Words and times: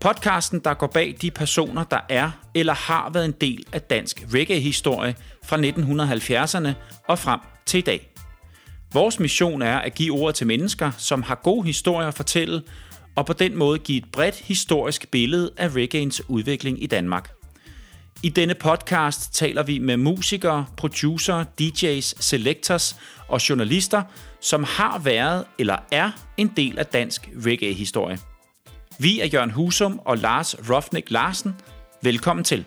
Podcasten, 0.00 0.60
der 0.64 0.74
går 0.74 0.86
bag 0.86 1.16
de 1.22 1.30
personer, 1.30 1.84
der 1.84 2.00
er 2.08 2.30
eller 2.54 2.74
har 2.74 3.10
været 3.10 3.24
en 3.24 3.34
del 3.40 3.64
af 3.72 3.82
dansk 3.82 4.26
reggae-historie 4.34 5.16
fra 5.44 5.56
1970'erne 5.56 6.68
og 7.08 7.18
frem 7.18 7.40
til 7.66 7.78
i 7.78 7.80
dag. 7.80 8.10
Vores 8.92 9.20
mission 9.20 9.62
er 9.62 9.78
at 9.78 9.94
give 9.94 10.14
ord 10.14 10.34
til 10.34 10.46
mennesker, 10.46 10.90
som 10.98 11.22
har 11.22 11.34
gode 11.34 11.66
historier 11.66 12.08
at 12.08 12.14
fortælle, 12.14 12.62
og 13.16 13.26
på 13.26 13.32
den 13.32 13.56
måde 13.56 13.78
give 13.78 13.98
et 13.98 14.12
bredt 14.12 14.36
historisk 14.36 15.10
billede 15.10 15.50
af 15.56 15.68
reggaeens 15.68 16.22
udvikling 16.28 16.82
i 16.82 16.86
Danmark. 16.86 17.30
I 18.22 18.28
denne 18.28 18.54
podcast 18.54 19.34
taler 19.34 19.62
vi 19.62 19.78
med 19.78 19.96
musikere, 19.96 20.66
producer, 20.76 21.44
DJ's, 21.60 22.22
selectors 22.22 22.96
og 23.28 23.48
journalister, 23.48 24.02
som 24.40 24.64
har 24.64 24.98
været 24.98 25.44
eller 25.58 25.76
er 25.92 26.10
en 26.36 26.52
del 26.56 26.78
af 26.78 26.86
dansk 26.86 27.30
reggae-historie. 27.46 28.18
Vi 29.02 29.20
er 29.20 29.26
Jørgen 29.26 29.50
Husum 29.50 30.00
og 30.04 30.18
Lars 30.18 30.56
Rofnik 30.70 31.10
Larsen. 31.10 31.54
Velkommen 32.02 32.44
til. 32.44 32.66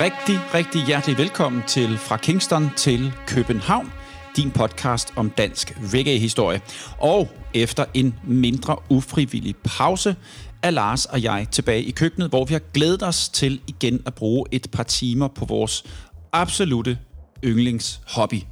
Rigtig, 0.00 0.54
rigtig 0.54 0.86
hjertelig 0.86 1.18
velkommen 1.18 1.62
til 1.66 1.98
Fra 1.98 2.16
Kingston 2.16 2.70
til 2.76 3.12
København, 3.26 3.92
din 4.36 4.50
podcast 4.50 5.12
om 5.16 5.30
dansk 5.30 5.78
reggae-historie. 5.94 6.60
Og 6.98 7.28
efter 7.54 7.84
en 7.94 8.14
mindre 8.24 8.76
ufrivillig 8.90 9.56
pause 9.56 10.16
er 10.64 10.70
Lars 10.70 11.04
og 11.04 11.22
jeg 11.22 11.46
tilbage 11.50 11.82
i 11.82 11.90
køkkenet, 11.90 12.28
hvor 12.28 12.44
vi 12.44 12.54
har 12.54 12.60
glædet 12.74 13.02
os 13.02 13.28
til 13.28 13.60
igen 13.66 14.02
at 14.06 14.14
bruge 14.14 14.46
et 14.52 14.66
par 14.72 14.82
timer 14.82 15.28
på 15.28 15.44
vores 15.44 15.84
absolute 16.32 16.98
yndlingshobby. 17.44 18.42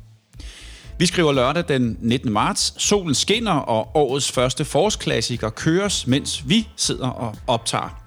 Vi 0.99 1.07
skriver 1.07 1.33
lørdag 1.33 1.65
den 1.69 1.97
19. 2.01 2.33
marts. 2.33 2.83
Solen 2.83 3.15
skinner, 3.15 3.53
og 3.53 3.97
årets 3.97 4.33
første 4.33 4.65
forårsklassiker 4.65 5.51
køres, 5.51 6.07
mens 6.07 6.49
vi 6.49 6.69
sidder 6.77 7.09
og 7.09 7.37
optager. 7.47 8.03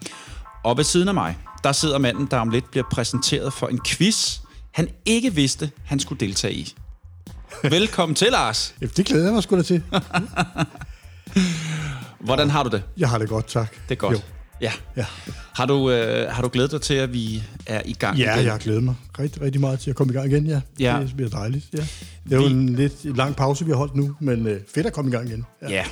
Og 0.64 0.78
ved 0.78 0.84
siden 0.84 1.08
af 1.08 1.14
mig, 1.14 1.38
der 1.64 1.72
sidder 1.72 1.98
manden, 1.98 2.28
der 2.32 2.38
om 2.38 2.50
lidt 2.50 2.72
bliver 2.72 2.86
præsenteret 2.92 3.54
for 3.54 3.68
en 3.68 3.80
quiz, 3.86 4.40
han 4.72 4.90
ikke 5.06 5.34
vidste, 5.34 5.72
han 5.86 6.00
skulle 6.00 6.20
deltage 6.20 6.54
i. 6.54 6.74
Velkommen 7.64 8.16
til, 8.16 8.28
Lars. 8.32 8.76
Det 8.98 9.06
glæder 9.06 9.26
jeg 9.26 9.34
mig 9.34 9.44
sgu 9.44 9.58
da 9.58 9.62
til. 9.62 9.84
Hvordan 12.20 12.50
har 12.50 12.64
du 12.64 12.70
det? 12.70 12.84
Jeg 12.98 13.10
har 13.10 13.18
det 13.18 13.30
godt, 13.30 13.48
tak. 13.48 13.72
Det 13.90 13.96
er 13.96 14.00
godt. 14.00 14.14
Jo. 14.14 14.20
Ja. 14.62 14.72
Ja, 14.98 15.06
Har 15.56 15.66
du, 15.66 15.92
øh, 15.92 16.32
har 16.32 16.42
du 16.42 16.50
glædet 16.54 16.72
dig 16.72 16.82
til, 16.82 16.94
at 16.94 17.14
vi 17.14 17.44
er 17.66 17.82
i 17.86 17.94
gang 17.94 18.18
ja 18.18 18.34
igen? 18.36 18.46
jeg 18.46 18.54
har 18.54 18.60
glædet 18.60 18.84
mig 18.84 18.96
rigtig, 19.20 19.42
rigtig 19.42 19.62
meget 19.62 19.80
til 19.80 19.90
at 19.90 19.96
komme 19.96 20.14
i 20.14 20.16
gang 20.18 20.32
igen. 20.32 20.46
Ja, 20.48 20.62
Ja. 20.80 21.00
det 21.02 21.16
bliver 21.16 21.30
dejligt. 21.30 21.66
Ja. 21.74 21.78
Det 22.24 22.32
er 22.32 22.36
jo 22.36 22.42
Vi- 22.42 22.52
en 22.52 22.76
lidt 22.76 23.18
lang 23.18 23.36
pause, 23.36 23.66
vi 23.66 23.72
har 23.72 23.78
holdt 23.78 23.96
nu, 23.96 24.16
men 24.20 24.48
øh, 24.48 24.60
fedt 24.76 24.86
at 24.86 24.94
komme 24.94 25.12
i 25.12 25.14
gang 25.14 25.30
igen. 25.30 25.46
Ja. 25.62 25.70
Ja. 25.70 25.86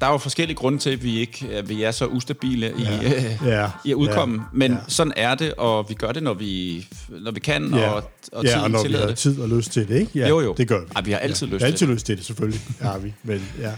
Der 0.00 0.06
er 0.06 0.10
jo 0.12 0.18
forskellige 0.18 0.56
grunde 0.56 0.78
til, 0.78 0.90
at 0.90 1.02
vi 1.02 1.18
ikke 1.18 1.48
at 1.52 1.68
vi 1.68 1.82
er 1.82 1.90
så 1.90 2.06
ustabile 2.06 2.72
i, 2.78 2.82
Ja. 2.82 2.96
øh, 3.04 3.48
Ja. 3.48 3.70
i 3.84 3.90
at 3.90 3.94
udkomme. 3.94 4.34
Ja. 4.34 4.42
Men 4.52 4.72
Ja. 4.72 4.78
sådan 4.88 5.12
er 5.16 5.34
det, 5.34 5.54
og 5.54 5.86
vi 5.88 5.94
gør 5.94 6.12
det, 6.12 6.22
når 6.22 6.34
vi, 6.34 6.86
når 7.20 7.30
vi 7.30 7.40
kan, 7.40 7.74
Ja. 7.74 7.88
og, 7.90 8.10
og 8.32 8.44
ja, 8.44 8.48
tiden 8.50 8.62
og 8.64 8.70
når 8.70 8.88
vi 8.88 8.92
har 8.94 9.06
det. 9.06 9.16
tid 9.18 9.40
og 9.40 9.48
lyst 9.48 9.72
til 9.72 9.88
det, 9.88 10.00
ikke? 10.00 10.18
Ja, 10.18 10.28
Jo, 10.28 10.40
jo. 10.40 10.54
det 10.56 10.68
gør 10.68 10.80
vi. 10.80 10.86
Ej, 10.96 11.02
vi 11.02 11.10
har 11.12 11.18
altid 11.18 11.46
ja. 11.46 11.52
lyst 11.54 11.60
til 11.60 11.66
altid 11.66 11.86
lyst 11.86 12.06
til 12.06 12.16
det, 12.16 12.24
selvfølgelig. 12.24 12.60
har 12.80 12.98
vi, 12.98 13.14
men 13.22 13.48
ja. 13.60 13.72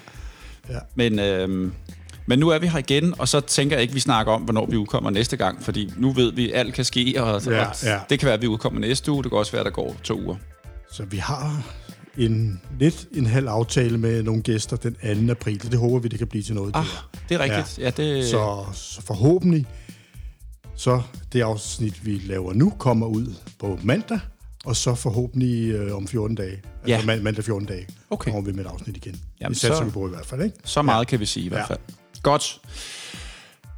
Ja. 0.69 0.79
Men, 0.95 1.19
øh, 1.19 1.73
men 2.27 2.39
nu 2.39 2.49
er 2.49 2.59
vi 2.59 2.67
her 2.67 2.79
igen, 2.79 3.15
og 3.19 3.29
så 3.29 3.41
tænker 3.41 3.77
jeg 3.77 3.83
ikke, 3.83 3.95
vi 3.95 4.01
snakker 4.01 4.33
om, 4.33 4.43
hvornår 4.43 4.67
vi 4.67 4.77
udkommer 4.77 5.11
næste 5.11 5.37
gang, 5.37 5.63
fordi 5.63 5.93
nu 5.97 6.13
ved 6.13 6.33
vi, 6.33 6.53
at 6.53 6.59
alt 6.59 6.75
kan 6.75 6.85
ske, 6.85 7.15
og, 7.19 7.43
Ja, 7.47 7.67
ja. 7.83 8.01
det 8.11 8.19
kan 8.19 8.27
være, 8.27 8.35
at 8.35 8.43
vi 8.43 8.47
udkommer 8.47 8.81
næste 8.81 9.13
uge, 9.13 9.23
det 9.23 9.31
kan 9.31 9.39
også 9.39 9.53
være, 9.53 9.61
at 9.61 9.67
der 9.67 9.73
går 9.73 9.97
to 10.05 10.21
uger. 10.21 10.37
Så 10.93 11.05
vi 11.05 11.17
har 11.17 11.63
en 12.19 12.61
lidt 12.81 13.07
en 13.15 13.27
halv 13.27 13.49
aftale 13.49 13.99
med 13.99 14.23
nogle 14.23 14.43
gæster 14.43 14.77
den 14.77 15.27
2. 15.27 15.31
april. 15.31 15.71
Det 15.71 15.79
håber 15.79 15.99
vi, 15.99 16.09
det 16.09 16.19
kan 16.19 16.29
blive 16.29 16.43
til 16.43 16.55
noget. 16.55 16.77
Ah, 16.77 16.85
det 16.85 17.29
det 17.29 17.35
er 17.35 17.39
rigtigt. 17.41 17.79
Ja, 17.79 17.85
ja 17.85 17.91
det, 17.91 18.25
Så, 18.27 18.65
så 18.73 19.03
forhåbentlig, 19.03 19.67
så 20.77 21.03
det 21.33 21.41
afsnit, 21.41 22.07
vi 22.07 22.23
laver 22.27 22.53
nu, 22.53 22.71
kommer 22.79 23.07
ud 23.07 23.35
på 23.59 23.79
mandag, 23.83 24.21
og 24.65 24.77
så 24.77 24.95
forhåbentlig 24.95 25.71
øh, 25.71 25.97
om 25.97 26.09
14 26.09 26.37
dage. 26.37 26.63
Ja. 26.87 26.93
Altså 26.95 27.07
mand- 27.07 27.23
mandag 27.23 27.45
14 27.45 27.67
dage 27.67 27.87
Okay. 28.11 28.31
kommer 28.31 28.51
vi 28.51 28.53
med 28.57 28.65
et 28.65 28.71
afsnit 28.71 28.97
igen. 28.97 29.21
Jamen, 29.41 29.53
det 29.53 29.61
satser 29.61 29.85
vi 29.85 29.91
på 29.91 30.07
i 30.07 30.11
hvert 30.11 30.27
fald, 30.27 30.43
ikke? 30.43 30.57
Så 30.65 30.83
meget 30.83 31.05
ja. 31.05 31.05
kan 31.09 31.21
vi 31.21 31.27
sige 31.27 31.47
i 31.47 31.49
hvert 31.49 31.61
Ja. 31.61 31.65
fald. 31.67 31.79
Godt. 32.23 32.61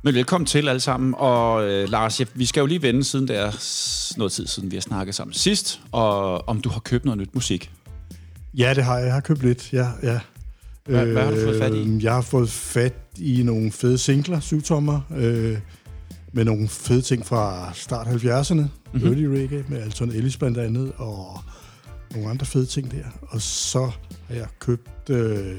Men 0.03 0.15
velkommen 0.15 0.47
til 0.47 0.69
alle 0.69 0.81
sammen. 0.81 1.15
Og 1.19 1.65
øh, 1.71 1.89
Lars, 1.89 2.21
ja, 2.21 2.25
vi 2.35 2.47
skal 2.47 2.61
jo 2.61 2.67
lige 2.67 2.83
vende, 2.83 3.05
siden 3.05 3.29
det 3.29 3.37
er 3.37 3.51
noget 4.19 4.33
tid 4.33 4.47
siden, 4.47 4.71
vi 4.71 4.77
har 4.77 4.81
snakket 4.81 5.15
sammen 5.15 5.35
sidst, 5.35 5.81
og 5.93 6.49
om 6.49 6.61
du 6.61 6.69
har 6.69 6.81
købt 6.81 7.05
noget 7.05 7.19
nyt 7.19 7.35
musik. 7.35 7.71
Ja, 8.55 8.75
det 8.75 8.85
har 8.85 8.97
jeg. 8.97 9.05
Jeg 9.07 9.15
har 9.15 9.21
købt 9.21 9.43
lidt, 9.43 9.73
ja. 9.73 9.89
ja. 10.03 10.21
Hvad- 10.85 11.07
hvad 11.07 11.23
har 11.25 11.31
du 11.31 11.41
fået 11.41 11.59
fat 11.63 11.75
i? 11.75 11.79
Øh, 11.79 12.05
Jeg 12.05 12.13
har 12.13 12.21
fået 12.23 12.51
fat 12.51 12.95
i 13.19 13.43
nogle 13.43 13.73
fede 13.73 13.99
singler, 13.99 14.41
syvtommer, 14.41 15.01
øh, 15.17 15.59
med 16.35 16.45
nogle 16.45 16.69
fede 16.69 17.03
ting 17.03 17.27
fra 17.27 17.71
start 17.75 18.07
70'erne. 18.07 18.55
Mhm. 18.55 18.69
Mm-hmm. 18.93 19.09
Early 19.09 19.25
reggae 19.25 19.65
med 19.69 19.83
Alton 19.83 20.11
Ellis 20.11 20.37
blandt 20.37 20.59
andet, 20.59 20.93
og 20.97 21.41
nogle 22.15 22.31
andre 22.31 22.47
fede 22.47 22.67
ting 22.67 22.91
der. 22.91 23.05
Og 23.29 23.43
så 23.43 23.91
har 24.29 24.35
jeg 24.35 24.47
købt 24.59 25.11
øh, 25.11 25.57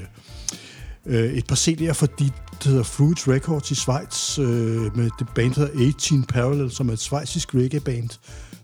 øh, 1.06 1.32
et 1.32 1.46
par 1.46 1.56
CD'er 1.56 1.92
fra 1.92 2.06
de, 2.18 2.30
der 2.64 2.68
hedder 2.68 2.82
Fruits 2.82 3.28
Records 3.28 3.70
i 3.70 3.74
Schweiz, 3.74 4.38
øh, 4.38 4.96
med 4.96 5.10
det 5.18 5.28
band, 5.34 5.54
der 5.54 5.60
hedder 5.60 5.88
18 5.88 6.24
Parallel, 6.24 6.70
som 6.70 6.88
er 6.88 6.92
et 6.92 6.98
schweizisk 6.98 7.54
reggae-band, 7.54 8.10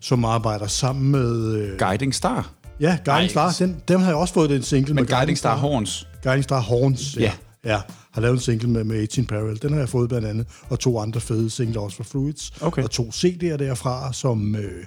som 0.00 0.24
arbejder 0.24 0.66
sammen 0.66 1.10
med... 1.10 1.54
Øh, 1.54 1.78
Guiding 1.78 2.14
Star. 2.14 2.50
Ja, 2.80 2.98
Guiding 3.04 3.30
Star, 3.30 3.56
den, 3.58 3.76
dem 3.88 4.00
har 4.00 4.06
jeg 4.06 4.16
også 4.16 4.34
fået 4.34 4.50
den 4.50 4.62
single 4.62 4.94
Men 4.94 5.04
med 5.04 5.16
Guiding 5.16 5.38
Star 5.38 5.56
Horns. 5.56 6.08
Guiding 6.22 6.44
Star 6.44 6.60
Horns, 6.60 7.16
ja. 7.16 7.22
Ja. 7.22 7.32
Ja. 7.64 7.80
har 8.10 8.20
lavet 8.20 8.34
en 8.34 8.40
single 8.40 8.68
med, 8.70 8.84
med 8.84 9.02
18 9.02 9.26
Parallel. 9.26 9.62
Den 9.62 9.72
har 9.72 9.78
jeg 9.78 9.88
fået 9.88 10.08
blandt 10.08 10.26
andet, 10.26 10.46
og 10.68 10.78
to 10.78 10.98
andre 10.98 11.20
fede 11.20 11.50
singler 11.50 11.80
også 11.80 11.96
fra 11.96 12.04
Fluids. 12.04 12.52
Okay. 12.60 12.82
Og 12.82 12.90
to 12.90 13.10
CD'er 13.14 13.56
derfra, 13.56 14.12
som 14.12 14.56
øh, 14.56 14.84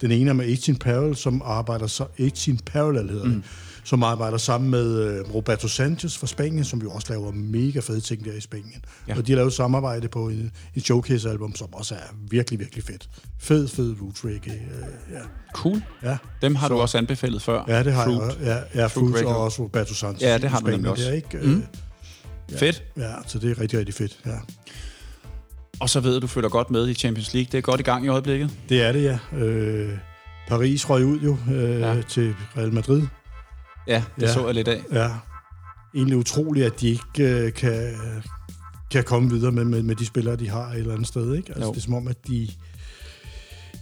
den 0.00 0.10
ene 0.10 0.30
er 0.30 0.34
med 0.34 0.52
18 0.52 0.76
Parallel, 0.76 1.16
som 1.16 1.42
arbejder 1.44 1.86
så 1.86 2.06
18 2.18 2.58
Parallel 2.66 3.10
hedder 3.10 3.24
mm. 3.24 3.32
det, 3.32 3.42
som 3.84 4.02
arbejder 4.02 4.38
sammen 4.38 4.70
med 4.70 4.98
øh, 4.98 5.34
Roberto 5.34 5.68
Sanchez 5.68 6.18
fra 6.18 6.26
Spanien, 6.26 6.64
som 6.64 6.82
jo 6.82 6.90
også 6.90 7.06
laver 7.10 7.32
mega 7.32 7.80
fede 7.80 8.00
ting 8.00 8.24
der 8.24 8.32
i 8.32 8.40
Spanien. 8.40 8.84
Ja. 9.08 9.16
Og 9.16 9.26
de 9.26 9.32
har 9.32 9.36
lavet 9.36 9.52
samarbejde 9.52 10.08
på 10.08 10.28
en, 10.28 10.52
en 10.74 10.82
showcase-album, 10.82 11.54
som 11.54 11.68
også 11.74 11.94
er 11.94 12.14
virkelig, 12.30 12.58
virkelig 12.60 12.84
fedt. 12.84 13.08
Fed, 13.38 13.68
fed 13.68 13.94
roots 14.02 14.24
reggae. 14.24 14.54
Øh, 14.54 15.12
ja. 15.12 15.18
Cool. 15.54 15.82
ja. 16.02 16.16
Dem 16.42 16.54
har 16.54 16.68
Så- 16.68 16.74
du 16.74 16.80
også 16.80 16.98
anbefalet 16.98 17.42
før. 17.42 17.64
Ja, 17.68 17.82
det 17.82 17.92
har 17.92 18.04
Fruit. 18.04 18.20
jeg. 18.40 18.64
Ja, 18.74 18.80
ja 18.80 18.86
Fruit 18.86 19.12
Fruit, 19.12 19.24
og 19.24 19.36
også 19.36 19.62
Roberto 19.62 19.94
Sanchez. 19.94 20.22
Ja, 20.22 20.38
det 20.38 20.50
har 20.50 20.60
man 20.60 20.72
Spanien 20.72 20.86
også. 20.86 21.04
Der, 21.04 21.12
ikke? 21.12 21.38
Mm. 21.42 21.64
Fedt. 22.58 22.82
Ja, 22.96 23.12
så 23.26 23.38
det 23.38 23.50
er 23.50 23.60
rigtig, 23.60 23.78
rigtig 23.78 23.94
fedt. 23.94 24.18
Ja. 24.26 24.36
Og 25.80 25.90
så 25.90 26.00
ved 26.00 26.16
at 26.16 26.22
du 26.22 26.26
følger 26.26 26.48
godt 26.48 26.70
med 26.70 26.88
i 26.88 26.94
Champions 26.94 27.34
League. 27.34 27.48
Det 27.52 27.58
er 27.58 27.62
godt 27.62 27.80
i 27.80 27.82
gang 27.82 28.04
i 28.04 28.08
øjeblikket. 28.08 28.50
Det 28.68 28.82
er 28.82 28.92
det, 28.92 29.02
ja. 29.02 29.38
Øh, 29.38 29.98
Paris 30.48 30.90
røg 30.90 31.04
ud 31.04 31.18
jo 31.20 31.36
øh, 31.54 31.80
Ja. 31.80 31.94
ja. 31.94 32.02
til 32.02 32.34
Real 32.56 32.72
Madrid. 32.74 33.02
Ja, 33.88 34.02
det 34.16 34.22
Ja. 34.22 34.32
så 34.32 34.46
jeg 34.46 34.54
lidt 34.54 34.68
af. 34.68 34.80
Ja. 34.92 35.08
Egentlig 35.94 36.16
utroligt, 36.16 36.66
at 36.66 36.80
de 36.80 36.88
ikke 36.88 37.22
øh, 37.28 37.52
kan, 37.52 37.94
kan 38.90 39.04
komme 39.04 39.30
videre 39.30 39.52
med, 39.52 39.64
med, 39.64 39.82
med 39.82 39.96
de 39.96 40.06
spillere, 40.06 40.36
de 40.36 40.48
har 40.48 40.68
et 40.70 40.78
eller 40.78 40.92
andet 40.92 41.08
sted. 41.08 41.34
Ikke? 41.34 41.48
Altså, 41.48 41.64
Jo. 41.64 41.70
det 41.70 41.76
er 41.78 41.82
som 41.82 41.94
om, 41.94 42.08
at 42.08 42.16
de... 42.28 42.48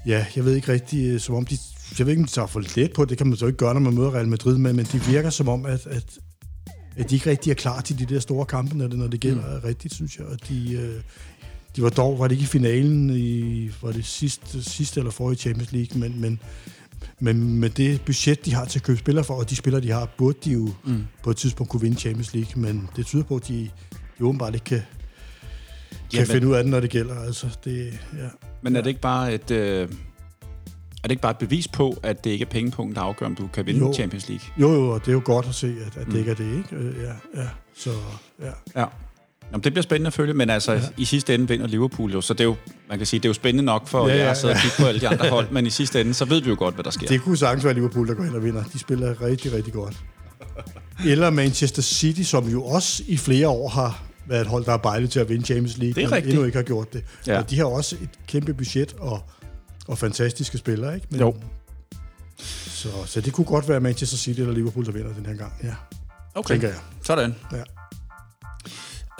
Ja, 0.07 0.27
jeg 0.37 0.45
ved 0.45 0.55
ikke 0.55 0.73
rigtig, 0.73 1.11
øh, 1.11 1.21
som 1.21 1.35
om 1.35 1.47
de... 1.47 1.59
Jeg 1.99 2.07
ved 2.07 2.13
ikke, 2.13 2.21
om 2.23 2.27
de 2.27 2.33
tager 2.33 2.47
for 2.47 2.63
let 2.77 2.93
på 2.93 3.03
det. 3.03 3.11
Det 3.11 3.19
kan 3.19 3.27
man 3.27 3.37
så 3.37 3.47
ikke 3.47 3.57
gøre, 3.59 3.75
når 3.75 3.81
man 3.81 3.95
møder 3.95 4.15
Real 4.15 4.29
Madrid, 4.29 4.59
men, 4.59 4.77
men 4.77 4.85
de 4.85 5.01
virker 5.05 5.31
som 5.31 5.49
om, 5.49 5.67
at, 5.67 5.87
at, 5.87 6.05
at 7.01 7.11
de 7.11 7.15
ikke 7.15 7.31
rigtig 7.31 7.51
er 7.51 7.55
klar 7.55 7.81
til 7.81 7.99
de 7.99 8.15
der 8.15 8.21
store 8.21 8.47
kampe, 8.47 8.77
når 8.79 8.87
det, 8.89 8.99
når 8.99 9.07
det 9.07 9.21
gælder 9.21 9.57
mm. 9.57 9.65
rigtigt, 9.65 9.95
synes 9.95 10.19
jeg. 10.19 10.27
Og 10.27 10.49
de, 10.49 10.73
øh, 10.73 11.03
de 11.77 11.83
var 11.83 11.89
dog, 11.91 12.19
var 12.19 12.29
det 12.29 12.35
ikke 12.35 12.43
i 12.43 12.47
finalen 12.47 13.11
i, 13.11 13.71
var 13.83 13.93
det 13.93 14.05
sidste, 14.05 14.63
sidste 14.63 15.01
eller 15.01 15.11
forrige 15.11 15.39
Champions 15.39 15.73
League, 15.73 16.01
men, 16.01 16.21
men, 16.21 16.41
men 17.21 17.55
med 17.55 17.71
det 17.71 18.01
budget, 18.01 18.45
de 18.45 18.55
har 18.55 18.65
til 18.65 18.79
at 18.79 18.83
købe 18.83 18.99
spillere 18.99 19.25
for, 19.25 19.35
og 19.35 19.51
de 19.51 19.57
spillere, 19.57 19.83
de 19.83 19.91
har, 19.91 20.09
burde 20.19 20.39
de 20.45 20.53
jo 20.53 20.71
mm. 20.85 21.05
på 21.23 21.31
et 21.31 21.37
tidspunkt 21.37 21.71
kunne 21.71 21.83
vinde 21.83 21.97
Champions 21.97 22.35
League, 22.35 22.63
men 22.63 22.89
det 22.97 23.07
tyder 23.07 23.25
på, 23.25 23.37
at 23.37 23.49
de, 23.49 23.71
de 24.19 24.25
åbenbart 24.25 24.55
ikke 24.55 24.65
kan, 24.65 24.83
kan 25.91 25.99
Jamen. 26.13 26.27
finde 26.27 26.49
ud 26.49 26.55
af 26.55 26.63
det, 26.65 26.71
når 26.71 26.81
det 26.81 26.91
gælder. 26.91 27.21
Altså, 27.21 27.59
det, 27.65 27.99
ja. 28.19 28.29
Men 28.63 28.77
er 28.77 28.81
det 28.81 28.89
ikke 28.89 29.01
bare 29.01 29.35
et... 29.35 29.51
Øh, 29.51 29.89
Er 31.03 31.09
det 31.09 31.11
ikke 31.11 31.23
bare 31.23 31.31
et 31.31 31.39
bevis 31.39 31.69
på, 31.69 31.97
at 32.03 32.25
det 32.25 32.31
ikke 32.31 32.43
er 32.43 32.49
pengepunkten, 32.49 32.95
der 32.97 33.01
afgør, 33.03 33.27
om 33.27 33.35
du 33.35 33.49
kan 33.55 33.67
vinde 33.67 33.81
Jo. 33.81 33.93
Champions 33.95 34.29
League? 34.29 34.47
Jo, 34.61 34.73
jo, 34.75 34.91
og 34.91 35.01
det 35.01 35.09
er 35.09 35.13
jo 35.13 35.23
godt 35.25 35.47
at 35.49 35.55
se, 35.55 35.67
at, 35.87 35.97
at 36.01 36.07
det 36.07 36.19
ikke 36.19 36.31
er 36.31 36.35
det, 36.35 36.45
ikke? 36.57 36.77
Øh, 36.77 36.95
Ja, 37.03 37.41
ja. 37.43 37.49
Så, 37.77 37.91
ja. 38.43 38.81
Ja. 38.81 38.85
Jamen, 39.53 39.65
det 39.65 39.73
bliver 39.73 39.83
spændende 39.83 40.07
at 40.07 40.13
følge, 40.13 40.35
men 40.35 40.51
altså, 40.51 40.73
ja. 40.73 40.81
i 40.97 41.05
sidste 41.05 41.35
ende 41.35 41.49
vinder 41.49 41.67
Liverpool 41.67 42.13
jo, 42.13 42.21
så 42.21 42.35
det 42.35 42.41
er 42.41 42.45
jo, 42.45 42.57
man 42.89 42.99
kan 42.99 43.07
sige, 43.07 43.21
det 43.21 43.25
er 43.25 43.29
jo 43.29 43.35
spændende 43.35 43.65
nok 43.65 43.89
for 43.89 44.09
ja, 44.09 44.15
Ja, 44.17 44.23
jer 44.23 44.31
at 44.31 44.37
sidde 44.37 44.53
og 44.55 44.59
kigge 44.63 44.77
på 44.79 44.87
alle 44.87 45.01
de 45.01 45.09
andre 45.09 45.29
hold, 45.29 45.51
men 45.51 45.67
i 45.67 45.71
sidste 45.71 46.01
ende, 46.01 46.15
så 46.15 46.25
ved 46.25 46.41
vi 46.43 46.49
jo 46.51 46.57
godt, 46.59 46.75
hvad 46.75 46.85
der 46.85 46.91
sker. 46.91 47.07
Det 47.07 47.23
kunne 47.23 47.37
sagtens 47.37 47.65
være 47.65 47.75
Liverpool, 47.75 48.09
der 48.09 48.15
går 48.15 48.25
ind 48.25 48.35
og 48.35 48.45
vinder. 48.45 48.63
De 48.73 48.79
spiller 48.79 49.23
rigtig, 49.23 49.53
rigtig 49.53 49.73
godt. 49.73 49.97
Eller 51.07 51.31
Manchester 51.31 51.83
City, 51.83 52.23
som 52.23 52.49
jo 52.49 52.65
også 52.65 53.03
i 53.07 53.17
flere 53.17 53.49
år 53.49 53.69
har 53.69 54.03
været 54.27 54.41
et 54.41 54.47
hold, 54.47 54.65
der 54.65 54.73
er 54.73 54.77
bejlet 54.77 55.11
til 55.11 55.21
at 55.21 55.29
vinde 55.29 55.45
Champions 55.45 55.79
League, 55.79 55.95
Det 55.95 56.03
er 56.03 56.07
men 56.09 56.13
rigtigt. 56.17 56.33
endnu 56.33 56.47
ikke 56.47 56.57
har 56.59 56.63
gjort 56.63 56.93
det. 56.93 57.05
Ja. 57.27 57.33
Ja. 57.33 57.39
Og 57.39 57.51
de 57.51 57.57
har 57.59 57.65
også 57.65 57.97
et 58.03 58.09
kæmpe 58.27 58.55
budget 58.55 58.95
og, 58.99 59.23
og 59.91 59.99
fantastiske 59.99 60.59
spillere, 60.59 60.95
ikke? 60.95 61.07
Men, 61.11 61.21
Jo. 61.21 61.35
Så, 62.39 62.89
så 63.07 63.21
det 63.21 63.33
kunne 63.33 63.45
godt 63.45 63.69
være 63.69 63.81
Manchester 63.81 64.17
City 64.17 64.41
eller 64.41 64.53
Liverpool, 64.55 64.87
der 64.87 64.93
vinder 64.93 65.13
den 65.15 65.27
her 65.27 65.35
gang, 65.35 65.53
ja. 65.63 65.75
Okay, 66.35 66.55
Tænker 66.55 66.69
jeg. 66.69 66.79
sådan. 67.05 67.35
Ja. 67.53 67.63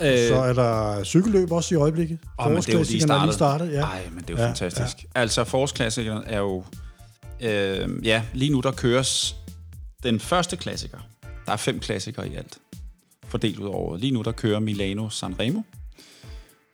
Øh, 0.01 0.27
Så 0.29 0.35
er 0.35 0.53
der 0.53 1.03
cykelløb 1.03 1.51
også 1.51 1.75
i 1.75 1.77
øjeblikket. 1.77 2.19
Åh, 2.39 2.51
men 2.51 2.57
det 2.61 2.69
er 2.69 2.73
jo 2.73 2.83
lige 2.89 3.01
startet. 3.01 3.25
lige 3.27 3.33
startet. 3.33 3.71
Ja. 3.71 3.81
Ej, 3.81 4.03
men 4.11 4.23
det 4.23 4.29
er 4.29 4.33
jo 4.33 4.39
Ja, 4.43 4.47
fantastisk. 4.47 5.05
Altså, 5.15 5.43
forårsklassikeren 5.43 6.23
er 6.27 6.39
jo... 6.39 6.63
Øh, 7.41 8.05
ja, 8.05 8.23
lige 8.33 8.51
nu 8.51 8.59
der 8.59 8.71
køres 8.71 9.35
den 10.03 10.19
første 10.19 10.57
klassiker. 10.57 10.97
Der 11.45 11.51
er 11.51 11.57
fem 11.57 11.79
klassikere 11.79 12.27
i 12.29 12.35
alt, 12.35 12.57
fordelt 13.27 13.59
ud 13.59 13.65
over 13.67 13.77
året. 13.77 13.99
Lige 14.01 14.11
nu 14.13 14.21
der 14.21 14.31
kører 14.31 14.59
Milano 14.59 15.09
Sanremo, 15.09 15.61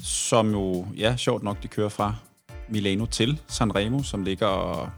som 0.02 0.52
jo, 0.52 0.86
ja, 0.98 1.16
sjovt 1.18 1.44
nok, 1.44 1.64
de 1.64 1.68
kører 1.68 1.90
fra 1.90 2.16
Milano 2.70 3.06
til 3.06 3.40
Sanremo, 3.48 4.04
som 4.04 4.24
ligger 4.24 4.92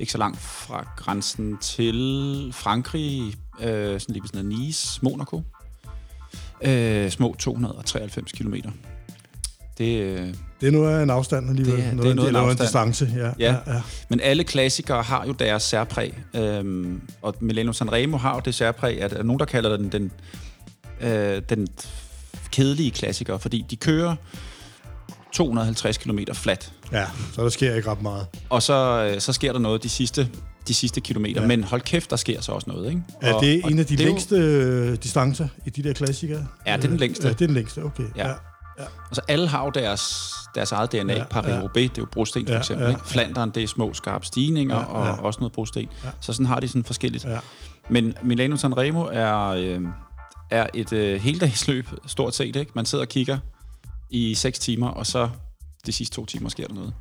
ikke 0.00 0.12
så 0.12 0.18
langt 0.18 0.40
fra 0.40 0.86
grænsen 0.96 1.58
til 1.58 2.50
Frankrig, 2.54 3.34
øh, 3.60 4.00
sådan 4.00 4.00
lige 4.08 4.22
ved 4.22 4.28
sådan 4.28 4.44
noget 4.44 4.58
Nice, 4.60 4.98
Monaco. 5.02 5.42
Øh, 6.62 7.10
små 7.10 7.36
293 7.38 8.32
kilometer. 8.32 8.70
Det, 9.78 10.00
øh, 10.02 10.34
Det 10.60 10.66
er 10.68 10.70
noget 10.70 10.98
af 10.98 11.02
en 11.02 11.10
afstand 11.10 11.48
alligevel. 11.50 11.76
Det 11.76 11.84
er- 11.86 11.90
det 11.90 11.98
er 11.98 12.14
noget, 12.14 12.16
noget 12.32 12.34
af 12.36 12.44
en 12.44 12.50
en 12.50 12.56
distance. 12.56 13.12
Ja, 13.16 13.26
Ja. 13.38 13.52
ja, 13.66 13.74
ja. 13.74 13.82
Men 14.08 14.20
alle 14.20 14.44
klassikere 14.44 15.02
har 15.02 15.26
jo 15.26 15.32
deres 15.32 15.62
særpræg. 15.62 16.18
Øhm, 16.34 17.00
og 17.22 17.34
Milano 17.40 17.72
Sanremo 17.72 18.16
har 18.16 18.34
jo 18.34 18.40
det 18.44 18.54
særpræg, 18.54 19.00
at 19.00 19.12
er 19.12 19.22
nogen, 19.22 19.40
der 19.40 19.44
kalder 19.46 19.76
den 19.76 19.92
den, 19.92 20.10
øh, 21.00 21.42
den 21.48 21.68
kedelige 22.50 22.90
klassiker, 22.90 23.38
fordi 23.38 23.64
de 23.70 23.76
kører 23.76 24.16
250 25.32 25.98
km 25.98 26.18
flat. 26.34 26.72
Ja, 26.92 27.06
så 27.32 27.42
der 27.42 27.48
sker 27.48 27.74
ikke 27.74 27.90
ret 27.90 28.02
meget. 28.02 28.26
Og 28.50 28.62
så, 28.62 29.10
øh, 29.14 29.20
så 29.20 29.32
sker 29.32 29.52
der 29.52 29.58
noget 29.58 29.82
de 29.82 29.88
sidste, 29.88 30.28
de 30.68 30.74
sidste 30.74 31.00
kilometer. 31.00 31.34
Ja. 31.34 31.40
Ja. 31.40 31.46
Men 31.56 31.64
hold 31.64 31.80
kæft, 31.80 32.10
der 32.10 32.16
sker 32.16 32.40
så 32.40 32.52
også 32.52 32.70
noget, 32.70 32.88
ikke? 32.88 33.02
Er 33.22 33.34
Og- 33.34 33.42
det 33.42 33.64
og 33.64 33.70
en 33.70 33.78
af 33.78 33.86
de 33.86 33.94
er 33.94 33.98
jo- 33.98 34.04
længste 34.04 34.36
øh, 34.36 34.96
distancer 35.02 35.48
i 35.66 35.70
de 35.70 35.82
der 35.82 35.92
klassikere? 35.92 36.46
Ja, 36.66 36.76
det 36.76 36.84
er 36.84 36.88
den 36.88 36.96
længste. 36.96 37.26
Ja, 37.28 37.32
det 37.32 37.42
er 37.42 37.46
den 37.46 37.54
længste, 37.54 37.84
okay. 37.84 38.04
Ja. 38.16 38.28
Ja. 38.78 38.84
Altså 39.08 39.20
alle 39.28 39.48
har 39.48 39.64
jo 39.64 39.70
deres, 39.70 40.32
deres 40.54 40.72
eget 40.72 40.92
DNA. 40.92 41.12
Ja, 41.12 41.18
Ja, 41.18 41.24
Paris-Roubaix, 41.24 41.82
det 41.82 41.98
er 41.98 42.02
jo 42.02 42.06
brosten 42.12 42.46
for 42.46 42.52
Ja, 42.52 42.58
eksempel. 42.58 42.84
ja, 42.84 42.90
ikke? 42.90 43.00
Flanderen, 43.04 43.50
det 43.50 43.62
er 43.62 43.66
små, 43.68 43.94
skarpe 43.94 44.26
stigninger, 44.26 44.76
Ja, 44.78 44.84
og 44.84 45.06
ja. 45.06 45.12
også 45.12 45.40
noget 45.40 45.52
brosten. 45.52 45.88
Ja. 46.04 46.08
Så 46.20 46.32
sådan 46.32 46.46
har 46.46 46.60
de 46.60 46.68
sådan 46.68 46.84
forskelligt. 46.84 47.24
Ja. 47.24 47.38
Men 47.90 48.14
Milano 48.22 48.56
Sanremo 48.56 49.08
er, 49.12 49.46
øh, 49.48 49.80
er 50.50 50.66
et 50.74 50.92
øh, 50.92 51.20
heldagsløb, 51.20 51.86
stort 52.06 52.34
set. 52.34 52.56
Ikke? 52.56 52.72
Man 52.74 52.86
sidder 52.86 53.04
og 53.04 53.08
kigger 53.08 53.38
i 54.10 54.34
6 54.34 54.58
timer, 54.58 54.88
og 54.88 55.06
så 55.06 55.28
de 55.86 55.92
sidste 55.92 56.16
to 56.16 56.26
timer 56.26 56.48
sker 56.48 56.66
der 56.66 56.74
noget. 56.74 56.94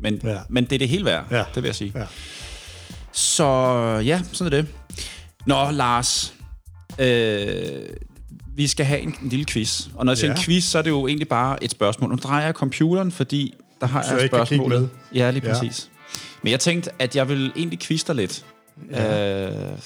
Men, 0.00 0.20
ja. 0.24 0.38
Men 0.48 0.64
det 0.64 0.72
er 0.72 0.78
det 0.78 0.88
hele 0.88 1.04
værd, 1.04 1.24
ja. 1.30 1.44
Det 1.54 1.62
vil 1.62 1.64
jeg 1.68 1.74
sige. 1.74 1.92
Ja. 1.94 2.04
Så 3.12 3.44
ja, 4.04 4.20
sådan 4.32 4.52
er 4.52 4.56
det. 4.62 4.68
Nå, 5.46 5.70
Lars. 5.70 6.34
Øh, 6.98 7.86
vi 8.56 8.66
skal 8.66 8.86
have 8.86 9.00
en, 9.00 9.14
en 9.22 9.28
lille 9.28 9.44
quiz. 9.44 9.86
Og 9.94 10.04
når 10.04 10.12
jeg 10.12 10.18
siger 10.18 10.30
Ja. 10.30 10.36
en 10.36 10.42
quiz, 10.42 10.64
så 10.64 10.78
er 10.78 10.82
det 10.82 10.90
jo 10.90 11.06
egentlig 11.06 11.28
bare 11.28 11.64
et 11.64 11.70
spørgsmål. 11.70 12.10
Nu 12.10 12.16
drejer 12.16 12.44
jeg 12.44 12.54
computeren, 12.54 13.12
fordi 13.12 13.54
der 13.80 13.86
har 13.86 14.02
Så 14.02 14.10
jeg 14.10 14.18
kan 14.20 14.28
kigge 14.28 14.36
spørgsmålet. 14.46 14.90
Ja, 15.14 15.30
lige 15.30 15.46
Ja. 15.46 15.52
præcis. 15.52 15.90
Men 16.42 16.50
jeg 16.50 16.60
tænkte, 16.60 16.90
at 16.98 17.16
jeg 17.16 17.28
vil 17.28 17.52
egentlig 17.56 17.78
quizze 17.78 18.06
dig 18.06 18.14
lidt. 18.14 18.44
Ja. 18.90 19.48
Øh, 19.50 19.78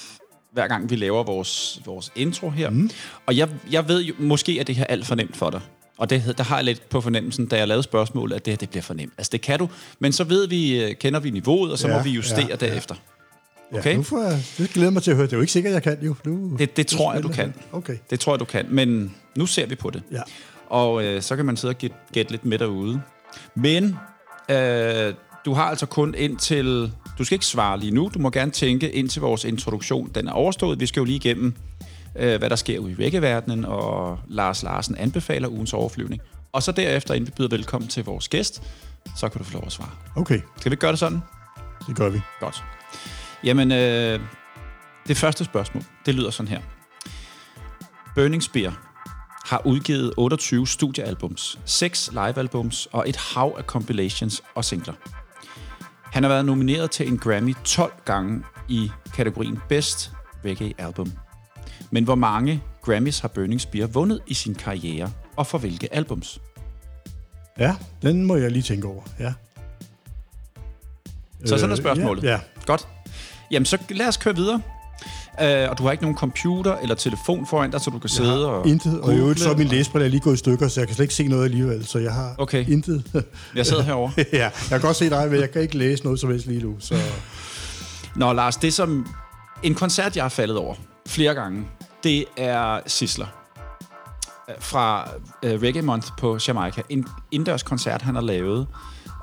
hver 0.53 0.69
gang 0.69 0.91
vi 0.91 0.97
laver 0.97 1.23
vores, 1.25 1.81
vores 1.87 2.13
intro 2.17 2.51
her. 2.51 2.71
Mm. 2.71 2.91
Og 3.27 3.37
jeg, 3.37 3.49
jeg 3.71 3.89
ved 3.89 4.03
jo, 4.03 4.15
måske 4.19 4.59
er 4.61 4.65
det 4.65 4.75
her 4.77 4.85
alt 4.85 5.07
for 5.07 5.15
nemt 5.15 5.37
for 5.37 5.51
dig. 5.51 5.61
Og 6.03 6.11
det, 6.11 6.35
der 6.39 6.45
har 6.45 6.57
jeg 6.57 6.65
lidt 6.65 6.89
på 6.89 7.01
fornemmelsen, 7.01 7.47
da 7.47 7.57
jeg 7.57 7.69
lavede 7.69 7.83
spørgsmålet, 7.83 8.37
at 8.37 8.45
det 8.45 8.53
her 8.53 8.57
det 8.57 8.71
bliver 8.71 8.83
for 8.83 8.95
nemt. 8.95 9.13
Altså 9.19 9.31
det 9.33 9.41
kan 9.41 9.59
du, 9.59 9.69
men 9.99 10.13
så 10.13 10.25
ved 10.25 10.49
vi, 10.49 10.85
øh, 10.85 10.95
kender 10.95 11.21
vi 11.21 11.31
niveauet, 11.31 11.73
og 11.73 11.79
så 11.79 11.87
ja, 11.89 11.93
Ja, 11.93 11.99
må 11.99 12.05
vi 12.05 12.11
justere 12.11 12.41
ja, 12.41 12.47
ja, 12.49 12.57
derefter. 12.57 12.95
Ja, 13.73 13.79
Okay. 13.79 13.97
nu 13.97 14.03
får 14.03 14.23
jeg, 14.23 14.43
det 14.59 14.71
glæder 14.71 14.91
mig 14.91 15.03
til 15.03 15.11
at 15.11 15.17
høre. 15.17 15.27
Det 15.27 15.33
er 15.33 15.37
jo 15.37 15.41
ikke 15.41 15.53
sikkert, 15.53 15.73
jeg 15.73 15.83
kan 15.83 15.99
jo. 16.03 16.15
Nu, 16.25 16.57
Det, 16.59 16.77
det 16.77 16.87
tror 16.87 17.15
jeg, 17.15 17.23
du 17.23 17.29
kan. 17.29 17.55
Okay. 17.73 17.97
Det 18.11 18.21
tror 18.21 18.33
jeg, 18.33 18.41
du 18.41 18.45
kan. 18.45 18.67
Men 18.71 19.15
nu 19.37 19.47
ser 19.47 19.67
vi 19.67 19.75
på 19.75 19.91
det. 19.91 20.03
Ja. 20.13 20.21
Og 20.71 21.05
øh, 21.05 21.23
så 21.23 21.37
kan 21.37 21.45
man 21.45 21.57
sidde 21.57 21.73
og 21.73 21.79
gætte, 21.79 21.97
gætte 22.13 22.31
lidt 22.33 22.45
med 22.45 22.59
derude. 22.59 23.01
Men 23.55 23.97
øh, 24.49 25.15
du 25.45 25.53
har 25.55 25.63
altså 25.65 25.87
kun 25.87 26.15
ind 26.19 26.37
til... 26.37 26.93
Du 27.19 27.25
skal 27.25 27.35
ikke 27.35 27.47
svare 27.47 27.81
lige 27.81 27.95
nu. 27.95 28.11
Du 28.15 28.19
må 28.19 28.31
gerne 28.31 28.51
tænke 28.51 28.91
ind 28.91 29.09
til 29.09 29.21
vores 29.23 29.45
introduktion. 29.45 30.11
Den 30.15 30.29
er 30.29 30.33
overstået. 30.33 30.81
Vi 30.81 30.87
skal 30.87 31.01
jo 31.01 31.05
lige 31.05 31.17
igennem, 31.17 31.55
øh, 32.17 32.39
hvad 32.39 32.51
der 32.51 32.57
sker 32.57 32.79
ude 32.79 32.93
i 32.93 32.99
vækkeverdenen, 32.99 33.65
og 33.65 34.19
Lars 34.29 34.63
Larsen 34.63 34.97
anbefaler 34.97 35.49
ugens 35.49 35.73
overflyvning. 35.73 36.23
Og 36.53 36.63
så 36.63 36.73
derefter, 36.73 37.15
inden 37.15 37.27
vi 37.27 37.33
byder 37.37 37.49
velkommen 37.49 37.89
til 37.89 38.05
vores 38.05 38.29
gæst, 38.29 38.63
så 39.17 39.29
kan 39.29 39.39
du 39.39 39.45
få 39.45 39.53
lov 39.53 39.63
at 39.67 39.73
svare. 39.73 39.91
Okay, 40.17 40.41
Skal 40.57 40.71
vi 40.71 40.77
gøre 40.77 40.91
det 40.91 40.99
sådan? 40.99 41.21
det 41.87 41.97
gør 41.97 42.09
vi. 42.09 42.21
Godt. 42.41 42.65
Jamen, 43.45 43.73
øh, 43.73 44.21
det 45.09 45.17
første 45.17 45.45
spørgsmål, 45.45 45.85
det 46.07 46.15
lyder 46.15 46.31
sådan 46.31 46.49
her. 46.49 46.61
Burning 48.15 48.43
Spear 48.43 48.89
har 49.45 49.63
udgivet 49.67 50.15
28 50.17 50.67
studiealbums, 50.67 51.59
6 51.65 52.11
livealbums 52.13 52.89
og 52.93 53.09
et 53.09 53.17
hav 53.17 53.55
af 53.59 53.65
compilations 53.65 54.43
og 54.55 54.65
singler. 54.65 54.95
Han 56.05 56.23
har 56.23 56.31
været 56.31 56.45
nomineret 56.45 56.91
til 56.91 57.09
en 57.09 57.19
Grammy 57.19 57.55
12 57.65 57.93
gange 58.05 58.45
i 58.69 58.91
kategorien 59.15 59.59
Best 59.69 60.13
Reggae 60.45 60.75
Album. 60.79 61.13
Men 61.93 62.05
hvor 62.05 62.15
mange 62.15 62.63
Grammys 62.83 63.19
har 63.19 63.29
Burning 63.29 63.61
Spear 63.61 63.87
vundet 63.87 64.21
i 64.27 64.35
sin 64.35 64.55
karriere, 64.55 65.13
og 65.37 65.47
for 65.47 65.59
hvilke 65.59 65.95
albums? 65.95 66.41
Ja, 67.59 67.77
den 68.03 68.25
må 68.25 68.37
jeg 68.37 68.51
lige 68.51 68.63
tænke 68.63 68.87
over. 68.89 69.03
Ja. 69.21 69.33
Så 71.45 71.49
sådan 71.59 71.71
er 71.71 71.73
Øh, 71.77 71.83
spørgsmålet. 71.83 72.23
Ja, 72.25 72.31
ja. 72.31 72.39
Godt. 72.67 72.89
Jamen, 73.51 73.67
så 73.67 73.79
lad 73.91 74.09
os 74.09 74.17
køre 74.17 74.37
videre. 74.37 74.63
Uh, 75.33 75.71
og 75.71 75.79
du 75.79 75.83
har 75.85 75.93
ikke 75.93 76.05
nogen 76.05 76.19
computer 76.19 76.77
eller 76.77 76.95
telefon 76.95 77.47
foran 77.47 77.71
dig, 77.71 77.81
så 77.81 77.91
du 77.91 77.99
kan 77.99 78.11
sidde 78.11 78.47
og 78.49 78.67
Intet, 78.69 79.01
og 79.01 79.15
i 79.15 79.17
øvrigt 79.17 79.41
så 79.41 79.51
er 79.51 79.57
min 79.57 79.67
læsbrille 79.67 80.07
er 80.07 80.11
lige 80.11 80.21
gået 80.21 80.35
i 80.35 80.37
stykker, 80.37 80.69
så 80.69 80.81
jeg 80.81 80.89
kan 80.89 80.97
slet 80.97 81.05
ikke 81.05 81.15
se 81.15 81.27
noget 81.29 81.45
alligevel, 81.45 81.87
så 81.87 81.99
jeg 81.99 82.13
har 82.13 82.35
Okay. 82.39 82.69
intet. 82.69 83.25
Jeg 83.57 83.67
sidder 83.67 83.83
herovre. 83.83 84.13
ja, 84.33 84.43
jeg 84.43 84.53
kan 84.69 84.81
godt 84.81 84.97
se 84.97 85.11
dig, 85.11 85.31
men 85.31 85.41
jeg 85.41 85.51
kan 85.51 85.63
ikke 85.63 85.79
læse 85.79 86.05
noget 86.05 86.21
som 86.21 86.31
helst 86.31 86.47
lige 86.47 86.63
nu. 86.63 86.77
Så 86.81 86.95
Nå, 88.17 88.33
Lars, 88.33 88.57
det 88.57 88.69
er 88.69 88.73
som 88.73 89.07
en 89.63 89.75
koncert, 89.75 90.17
jeg 90.17 90.25
har 90.25 90.29
faldet 90.29 90.57
over 90.57 90.75
flere 91.07 91.35
gange. 91.35 91.65
Det 92.03 92.25
er 92.37 92.81
Sisler 92.87 93.27
øh, 94.49 94.55
fra 94.59 95.11
uh, 95.17 95.51
Reggae 95.51 95.83
Month 95.83 96.09
på 96.19 96.39
Jamaica. 96.49 96.83
En 96.89 97.07
indendørs 97.31 97.63
koncert, 97.63 98.03
han 98.03 98.15
har 98.15 98.23
lavet 98.23 98.59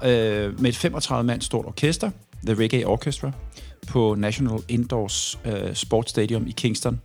uh, 0.01 0.61
med 0.61 0.65
et 0.65 0.85
35-mand 0.85 1.41
stort 1.41 1.65
orkester, 1.65 2.11
The 2.45 2.53
Reggae 2.63 2.87
Orchestra, 2.87 3.31
på 3.87 4.15
National 4.15 4.59
Indoors 4.67 5.39
uh, 5.45 5.73
Sports 5.73 6.09
Stadium 6.09 6.47
i 6.47 6.51
Kingston. 6.51 7.01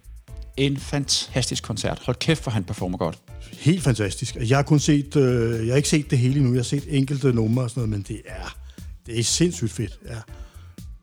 En 0.57 0.77
fantastisk 0.77 1.63
koncert. 1.63 2.03
Hold 2.07 2.17
kæft, 2.17 2.43
for 2.43 2.51
han 2.51 2.65
performer 2.65 2.99
godt. 2.99 3.19
helt 3.53 3.83
fantastisk. 3.83 4.37
Jeg 4.37 4.59
har 4.59 4.63
kun 4.63 4.79
set, 4.79 5.17
øh, 5.17 5.67
jeg 5.67 5.73
har 5.73 5.77
ikke 5.77 5.89
set 5.89 6.11
det 6.11 6.19
hele 6.19 6.43
nu. 6.43 6.49
jeg 6.49 6.59
har 6.59 6.63
set 6.63 6.85
enkelte 6.89 7.33
numre 7.33 7.65
og 7.65 7.71
sådan 7.71 7.81
noget, 7.81 7.91
men 7.91 8.03
det 8.09 8.23
er, 8.27 8.57
det 9.07 9.19
er 9.19 9.25
sindssygt 9.25 9.73
fedt. 9.73 9.99
Ja. 10.09 10.17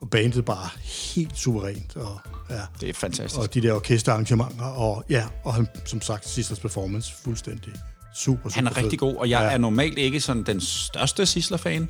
Og 0.02 0.10
bandet 0.10 0.46
bare 0.46 0.70
helt 0.84 1.38
suverænt. 1.38 1.96
Og, 1.96 2.20
ja. 2.50 2.56
Det 2.82 2.90
er 2.90 2.94
fantastisk. 2.94 3.40
og 3.42 3.54
de 3.54 3.62
der 3.62 3.74
orkesterarrangementer, 3.74 4.66
og 4.66 5.04
ja, 5.10 5.26
og 5.44 5.54
han, 5.54 5.68
som 5.86 6.02
sagt, 6.02 6.30
Sisters 6.30 6.60
performance, 6.60 7.14
fuldstændig 7.24 7.74
super, 8.16 8.40
super 8.50 8.50
Han 8.56 8.68
er 8.68 8.72
fed. 8.74 8.84
rigtig 8.84 9.00
god, 9.00 9.16
og 9.16 9.30
jeg 9.30 9.40
ja. 9.40 9.46
Ja. 9.46 9.52
er 9.54 9.58
normalt 9.58 9.98
ikke 9.98 10.20
sådan 10.22 10.44
den 10.44 10.62
største 10.62 11.26
Sisler-fan. 11.26 11.90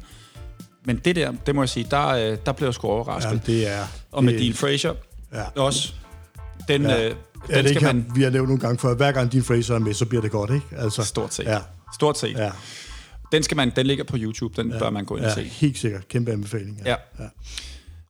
Men 0.85 0.97
det 0.97 1.15
der, 1.15 1.33
det 1.45 1.55
må 1.55 1.61
jeg 1.61 1.69
sige, 1.69 1.87
der, 1.91 2.07
øh, 2.07 2.37
der 2.45 2.51
blev 2.51 2.67
jeg 2.67 2.73
sgu 2.73 2.87
overrasket. 2.87 3.31
Ja, 3.31 3.39
det 3.53 3.67
er... 3.67 3.85
og 4.11 4.23
med 4.23 4.33
det, 4.33 4.41
Dean 4.41 4.53
Fraser 4.53 4.93
Ja. 5.33 5.43
også. 5.61 5.93
Den, 6.67 6.81
Ja. 6.81 6.89
ja. 7.01 7.09
øh, 7.09 7.15
Ja, 7.49 7.55
den 7.57 7.63
det 7.65 7.69
skal 7.75 7.81
kan, 7.87 7.95
man... 7.95 8.11
vi 8.15 8.23
har 8.23 8.29
nævnt 8.29 8.49
nogle 8.49 8.61
gange 8.61 8.77
før. 8.79 8.95
Hver 8.95 9.11
gang 9.11 9.31
Dean 9.31 9.43
Fraser 9.43 9.75
er 9.75 9.79
med, 9.79 9.93
så 9.93 10.05
bliver 10.05 10.21
det 10.21 10.31
godt, 10.31 10.49
ikke? 10.53 10.65
Altså, 10.77 11.03
Stort 11.03 11.33
set. 11.33 11.43
Ja, 11.45 11.59
Stort 11.93 12.17
set. 12.19 12.37
ja, 12.37 12.51
Den, 13.31 13.43
skal 13.43 13.57
man, 13.57 13.71
den 13.75 13.85
ligger 13.85 14.03
på 14.03 14.15
YouTube, 14.19 14.61
den 14.63 14.71
ja. 14.71 14.79
bør 14.79 14.89
man 14.89 15.05
gå 15.05 15.15
ind 15.17 15.25
og 15.25 15.29
ja 15.29 15.35
se. 15.35 15.43
helt 15.43 15.77
sikkert. 15.77 16.07
Kæmpe 16.07 16.31
anbefaling. 16.31 16.81
Ja. 16.85 16.95
ja. 17.19 17.23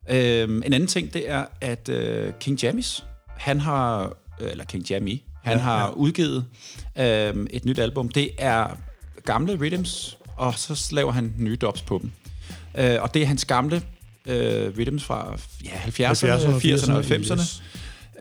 Øhm, 0.09 0.63
en 0.65 0.73
anden 0.73 0.87
ting, 0.87 1.13
det 1.13 1.29
er, 1.29 1.45
at 1.61 1.89
øh, 1.89 2.33
King 2.39 2.63
Jamis, 2.63 3.03
han 3.37 3.59
har, 3.59 4.13
øh, 4.41 4.51
eller 4.51 4.65
King 4.65 4.89
Jammy, 4.89 5.21
han 5.43 5.57
ja, 5.57 5.63
har 5.63 5.85
ja. 5.85 5.91
udgivet 5.91 6.45
øh, 6.97 7.47
et 7.49 7.65
nyt 7.65 7.79
album. 7.79 8.09
Det 8.09 8.29
er 8.37 8.77
gamle 9.25 9.57
rhythms, 9.61 10.17
og 10.37 10.53
så 10.57 10.89
laver 10.91 11.11
han 11.11 11.33
nye 11.37 11.55
dubs 11.55 11.81
på 11.81 11.99
dem. 12.01 12.11
Øh, 12.77 13.01
og 13.01 13.13
det 13.13 13.21
er 13.21 13.25
hans 13.25 13.45
gamle 13.45 13.81
øh, 14.25 14.77
rhythms 14.77 15.03
fra 15.03 15.37
ja, 15.65 15.69
70'erne, 15.69 16.25
70'erne 16.25 16.85
80'erne 16.85 16.93
og 16.93 16.99
90'erne. 16.99 17.41
Yes. 17.41 17.63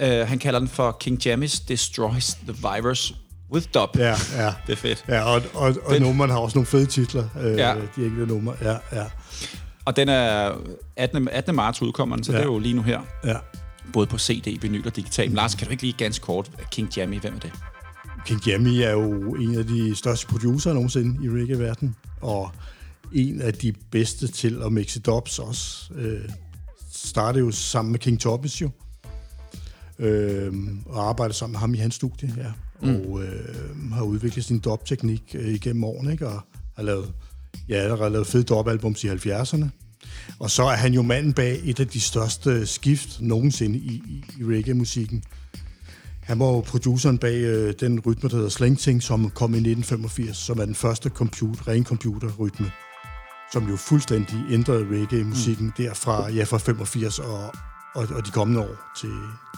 Uh, 0.03 0.07
han 0.07 0.39
kalder 0.39 0.59
den 0.59 0.69
for 0.69 0.97
King 1.01 1.27
Jammys 1.27 1.61
Destroys 1.61 2.35
the 2.35 2.53
Virus 2.53 3.15
with 3.53 3.67
dub. 3.75 3.99
Ja, 3.99 4.15
ja. 4.37 4.53
det 4.67 4.73
er 4.73 4.77
fedt. 4.77 5.05
Ja, 5.09 5.23
og, 5.23 5.43
og, 5.55 5.77
og 5.85 6.01
nummeren 6.01 6.31
har 6.31 6.39
også 6.39 6.59
nogle 6.59 6.67
fede 6.67 6.87
titler, 6.87 7.29
øh, 7.41 7.57
ja. 7.57 7.75
de 7.97 8.05
enkelte 8.05 8.27
numre. 8.27 8.55
Ja, 8.63 8.77
ja. 8.93 9.05
Og 9.85 9.97
den 9.97 10.09
er 10.09 10.53
18. 10.97 11.29
18. 11.29 11.55
marts 11.55 11.83
udkommer 11.83 12.17
den, 12.17 12.25
så 12.25 12.33
ja. 12.33 12.39
det 12.39 12.43
er 12.45 12.53
jo 12.53 12.59
lige 12.59 12.75
nu 12.75 12.83
her. 12.83 13.01
Ja. 13.25 13.37
Både 13.93 14.07
på 14.07 14.19
CD, 14.19 14.61
vinyl 14.61 14.87
og 14.87 14.97
digital. 14.97 15.29
Men 15.29 15.37
Lars, 15.37 15.55
kan 15.55 15.67
du 15.67 15.71
ikke 15.71 15.83
lige 15.83 15.95
ganske 15.99 16.25
kort, 16.25 16.51
King 16.71 16.97
Jammy, 16.97 17.21
hvem 17.21 17.35
er 17.35 17.39
det? 17.39 17.53
King 18.27 18.47
Jammy 18.47 18.69
er 18.69 18.91
jo 18.91 19.35
en 19.35 19.55
af 19.55 19.67
de 19.67 19.97
største 19.97 20.27
producer 20.27 20.73
nogensinde 20.73 21.25
i 21.25 21.29
reggae-verdenen, 21.29 21.97
og 22.21 22.51
en 23.13 23.43
af 23.43 23.55
de 23.55 23.73
bedste 23.91 24.29
til 24.29 24.63
at 24.63 24.73
mixe 24.73 25.01
dubs 25.01 25.39
også. 25.39 25.95
Øh, 25.95 26.29
startede 26.93 27.45
jo 27.45 27.51
sammen 27.51 27.93
med 27.93 27.99
King 27.99 28.21
Toppis 28.21 28.61
jo, 28.63 28.71
øh, 29.99 30.53
og 30.87 31.09
arbejdede 31.09 31.39
sammen 31.39 31.53
med 31.53 31.61
ham 31.61 31.75
i 31.75 31.79
hans 31.79 31.95
studie, 31.95 32.35
ja. 32.37 32.53
Mm. 32.83 32.97
Og 32.97 33.23
øh, 33.23 33.93
har 33.93 34.03
udviklet 34.03 34.45
sin 34.45 34.59
dub-teknik 34.59 35.23
øh, 35.35 35.49
igennem 35.49 35.85
årene, 35.85 36.13
ikke? 36.13 36.29
og 36.29 36.41
har 36.77 36.83
lavet, 36.83 37.13
ja, 37.69 37.97
har 37.97 38.09
lavet 38.09 38.27
fede 38.27 38.45
dub-albums 38.45 39.05
i 39.05 39.09
70'erne. 39.09 39.67
Og 40.39 40.51
så 40.51 40.63
er 40.63 40.77
han 40.77 40.93
jo 40.95 41.03
manden 41.03 41.33
bag 41.33 41.61
et 41.65 41.81
af 41.81 41.89
de 41.89 42.01
største 42.01 42.67
skift 42.67 43.21
nogensinde 43.21 43.79
i, 43.79 44.03
i, 44.09 44.25
i 44.41 44.45
reggae-musikken. 44.45 45.25
Han 46.23 46.39
var 46.39 46.47
jo 46.47 46.61
produceren 46.61 47.19
bag 47.19 47.35
øh, 47.35 47.75
den 47.81 48.01
rytme, 48.01 48.29
der 48.29 48.37
hedder 48.37 48.51
Sling 48.51 48.79
Ting, 48.79 49.03
som 49.03 49.31
kom 49.31 49.55
i 49.55 49.57
1985, 49.57 50.37
som 50.37 50.59
er 50.59 50.65
den 50.65 50.75
første 50.75 51.09
computer, 51.09 51.69
ren 51.69 51.85
computerrytme, 51.85 52.71
som 53.53 53.69
jo 53.69 53.77
fuldstændig 53.77 54.45
ændrede 54.51 54.87
reggae-musikken 54.91 55.67
mm. 55.67 55.73
derfra, 55.77 56.29
ja, 56.29 56.45
fra 56.45 56.59
85 56.59 57.19
og, 57.19 57.43
og, 57.95 58.09
og 58.15 58.27
de 58.27 58.31
kommende 58.31 58.61
år 58.61 58.93
til, 59.01 59.15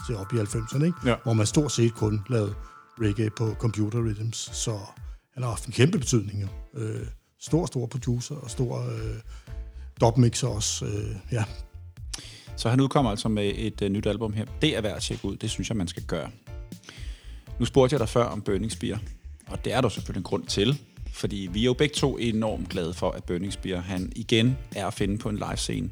til 0.07 0.15
op 0.15 0.33
i 0.33 0.35
90'erne, 0.35 0.83
ikke? 0.85 0.97
Ja. 1.05 1.15
hvor 1.23 1.33
man 1.33 1.45
stort 1.45 1.71
set 1.71 1.93
kun 1.93 2.21
lavede 2.29 2.53
reggae 3.01 3.29
på 3.29 3.55
computer 3.59 3.99
rhythms, 3.99 4.49
så 4.53 4.77
han 5.33 5.43
har 5.43 5.49
haft 5.49 5.65
en 5.65 5.73
kæmpe 5.73 5.99
betydning. 5.99 6.41
Jo. 6.41 6.47
Øh, 6.81 7.07
stor, 7.43 7.65
stor 7.65 7.85
producer 7.85 8.35
og 8.35 8.49
stor 8.49 8.89
øh, 8.89 9.15
dopmixer 10.01 10.47
også, 10.47 10.85
øh, 10.85 11.15
ja. 11.31 11.43
Så 12.55 12.69
han 12.69 12.81
udkommer 12.81 13.11
altså 13.11 13.29
med 13.29 13.51
et 13.55 13.81
øh, 13.81 13.89
nyt 13.89 14.05
album 14.05 14.33
her. 14.33 14.45
Det 14.61 14.77
er 14.77 14.81
værd 14.81 14.95
at 14.95 15.01
tjekke 15.01 15.25
ud. 15.25 15.35
Det 15.35 15.49
synes 15.49 15.69
jeg, 15.69 15.77
man 15.77 15.87
skal 15.87 16.03
gøre. 16.03 16.29
Nu 17.59 17.65
spurgte 17.65 17.93
jeg 17.93 17.99
dig 17.99 18.09
før 18.09 18.23
om 18.23 18.41
Burning 18.41 18.71
Spear, 18.71 19.01
og 19.47 19.65
det 19.65 19.73
er 19.73 19.81
der 19.81 19.89
selvfølgelig 19.89 20.19
en 20.19 20.23
grund 20.23 20.45
til, 20.45 20.79
fordi 21.13 21.49
vi 21.51 21.59
er 21.59 21.65
jo 21.65 21.73
begge 21.73 21.95
to 21.95 22.17
enormt 22.17 22.69
glade 22.69 22.93
for, 22.93 23.11
at 23.11 23.23
Burning 23.23 23.53
Spear 23.53 23.79
han 23.79 24.11
igen 24.15 24.57
er 24.75 24.87
at 24.87 24.93
finde 24.93 25.17
på 25.17 25.29
en 25.29 25.35
live 25.35 25.57
scene 25.57 25.89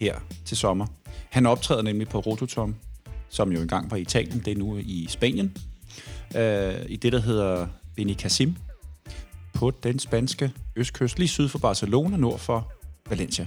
her 0.00 0.18
til 0.44 0.56
sommer. 0.56 0.86
Han 1.30 1.46
optræder 1.46 1.82
nemlig 1.82 2.08
på 2.08 2.18
Rototom, 2.18 2.74
som 3.28 3.52
jo 3.52 3.60
engang 3.60 3.90
var 3.90 3.96
i 3.96 4.00
Italien, 4.00 4.42
det 4.44 4.52
er 4.52 4.56
nu 4.56 4.76
i 4.76 5.06
Spanien, 5.08 5.56
øh, 6.36 6.74
i 6.88 6.96
det, 6.96 7.12
der 7.12 7.20
hedder 7.20 7.66
Benicassim, 7.96 8.56
på 9.62 9.70
den 9.82 9.98
spanske 9.98 10.52
østkyst, 10.76 11.18
lige 11.18 11.28
syd 11.28 11.48
for 11.48 11.58
Barcelona, 11.58 12.16
nord 12.16 12.38
for 12.38 12.72
Valencia. 13.10 13.46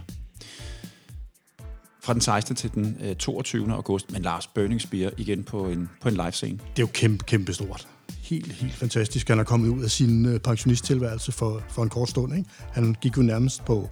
Fra 2.03 2.13
den 2.13 2.21
16. 2.21 2.55
til 2.55 2.73
den 2.73 2.97
øh, 3.01 3.15
22. 3.15 3.73
august, 3.73 4.11
men 4.11 4.21
Lars 4.21 4.47
Burningspear 4.47 5.11
igen 5.17 5.43
på 5.43 5.67
en, 5.67 5.89
på 6.01 6.09
en 6.09 6.13
live 6.13 6.31
scene. 6.31 6.57
Det 6.57 6.81
er 6.81 6.87
jo 6.87 6.89
kæmpe, 6.93 7.23
kæmpe 7.23 7.53
stort. 7.53 7.87
Helt, 8.21 8.51
helt 8.51 8.73
fantastisk. 8.73 9.27
Han 9.27 9.39
er 9.39 9.43
kommet 9.43 9.69
ud 9.69 9.83
af 9.83 9.91
sin 9.91 10.25
øh, 10.25 10.39
pensionisttilværelse 10.39 11.31
for, 11.31 11.63
for 11.69 11.83
en 11.83 11.89
kort 11.89 12.09
stund. 12.09 12.37
Ikke? 12.37 12.49
Han 12.71 12.95
gik 13.01 13.17
jo 13.17 13.21
nærmest 13.21 13.65
på 13.65 13.89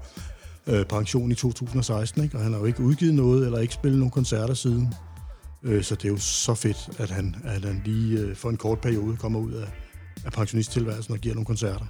øh, 0.68 0.86
pension 0.86 1.32
i 1.32 1.36
2016, 1.36 2.24
ikke? 2.24 2.38
og 2.38 2.44
han 2.44 2.54
har 2.54 2.60
jo 2.60 2.66
ikke 2.66 2.84
udgivet 2.84 3.14
noget 3.14 3.46
eller 3.46 3.60
ikke 3.60 3.74
spillet 3.74 4.00
nogen 4.00 4.12
koncerter 4.12 4.54
siden. 4.54 4.94
Øh, 5.64 5.84
så 5.84 5.96
det 5.96 6.06
er 6.06 6.10
jo 6.10 6.18
så 6.18 6.54
fedt, 6.54 6.90
at 6.98 7.10
han, 7.10 7.36
at 7.44 7.66
han 7.66 7.82
lige 7.86 8.20
øh, 8.20 8.36
for 8.36 8.50
en 8.50 8.58
kort 8.58 8.80
periode 8.80 9.18
kommer 9.18 9.40
ud 9.40 9.52
af, 9.52 9.68
af 10.26 10.32
pensionisttilværelsen 10.32 11.14
og 11.14 11.20
giver 11.20 11.36
nogle 11.36 11.46
koncerter. 11.46 11.86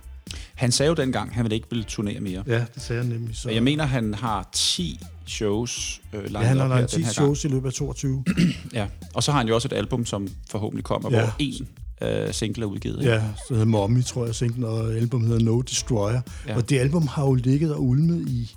Han 0.55 0.71
sagde 0.71 0.89
jo 0.89 0.95
dengang, 0.95 1.35
han 1.35 1.43
ville 1.43 1.55
ikke 1.55 1.67
ville 1.69 1.83
turnere 1.83 2.19
mere. 2.19 2.43
Ja, 2.47 2.65
det 2.73 2.81
sagde 2.81 3.01
han 3.01 3.11
nemlig. 3.11 3.37
Så... 3.37 3.49
Jeg 3.49 3.63
mener, 3.63 3.85
han 3.85 4.13
har 4.13 4.49
10 4.53 4.99
shows 5.25 6.01
øh, 6.13 6.33
Ja, 6.33 6.39
han 6.39 6.57
har 6.57 6.85
10 6.85 7.03
shows 7.03 7.41
gang. 7.41 7.51
i 7.51 7.55
løbet 7.55 7.67
af 7.67 7.73
22. 7.73 8.23
ja, 8.73 8.87
og 9.13 9.23
så 9.23 9.31
har 9.31 9.39
han 9.39 9.47
jo 9.47 9.55
også 9.55 9.67
et 9.67 9.73
album, 9.73 10.05
som 10.05 10.27
forhåbentlig 10.49 10.83
kommer, 10.83 11.11
ja. 11.11 11.21
hvor 11.21 11.35
en 11.39 11.67
øh, 12.01 12.33
single 12.33 12.63
er 12.63 12.67
udgivet. 12.67 12.99
Ikke? 12.99 13.11
Ja, 13.11 13.17
det 13.17 13.25
hedder 13.49 13.65
Mommy, 13.65 14.03
tror 14.03 14.25
jeg, 14.25 14.35
singlen, 14.35 14.63
og 14.63 14.93
albumet 14.93 15.27
hedder 15.27 15.43
No 15.43 15.61
Destroyer. 15.61 16.21
Ja. 16.47 16.55
Og 16.55 16.69
det 16.69 16.79
album 16.79 17.07
har 17.07 17.25
jo 17.25 17.33
ligget 17.33 17.73
og 17.73 17.83
ulmet 17.83 18.29
i, 18.29 18.55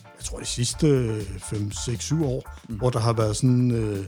jeg 0.00 0.24
tror, 0.24 0.38
de 0.38 0.44
sidste 0.44 1.18
5, 1.50 1.72
6, 1.72 2.04
7 2.04 2.24
år, 2.24 2.58
mm. 2.68 2.74
hvor 2.74 2.90
der 2.90 2.98
har 2.98 3.12
været 3.12 3.36
sådan... 3.36 3.70
Øh, 3.70 4.04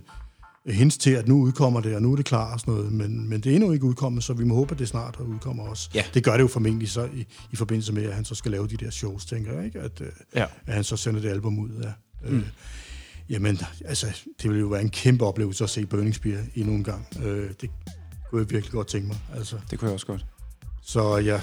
hints 0.72 0.98
til, 0.98 1.10
at 1.10 1.28
nu 1.28 1.40
udkommer 1.42 1.80
det, 1.80 1.94
og 1.94 2.02
nu 2.02 2.12
er 2.12 2.16
det 2.16 2.24
klar 2.24 2.52
og 2.52 2.60
sådan 2.60 2.74
noget, 2.74 2.92
men, 2.92 3.28
men 3.28 3.40
det 3.40 3.50
er 3.50 3.54
endnu 3.54 3.72
ikke 3.72 3.84
udkommet, 3.84 4.24
så 4.24 4.32
vi 4.32 4.44
må 4.44 4.54
håbe, 4.54 4.72
at 4.72 4.78
det 4.78 4.88
snart 4.88 5.16
udkommer 5.20 5.68
også. 5.68 5.90
Ja. 5.94 6.04
Det 6.14 6.24
gør 6.24 6.32
det 6.32 6.40
jo 6.40 6.48
formentlig 6.48 6.90
så 6.90 7.08
i, 7.14 7.26
i 7.52 7.56
forbindelse 7.56 7.92
med, 7.92 8.04
at 8.04 8.14
han 8.14 8.24
så 8.24 8.34
skal 8.34 8.50
lave 8.50 8.66
de 8.66 8.76
der 8.76 8.90
shows, 8.90 9.24
tænker 9.24 9.52
jeg, 9.52 9.64
ikke? 9.64 9.80
At, 9.80 10.00
øh, 10.00 10.06
ja. 10.34 10.46
at 10.66 10.74
han 10.74 10.84
så 10.84 10.96
sender 10.96 11.20
det 11.20 11.28
album 11.28 11.58
ud. 11.58 11.70
Ja. 11.82 12.30
Mm. 12.30 12.36
Øh, 12.36 12.42
jamen, 13.30 13.58
altså, 13.84 14.06
det 14.42 14.50
ville 14.50 14.60
jo 14.60 14.66
være 14.66 14.82
en 14.82 14.90
kæmpe 14.90 15.24
oplevelse 15.24 15.64
at 15.64 15.70
se 15.70 15.86
Burning 15.86 16.14
Spear 16.14 16.38
endnu 16.54 16.74
en 16.74 16.84
gang. 16.84 17.06
Øh, 17.22 17.50
det 17.60 17.70
kunne 18.30 18.40
jeg 18.40 18.50
virkelig 18.50 18.72
godt 18.72 18.86
tænke 18.86 19.08
mig. 19.08 19.16
Altså. 19.34 19.56
Det 19.70 19.78
kunne 19.78 19.88
jeg 19.88 19.94
også 19.94 20.06
godt. 20.06 20.26
Så 20.82 21.16
jeg, 21.16 21.40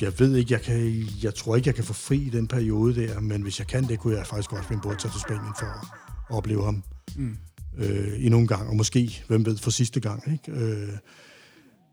jeg 0.00 0.12
ved 0.18 0.36
ikke, 0.36 0.52
jeg, 0.52 0.62
kan, 0.62 1.06
jeg 1.22 1.34
tror 1.34 1.56
ikke, 1.56 1.66
jeg 1.66 1.74
kan 1.74 1.84
få 1.84 1.92
fri 1.92 2.18
i 2.18 2.30
den 2.30 2.48
periode 2.48 2.94
der, 2.94 3.20
men 3.20 3.42
hvis 3.42 3.58
jeg 3.58 3.66
kan 3.66 3.88
det, 3.88 3.98
kunne 3.98 4.16
jeg 4.16 4.26
faktisk 4.26 4.50
godt 4.50 4.64
finde 4.64 4.82
på 4.82 4.90
at 4.90 4.98
tage 4.98 5.12
til 5.12 5.20
Spanien 5.20 5.54
for 5.58 5.66
at 5.66 6.36
opleve 6.36 6.64
ham. 6.64 6.82
Mm 7.16 7.36
øh, 7.78 8.24
endnu 8.24 8.38
en 8.38 8.46
gang, 8.46 8.68
og 8.68 8.76
måske, 8.76 9.24
hvem 9.28 9.46
ved, 9.46 9.56
for 9.56 9.70
sidste 9.70 10.00
gang. 10.00 10.32
Ikke? 10.32 10.60
Øh, 10.60 10.88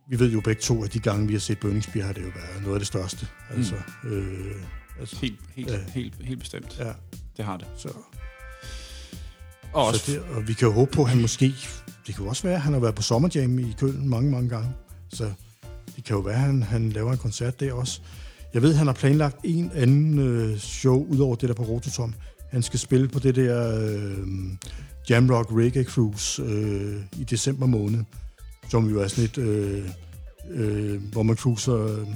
vi 0.09 0.19
ved 0.19 0.31
jo 0.31 0.41
begge 0.41 0.61
to, 0.61 0.83
at 0.83 0.93
de 0.93 0.99
gange, 0.99 1.27
vi 1.27 1.33
har 1.33 1.39
set 1.39 1.59
Bønningsbjerg, 1.59 2.05
har 2.05 2.13
det 2.13 2.21
jo 2.21 2.31
været 2.35 2.61
noget 2.61 2.73
af 2.73 2.79
det 2.79 2.87
største. 2.87 3.27
Altså, 3.49 3.75
mm. 4.03 4.09
øh, 4.09 4.55
altså, 4.99 5.15
helt, 5.15 5.39
helt, 5.55 5.71
øh, 5.71 5.79
helt, 5.93 6.15
helt 6.23 6.39
bestemt. 6.39 6.77
Ja. 6.79 6.91
Det 7.37 7.45
har 7.45 7.57
det. 7.57 7.67
Så, 7.77 7.89
og, 9.73 9.85
også. 9.85 10.05
Så 10.05 10.11
det, 10.11 10.21
og 10.21 10.47
vi 10.47 10.53
kan 10.53 10.67
jo 10.67 10.73
håbe 10.73 10.91
på, 10.91 11.03
at 11.03 11.09
han 11.09 11.21
måske... 11.21 11.53
Det 12.07 12.15
kan 12.15 12.23
jo 12.23 12.29
også 12.29 12.43
være, 12.43 12.55
at 12.55 12.61
han 12.61 12.73
har 12.73 12.79
været 12.79 12.95
på 12.95 13.01
sommerjam 13.01 13.59
i 13.59 13.75
Køln 13.79 14.09
mange, 14.09 14.31
mange 14.31 14.49
gange. 14.49 14.69
Så 15.13 15.31
det 15.95 16.03
kan 16.03 16.15
jo 16.15 16.21
være, 16.21 16.35
at 16.35 16.41
han, 16.41 16.63
han 16.63 16.89
laver 16.89 17.11
en 17.11 17.17
koncert 17.17 17.59
der 17.59 17.73
også. 17.73 18.01
Jeg 18.53 18.61
ved, 18.61 18.69
at 18.69 18.77
han 18.77 18.87
har 18.87 18.93
planlagt 18.93 19.37
en 19.43 19.71
anden 19.75 20.19
øh, 20.19 20.57
show, 20.57 21.05
udover 21.05 21.35
det 21.35 21.49
der 21.49 21.55
på 21.55 21.63
Rototom. 21.63 22.13
Han 22.49 22.61
skal 22.61 22.79
spille 22.79 23.07
på 23.07 23.19
det 23.19 23.35
der 23.35 23.81
øh, 23.89 24.27
Jamrock 25.09 25.51
Reggae 25.51 25.83
Cruise 25.83 26.43
øh, 26.43 27.01
i 27.19 27.23
december 27.23 27.65
måned, 27.65 28.03
som 28.69 28.89
jo 28.89 28.99
er 28.99 29.07
sådan 29.07 29.23
et, 29.23 29.37
øh, 29.37 29.89
øh, 30.51 31.01
hvor 31.11 31.23
man 31.23 31.35
cruiser 31.35 31.73
øh, 31.73 32.07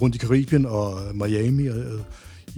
rundt 0.00 0.14
i 0.14 0.18
Karibien 0.18 0.66
og 0.66 1.00
Miami 1.14 1.66
og, 1.66 1.78
øh, 1.78 2.00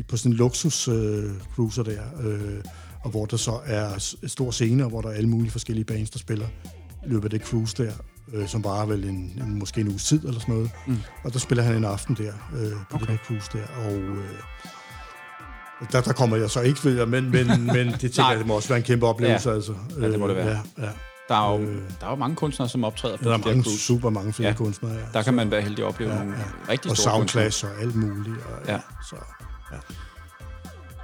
på 0.09 0.17
sådan 0.17 0.33
en 0.33 0.37
luksus 0.37 0.89
øh, 0.89 1.31
cruiser 1.55 1.83
der, 1.83 2.03
øh, 2.23 2.65
og 3.05 3.11
hvor 3.11 3.27
der 3.27 3.37
så 3.37 3.61
er 3.65 4.17
stor 4.27 4.51
scene, 4.51 4.85
hvor 4.85 5.01
der 5.01 5.09
er 5.09 5.13
alle 5.13 5.29
mulige 5.29 5.51
forskellige 5.51 5.85
bands, 5.85 6.11
der 6.11 6.19
spiller 6.19 6.47
i 7.07 7.09
løbet 7.09 7.25
af 7.25 7.31
det 7.31 7.49
cruise 7.49 7.83
der, 7.83 7.93
øh, 8.33 8.49
som 8.49 8.63
bare 8.63 8.89
vel 8.89 9.05
en, 9.05 9.33
en, 9.45 9.59
måske 9.59 9.81
en 9.81 9.89
uge 9.89 9.99
tid 9.99 10.25
eller 10.25 10.41
sådan 10.41 10.55
noget. 10.55 10.71
Mm. 10.87 10.97
Og 11.25 11.33
der 11.33 11.39
spiller 11.39 11.65
han 11.65 11.77
en 11.77 11.85
aften 11.85 12.17
der 12.17 12.33
øh, 12.55 12.73
på 12.73 12.97
okay. 12.97 13.01
det 13.01 13.09
der 13.09 13.17
cruise 13.17 13.51
der, 13.53 13.67
og 13.87 13.95
øh, 13.95 14.25
der, 15.93 16.01
der 16.01 16.13
kommer 16.13 16.37
jeg 16.37 16.51
så 16.51 16.61
ikke 16.61 16.85
ved, 16.85 17.07
men, 17.07 17.31
men, 17.31 17.47
men 17.77 17.87
det 17.93 18.01
tænker 18.01 18.29
jeg, 18.29 18.39
det 18.39 18.47
må 18.47 18.55
også 18.55 18.69
være 18.69 18.79
en 18.79 18.85
kæmpe 18.85 19.07
oplevelse. 19.07 19.49
Ja, 19.49 19.55
altså. 19.55 19.75
ja 20.01 20.09
det 20.09 20.19
må 20.19 20.29
det 20.29 20.37
være. 20.37 20.49
Ja, 20.49 20.85
ja. 20.85 20.89
Der 21.29 21.35
er, 21.35 21.59
jo, 21.59 21.63
øh, 21.63 21.83
der 22.01 22.07
er 22.07 22.11
jo 22.11 22.17
mange 22.17 22.37
kunstnere, 22.37 22.69
som 22.69 22.85
optræder 22.85 23.17
på 23.17 23.25
ja, 23.25 23.29
der 23.29 23.35
er 23.35 23.39
mange, 23.39 23.63
cruise. 23.63 23.79
super 23.79 24.11
mange 24.11 24.33
fede 24.33 24.49
ja. 24.49 24.55
kunstnere. 24.55 24.93
Ja. 24.93 25.01
Der 25.13 25.23
kan 25.23 25.35
man 25.35 25.51
være 25.51 25.63
heldig 25.63 25.85
at 25.85 25.89
opleve 25.89 26.13
ja, 26.13 26.19
nogle 26.19 26.35
ja. 26.37 26.73
rigtig 26.73 26.97
store 26.97 27.15
Og 27.15 27.19
soundclass 27.19 27.65
og 27.65 27.71
alt 27.81 27.95
muligt. 27.97 28.37
Og, 28.37 28.67
ja. 28.67 28.73
Ja. 28.73 28.79
Så, 29.11 29.17
ja. 29.73 29.77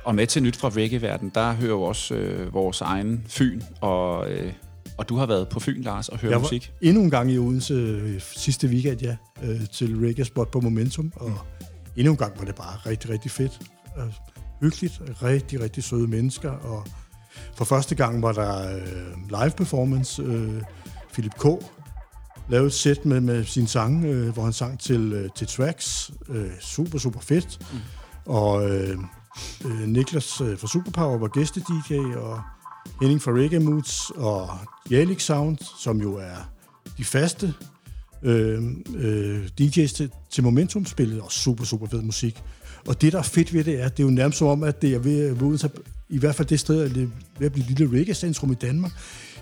Og 0.05 0.15
med 0.15 0.27
til 0.27 0.43
nyt 0.43 0.57
fra 0.57 0.69
reggae-verden, 0.69 1.33
der 1.35 1.53
hører 1.53 1.71
jo 1.71 1.83
også 1.83 2.15
øh, 2.15 2.55
vores 2.55 2.81
egen 2.81 3.25
Fyn, 3.29 3.61
og, 3.81 4.31
øh, 4.31 4.53
og 4.99 5.09
du 5.09 5.17
har 5.17 5.27
været 5.27 5.49
på 5.49 5.61
Fyn, 5.61 5.83
Lars, 5.83 6.09
og 6.09 6.19
hørt 6.19 6.31
jeg 6.31 6.41
musik. 6.41 6.73
endnu 6.81 7.03
en 7.03 7.11
gang 7.11 7.31
i 7.31 7.39
Odense 7.39 7.75
øh, 7.75 8.21
sidste 8.21 8.69
weekend, 8.69 9.01
ja, 9.01 9.17
øh, 9.43 9.61
til 9.73 9.97
reggae-spot 9.97 10.51
på 10.51 10.61
Momentum, 10.61 11.13
og 11.17 11.29
mm. 11.29 11.37
endnu 11.97 12.13
en 12.13 12.19
gang 12.19 12.39
var 12.39 12.45
det 12.45 12.55
bare 12.55 12.91
rigtig, 12.91 13.11
rigtig 13.11 13.31
fedt. 13.31 13.53
Altså, 13.97 14.21
hyggeligt, 14.61 15.03
rigtig, 15.23 15.61
rigtig 15.61 15.85
søde 15.85 16.09
mennesker, 16.09 16.51
og 16.51 16.87
for 17.55 17.65
første 17.65 17.95
gang 17.95 18.23
var 18.23 18.33
der 18.33 18.77
øh, 18.77 19.17
live 19.29 19.51
performance. 19.57 20.23
Øh, 20.23 20.63
Philip 21.13 21.35
K. 21.39 21.45
lavede 22.49 22.67
et 22.67 22.73
sæt 22.73 23.07
med, 23.07 23.21
med 23.21 23.45
sin 23.45 23.67
sang, 23.67 24.05
øh, 24.05 24.33
hvor 24.33 24.43
han 24.45 24.53
sang 24.53 24.81
til, 24.81 25.13
øh, 25.13 25.31
til 25.37 25.47
tracks. 25.47 26.11
Øh, 26.29 26.51
super, 26.61 26.99
super 26.99 27.21
fedt. 27.21 27.59
Mm. 27.73 27.79
Og 28.27 28.71
øh, 28.71 28.99
øh, 29.65 29.89
Niklas 29.89 30.41
øh, 30.41 30.59
fra 30.59 30.69
Superpower 30.69 31.19
var 31.19 31.29
gæste-DJ, 31.29 32.17
og 32.17 32.41
Henning 33.01 33.23
fra 33.23 33.33
Reggae 33.33 33.61
Moods, 33.61 34.11
og 34.11 34.49
Jalik 34.91 35.21
Sound, 35.21 35.59
som 35.79 36.01
jo 36.01 36.17
er 36.17 36.51
de 36.99 37.05
faste 37.05 37.55
øh, 38.23 38.63
øh, 38.97 39.49
DJ's 39.61 39.95
til, 39.95 40.11
til 40.31 40.45
Momentum, 40.45 40.87
spillede 40.87 41.23
også 41.23 41.39
super, 41.39 41.65
super 41.65 41.87
fed 41.87 42.03
musik. 42.03 42.43
Og 42.89 43.01
det, 43.01 43.13
der 43.13 43.19
er 43.19 43.23
fedt 43.23 43.55
ved 43.55 43.65
det, 43.65 43.81
er, 43.81 43.87
at 43.87 43.97
det 43.97 44.03
er 44.03 44.07
jo 44.07 44.11
nærmest 44.11 44.39
som 44.39 44.47
om, 44.47 44.63
at 44.63 44.83
det 44.83 44.95
er 44.95 44.99
ved, 44.99 45.35
ved 45.35 45.71
i 46.09 46.19
hvert 46.19 46.35
fald 46.35 46.49
det 46.49 46.61
sted, 46.61 46.83
at 46.83 46.95
det 46.95 47.03
er 47.03 47.09
ved 47.39 47.47
at 47.47 47.53
blive 47.53 47.71
et 47.71 47.79
lille 47.79 47.99
reggae-centrum 47.99 48.53
i 48.53 48.55
Danmark. 48.55 48.93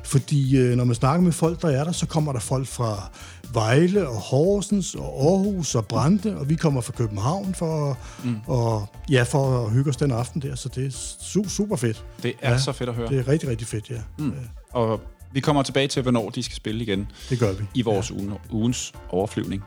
Fordi 0.04 0.56
øh, 0.56 0.76
når 0.76 0.84
man 0.84 0.94
snakker 0.94 1.24
med 1.24 1.32
folk, 1.32 1.62
der 1.62 1.68
er 1.68 1.84
der, 1.84 1.92
så 1.92 2.06
kommer 2.06 2.32
der 2.32 2.40
folk 2.40 2.66
fra 2.66 3.10
Vejle 3.52 4.08
og 4.08 4.14
Horsens 4.16 4.94
og 4.94 5.04
Aarhus 5.04 5.74
og 5.74 5.86
Brande, 5.86 6.36
og 6.36 6.48
vi 6.48 6.54
kommer 6.54 6.80
fra 6.80 6.92
København 6.92 7.54
for, 7.54 7.98
mm. 8.24 8.36
og, 8.46 8.86
ja, 9.10 9.22
for 9.22 9.66
at 9.66 9.72
hygge 9.72 9.90
os 9.90 9.96
den 9.96 10.12
aften 10.12 10.42
der, 10.42 10.54
så 10.54 10.68
det 10.68 10.86
er 10.86 10.90
su- 10.90 11.48
super 11.48 11.76
fedt. 11.76 12.04
Det 12.22 12.34
er 12.42 12.50
ja, 12.50 12.58
så 12.58 12.72
fedt 12.72 12.88
at 12.90 12.94
høre. 12.94 13.08
Det 13.08 13.18
er 13.18 13.28
rigtig, 13.28 13.48
rigtig 13.48 13.66
fedt, 13.66 13.90
ja. 13.90 14.00
Mm. 14.18 14.28
ja. 14.28 14.34
Og 14.70 15.00
vi 15.32 15.40
kommer 15.40 15.62
tilbage 15.62 15.88
til, 15.88 16.02
hvornår 16.02 16.30
de 16.30 16.42
skal 16.42 16.56
spille 16.56 16.82
igen. 16.82 17.06
Det 17.30 17.38
gør 17.38 17.52
vi. 17.52 17.64
I 17.74 17.82
vores 17.82 18.10
ja. 18.10 18.14
ugen, 18.14 18.32
ugens 18.50 18.92
overflyvning. 19.08 19.62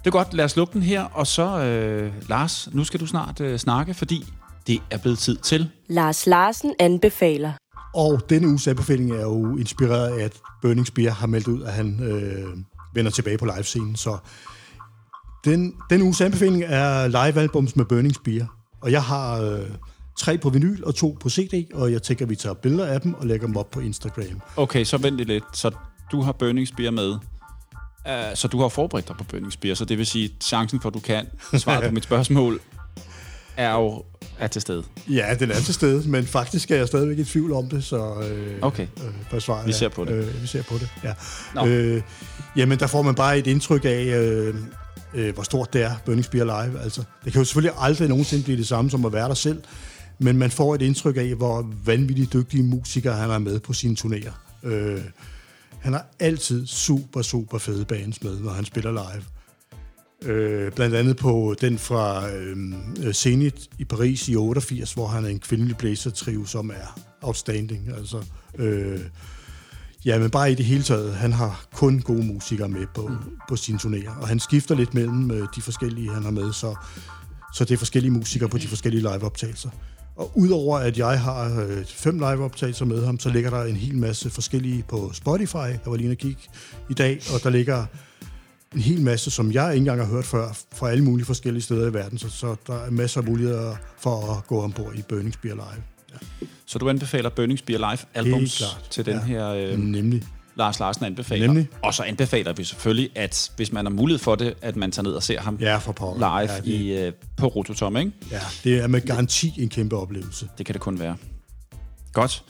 Det 0.00 0.06
er 0.06 0.10
godt, 0.10 0.34
lad 0.34 0.44
os 0.44 0.56
lukke 0.56 0.72
den 0.72 0.82
her, 0.82 1.02
og 1.02 1.26
så, 1.26 1.64
øh, 1.64 2.12
Lars, 2.28 2.68
nu 2.72 2.84
skal 2.84 3.00
du 3.00 3.06
snart 3.06 3.40
øh, 3.40 3.58
snakke, 3.58 3.94
fordi 3.94 4.24
det 4.66 4.82
er 4.90 4.98
blevet 4.98 5.18
tid 5.18 5.36
til. 5.36 5.70
Lars 5.88 6.26
Larsen 6.26 6.74
anbefaler. 6.78 7.52
Og 7.94 8.30
denne 8.30 8.48
uges 8.48 8.66
anbefaling 8.68 9.12
er 9.12 9.20
jo 9.20 9.56
inspireret 9.56 10.18
af, 10.18 10.24
at 10.24 10.32
Burning 10.62 10.86
Spear 10.86 11.10
har 11.10 11.26
meldt 11.26 11.48
ud, 11.48 11.62
at 11.62 11.72
han 11.72 12.02
øh, 12.02 12.56
vender 12.94 13.10
tilbage 13.10 13.38
på 13.38 13.44
livescenen. 13.44 13.96
Så 13.96 14.18
den, 15.44 15.74
den 15.90 16.02
uges 16.02 16.20
anbefaling 16.20 16.62
er 16.66 17.06
live-albums 17.06 17.76
med 17.76 17.84
Burning 17.84 18.14
Spear. 18.14 18.56
Og 18.82 18.92
jeg 18.92 19.02
har 19.02 19.40
øh, 19.40 19.60
tre 20.18 20.38
på 20.38 20.50
vinyl 20.50 20.84
og 20.84 20.94
to 20.94 21.16
på 21.20 21.30
CD, 21.30 21.74
og 21.74 21.92
jeg 21.92 22.02
tænker, 22.02 22.24
at 22.24 22.30
vi 22.30 22.36
tager 22.36 22.54
billeder 22.54 22.86
af 22.86 23.00
dem 23.00 23.14
og 23.14 23.26
lægger 23.26 23.46
dem 23.46 23.56
op 23.56 23.70
på 23.70 23.80
Instagram. 23.80 24.40
Okay, 24.56 24.84
så 24.84 24.98
vent 24.98 25.16
lidt. 25.16 25.44
Så 25.52 25.70
du 26.12 26.20
har 26.22 26.32
Burning 26.32 26.68
Spear 26.68 26.90
med. 26.90 27.16
Uh, 28.06 28.12
så 28.34 28.48
du 28.48 28.60
har 28.60 28.68
forberedt 28.68 29.08
dig 29.08 29.16
på 29.16 29.24
Burning 29.24 29.52
Spear, 29.52 29.74
så 29.74 29.84
det 29.84 29.98
vil 29.98 30.06
sige, 30.06 30.24
at 30.24 30.44
chancen 30.44 30.80
for, 30.80 30.88
at 30.88 30.94
du 30.94 31.00
kan 31.00 31.26
svare 31.58 31.88
på 31.88 31.94
mit 31.98 32.04
spørgsmål, 32.04 32.60
er 33.56 33.72
jo 33.72 34.04
er 34.38 34.46
til 34.46 34.62
stede. 34.62 34.84
Ja, 35.08 35.34
den 35.38 35.50
er 35.50 35.54
til 35.54 35.74
stede, 35.74 36.08
men 36.08 36.26
faktisk 36.26 36.70
er 36.70 36.76
jeg 36.76 36.86
stadigvæk 36.86 37.18
i 37.18 37.24
tvivl 37.24 37.52
om 37.52 37.68
det, 37.68 37.84
så 37.84 38.14
øh, 38.22 38.58
okay. 38.62 38.86
øh, 39.34 39.40
svaret 39.40 39.66
vi 39.66 39.72
ser 39.72 39.88
på 39.88 40.04
det. 40.04 40.12
Øh, 40.12 40.42
vi 40.42 40.46
ser 40.46 40.62
på 40.62 40.74
det, 40.74 40.88
ja. 41.04 41.12
No. 41.54 41.66
Øh, 41.66 42.02
jamen, 42.56 42.78
der 42.78 42.86
får 42.86 43.02
man 43.02 43.14
bare 43.14 43.38
et 43.38 43.46
indtryk 43.46 43.84
af, 43.84 44.04
øh, 44.04 44.54
øh, 45.14 45.34
hvor 45.34 45.42
stort 45.42 45.72
det 45.72 45.82
er, 45.82 45.90
Burning 46.04 46.24
Spear 46.24 46.44
Live. 46.44 46.80
Altså, 46.80 47.02
det 47.24 47.32
kan 47.32 47.40
jo 47.40 47.44
selvfølgelig 47.44 47.76
aldrig 47.78 48.08
nogensinde 48.08 48.44
blive 48.44 48.56
det 48.58 48.68
samme 48.68 48.90
som 48.90 49.04
at 49.04 49.12
være 49.12 49.28
der 49.28 49.34
selv, 49.34 49.62
men 50.18 50.36
man 50.36 50.50
får 50.50 50.74
et 50.74 50.82
indtryk 50.82 51.16
af, 51.16 51.34
hvor 51.34 51.72
vanvittigt 51.84 52.32
dygtige 52.32 52.62
musikere 52.62 53.14
han 53.14 53.30
er 53.30 53.38
med 53.38 53.60
på 53.60 53.72
sine 53.72 53.96
turnéer. 54.00 54.32
Øh, 54.68 55.00
han 55.80 55.92
har 55.92 56.06
altid 56.18 56.66
super, 56.66 57.22
super 57.22 57.58
fede 57.58 57.84
bands 57.84 58.22
med, 58.22 58.40
når 58.40 58.50
han 58.50 58.64
spiller 58.64 58.90
live. 58.90 59.24
Øh, 60.32 60.72
blandt 60.72 60.96
andet 60.96 61.16
på 61.16 61.54
den 61.60 61.78
fra 61.78 62.30
øh, 62.30 63.12
Zenit 63.12 63.68
i 63.78 63.84
Paris 63.84 64.28
i 64.28 64.36
88, 64.36 64.92
hvor 64.92 65.06
han 65.06 65.24
er 65.24 65.28
en 65.28 65.38
kvindelig 65.38 65.76
blæser-trio, 65.76 66.44
som 66.44 66.70
er 66.70 67.00
outstanding. 67.22 67.88
Altså, 67.96 68.24
øh, 68.58 69.00
ja, 70.04 70.18
men 70.18 70.30
bare 70.30 70.52
i 70.52 70.54
det 70.54 70.64
hele 70.64 70.82
taget, 70.82 71.14
han 71.14 71.32
har 71.32 71.64
kun 71.72 72.00
gode 72.00 72.26
musikere 72.26 72.68
med 72.68 72.86
på, 72.94 73.06
mm. 73.06 73.16
på 73.48 73.56
sine 73.56 73.78
turnéer, 73.78 74.20
og 74.20 74.28
han 74.28 74.40
skifter 74.40 74.74
lidt 74.74 74.94
mellem 74.94 75.30
øh, 75.30 75.48
de 75.56 75.62
forskellige, 75.62 76.14
han 76.14 76.22
har 76.22 76.30
med, 76.30 76.52
så, 76.52 76.74
så 77.54 77.64
det 77.64 77.74
er 77.74 77.78
forskellige 77.78 78.12
musikere 78.12 78.48
på 78.48 78.58
de 78.58 78.68
forskellige 78.68 79.02
liveoptagelser. 79.02 79.70
Og 80.20 80.32
udover 80.34 80.78
at 80.78 80.98
jeg 80.98 81.20
har 81.20 81.60
øh, 81.60 81.84
fem 81.84 82.14
liveoptagelser 82.14 82.84
med 82.84 83.06
ham, 83.06 83.18
så 83.18 83.28
ligger 83.30 83.50
der 83.50 83.62
en 83.62 83.76
hel 83.76 83.98
masse 83.98 84.30
forskellige 84.30 84.84
på 84.88 85.10
Spotify. 85.12 85.56
Jeg 85.56 85.80
var 85.86 85.96
lige 85.96 86.10
at 86.10 86.18
kigge 86.18 86.42
i 86.90 86.94
dag, 86.94 87.20
og 87.34 87.42
der 87.42 87.50
ligger 87.50 87.86
en 88.74 88.80
hel 88.80 89.00
masse, 89.00 89.30
som 89.30 89.52
jeg 89.52 89.74
ikke 89.74 89.78
engang 89.78 90.00
har 90.00 90.06
hørt 90.06 90.24
før, 90.24 90.58
fra 90.74 90.90
alle 90.90 91.04
mulige 91.04 91.26
forskellige 91.26 91.62
steder 91.62 91.90
i 91.90 91.94
verden, 91.94 92.18
så, 92.18 92.28
så 92.28 92.56
der 92.66 92.74
er 92.74 92.90
masser 92.90 93.20
af 93.20 93.26
muligheder 93.26 93.76
for 93.98 94.36
at 94.36 94.46
gå 94.46 94.62
ombord 94.62 94.94
i 94.94 95.02
Burning 95.02 95.34
Spear 95.34 95.54
Live. 95.54 95.82
Ja. 96.12 96.46
Så 96.66 96.78
du 96.78 96.88
anbefaler 96.88 97.30
Burning 97.30 97.58
Spear 97.58 97.78
Live 97.78 97.98
albums 98.14 98.62
til 98.90 99.06
den 99.06 99.14
ja. 99.14 99.24
her... 99.24 99.48
Øh, 99.48 99.78
Nemlig. 99.78 100.22
Lars 100.60 100.80
Larsen 100.80 101.04
anbefaler. 101.04 101.46
Nemlig. 101.46 101.68
Og 101.82 101.94
så 101.94 102.02
anbefaler 102.02 102.52
vi 102.52 102.64
selvfølgelig, 102.64 103.10
at 103.14 103.50
hvis 103.56 103.72
man 103.72 103.84
har 103.84 103.92
mulighed 103.92 104.18
for 104.18 104.34
det, 104.34 104.54
at 104.62 104.76
man 104.76 104.92
tager 104.92 105.04
ned 105.04 105.12
og 105.12 105.22
ser 105.22 105.40
ham 105.40 105.58
ja, 105.60 105.76
for 105.76 106.14
live 106.16 106.52
ja, 106.52 106.56
det, 106.56 106.66
i, 106.66 106.92
øh, 106.92 107.12
på 107.36 107.46
Rototom, 107.46 107.96
ikke? 107.96 108.12
Ja, 108.30 108.40
det 108.64 108.78
er 108.78 108.86
med 108.86 109.00
garanti 109.00 109.52
en 109.58 109.68
kæmpe 109.68 109.96
oplevelse. 109.96 110.48
Det 110.58 110.66
kan 110.66 110.72
det 110.72 110.80
kun 110.80 110.98
være. 110.98 111.16
Godt. 112.12 112.44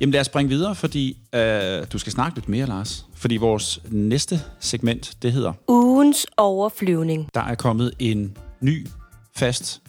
Jamen 0.00 0.12
lad 0.12 0.20
os 0.20 0.26
springe 0.26 0.48
videre, 0.48 0.74
fordi 0.74 1.18
øh, 1.34 1.82
du 1.92 1.98
skal 1.98 2.12
snakke 2.12 2.36
lidt 2.36 2.48
mere, 2.48 2.66
Lars. 2.66 3.06
Fordi 3.14 3.36
vores 3.36 3.80
næste 3.88 4.40
segment, 4.60 5.12
det 5.22 5.32
hedder... 5.32 5.52
Ugens 5.68 6.26
overflyvning. 6.36 7.28
Der 7.34 7.40
er 7.40 7.54
kommet 7.54 7.92
en 7.98 8.36
ny, 8.60 8.86
fast 9.36 9.82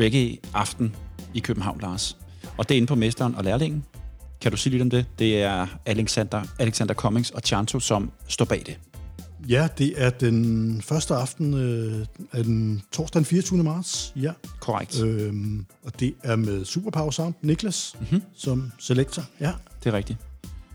reggae-aften 0.00 0.96
i 1.34 1.40
København, 1.40 1.80
Lars. 1.80 2.16
Og 2.56 2.68
det 2.68 2.74
er 2.74 2.76
inde 2.76 2.86
på 2.86 2.94
Mesteren 2.94 3.34
og 3.34 3.44
Lærlingen. 3.44 3.84
Kan 4.42 4.50
du 4.52 4.56
sige 4.56 4.70
lidt 4.70 4.82
om 4.82 4.90
det? 4.90 5.06
Det 5.18 5.42
er 5.42 5.66
Alexander, 5.86 6.42
Alexander 6.58 6.94
Cummings 6.94 7.30
og 7.30 7.40
Chanto, 7.44 7.80
som 7.80 8.10
står 8.28 8.44
bag 8.44 8.62
det. 8.66 8.78
Ja, 9.48 9.68
det 9.78 9.94
er 9.96 10.10
den 10.10 10.82
første 10.82 11.14
aften 11.14 11.54
øh, 11.54 12.06
af 12.32 12.44
den 12.44 12.82
torsdag 12.92 13.18
den 13.18 13.26
24. 13.26 13.62
marts. 13.62 14.12
Ja. 14.16 14.32
Korrekt. 14.60 15.02
Øhm, 15.02 15.66
og 15.84 16.00
det 16.00 16.14
er 16.22 16.36
med 16.36 16.64
Superpower 16.64 17.10
Sound, 17.10 17.34
Niklas, 17.42 17.94
mm-hmm. 18.00 18.22
som 18.36 18.72
selektor. 18.78 19.22
Ja. 19.40 19.52
Det 19.84 19.92
er 19.92 19.96
rigtigt. 19.96 20.18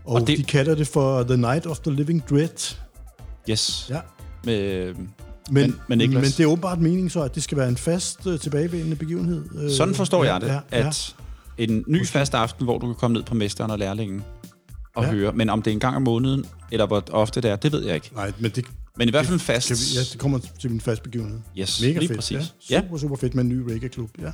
Og, 0.06 0.14
og 0.14 0.28
det... 0.28 0.38
de 0.38 0.44
kalder 0.44 0.76
det 0.76 0.88
for 0.88 1.24
The 1.24 1.38
Night 1.38 1.66
of 1.66 1.80
the 1.80 1.92
Living 1.92 2.24
Dread. 2.30 2.76
Yes. 3.50 3.88
Ja. 3.90 4.00
Med, 4.44 4.94
men, 5.52 5.76
men, 5.88 6.14
men 6.14 6.24
det 6.24 6.40
er 6.40 6.46
åbenbart 6.46 6.80
meningen 6.80 7.10
så, 7.10 7.22
at 7.22 7.36
det 7.36 7.44
skal 7.44 7.58
være 7.58 7.70
en 7.70 7.78
fast 7.78 8.26
uh, 8.26 8.40
tilbagevendende 8.40 8.96
begivenhed. 8.96 9.46
Uh, 9.64 9.72
Sådan 9.72 9.96
forstår 9.96 10.24
ja, 10.24 10.34
jeg 10.34 10.42
det, 10.42 10.48
ja, 10.48 10.88
at. 10.88 11.16
En 11.58 11.84
ny 11.88 12.08
fast 12.08 12.34
aften, 12.34 12.64
hvor 12.66 12.78
du 12.78 12.86
kan 12.86 12.96
komme 12.96 13.14
ned 13.14 13.24
på 13.24 13.36
mesteren 13.36 13.72
og 13.72 13.80
lærlingen 13.80 14.24
og 14.96 15.04
ja. 15.04 15.10
høre. 15.12 15.34
Men 15.34 15.50
om 15.50 15.62
det 15.62 15.72
er 15.72 15.74
en 15.74 15.80
gang 15.80 15.96
om 15.96 16.02
måneden, 16.02 16.46
eller 16.72 16.86
hvor 16.86 17.04
ofte 17.12 17.42
det 17.42 17.52
er, 17.52 17.56
det 17.56 17.72
ved 17.72 17.86
jeg 17.86 17.96
ikke. 17.96 18.12
Nej, 18.16 18.32
men 18.40 18.52
det... 18.52 18.66
Men 18.98 19.08
i 19.08 19.12
hvert 19.12 19.26
fald 19.26 19.40
fast. 19.40 19.70
Vi, 19.72 19.76
ja, 19.96 20.04
det 20.12 20.20
kommer 20.20 20.40
til 20.60 20.72
min 20.72 20.82
fast 20.82 21.04
begivenhed. 21.04 21.40
Yes, 21.58 21.82
Mega 21.82 22.00
lige 22.00 22.08
fedt. 22.08 22.18
præcis. 22.18 22.54
Ja, 22.70 22.82
super, 22.82 22.98
super 22.98 23.16
fedt 23.16 23.36
med 23.36 23.44
en 23.44 23.50
ny 23.50 23.72
reggae-klub. 23.72 24.10
Ja. 24.22 24.32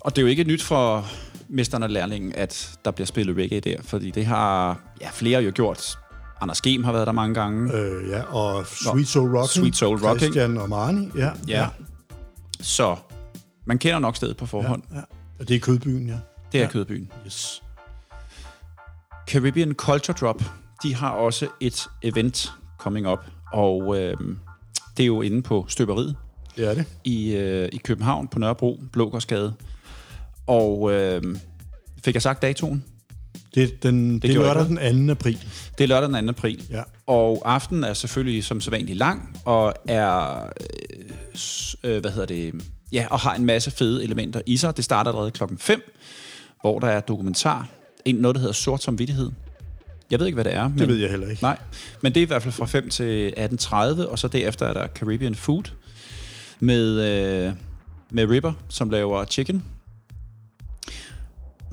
Og 0.00 0.16
det 0.16 0.22
er 0.22 0.22
jo 0.22 0.28
ikke 0.28 0.44
nyt 0.44 0.62
for 0.62 1.06
mesteren 1.48 1.82
og 1.82 1.90
lærlingen, 1.90 2.32
at 2.34 2.78
der 2.84 2.90
bliver 2.90 3.06
spillet 3.06 3.36
reggae 3.36 3.60
der, 3.60 3.76
fordi 3.82 4.10
det 4.10 4.26
har 4.26 4.80
ja, 5.00 5.08
flere 5.12 5.42
jo 5.42 5.52
gjort. 5.54 5.98
Anders 6.40 6.60
Gem 6.60 6.84
har 6.84 6.92
været 6.92 7.06
der 7.06 7.12
mange 7.12 7.34
gange. 7.34 7.74
Øh, 7.74 8.10
ja, 8.10 8.22
og 8.22 8.66
Sweet 8.66 9.08
Soul 9.08 9.36
Rocking. 9.36 9.48
Sweet 9.48 9.76
Soul 9.76 9.98
Rocking. 9.98 10.18
Christian 10.18 10.58
og 10.58 10.68
Marni, 10.68 11.08
ja. 11.16 11.24
ja. 11.24 11.32
ja. 11.48 11.68
Så 12.60 12.96
man 13.66 13.78
kender 13.78 13.98
nok 13.98 14.16
stedet 14.16 14.36
på 14.36 14.46
forhånd. 14.46 14.82
Ja, 14.90 14.96
ja. 14.96 15.02
Og 15.40 15.48
det 15.48 15.56
er 15.56 15.60
Kødbyen, 15.60 16.08
ja. 16.08 16.16
Det 16.52 16.58
er 16.58 16.62
ja. 16.62 16.70
Kødbyen. 16.70 17.12
Yes. 17.26 17.62
Caribbean 19.28 19.72
Culture 19.72 20.16
Drop, 20.20 20.42
de 20.82 20.94
har 20.94 21.10
også 21.10 21.48
et 21.60 21.88
event 22.02 22.52
coming 22.78 23.08
up, 23.08 23.18
og 23.52 23.98
øh, 23.98 24.16
det 24.96 25.02
er 25.02 25.06
jo 25.06 25.22
inde 25.22 25.42
på 25.42 25.66
Støberiet. 25.68 26.16
Det 26.56 26.68
er 26.70 26.74
det. 26.74 26.84
I, 27.04 27.34
øh, 27.34 27.68
i 27.72 27.76
København 27.76 28.28
på 28.28 28.38
Nørrebro, 28.38 28.80
Blågårdsgade. 28.92 29.54
Og 30.46 30.92
øh, 30.92 31.22
fik 32.04 32.14
jeg 32.14 32.22
sagt 32.22 32.42
datoen? 32.42 32.84
Det, 33.54 33.82
den, 33.82 34.14
det, 34.14 34.22
det 34.22 34.30
er 34.30 34.34
lørdag 34.34 34.64
den 34.64 35.06
2. 35.06 35.12
april. 35.12 35.44
Det 35.78 35.84
er 35.84 35.88
lørdag 35.88 36.08
den 36.08 36.26
2. 36.26 36.30
april. 36.30 36.64
Ja. 36.70 36.82
Og 37.06 37.42
aftenen 37.44 37.84
er 37.84 37.92
selvfølgelig 37.92 38.44
som 38.44 38.60
sædvanligt 38.60 38.98
lang, 38.98 39.40
og 39.44 39.74
er, 39.88 40.42
øh, 41.84 42.00
hvad 42.00 42.10
hedder 42.10 42.26
det, 42.26 42.54
ja, 42.92 43.06
og 43.10 43.20
har 43.20 43.34
en 43.34 43.44
masse 43.44 43.70
fede 43.70 44.04
elementer 44.04 44.40
i 44.46 44.56
sig. 44.56 44.76
Det 44.76 44.84
starter 44.84 45.10
allerede 45.10 45.30
klokken 45.30 45.58
5, 45.58 45.82
hvor 46.60 46.78
der 46.78 46.88
er 46.88 47.00
dokumentar. 47.00 47.68
En, 48.04 48.14
noget, 48.14 48.34
der 48.34 48.40
hedder 48.40 48.54
Sort 48.54 48.82
som 48.82 48.98
vidtighed. 48.98 49.30
Jeg 50.10 50.18
ved 50.18 50.26
ikke, 50.26 50.34
hvad 50.34 50.44
det 50.44 50.54
er. 50.54 50.68
Men, 50.68 50.78
det 50.78 50.88
ved 50.88 50.96
jeg 50.96 51.10
heller 51.10 51.28
ikke. 51.28 51.42
Nej, 51.42 51.58
men 52.02 52.14
det 52.14 52.20
er 52.20 52.24
i 52.24 52.26
hvert 52.26 52.42
fald 52.42 52.54
fra 52.54 52.66
5 52.66 52.88
til 52.90 53.34
18.30, 53.36 54.10
og 54.10 54.18
så 54.18 54.28
derefter 54.28 54.66
er 54.66 54.72
der 54.72 54.86
Caribbean 54.86 55.34
Food 55.34 55.62
med, 56.60 57.00
øh, 57.00 57.52
med 58.10 58.30
Ripper, 58.30 58.52
som 58.68 58.90
laver 58.90 59.24
chicken 59.24 59.64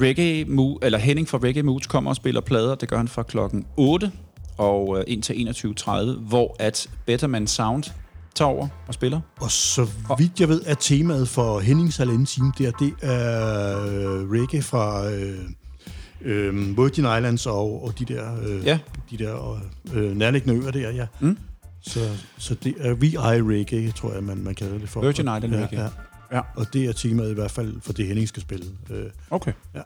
Reggae 0.01 0.43
Mo- 0.43 0.79
eller 0.81 0.97
Henning 0.97 1.27
fra 1.27 1.37
Reggae 1.43 1.63
Moods 1.63 1.87
kommer 1.87 2.11
og 2.11 2.15
spiller 2.15 2.41
plader. 2.41 2.75
Det 2.75 2.89
gør 2.89 2.97
han 2.97 3.07
fra 3.07 3.23
klokken 3.23 3.65
8 3.77 4.11
og 4.57 4.99
øh, 4.99 5.03
indtil 5.07 5.33
21.30, 5.33 6.19
hvor 6.19 6.55
at 6.59 6.87
Betterman 7.05 7.47
Sound 7.47 7.83
tager 8.35 8.49
over 8.49 8.67
og 8.87 8.93
spiller. 8.93 9.21
Og 9.39 9.51
så 9.51 9.87
vidt 10.17 10.39
jeg 10.39 10.49
ved, 10.49 10.61
er 10.65 10.73
temaet 10.73 11.27
for 11.27 11.59
Hennings 11.59 11.97
halvanden 11.97 12.25
time 12.25 12.51
der, 12.57 12.71
det 12.71 12.93
er 13.01 13.79
øh, 13.85 14.31
reggae 14.31 14.61
fra 14.61 15.11
øh, 15.11 15.39
øh, 16.21 16.77
Virgin 16.77 17.03
Islands 17.03 17.45
og, 17.45 17.83
og 17.83 17.99
de 17.99 18.05
der, 18.05 18.41
øh, 18.47 18.65
ja. 18.65 18.79
de 19.11 19.17
der 19.17 19.61
øh, 19.93 20.17
nærliggende 20.17 20.63
øer 20.63 20.71
der, 20.71 20.91
ja. 20.91 21.05
Mm. 21.19 21.37
Så, 21.81 21.99
så 22.37 22.55
det 22.55 22.75
er 22.79 22.93
VI 22.93 23.17
Reggae, 23.17 23.91
tror 23.91 24.13
jeg, 24.13 24.23
man, 24.23 24.37
man 24.37 24.55
kalder 24.55 24.77
det 24.77 24.89
for. 24.89 25.01
Virgin 25.01 25.25
Island 25.25 25.55
ja, 25.55 25.61
Reggae. 25.61 25.81
Ja. 25.81 25.89
Ja, 26.31 26.41
og 26.55 26.73
det 26.73 26.85
er 26.85 26.93
temaet 26.93 27.31
i 27.31 27.33
hvert 27.33 27.51
fald 27.51 27.81
for 27.81 27.93
det, 27.93 28.07
Henning 28.07 28.27
skal 28.27 28.41
spille. 28.41 28.65
Øh, 28.89 29.05
okay. 29.31 29.53
Ja. 29.75 29.81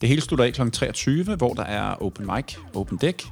Det 0.00 0.08
hele 0.08 0.22
slutter 0.22 0.44
af 0.44 0.52
kl. 0.52 0.70
23, 0.70 1.36
hvor 1.36 1.54
der 1.54 1.62
er 1.62 2.02
open 2.02 2.26
mic, 2.34 2.56
open 2.74 2.98
deck, 3.00 3.26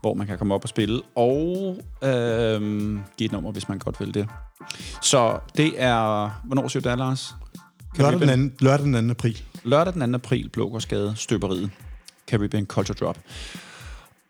hvor 0.00 0.14
man 0.14 0.26
kan 0.26 0.38
komme 0.38 0.54
op 0.54 0.62
og 0.62 0.68
spille, 0.68 1.02
og 1.14 1.76
øh, 2.02 2.60
give 3.16 3.24
et 3.26 3.32
nummer, 3.32 3.52
hvis 3.52 3.68
man 3.68 3.78
godt 3.78 4.00
vil 4.00 4.14
det. 4.14 4.28
Så 5.02 5.38
det 5.56 5.72
er... 5.76 6.30
Hvornår 6.44 6.68
siger 6.68 6.82
du 6.82 6.88
det, 6.88 6.98
Lars? 6.98 7.34
Lørdag 7.98 8.20
den, 8.20 8.50
2, 8.50 8.56
lørdag 8.64 8.86
den 8.86 9.08
2. 9.08 9.10
april. 9.10 9.42
Lørdag 9.64 9.92
den 9.94 10.12
2. 10.12 10.14
april, 10.14 10.48
Blågårdsgade, 10.48 11.14
Støberiet, 11.16 11.70
Caribbean 12.30 12.66
Culture 12.66 12.96
Drop. 13.00 13.18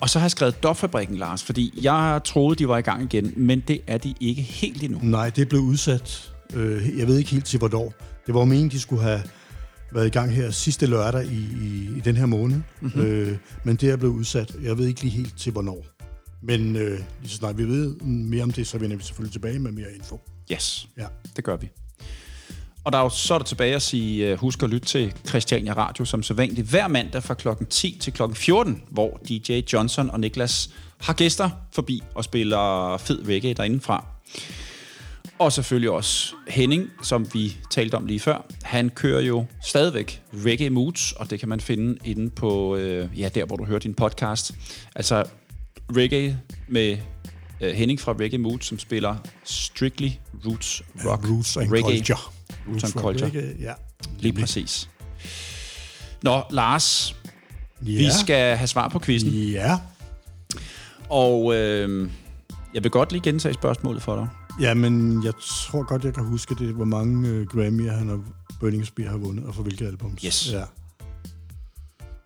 Og 0.00 0.10
så 0.10 0.18
har 0.18 0.24
jeg 0.24 0.30
skrevet 0.30 0.62
Dopfabrikken, 0.62 1.16
Lars, 1.16 1.42
fordi 1.42 1.78
jeg 1.82 2.20
troede, 2.24 2.56
de 2.56 2.68
var 2.68 2.78
i 2.78 2.80
gang 2.80 3.02
igen, 3.02 3.32
men 3.36 3.60
det 3.60 3.80
er 3.86 3.98
de 3.98 4.14
ikke 4.20 4.42
helt 4.42 4.82
endnu. 4.82 4.98
Nej, 5.02 5.30
det 5.30 5.48
blev 5.48 5.60
udsat. 5.60 6.32
Øh, 6.54 6.98
jeg 6.98 7.06
ved 7.06 7.18
ikke 7.18 7.30
helt 7.30 7.44
til 7.44 7.58
hvornår. 7.58 7.92
Det 8.26 8.34
var 8.34 8.44
meningen, 8.44 8.70
de 8.70 8.80
skulle 8.80 9.02
have 9.02 9.22
været 9.92 10.06
i 10.06 10.10
gang 10.10 10.30
her 10.32 10.50
sidste 10.50 10.86
lørdag 10.86 11.24
i, 11.26 11.46
i, 11.62 11.96
i 11.96 12.00
den 12.00 12.16
her 12.16 12.26
måned. 12.26 12.60
Mm-hmm. 12.80 13.02
Øh, 13.02 13.36
men 13.64 13.76
det 13.76 13.90
er 13.90 13.96
blevet 13.96 14.14
udsat. 14.14 14.54
Jeg 14.62 14.78
ved 14.78 14.86
ikke 14.86 15.00
lige 15.00 15.10
helt 15.10 15.38
til 15.38 15.52
hvornår. 15.52 15.86
Men 16.42 16.76
øh, 16.76 16.98
lige 17.20 17.30
så 17.30 17.36
snart 17.36 17.58
vi 17.58 17.64
ved 17.64 17.94
mere 18.04 18.42
om 18.42 18.50
det, 18.50 18.66
så 18.66 18.78
vender 18.78 18.96
vi 18.96 19.02
selvfølgelig 19.02 19.32
tilbage 19.32 19.58
med 19.58 19.72
mere 19.72 19.86
info. 19.96 20.20
Yes, 20.52 20.88
Ja. 20.98 21.06
det 21.36 21.44
gør 21.44 21.56
vi. 21.56 21.68
Og 22.84 22.92
der 22.92 22.98
er 22.98 23.02
jo, 23.02 23.08
så 23.08 23.34
er 23.34 23.38
der 23.38 23.44
tilbage 23.44 23.74
at 23.74 23.82
sige, 23.82 24.32
uh, 24.32 24.38
husk 24.38 24.62
at 24.62 24.70
lytte 24.70 24.86
til 24.88 25.12
Christiania 25.28 25.72
Radio 25.72 26.04
som 26.04 26.22
sædvanligt 26.22 26.68
hver 26.70 26.88
mandag 26.88 27.22
fra 27.22 27.34
klokken 27.34 27.66
10 27.66 27.98
til 28.00 28.12
klokken 28.12 28.36
14, 28.36 28.82
hvor 28.90 29.20
DJ 29.28 29.60
Johnson 29.72 30.10
og 30.10 30.20
Niklas 30.20 30.70
har 31.00 31.12
gæster 31.12 31.50
forbi 31.72 32.02
og 32.14 32.24
spiller 32.24 32.96
fed 32.96 33.28
reggae 33.28 33.54
derindefra. 33.54 34.06
Og 35.38 35.52
selvfølgelig 35.52 35.90
også 35.90 36.34
Henning, 36.48 36.90
som 37.02 37.26
vi 37.34 37.56
talte 37.70 37.94
om 37.94 38.06
lige 38.06 38.20
før. 38.20 38.46
Han 38.62 38.90
kører 38.90 39.20
jo 39.20 39.44
stadigvæk 39.62 40.22
Reggae 40.46 40.70
Moods, 40.70 41.12
og 41.12 41.30
det 41.30 41.40
kan 41.40 41.48
man 41.48 41.60
finde 41.60 41.98
inde 42.04 42.30
på, 42.30 42.76
øh, 42.76 43.08
ja, 43.20 43.28
der 43.28 43.44
hvor 43.44 43.56
du 43.56 43.64
hører 43.64 43.78
din 43.78 43.94
podcast. 43.94 44.52
Altså 44.94 45.24
reggae 45.96 46.40
med 46.68 46.98
øh, 47.60 47.74
Henning 47.74 48.00
fra 48.00 48.12
Reggae 48.12 48.38
Moods, 48.38 48.66
som 48.66 48.78
spiller 48.78 49.16
Strictly 49.44 50.08
Roots 50.46 50.82
Rock. 51.04 51.28
Roots 51.30 51.56
and 51.56 51.72
reggae. 51.72 51.96
culture. 51.96 52.18
Roots 52.68 52.84
and 52.84 52.92
culture. 52.92 53.26
Reggae, 53.26 53.54
ja. 53.60 53.72
Lige 54.18 54.32
præcis. 54.32 54.88
Nå, 56.22 56.42
Lars, 56.50 57.16
Ja. 57.82 57.86
vi 57.98 58.08
skal 58.20 58.56
have 58.56 58.66
svar 58.68 58.88
på 58.88 58.98
quizzen. 58.98 59.30
Ja. 59.32 59.78
Og 61.08 61.54
øh, 61.56 62.10
jeg 62.74 62.82
vil 62.82 62.90
godt 62.90 63.12
lige 63.12 63.22
gentage 63.22 63.54
spørgsmålet 63.54 64.02
for 64.02 64.16
dig. 64.16 64.28
Ja, 64.60 64.74
men 64.74 65.24
jeg 65.24 65.32
tror 65.40 65.82
godt, 65.82 66.04
jeg 66.04 66.14
kan 66.14 66.24
huske 66.24 66.54
det, 66.54 66.74
hvor 66.74 66.84
mange 66.84 67.28
øh, 67.28 67.46
Grammy'er 67.52 67.92
han 67.92 68.10
og 68.10 68.24
Burning 68.60 68.86
Spear 68.86 69.08
har 69.08 69.16
vundet, 69.16 69.46
og 69.46 69.54
for 69.54 69.62
hvilke 69.62 69.86
albums. 69.86 70.22
Yes. 70.22 70.52
Ja. 70.52 70.62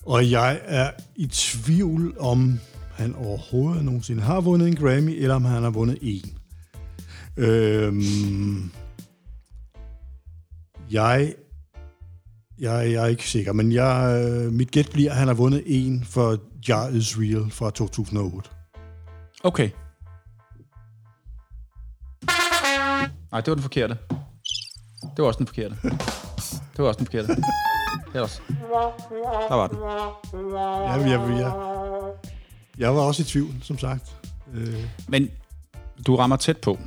Og 0.06 0.30
jeg 0.30 0.60
er 0.64 0.90
i 1.16 1.26
tvivl 1.26 2.14
om, 2.18 2.58
han 2.92 3.14
overhovedet 3.14 3.84
nogensinde 3.84 4.22
har 4.22 4.40
vundet 4.40 4.68
en 4.68 4.76
Grammy, 4.76 5.22
eller 5.22 5.34
om 5.34 5.44
han 5.44 5.62
har 5.62 5.70
vundet 5.70 5.98
en. 6.02 6.38
Øhm, 7.36 8.70
jeg, 10.90 11.34
jeg, 12.58 12.92
jeg 12.92 13.02
er 13.02 13.06
ikke 13.06 13.28
sikker, 13.28 13.52
men 13.52 13.72
jeg, 13.72 14.24
øh, 14.26 14.52
mit 14.52 14.70
gæt 14.70 14.88
bliver, 14.92 15.10
at 15.10 15.16
han 15.16 15.28
har 15.28 15.34
vundet 15.34 15.62
en 15.66 16.04
for 16.04 16.38
Jar 16.68 16.88
Is 16.88 17.18
Real 17.18 17.50
fra 17.50 17.70
2008. 17.70 18.50
Okay. 19.44 19.70
Nej, 23.32 23.40
det 23.40 23.48
var 23.48 23.54
den 23.54 23.62
forkerte. 23.62 23.98
Det 25.00 25.18
var 25.18 25.24
også 25.24 25.38
den 25.38 25.46
forkerte. 25.46 25.76
Det 26.72 26.78
var 26.78 26.88
også 26.88 26.98
den 26.98 27.06
forkerte. 27.06 27.28
Det 28.12 28.20
også. 28.20 28.42
Der 29.48 29.54
var 29.54 29.66
den. 29.66 29.78
Jeg, 31.02 31.10
jeg, 31.10 31.38
jeg, 31.38 31.52
jeg 32.78 32.94
var 32.94 33.00
også 33.00 33.22
i 33.22 33.24
tvivl, 33.24 33.54
som 33.62 33.78
sagt. 33.78 34.16
Øh, 34.54 34.84
Men 35.08 35.30
du 36.06 36.16
rammer 36.16 36.36
tæt 36.36 36.56
på. 36.56 36.78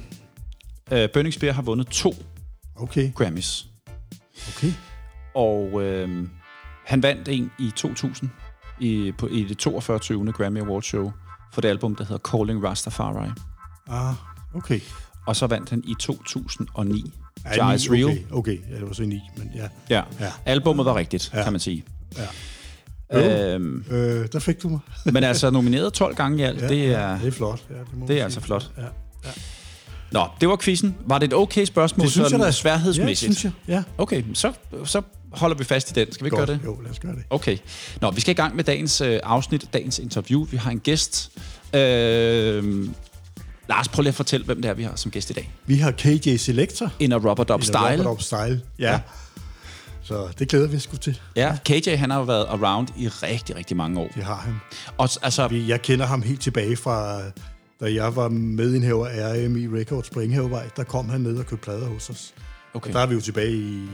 Uh, 0.92 0.98
Burning 1.14 1.34
Spear 1.34 1.52
har 1.54 1.62
vundet 1.62 1.88
to 1.88 2.14
okay, 2.76 3.14
Grammys. 3.14 3.68
okay. 4.50 4.72
Og 5.36 5.84
øh, 5.84 6.28
han 6.86 7.04
vandt 7.04 7.28
en 7.28 7.52
i 7.60 7.72
2000 7.76 8.30
i, 8.80 9.12
på, 9.18 9.28
i 9.28 9.44
det 9.44 9.58
42. 9.58 10.32
Grammy 10.32 10.62
Awards 10.62 10.86
Show 10.86 11.12
for 11.54 11.62
det 11.62 11.70
album, 11.70 11.96
der 11.96 12.04
hedder 12.04 12.30
Calling 12.32 12.64
Rastafari. 12.64 13.30
Ah, 13.88 14.14
okay. 14.56 14.80
Og 15.28 15.36
så 15.36 15.48
vandt 15.48 15.70
han 15.70 15.84
i 15.88 15.94
2009 16.00 17.14
Ja, 17.56 17.72
Is 17.72 17.92
Real. 17.92 18.04
Okay, 18.06 18.18
okay. 18.32 18.58
Ja, 18.72 18.76
det 18.76 18.88
var 18.88 18.94
så 18.94 19.04
ni, 19.04 19.22
men 19.38 19.52
ja. 19.56 19.68
Ja. 19.90 20.02
Ja. 20.20 20.32
Albummet 20.46 20.86
var 20.86 20.96
rigtigt, 20.96 21.30
ja. 21.34 21.38
Ja. 21.38 21.44
kan 21.44 21.54
man 21.54 21.60
sige. 21.60 21.84
Ja. 22.18 23.54
Øhm, 23.54 23.84
Øh, 23.90 24.28
der 24.34 24.40
fik 24.40 24.64
du 24.64 24.70
mig. 24.70 24.80
men 25.14 25.24
altså 25.24 25.50
nomineret 25.50 25.94
12 25.94 26.16
gange 26.16 26.40
i 26.40 26.42
alt, 26.42 26.62
Ja, 26.62 26.68
det 26.68 26.86
er... 26.86 27.18
det 27.20 27.28
er 27.28 27.32
flot. 27.32 27.64
Ja, 27.70 27.76
det, 27.76 27.88
må 27.94 28.08
det 28.08 28.20
er 28.20 28.24
altså 28.24 28.42
flot. 28.42 28.72
Ja. 28.78 28.84
Nå, 30.12 30.28
det 30.42 30.50
var 30.50 30.56
quizzen. 30.56 30.96
Var 31.06 31.18
det 31.20 31.28
et 31.28 31.34
okay 31.34 31.66
spørgsmål? 31.66 32.04
Det 32.04 32.12
synes 32.12 32.24
jeg 32.24 32.30
sådan 32.30 32.40
da. 32.40 32.46
Ja, 32.46 32.52
sværhedsmæssigt? 32.52 33.18
synes 33.38 33.44
jeg. 33.44 33.52
Ja. 33.68 33.84
Okay, 33.98 34.24
så, 34.34 34.54
så 34.86 35.02
holder 35.32 35.56
vi 35.56 35.64
fast 35.64 35.92
i 35.92 35.94
den. 35.94 36.12
Skal 36.12 36.26
vi 36.26 36.30
Godt. 36.30 36.48
gøre 36.48 36.58
det? 36.58 36.66
Jo, 36.66 36.82
lad 36.82 36.92
os 36.92 37.00
gøre 37.00 37.16
det. 37.16 37.24
Okay. 37.30 37.58
Nå, 38.02 38.12
vi 38.12 38.22
skal 38.22 38.32
i 38.32 38.36
gang 38.36 38.56
med 38.56 38.64
dagens 38.64 39.02
øh, 39.02 39.20
afsnit, 39.24 39.68
dagens 39.74 40.00
interview. 40.00 40.44
Vi 40.46 40.58
har 40.58 40.72
en 40.72 40.80
gæst. 40.80 41.32
Øh, 41.74 42.90
Lars, 43.70 43.88
prøv 43.88 44.02
lige 44.02 44.10
at 44.10 44.16
fortælle, 44.16 44.46
hvem 44.46 44.62
det 44.62 44.70
er, 44.70 44.74
vi 44.74 44.84
har 44.84 44.96
som 44.96 45.12
gæst 45.12 45.30
i 45.30 45.34
dag. 45.34 45.52
Vi 45.66 45.76
har 45.78 45.92
KJ 45.92 46.36
Selector. 46.38 46.92
In 47.00 47.12
a 47.12 47.16
Rubber 47.16 47.44
Dub 47.44 47.64
Style. 47.64 47.80
Robert 47.92 48.06
Up 48.08 48.22
Style. 48.22 48.62
Ja. 48.80 48.92
ja. 48.92 49.00
Så 50.04 50.28
det 50.40 50.48
glæder 50.50 50.68
vi 50.68 50.80
sgu 50.80 50.98
til. 50.98 51.20
Ja, 51.36 51.58
KJ 51.66 51.96
han 51.96 52.10
har 52.12 52.18
jo 52.18 52.24
været 52.24 52.46
around 52.46 52.88
i 52.98 53.08
rigtig, 53.08 53.56
rigtig 53.56 53.78
mange 53.78 54.00
år. 54.00 54.08
Det 54.16 54.24
har 54.24 54.36
han. 54.36 54.56
Og 54.98 55.10
altså, 55.22 55.48
Vi- 55.48 55.68
Jeg 55.70 55.82
kender 55.82 56.06
ham 56.06 56.22
helt 56.22 56.42
tilbage 56.42 56.76
fra, 56.78 57.22
da 57.80 57.94
jeg 57.94 58.16
var 58.16 58.30
medindhæver 58.30 59.08
af 59.08 59.46
RMI 59.46 59.68
Records 59.68 60.10
på 60.10 60.20
Enghavevej. 60.20 60.70
Der 60.78 60.84
kom 60.84 61.10
han 61.10 61.22
ned 61.22 61.38
og 61.38 61.46
købte 61.46 61.64
plader 61.64 61.88
hos 61.88 62.10
os. 62.10 62.34
okay. 62.74 62.88
Og 62.88 62.94
der 62.94 63.00
er 63.00 63.06
vi 63.06 63.14
jo 63.14 63.22
tilbage 63.22 63.52
i 63.52 63.88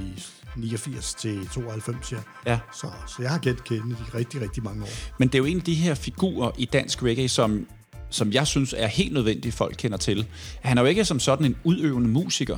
89 0.55 1.13
til 1.13 1.47
92, 1.53 2.11
ja. 2.11 2.17
Ja. 2.45 2.59
Så, 2.73 2.87
så 3.07 3.15
jeg 3.21 3.31
har 3.31 3.37
kendt 3.37 3.63
Kennedy 3.63 3.91
i 3.91 4.17
rigtig, 4.17 4.41
rigtig 4.41 4.63
mange 4.63 4.83
år. 4.83 4.89
Men 5.17 5.27
det 5.27 5.35
er 5.35 5.39
jo 5.39 5.45
en 5.45 5.57
af 5.57 5.63
de 5.63 5.73
her 5.73 5.93
figurer 5.95 6.51
i 6.57 6.65
dansk 6.65 7.03
reggae, 7.03 7.29
som, 7.29 7.67
som 8.11 8.31
jeg 8.31 8.47
synes 8.47 8.75
er 8.77 8.87
helt 8.87 9.13
nødvendigt, 9.13 9.55
folk 9.55 9.75
kender 9.77 9.97
til. 9.97 10.25
Han 10.61 10.77
er 10.77 10.81
jo 10.81 10.87
ikke 10.87 11.05
som 11.05 11.19
sådan 11.19 11.45
en 11.45 11.55
udøvende 11.63 12.09
musiker 12.09 12.57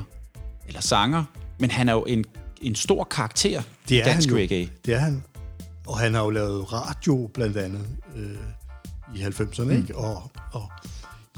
eller 0.68 0.82
sanger, 0.82 1.24
men 1.60 1.72
han 1.72 1.89
er 1.89 1.94
jo 1.94 2.04
en, 2.04 2.26
en 2.62 2.76
stor 2.76 3.04
karakter 3.04 3.62
Det 3.89 3.96
i 3.96 4.00
er 4.00 4.04
dansk 4.06 4.30
han 4.30 4.38
jo. 4.38 4.42
reggae. 4.42 4.70
Det 4.86 4.94
er 4.94 5.00
han. 5.00 5.24
Og 5.88 6.00
han 6.00 6.13
har 6.13 6.24
jo 6.24 6.30
lavet 6.30 6.74
radio, 6.74 7.30
blandt 7.34 7.58
andet, 7.58 7.86
øh, 8.16 8.36
i 9.16 9.24
90'erne, 9.24 9.63
mm. 9.63 9.72
ikke? 9.72 9.96
Og, 9.98 10.32
og, 10.52 10.72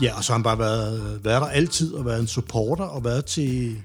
ja, 0.01 0.17
og 0.17 0.23
så 0.23 0.31
har 0.33 0.37
han 0.37 0.43
bare 0.43 0.59
været, 0.59 1.25
været 1.25 1.41
der 1.41 1.47
altid, 1.47 1.93
og 1.93 2.05
været 2.05 2.19
en 2.19 2.27
supporter, 2.27 2.83
og 2.83 3.03
været 3.03 3.25
til, 3.25 3.77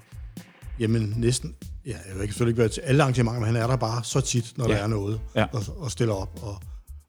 jamen 0.79 1.14
næsten, 1.16 1.55
ja, 1.87 1.90
jeg 2.09 2.14
vil 2.14 2.23
ikke 2.23 2.33
selvfølgelig 2.33 2.53
ikke 2.53 2.61
være 2.61 2.69
til 2.69 2.81
alle 2.81 3.03
arrangementer, 3.03 3.40
men 3.40 3.47
han 3.47 3.57
er 3.57 3.66
der 3.66 3.77
bare 3.77 4.05
så 4.05 4.21
tit, 4.21 4.53
når 4.57 4.69
ja. 4.69 4.75
der 4.75 4.79
er 4.83 4.87
noget, 4.87 5.21
Ja. 5.37 5.45
og, 5.53 5.62
og 5.79 5.90
stiller 5.90 6.14
op 6.14 6.38
og, 6.43 6.59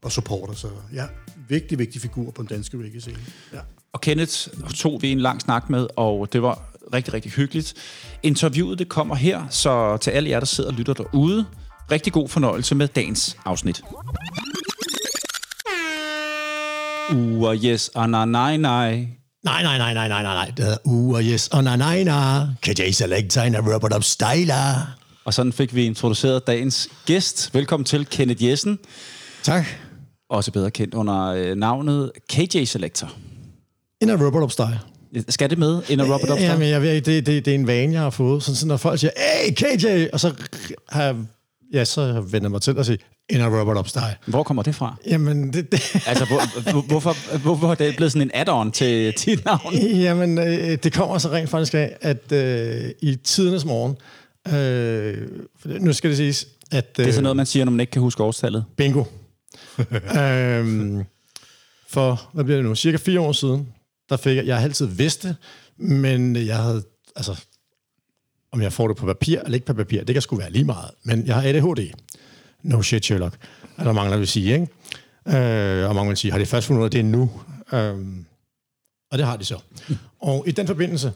og 0.04 0.12
supporter. 0.12 0.54
Så 0.54 0.68
ja, 0.94 1.06
vigtig, 1.50 1.80
vigtig 1.80 2.02
figur 2.02 2.32
på 2.32 2.42
den 2.42 2.48
danske 2.48 2.78
reggae-scene. 2.78 3.18
Ja. 3.54 3.60
Og 3.94 4.02
Kenneth 4.02 4.48
tog 4.76 5.02
vi 5.02 5.12
en 5.12 5.20
lang 5.20 5.42
snak 5.42 5.70
med, 5.70 5.88
og 5.96 6.34
det 6.34 6.42
var 6.42 6.62
rigtig, 6.94 7.14
rigtig 7.14 7.32
hyggeligt. 7.32 7.74
Interviewet 8.24 8.80
det 8.80 8.90
kommer 8.90 9.16
her, 9.16 9.48
så 9.50 9.98
til 9.98 10.12
alle 10.12 10.30
jer, 10.30 10.40
der 10.40 10.46
sidder 10.46 10.70
og 10.70 10.76
lytter 10.76 10.94
derude, 10.94 11.46
rigtig 11.92 12.14
god 12.14 12.30
fornøjelse 12.30 12.76
med 12.76 12.88
dagens 12.88 13.38
afsnit. 13.46 13.84
Uh, 17.12 17.42
og 17.42 17.56
yes, 17.56 17.88
og 17.88 18.10
nej, 18.10 18.26
nej, 18.26 18.58
nej. 18.58 19.08
Nej, 19.44 19.64
nej, 19.64 19.78
nej, 19.78 19.94
nej, 19.94 20.08
nej, 20.08 20.24
nej, 20.24 20.34
nej. 20.34 20.52
Det 20.58 20.66
hedder 20.66 20.78
uh, 20.86 21.14
og 21.14 21.24
yes, 21.24 21.48
og 21.48 21.64
nej, 21.64 21.78
nej, 21.78 22.04
nej. 22.04 22.46
KJ 22.62 22.92
Selector 22.92 23.42
en 23.42 23.74
Robert 23.74 23.96
Up 23.96 24.04
Styler. 24.04 24.96
Og 25.26 25.34
sådan 25.34 25.54
fik 25.54 25.76
vi 25.76 25.86
introduceret 25.86 26.48
dagens 26.48 26.90
gæst. 27.06 27.54
Velkommen 27.54 27.86
til 27.86 28.06
Kenneth 28.06 28.46
Jessen, 28.46 28.80
Tak. 29.44 29.66
Også 30.32 30.52
bedre 30.52 30.72
kendt 30.72 30.94
under 30.94 31.26
øh, 31.26 31.56
navnet 31.56 32.12
KJ 32.30 32.63
Selector. 32.63 33.12
En 34.02 34.10
af 34.10 34.15
Robert 34.26 34.44
Up 34.44 34.52
Style. 34.52 34.80
Skal 35.30 35.50
det 35.50 35.58
med, 35.58 35.82
en 35.89 36.00
af 36.00 36.04
Robert 36.04 36.22
Upstart? 36.22 36.39
Ja, 36.41 36.58
men 36.58 36.70
jeg 36.70 36.82
ved, 36.82 36.91
ikke, 36.91 37.06
det, 37.15 37.26
det, 37.26 37.46
det 37.46 37.52
er 37.52 37.56
en 37.56 37.67
vane, 37.67 37.94
jeg 37.94 38.02
har 38.02 38.10
fået. 38.10 38.44
Sådan, 38.44 38.56
sådan, 38.56 38.67
når 38.67 38.78
folk 38.78 39.00
siger, 39.00 39.12
hey, 39.17 39.54
KJ, 39.54 40.08
og 40.13 40.20
så 40.20 40.34
har 40.89 41.04
jeg, 41.04 41.15
ja, 41.74 41.86
så 41.86 42.22
vender 42.22 42.46
jeg 42.48 42.52
mig 42.52 42.62
til 42.62 42.76
at 42.78 42.86
sige, 42.86 42.98
en 43.30 43.41
af 43.41 43.48
Robert 43.62 43.78
Up 43.78 43.88
Style. 43.88 44.15
Hvor 44.26 44.44
kommer 44.44 44.63
det 44.63 44.76
fra? 44.76 44.96
Jamen, 45.08 45.54
det, 45.54 45.72
det, 45.72 45.96
Altså, 46.08 46.26
hvor, 46.26 46.72
hvor- 46.72 46.82
hvorfor, 46.82 47.38
hvorfor 47.38 47.72
er 47.72 47.76
det 47.76 47.96
blevet 47.96 48.12
sådan 48.12 48.32
en 48.36 48.48
add-on 48.50 48.72
til 48.72 49.13
dit 49.26 49.46
navn? 49.46 49.74
Jamen, 49.76 50.38
øh, 50.38 50.78
det 50.84 50.94
kommer 50.94 51.17
så 51.17 51.30
rent 51.32 51.50
faktisk 51.50 51.74
af, 51.74 51.98
at 52.02 52.32
øh, 52.32 52.89
i 53.02 53.15
tidernes 53.15 53.65
morgen, 53.65 53.96
øh, 54.56 55.17
nu 55.82 55.94
skal 55.94 56.10
det 56.10 56.17
siges, 56.17 56.48
at... 56.72 56.86
Øh, 57.00 57.06
Det 57.06 57.08
er 57.10 57.12
sådan 57.13 57.24
noget, 57.24 57.36
man 57.38 57.46
siger, 57.46 57.65
når 57.65 57.72
man 57.72 57.80
ikke 57.80 57.91
kan 57.91 58.02
huske 58.02 58.24
årstallet. 58.24 58.63
Bingo 58.78 59.04
øhm, 60.19 61.04
for, 61.88 62.30
hvad 62.34 62.43
bliver 62.43 62.58
det 62.58 62.65
nu, 62.65 62.76
cirka 62.76 62.97
fire 62.97 63.19
år 63.19 63.32
siden, 63.32 63.67
der 64.10 64.17
fik 64.17 64.38
jeg, 64.38 64.45
jeg 64.45 64.56
har 64.56 64.63
altid 64.63 64.86
vidst 64.86 65.24
det, 65.24 65.36
men 65.78 66.36
jeg 66.36 66.58
havde, 66.58 66.84
altså, 67.15 67.45
om 68.52 68.62
jeg 68.62 68.74
får 68.74 68.88
det 68.88 68.97
på 68.97 69.06
papir 69.06 69.39
eller 69.39 69.54
ikke 69.54 69.65
på 69.65 69.74
papir, 69.74 70.04
det 70.04 70.15
kan 70.15 70.21
sgu 70.21 70.36
være 70.36 70.52
lige 70.52 70.65
meget, 70.65 70.91
men 71.04 71.28
jeg 71.28 71.36
har 71.36 71.50
ADHD. 71.50 71.93
No 72.63 72.82
shit, 72.82 73.06
Sherlock. 73.06 73.36
Er 73.78 73.84
der 73.84 73.93
mange, 73.93 74.12
der 74.12 74.17
vil 74.17 74.28
sige, 74.28 74.54
ikke? 74.54 74.67
Øh, 75.38 75.89
og 75.89 75.95
mange 75.95 76.08
vil 76.08 76.17
sige, 76.17 76.32
har 76.32 76.39
de 76.39 76.45
først 76.45 76.67
fundet 76.67 76.82
ud 76.82 76.86
af 76.86 76.91
det 76.91 77.06
nu? 77.06 77.32
Øhm, 77.74 78.26
og 79.12 79.17
det 79.17 79.26
har 79.26 79.38
de 79.38 79.45
så. 79.45 79.60
Og 80.19 80.43
i 80.47 80.52
den 80.52 80.67
forbindelse, 80.67 81.13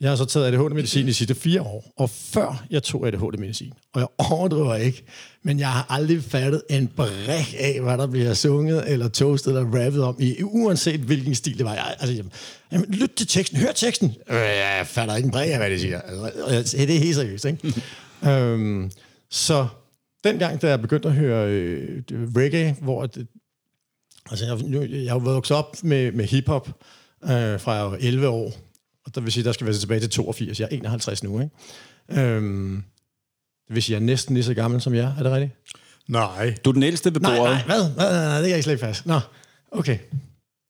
jeg 0.00 0.10
har 0.10 0.16
så 0.16 0.24
taget 0.24 0.46
ADHD-medicin 0.46 1.06
de 1.06 1.14
sidste 1.14 1.34
fire 1.34 1.62
år, 1.62 1.92
og 1.96 2.10
før 2.10 2.64
jeg 2.70 2.82
tog 2.82 3.06
ADHD-medicin, 3.06 3.72
og 3.92 4.00
jeg 4.00 4.08
overdriver 4.18 4.74
ikke, 4.74 5.04
men 5.42 5.58
jeg 5.58 5.68
har 5.68 5.86
aldrig 5.88 6.22
fattet 6.22 6.62
en 6.70 6.88
bræk 6.88 7.54
af, 7.58 7.80
hvad 7.82 7.98
der 7.98 8.06
bliver 8.06 8.34
sunget, 8.34 8.92
eller 8.92 9.08
toastet, 9.08 9.50
eller 9.50 9.84
rappet 9.84 10.02
om, 10.02 10.16
i, 10.18 10.42
uanset 10.42 11.00
hvilken 11.00 11.34
stil 11.34 11.58
det 11.58 11.66
var. 11.66 11.74
Jeg, 11.74 11.96
altså, 12.00 12.16
jamen, 12.16 12.32
jamen, 12.72 12.90
lyt 12.90 13.10
til 13.16 13.26
teksten, 13.26 13.58
hør 13.58 13.72
teksten. 13.72 14.14
Øh, 14.30 14.36
jeg 14.36 14.86
fatter 14.86 15.16
ikke 15.16 15.26
en 15.26 15.32
bræk 15.32 15.50
af, 15.50 15.58
hvad 15.58 15.70
det 15.70 15.80
siger. 15.80 16.00
Altså, 16.46 16.76
det 16.76 16.96
er 16.96 17.00
helt 17.00 17.14
seriøst, 17.14 17.44
ikke? 17.44 17.82
øhm, 18.30 18.90
så 19.30 19.66
dengang, 20.24 20.62
da 20.62 20.68
jeg 20.68 20.80
begyndte 20.80 21.08
at 21.08 21.14
høre 21.14 21.48
øh, 21.48 22.02
reggae, 22.36 22.76
hvor 22.80 23.06
det, 23.06 23.26
altså 24.30 24.46
jeg, 24.46 24.58
nu, 24.58 24.82
jeg 24.82 25.12
har 25.12 25.18
vokset 25.18 25.56
op 25.56 25.76
med, 25.82 26.12
med 26.12 26.24
hiphop 26.24 26.68
øh, 27.24 27.60
fra 27.60 27.72
jeg 27.72 27.84
var 27.84 27.96
11 28.00 28.28
år, 28.28 28.52
og 29.08 29.14
der 29.14 29.20
vil 29.20 29.32
sige, 29.32 29.44
der 29.44 29.52
skal 29.52 29.66
være 29.66 29.76
tilbage 29.76 30.00
til 30.00 30.10
82. 30.10 30.60
Jeg 30.60 30.68
er 30.70 30.76
51 30.76 31.22
nu, 31.22 31.40
ikke? 31.40 32.22
Øhm, 32.22 32.82
det 33.68 33.74
vil 33.74 33.82
sige, 33.82 33.94
jeg 33.94 34.00
er 34.02 34.06
næsten 34.06 34.34
lige 34.34 34.44
så 34.44 34.54
gammel 34.54 34.80
som 34.80 34.94
jeg. 34.94 35.12
Er 35.18 35.22
det 35.22 35.32
rigtigt? 35.32 35.52
Nej. 36.08 36.54
Du 36.64 36.70
er 36.70 36.74
den 36.74 36.82
ældste 36.82 37.14
ved 37.14 37.20
Nej, 37.20 37.36
bordet. 37.36 37.54
nej, 37.54 37.62
hvad? 37.66 37.90
Nej, 37.96 38.12
nej, 38.12 38.24
nej, 38.24 38.36
det 38.38 38.46
kan 38.46 38.54
jeg 38.56 38.64
slet 38.64 38.74
ikke 38.74 38.86
fast. 38.86 39.06
Nå, 39.06 39.20
okay. 39.72 39.98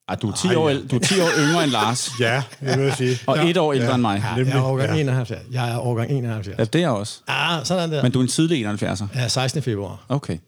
Ej, 0.08 0.14
du, 0.14 0.28
er 0.28 0.32
10 0.34 0.54
år, 0.54 0.70
æl- 0.70 0.86
du 0.88 0.96
er 0.96 1.00
10 1.00 1.20
år 1.20 1.28
yngre 1.38 1.62
end 1.64 1.72
Lars, 1.72 2.10
Ja, 2.20 2.42
det 2.60 2.78
vil 2.78 2.84
jeg 2.84 2.94
sige. 2.96 3.18
og 3.26 3.48
et 3.50 3.56
år 3.56 3.72
ældre 3.72 3.94
end 3.94 4.02
mig. 4.02 4.22
Ja, 4.36 4.44
jeg 4.44 4.56
er 4.58 4.62
årgang 4.62 4.90
ja. 4.94 5.00
71. 5.00 5.42
Jeg 5.52 5.70
er 5.70 5.78
årgang 5.78 6.10
71. 6.10 6.58
Ja, 6.58 6.64
det 6.64 6.74
er 6.74 6.78
jeg 6.78 6.90
også. 6.90 7.20
Ah, 7.26 7.64
sådan 7.66 7.92
der. 7.92 8.02
Men 8.02 8.12
du 8.12 8.18
er 8.18 8.22
en 8.22 8.28
tidlig 8.28 8.66
71'er. 8.66 9.04
Ja, 9.14 9.28
16. 9.28 9.62
februar. 9.62 10.04
Okay. 10.08 10.38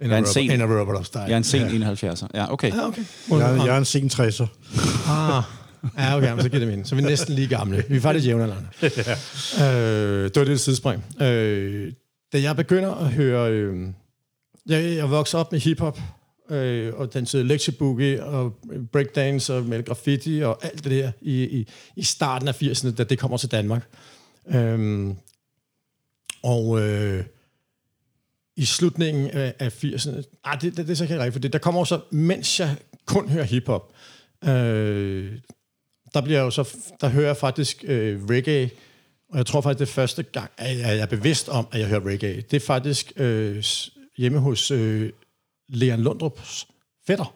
Jeg 0.00 0.10
er 0.10 0.18
en 0.18 0.26
sen-. 0.26 0.50
Jeg 0.50 1.30
er 1.30 1.36
en 1.36 1.44
sen 1.44 1.82
71'er. 1.82 2.26
Ja, 2.34 2.52
okay. 2.52 2.72
Ja, 2.74 2.86
okay. 2.86 3.02
Jeg, 3.30 3.38
jeg 3.66 3.74
er 3.74 3.78
en 3.78 3.84
sen 3.84 4.10
60'er. 4.14 4.46
Ah, 5.10 5.42
ja, 5.98 6.16
okay, 6.16 6.42
så 6.42 6.48
giver 6.48 6.58
det 6.58 6.68
mening. 6.68 6.86
Så 6.86 6.94
er 6.94 7.00
vi 7.00 7.02
næsten 7.02 7.34
lige 7.34 7.48
gamle. 7.48 7.84
Vi 7.88 7.96
er 7.96 8.00
faktisk 8.00 8.26
jævnaldrende. 8.26 8.68
øh, 9.62 10.24
det 10.24 10.36
var 10.36 10.44
det 10.44 10.60
sidespring. 10.60 11.04
Øh, 11.22 11.92
da 12.32 12.40
jeg 12.40 12.56
begynder 12.56 12.94
at 12.94 13.12
høre... 13.12 13.52
Øh, 13.52 13.86
jeg, 14.66 14.96
jeg 14.96 15.10
voksede 15.10 15.40
op 15.40 15.52
med 15.52 15.60
hiphop, 15.60 15.98
øh, 16.50 16.94
og 16.94 17.14
den 17.14 17.26
lecture 17.46 17.76
boogie, 17.76 18.24
og 18.24 18.54
breakdance, 18.92 19.54
og 19.54 19.64
med 19.64 19.84
graffiti, 19.84 20.40
og 20.40 20.64
alt 20.64 20.84
det 20.84 20.92
der 20.92 21.12
i, 21.20 21.42
i, 21.42 21.68
i 21.96 22.02
starten 22.02 22.48
af 22.48 22.62
80'erne, 22.62 22.94
da 22.94 23.04
det 23.04 23.18
kommer 23.18 23.36
til 23.36 23.50
Danmark. 23.50 23.82
Øh, 24.54 25.14
og... 26.42 26.80
Øh, 26.80 27.24
i 28.56 28.64
slutningen 28.64 29.30
af, 29.30 29.54
af 29.58 29.84
80'erne. 29.84 30.40
Ah, 30.44 30.60
det, 30.60 30.76
det, 30.76 30.86
det 30.86 30.92
er 30.92 30.96
så 30.96 31.04
ikke 31.04 31.18
rigtigt, 31.18 31.32
for 31.32 31.40
det, 31.40 31.52
der 31.52 31.58
kommer 31.58 31.80
også, 31.80 32.00
mens 32.10 32.60
jeg 32.60 32.76
kun 33.06 33.28
hører 33.28 33.44
hiphop, 33.44 33.92
øh, 34.44 35.32
der 36.14 36.20
bliver 36.20 36.40
jo 36.40 36.50
så, 36.50 36.76
der 37.00 37.08
hører 37.08 37.26
jeg 37.26 37.36
faktisk 37.36 37.84
øh, 37.86 38.24
reggae, 38.24 38.70
og 39.32 39.38
jeg 39.38 39.46
tror 39.46 39.60
faktisk, 39.60 39.78
det 39.78 39.88
er 39.88 39.92
første 39.92 40.22
gang, 40.22 40.50
at 40.58 40.78
jeg 40.78 40.98
er 40.98 41.06
bevidst 41.06 41.48
om, 41.48 41.66
at 41.72 41.80
jeg 41.80 41.88
hører 41.88 42.06
reggae. 42.06 42.40
Det 42.50 42.62
er 42.62 42.66
faktisk 42.66 43.12
øh, 43.16 43.64
hjemme 44.18 44.38
hos 44.38 44.70
øh, 44.70 45.10
Leon 45.68 46.00
Lundrups 46.00 46.66
fætter, 47.06 47.34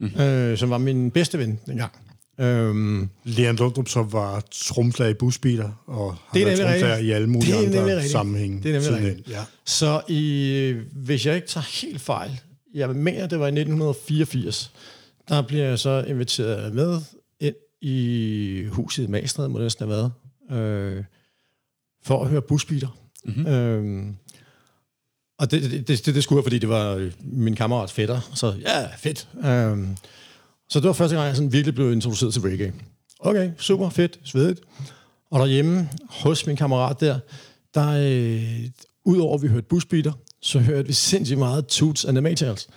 mm-hmm. 0.00 0.20
øh, 0.20 0.58
som 0.58 0.70
var 0.70 0.78
min 0.78 1.10
bedste 1.10 1.38
ven 1.38 1.60
dengang. 1.66 1.92
Øhm, 2.40 3.08
Leon 3.24 3.56
Lundrup, 3.56 3.88
som 3.88 4.12
var 4.12 4.42
tromslager 4.50 5.10
i 5.10 5.14
busbiler, 5.14 5.82
og 5.86 6.12
har 6.12 6.32
Det 6.34 6.42
er 6.42 6.46
været 6.46 6.58
tromslager 6.58 6.96
i 6.96 7.10
alle 7.10 7.26
mulige 7.26 7.54
er 7.54 7.58
andre 7.58 7.94
rigtigt. 7.94 8.12
sammenhænge. 8.12 8.62
Det 8.62 8.74
er 8.74 8.80
nemlig 8.80 9.08
rigtigt. 9.08 9.28
Ja. 9.30 9.44
Så 9.64 10.00
i, 10.08 10.74
hvis 10.92 11.26
jeg 11.26 11.34
ikke 11.34 11.48
tager 11.48 11.86
helt 11.86 12.00
fejl, 12.00 12.40
jeg 12.74 12.88
mener, 12.88 13.26
det 13.26 13.38
var 13.38 13.46
i 13.46 13.48
1984, 13.48 14.72
der 15.28 15.42
bliver 15.42 15.64
jeg 15.64 15.78
så 15.78 16.04
inviteret 16.08 16.74
med 16.74 17.00
i 17.80 18.66
huset 18.70 19.04
i 19.04 19.06
Magstred, 19.06 19.48
må 19.48 19.58
det 19.58 19.64
næsten 19.64 19.88
have 19.88 20.10
været, 20.50 20.58
øh, 20.60 21.04
for 22.02 22.22
at 22.22 22.30
høre 22.30 22.42
busbiler. 22.42 22.98
Mm-hmm. 23.24 23.46
Øh, 23.46 24.06
og 25.38 25.50
det, 25.50 25.62
det, 25.62 25.88
det, 25.88 26.14
det, 26.14 26.22
skulle 26.22 26.38
jeg, 26.38 26.44
fordi 26.44 26.58
det 26.58 26.68
var 26.68 26.94
øh, 26.94 27.12
min 27.20 27.54
kammerats 27.54 27.92
fætter. 27.92 28.30
Så 28.34 28.54
ja, 28.60 28.86
fedt. 28.96 29.28
Øh, 29.36 29.88
så 30.68 30.80
det 30.80 30.86
var 30.86 30.92
første 30.92 31.16
gang, 31.16 31.26
jeg 31.26 31.36
sådan 31.36 31.52
virkelig 31.52 31.74
blev 31.74 31.92
introduceret 31.92 32.32
til 32.32 32.42
reggae. 32.42 32.72
Okay, 33.20 33.50
super, 33.58 33.90
fedt, 33.90 34.20
svedigt. 34.24 34.60
Og 35.30 35.40
derhjemme 35.40 35.88
hos 36.08 36.46
min 36.46 36.56
kammerat 36.56 37.00
der, 37.00 37.18
der 37.74 37.88
øh, 37.88 38.70
udover 39.04 39.34
at 39.34 39.42
vi 39.42 39.48
hørte 39.48 39.66
busbiler, 39.66 40.12
så 40.42 40.58
hørte 40.58 40.86
vi 40.86 40.92
sindssygt 40.92 41.38
meget 41.38 41.66
Toots 41.66 42.04
and 42.04 42.16
the 42.16 42.22
Maytals. 42.22 42.68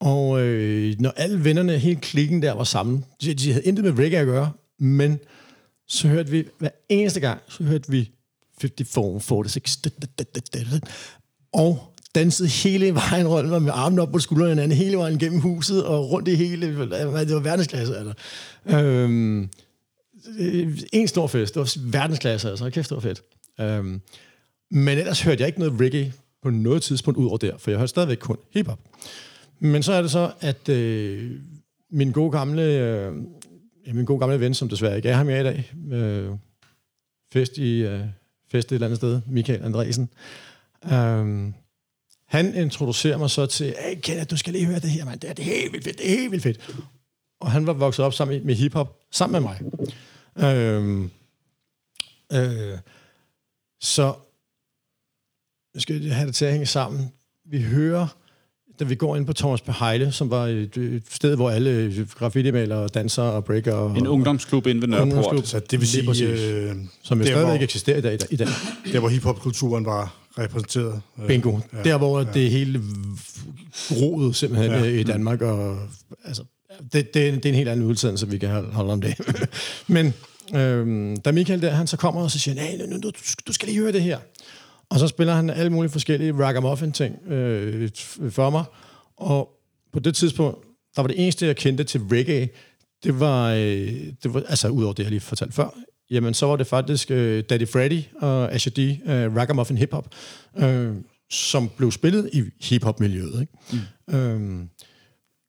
Og 0.00 0.40
øh, 0.40 0.94
når 0.98 1.10
alle 1.10 1.44
vennerne, 1.44 1.78
hele 1.78 2.00
klikken 2.00 2.42
der 2.42 2.52
var 2.52 2.64
sammen, 2.64 3.04
de, 3.22 3.34
de 3.34 3.52
havde 3.52 3.64
intet 3.64 3.84
med 3.84 4.04
reggae 4.04 4.20
at 4.20 4.26
gøre, 4.26 4.52
men 4.78 5.18
så 5.88 6.08
hørte 6.08 6.30
vi 6.30 6.44
hver 6.58 6.68
eneste 6.88 7.20
gang, 7.20 7.40
så 7.48 7.64
hørte 7.64 7.90
vi 7.90 8.10
54, 8.60 9.52
46, 9.52 10.80
og 11.52 11.92
dansede 12.14 12.48
hele 12.48 12.94
vejen 12.94 13.28
rundt 13.28 13.62
med 13.62 13.72
armene 13.74 14.02
op 14.02 14.12
på 14.12 14.18
skuldrene 14.18 14.48
hinanden, 14.48 14.78
hele 14.78 14.96
vejen 14.96 15.18
gennem 15.18 15.40
huset 15.40 15.84
og 15.84 16.10
rundt 16.10 16.28
i 16.28 16.34
hele, 16.34 16.66
det 16.66 17.34
var 17.34 17.40
verdensklasse. 17.40 17.96
Altså. 17.96 18.14
Øhm, 18.66 19.50
øh, 20.38 20.78
en 20.92 21.08
stor 21.08 21.26
fest, 21.26 21.54
det 21.54 21.60
var 21.60 21.90
verdensklasse, 21.90 22.50
altså, 22.50 22.70
kæft, 22.70 22.90
det 22.90 22.94
var 22.94 23.00
fedt. 23.00 23.22
Øhm, 23.60 24.00
men 24.70 24.98
ellers 24.98 25.22
hørte 25.22 25.40
jeg 25.40 25.46
ikke 25.46 25.58
noget 25.58 25.80
reggae 25.80 26.12
på 26.42 26.50
noget 26.50 26.82
tidspunkt 26.82 27.18
ud 27.18 27.26
over 27.26 27.36
der, 27.36 27.58
for 27.58 27.70
jeg 27.70 27.78
hørte 27.78 27.88
stadigvæk 27.88 28.18
kun 28.18 28.36
hiphop. 28.54 28.78
Men 29.58 29.82
så 29.82 29.92
er 29.92 30.02
det 30.02 30.10
så, 30.10 30.32
at 30.40 30.68
øh, 30.68 31.40
min 31.90 32.12
gode 32.12 32.30
gamle, 32.30 32.62
øh, 32.62 33.12
min 33.94 34.04
gode 34.04 34.20
gamle 34.20 34.40
ven, 34.40 34.54
som 34.54 34.68
desværre 34.68 34.96
ikke 34.96 35.08
er 35.08 35.16
her 35.16 35.24
mere 35.24 35.40
i 35.40 35.44
dag, 35.44 35.72
øh, 35.92 36.30
fest 37.32 37.58
i 37.58 37.82
øh, 37.82 38.04
fest 38.50 38.68
et 38.68 38.74
eller 38.74 38.86
andet 38.86 38.96
sted, 38.96 39.20
Michael 39.26 39.62
Andresen, 39.62 40.08
øh, 40.84 41.52
han 42.26 42.54
introducerer 42.54 43.18
mig 43.18 43.30
så 43.30 43.46
til, 43.46 43.74
hey 43.80 44.00
Kenneth, 44.00 44.30
du 44.30 44.36
skal 44.36 44.52
lige 44.52 44.66
høre 44.66 44.78
det 44.78 44.90
her, 44.90 45.04
mand. 45.04 45.20
Det 45.20 45.30
er, 45.30 45.34
det 45.34 45.42
er 45.42 45.54
helt 45.54 45.72
vildt 45.72 45.84
fedt, 45.84 45.98
det 45.98 46.06
er 46.12 46.18
helt 46.18 46.30
vildt 46.30 46.42
fedt. 46.42 46.74
Og 47.40 47.50
han 47.50 47.66
var 47.66 47.72
vokset 47.72 48.04
op 48.04 48.12
sammen 48.12 48.36
med, 48.36 48.44
med 48.44 48.54
hiphop, 48.54 49.00
sammen 49.10 49.42
med 49.42 49.50
mig. 49.50 49.60
Øh, 50.36 51.10
øh, 52.32 52.78
så 53.80 54.14
nu 55.74 55.80
skal 55.80 56.02
jeg 56.02 56.16
have 56.16 56.26
det 56.26 56.34
til 56.34 56.44
at 56.44 56.52
hænge 56.52 56.66
sammen. 56.66 57.12
Vi 57.44 57.62
hører, 57.62 58.16
da 58.78 58.84
vi 58.84 58.94
går 58.94 59.16
ind 59.16 59.26
på 59.26 59.32
Thomas 59.32 59.60
Behejle, 59.60 60.12
som 60.12 60.30
var 60.30 60.46
et, 60.46 60.76
et 60.76 61.02
sted, 61.10 61.36
hvor 61.36 61.50
alle 61.50 62.06
graffiti-malere, 62.18 62.88
dansere 62.88 63.32
og 63.32 63.44
breaker... 63.44 63.72
Og, 63.72 63.98
En 63.98 64.06
ungdomsklub 64.06 64.66
inde 64.66 64.80
ved 64.80 64.88
Nørreport. 64.88 65.14
Ungdomsklub. 65.14 65.46
Så 65.46 65.58
det 65.58 65.72
vil 65.72 65.78
Lige 65.78 65.88
sige, 65.88 66.06
præcis. 66.06 66.40
øh, 66.40 66.74
som 67.02 67.18
jo 67.18 67.24
der, 67.24 67.30
stadigvæk 67.30 67.56
hvor, 67.56 67.64
eksisterer 67.64 67.98
i 67.98 68.00
dag. 68.00 68.18
I 68.30 68.36
dag. 68.36 68.48
der 68.92 69.00
hvor 69.00 69.08
hiphop-kulturen 69.08 69.86
var 69.86 70.14
repræsenteret. 70.38 71.00
Øh, 71.20 71.26
Bingo. 71.26 71.58
Ja, 71.72 71.82
der, 71.90 71.98
hvor 71.98 72.20
ja. 72.20 72.26
det 72.34 72.50
hele 72.50 72.82
groet 73.88 74.36
simpelthen 74.36 74.70
ja. 74.70 74.84
i 74.84 75.02
Danmark. 75.02 75.42
Og, 75.42 75.78
altså, 76.24 76.42
det, 76.92 77.14
det, 77.14 77.14
det 77.14 77.46
er 77.46 77.48
en 77.48 77.54
helt 77.54 77.68
anden 77.68 77.86
udsendelse, 77.86 78.28
vi 78.28 78.38
kan 78.38 78.48
holde 78.48 78.68
holde 78.72 78.92
om 78.92 79.00
det. 79.00 79.14
Men 79.86 80.14
øhm, 80.54 81.16
da 81.16 81.32
Michael 81.32 81.62
der, 81.62 81.70
han 81.70 81.86
så 81.86 81.96
kommer 81.96 82.22
og 82.22 82.30
så 82.30 82.38
siger, 82.38 82.54
nej, 82.54 82.76
nu, 82.80 82.86
nu, 82.86 83.00
du, 83.02 83.10
du 83.46 83.52
skal 83.52 83.68
lige 83.68 83.80
høre 83.80 83.92
det 83.92 84.02
her. 84.02 84.18
Og 84.90 84.98
så 84.98 85.08
spiller 85.08 85.34
han 85.34 85.50
alle 85.50 85.72
mulige 85.72 85.90
forskellige 85.90 86.32
ragamuffin-ting 86.32 87.32
øh, 87.32 87.90
for 88.30 88.50
mig. 88.50 88.64
Og 89.16 89.50
på 89.92 90.00
det 90.00 90.14
tidspunkt, 90.14 90.58
der 90.96 91.02
var 91.02 91.08
det 91.08 91.22
eneste, 91.22 91.46
jeg 91.46 91.56
kendte 91.56 91.84
til 91.84 92.00
reggae, 92.00 92.48
det 93.04 93.20
var, 93.20 93.52
øh, 93.52 93.58
det 94.22 94.34
var 94.34 94.42
altså 94.48 94.68
udover 94.68 94.92
det, 94.92 95.02
jeg 95.02 95.10
lige 95.10 95.20
fortalte 95.20 95.54
før, 95.54 95.68
jamen 96.10 96.34
så 96.34 96.46
var 96.46 96.56
det 96.56 96.66
faktisk 96.66 97.10
øh, 97.10 97.44
Daddy 97.50 97.68
Freddy 97.68 98.02
og 98.20 98.52
Asher 98.52 98.72
D, 98.72 98.78
øh, 98.78 99.36
Ragamuffin 99.36 99.76
Hip 99.76 99.92
Hop, 99.92 100.14
øh, 100.56 100.94
som 101.30 101.70
blev 101.76 101.92
spillet 101.92 102.30
i 102.32 102.42
hiphop-miljøet. 102.60 103.40
Ikke? 103.40 103.52
Mm. 104.08 104.14
Øhm, 104.14 104.68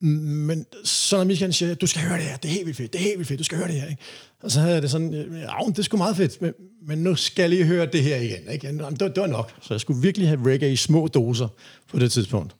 men 0.00 0.66
så 0.84 1.16
når 1.16 1.24
Michael 1.24 1.54
siger, 1.54 1.74
du 1.74 1.86
skal 1.86 2.02
høre 2.02 2.18
det 2.18 2.24
her, 2.24 2.36
det 2.36 2.48
er 2.48 2.52
helt 2.52 2.66
vildt 2.66 2.76
fedt, 2.76 2.92
det 2.92 2.98
er 2.98 3.02
helt 3.02 3.18
vildt 3.18 3.28
fedt, 3.28 3.38
du 3.38 3.44
skal 3.44 3.58
høre 3.58 3.68
det 3.68 3.80
her. 3.80 3.88
Ikke? 3.88 4.02
Og 4.42 4.50
så 4.50 4.60
havde 4.60 4.74
jeg 4.74 4.82
det 4.82 4.90
sådan, 4.90 5.14
øh, 5.14 5.40
ja, 5.40 5.54
det 5.66 5.78
er 5.78 5.82
sgu 5.82 5.96
meget 5.96 6.16
fedt, 6.16 6.42
men, 6.42 6.52
men 6.86 6.98
nu 6.98 7.14
skal 7.14 7.42
jeg 7.42 7.50
lige 7.50 7.64
høre 7.64 7.86
det 7.86 8.02
her 8.02 8.16
igen. 8.16 8.50
Ikke? 8.52 8.66
Jamen, 8.66 8.78
det, 8.80 9.00
var, 9.00 9.08
det 9.08 9.20
var 9.20 9.26
nok. 9.26 9.52
Så 9.62 9.74
jeg 9.74 9.80
skulle 9.80 10.02
virkelig 10.02 10.28
have 10.28 10.52
reggae 10.52 10.72
i 10.72 10.76
små 10.76 11.06
doser 11.06 11.48
på 11.90 11.98
det 11.98 12.12
tidspunkt. 12.12 12.56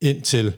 Indtil 0.00 0.52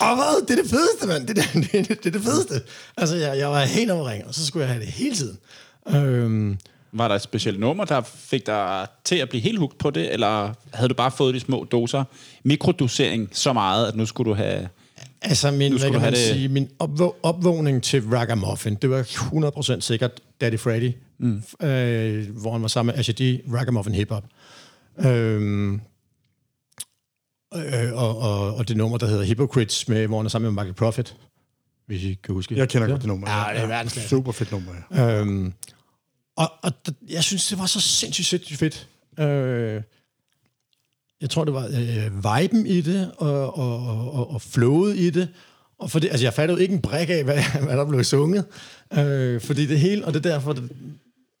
Åh, 0.00 0.16
hvad? 0.16 0.46
Det 0.46 0.58
er 0.58 0.62
det 0.62 0.70
fedeste, 0.70 1.06
mand. 1.06 1.26
Det, 1.26 1.36
det, 1.36 1.72
det, 1.72 1.88
det 2.04 2.06
er 2.06 2.10
det 2.10 2.22
fedeste. 2.22 2.62
Altså, 2.96 3.16
jeg, 3.16 3.38
jeg 3.38 3.50
var 3.50 3.64
helt 3.64 3.90
over 3.90 4.10
og 4.26 4.34
så 4.34 4.46
skulle 4.46 4.66
jeg 4.66 4.74
have 4.74 4.84
det 4.84 4.92
hele 4.92 5.14
tiden. 5.14 5.38
Øhm, 5.88 6.58
Var 6.92 7.08
der 7.08 7.14
et 7.14 7.22
specielt 7.22 7.60
nummer, 7.60 7.84
der 7.84 8.02
fik 8.02 8.46
dig 8.46 8.86
til 9.04 9.16
at 9.16 9.28
blive 9.28 9.42
helt 9.42 9.58
hugt 9.58 9.78
på 9.78 9.90
det, 9.90 10.12
eller 10.12 10.54
havde 10.72 10.88
du 10.88 10.94
bare 10.94 11.10
fået 11.10 11.34
de 11.34 11.40
små 11.40 11.66
doser? 11.70 12.04
Mikrodosering 12.42 13.28
så 13.32 13.52
meget, 13.52 13.86
at 13.86 13.96
nu 13.96 14.06
skulle 14.06 14.30
du 14.30 14.34
have 14.34 14.68
altså, 15.24 15.50
min, 15.50 15.78
hvad 15.78 15.90
kan 15.90 16.00
man 16.00 16.12
det- 16.12 16.18
sige, 16.18 16.48
min 16.48 16.68
opvå- 16.82 17.20
opvågning 17.22 17.82
til 17.82 18.02
Ragamuffin, 18.08 18.74
det 18.74 18.90
var 18.90 19.02
100% 19.02 19.80
sikkert 19.80 20.20
Daddy 20.40 20.58
Freddy, 20.58 20.92
mm. 21.18 21.42
øh, 21.66 22.30
hvor 22.40 22.52
han 22.52 22.62
var 22.62 22.68
sammen 22.68 22.92
med 22.92 22.98
Asher 23.00 23.14
D, 23.14 23.20
Ragamuffin 23.54 23.94
Hip 23.94 24.10
Hop. 24.10 24.24
Øhm, 25.06 25.74
øh, 27.54 27.92
og, 27.92 28.18
og, 28.18 28.54
og 28.54 28.68
det 28.68 28.76
nummer, 28.76 28.98
der 28.98 29.06
hedder 29.06 29.24
Hypocrites, 29.24 29.88
med, 29.88 30.06
hvor 30.06 30.16
han 30.18 30.26
er 30.26 30.30
sammen 30.30 30.54
med 30.54 30.62
Michael 30.62 30.74
Prophet, 30.74 31.16
hvis 31.86 32.02
I 32.02 32.14
kan 32.24 32.34
huske. 32.34 32.56
Jeg 32.58 32.68
kender 32.68 32.88
godt 32.88 33.00
det 33.00 33.08
nummer. 33.08 33.30
Ja, 33.30 33.54
det 33.54 33.62
er 33.62 33.66
verdensklasse. 33.66 34.08
Super 34.08 34.32
fedt 34.32 34.52
nummer, 34.52 34.72
ja. 34.94 35.20
Øhm, 35.20 35.52
Og, 36.36 36.52
og 36.62 36.72
jeg 37.10 37.24
synes, 37.24 37.46
det 37.48 37.58
var 37.58 37.66
så 37.66 37.80
sindssygt, 37.80 38.26
sindssygt 38.26 38.58
fedt. 38.58 38.88
Øh, 39.20 39.82
jeg 41.20 41.30
tror, 41.30 41.44
det 41.44 41.54
var 41.54 41.66
øh, 41.66 42.40
viben 42.40 42.66
i 42.66 42.80
det, 42.80 43.12
og, 43.18 43.58
og, 43.58 43.86
og, 44.12 44.30
og 44.30 44.42
flowet 44.42 44.96
i 44.96 45.10
det. 45.10 45.28
Og 45.78 45.90
for 45.90 45.98
det, 45.98 46.08
altså, 46.08 46.26
jeg 46.26 46.34
fattede 46.34 46.62
ikke 46.62 46.74
en 46.74 46.82
brik 46.82 47.10
af, 47.10 47.24
hvad, 47.24 47.42
hvad 47.66 47.76
der 47.76 47.84
blev 47.84 48.04
sunget. 48.04 48.44
Øh, 48.92 49.40
fordi 49.40 49.66
det 49.66 49.80
hele, 49.80 50.04
og 50.04 50.14
det 50.14 50.26
er 50.26 50.30
derfor, 50.30 50.52
det, 50.52 50.70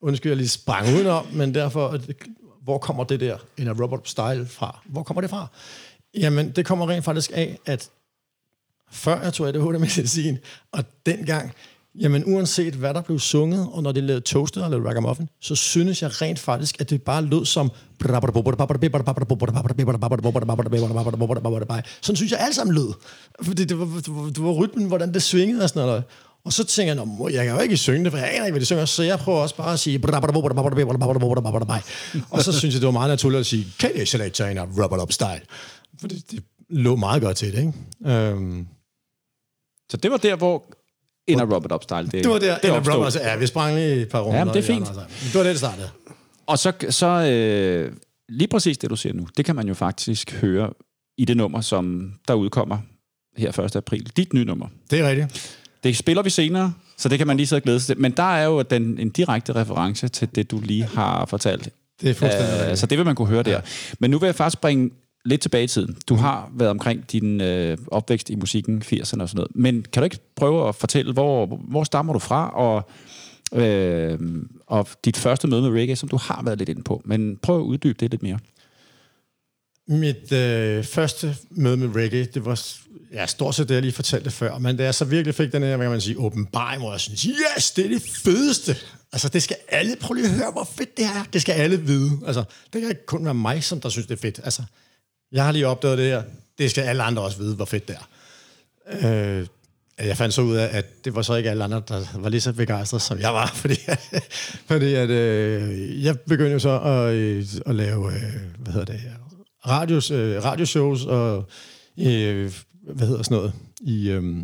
undskyld, 0.02 0.30
jeg 0.30 0.36
lige 0.36 0.48
sprang 0.48 0.94
udenom, 0.94 1.26
men 1.32 1.54
derfor, 1.54 1.88
at 1.88 2.06
det, 2.06 2.16
hvor 2.62 2.78
kommer 2.78 3.04
det 3.04 3.20
der, 3.20 3.36
en 3.56 3.68
af 3.68 3.80
Robert 3.80 4.08
Style 4.08 4.46
fra? 4.46 4.80
Hvor 4.84 5.02
kommer 5.02 5.20
det 5.20 5.30
fra? 5.30 5.46
Jamen, 6.14 6.50
det 6.50 6.66
kommer 6.66 6.88
rent 6.88 7.04
faktisk 7.04 7.30
af, 7.34 7.58
at 7.66 7.90
før 8.90 9.22
jeg 9.22 9.32
tog 9.32 9.48
ADHD-medicin, 9.48 10.38
og 10.72 10.84
dengang, 11.06 11.52
jamen 12.00 12.24
uanset 12.26 12.74
hvad 12.74 12.94
der 12.94 13.02
blev 13.02 13.18
sunget, 13.18 13.68
og 13.72 13.82
når 13.82 13.92
det 13.92 14.02
lavede 14.04 14.20
toasted 14.20 14.64
eller 14.64 14.88
ragamuffin, 14.88 15.28
så 15.40 15.54
synes 15.54 16.02
jeg 16.02 16.22
rent 16.22 16.38
faktisk, 16.38 16.80
at 16.80 16.90
det 16.90 17.02
bare 17.02 17.22
lød 17.24 17.44
som... 17.44 17.70
Sådan 22.02 22.16
synes 22.16 22.32
jeg 22.32 22.40
alle 22.40 22.54
sammen 22.54 22.74
lød. 22.74 22.92
Fordi 23.42 23.64
det 23.64 23.78
var, 23.78 23.84
det 23.84 24.08
var, 24.08 24.22
det 24.24 24.42
var 24.42 24.52
rytmen, 24.52 24.86
hvordan 24.86 25.14
det 25.14 25.22
svingede 25.22 25.62
og 25.62 25.68
sådan 25.68 25.86
noget. 25.86 26.04
Og 26.44 26.52
så 26.52 26.64
tænker 26.64 26.94
jeg, 26.94 27.04
Nå, 27.04 27.28
jeg 27.28 27.46
kan 27.46 27.54
jo 27.54 27.60
ikke 27.60 27.76
synge 27.76 28.04
det, 28.04 28.12
for 28.12 28.18
jeg 28.18 28.34
aner 28.34 28.44
ikke, 28.44 28.52
hvad 28.52 28.60
de 28.60 28.66
synger, 28.66 28.84
så 28.84 29.02
jeg 29.02 29.18
prøver 29.18 29.38
også 29.38 29.56
bare 29.56 29.72
at 29.72 29.80
sige... 29.80 29.98
Og 32.30 32.42
så 32.42 32.52
synes 32.52 32.74
jeg, 32.74 32.80
det 32.80 32.86
var 32.86 32.92
meget 32.92 33.10
naturligt 33.10 33.40
at 33.40 33.46
sige, 33.46 33.66
kan 33.78 33.94
det 33.94 34.08
selektere 34.08 34.50
en 34.52 34.58
rubber 34.60 35.02
up 35.02 35.12
style? 35.12 35.40
For 36.00 36.08
det, 36.08 36.30
det 36.30 36.44
lå 36.70 36.96
meget 36.96 37.22
godt 37.22 37.36
til 37.36 37.52
det, 37.52 37.58
ikke? 37.58 37.72
Øhm, 38.06 38.66
Så 39.90 39.96
det 39.96 40.10
var 40.10 40.16
der, 40.16 40.36
hvor 40.36 40.64
en 41.26 41.40
af 41.40 41.44
Robert 41.44 41.72
Upstyle, 41.72 42.02
det, 42.02 42.12
det 42.12 42.28
var 42.28 42.38
der, 42.38 42.58
det 42.58 42.68
af 42.68 42.76
opstod. 42.76 42.94
Robert, 42.94 43.16
ja, 43.16 43.36
vi 43.36 43.46
sprang 43.46 43.74
lige 43.76 43.94
et 44.02 44.08
par 44.08 44.20
runder. 44.20 44.38
Ja, 44.38 44.44
men 44.44 44.54
det 44.54 44.60
er 44.60 44.66
fint. 44.66 44.88
Det 44.88 45.34
var 45.34 45.42
det, 45.42 45.50
det 45.50 45.58
startede. 45.58 45.88
Og 46.46 46.58
så, 46.58 46.72
så 46.90 47.06
øh, 47.06 47.92
lige 48.28 48.48
præcis 48.48 48.78
det, 48.78 48.90
du 48.90 48.96
siger 48.96 49.12
nu, 49.12 49.26
det 49.36 49.44
kan 49.44 49.56
man 49.56 49.68
jo 49.68 49.74
faktisk 49.74 50.32
høre 50.32 50.70
i 51.18 51.24
det 51.24 51.36
nummer, 51.36 51.60
som 51.60 52.12
der 52.28 52.34
udkommer 52.34 52.78
her 53.36 53.58
1. 53.58 53.76
april. 53.76 54.10
Dit 54.16 54.32
nye 54.32 54.44
nummer. 54.44 54.66
Det 54.90 55.00
er 55.00 55.08
rigtigt. 55.08 55.58
Det 55.84 55.96
spiller 55.96 56.22
vi 56.22 56.30
senere, 56.30 56.72
så 56.96 57.08
det 57.08 57.18
kan 57.18 57.26
man 57.26 57.36
lige 57.36 57.46
sidde 57.46 57.58
og 57.58 57.62
glæde 57.62 57.80
sig 57.80 57.86
til. 57.86 58.02
Men 58.02 58.12
der 58.12 58.36
er 58.36 58.44
jo 58.44 58.62
den, 58.62 58.98
en 58.98 59.10
direkte 59.10 59.54
reference 59.54 60.08
til 60.08 60.28
det, 60.34 60.50
du 60.50 60.60
lige 60.60 60.84
har 60.84 61.26
fortalt. 61.26 61.68
Det 62.00 62.10
er 62.10 62.14
fuldstændig 62.14 62.70
Øh, 62.70 62.76
så 62.76 62.86
det 62.86 62.98
vil 62.98 63.04
man 63.06 63.14
kunne 63.14 63.28
høre 63.28 63.42
der. 63.42 63.60
Men 63.98 64.10
nu 64.10 64.18
vil 64.18 64.26
jeg 64.26 64.34
faktisk 64.34 64.60
bringe 64.60 64.90
lidt 65.24 65.40
tilbage 65.40 65.64
i 65.64 65.66
tiden. 65.66 65.96
Du 66.08 66.14
har 66.14 66.50
været 66.54 66.70
omkring 66.70 67.12
din 67.12 67.40
øh, 67.40 67.78
opvækst 67.86 68.30
i 68.30 68.34
musikken, 68.34 68.82
80'erne 68.82 69.00
og 69.00 69.06
sådan 69.06 69.28
noget. 69.34 69.50
Men 69.54 69.84
kan 69.92 70.00
du 70.00 70.04
ikke 70.04 70.18
prøve 70.36 70.68
at 70.68 70.74
fortælle, 70.74 71.12
hvor, 71.12 71.46
hvor 71.46 71.84
stammer 71.84 72.12
du 72.12 72.18
fra, 72.18 72.50
og, 72.50 72.90
øh, 73.62 74.18
og 74.66 74.88
dit 75.04 75.16
første 75.16 75.48
møde 75.48 75.62
med 75.62 75.80
reggae, 75.80 75.96
som 75.96 76.08
du 76.08 76.16
har 76.16 76.42
været 76.44 76.58
lidt 76.58 76.68
inde 76.68 76.82
på. 76.82 77.02
Men 77.04 77.36
prøv 77.36 77.56
at 77.58 77.64
uddybe 77.64 77.96
det 78.00 78.10
lidt 78.10 78.22
mere. 78.22 78.38
Mit 79.88 80.32
øh, 80.32 80.84
første 80.84 81.36
møde 81.50 81.76
med 81.76 81.96
reggae, 81.96 82.24
det 82.24 82.44
var 82.44 82.62
ja, 83.12 83.26
stort 83.26 83.54
set 83.54 83.68
det, 83.68 83.74
jeg 83.74 83.82
lige 83.82 83.92
fortalte 83.92 84.30
før, 84.30 84.58
men 84.58 84.76
da 84.76 84.84
jeg 84.84 84.94
så 84.94 85.04
virkelig 85.04 85.34
fik 85.34 85.52
den 85.52 85.62
her, 85.62 85.76
hvad 85.76 85.86
kan 85.86 85.90
man 85.90 86.00
sige, 86.00 86.18
åbenbaring, 86.18 86.82
hvor 86.82 86.90
jeg 86.90 87.00
synes, 87.00 87.22
yes, 87.22 87.70
det 87.70 87.84
er 87.84 87.88
det 87.88 88.02
fedeste. 88.02 88.76
Altså, 89.12 89.28
det 89.28 89.42
skal 89.42 89.56
alle, 89.68 89.96
prøv 90.00 90.14
lige 90.14 90.26
at 90.26 90.32
høre, 90.32 90.52
hvor 90.52 90.68
fedt 90.76 90.96
det 90.96 91.04
er. 91.04 91.24
Det 91.32 91.40
skal 91.40 91.52
alle 91.52 91.80
vide. 91.80 92.10
Altså, 92.26 92.44
det 92.72 92.80
kan 92.80 92.90
ikke 92.90 93.06
kun 93.06 93.24
være 93.24 93.34
mig, 93.34 93.64
som 93.64 93.80
der 93.80 93.88
synes, 93.88 94.06
det 94.06 94.16
er 94.16 94.20
fedt. 94.20 94.40
Altså, 94.44 94.62
jeg 95.34 95.44
har 95.44 95.52
lige 95.52 95.66
opdaget 95.66 95.98
det 95.98 96.06
her. 96.06 96.22
Det 96.58 96.70
skal 96.70 96.82
alle 96.82 97.02
andre 97.02 97.22
også 97.22 97.38
vide, 97.38 97.56
hvor 97.56 97.64
fedt 97.64 97.88
det 97.88 97.96
er. 97.96 98.08
Øh, 99.38 99.46
jeg 99.98 100.16
fandt 100.16 100.34
så 100.34 100.42
ud 100.42 100.56
af, 100.56 100.78
at 100.78 101.04
det 101.04 101.14
var 101.14 101.22
så 101.22 101.34
ikke 101.34 101.50
alle 101.50 101.64
andre, 101.64 101.82
der 101.88 102.04
var 102.14 102.28
lige 102.28 102.40
så 102.40 102.52
begejstrede, 102.52 103.02
som 103.02 103.18
jeg 103.18 103.34
var, 103.34 103.46
fordi, 103.62 103.74
fordi 104.66 104.94
at, 104.94 105.10
øh, 105.10 106.04
jeg 106.04 106.20
begyndte 106.20 106.52
jo 106.52 106.58
så 106.58 106.80
at, 106.80 107.14
øh, 107.14 107.44
at 107.66 107.74
lave, 107.74 108.12
øh, 108.12 108.22
hvad 108.58 108.72
hedder 108.72 108.92
det, 108.92 109.00
radios, 109.66 110.10
øh, 110.10 110.44
radioshows 110.44 111.04
og, 111.04 111.48
øh, 111.98 112.52
hvad 112.82 113.06
hedder 113.06 113.22
sådan 113.22 113.36
noget, 113.36 113.52
i, 113.80 114.10
øh, 114.10 114.36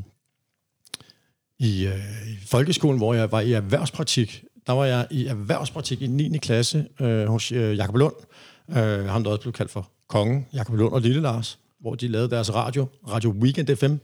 i, 1.59 1.87
øh, 1.87 2.29
i 2.29 2.47
folkeskolen, 2.47 2.99
hvor 2.99 3.15
jeg 3.15 3.33
var 3.33 3.41
i 3.41 3.53
erhvervspraktik. 3.53 4.45
Der 4.67 4.73
var 4.73 4.85
jeg 4.85 5.07
i 5.11 5.27
erhvervspraktik 5.27 6.03
i 6.03 6.07
9. 6.07 6.39
klasse 6.39 6.87
øh, 7.01 7.27
hos 7.27 7.53
øh, 7.53 7.77
Jakob 7.77 7.97
Lund, 7.97 8.15
øh, 8.71 9.05
ham 9.05 9.25
der 9.25 9.31
også 9.31 9.43
blev 9.43 9.53
kaldt 9.53 9.71
for 9.71 9.91
Kongen, 10.11 10.47
Jakob 10.53 10.75
Lund 10.75 10.93
og 10.93 11.01
Lille 11.01 11.21
Lars, 11.21 11.59
hvor 11.81 11.95
de 11.95 12.09
lavede 12.09 12.31
deres 12.31 12.55
radio, 12.55 12.87
Radio 13.09 13.31
Weekend 13.31 13.77
FM, 13.77 13.95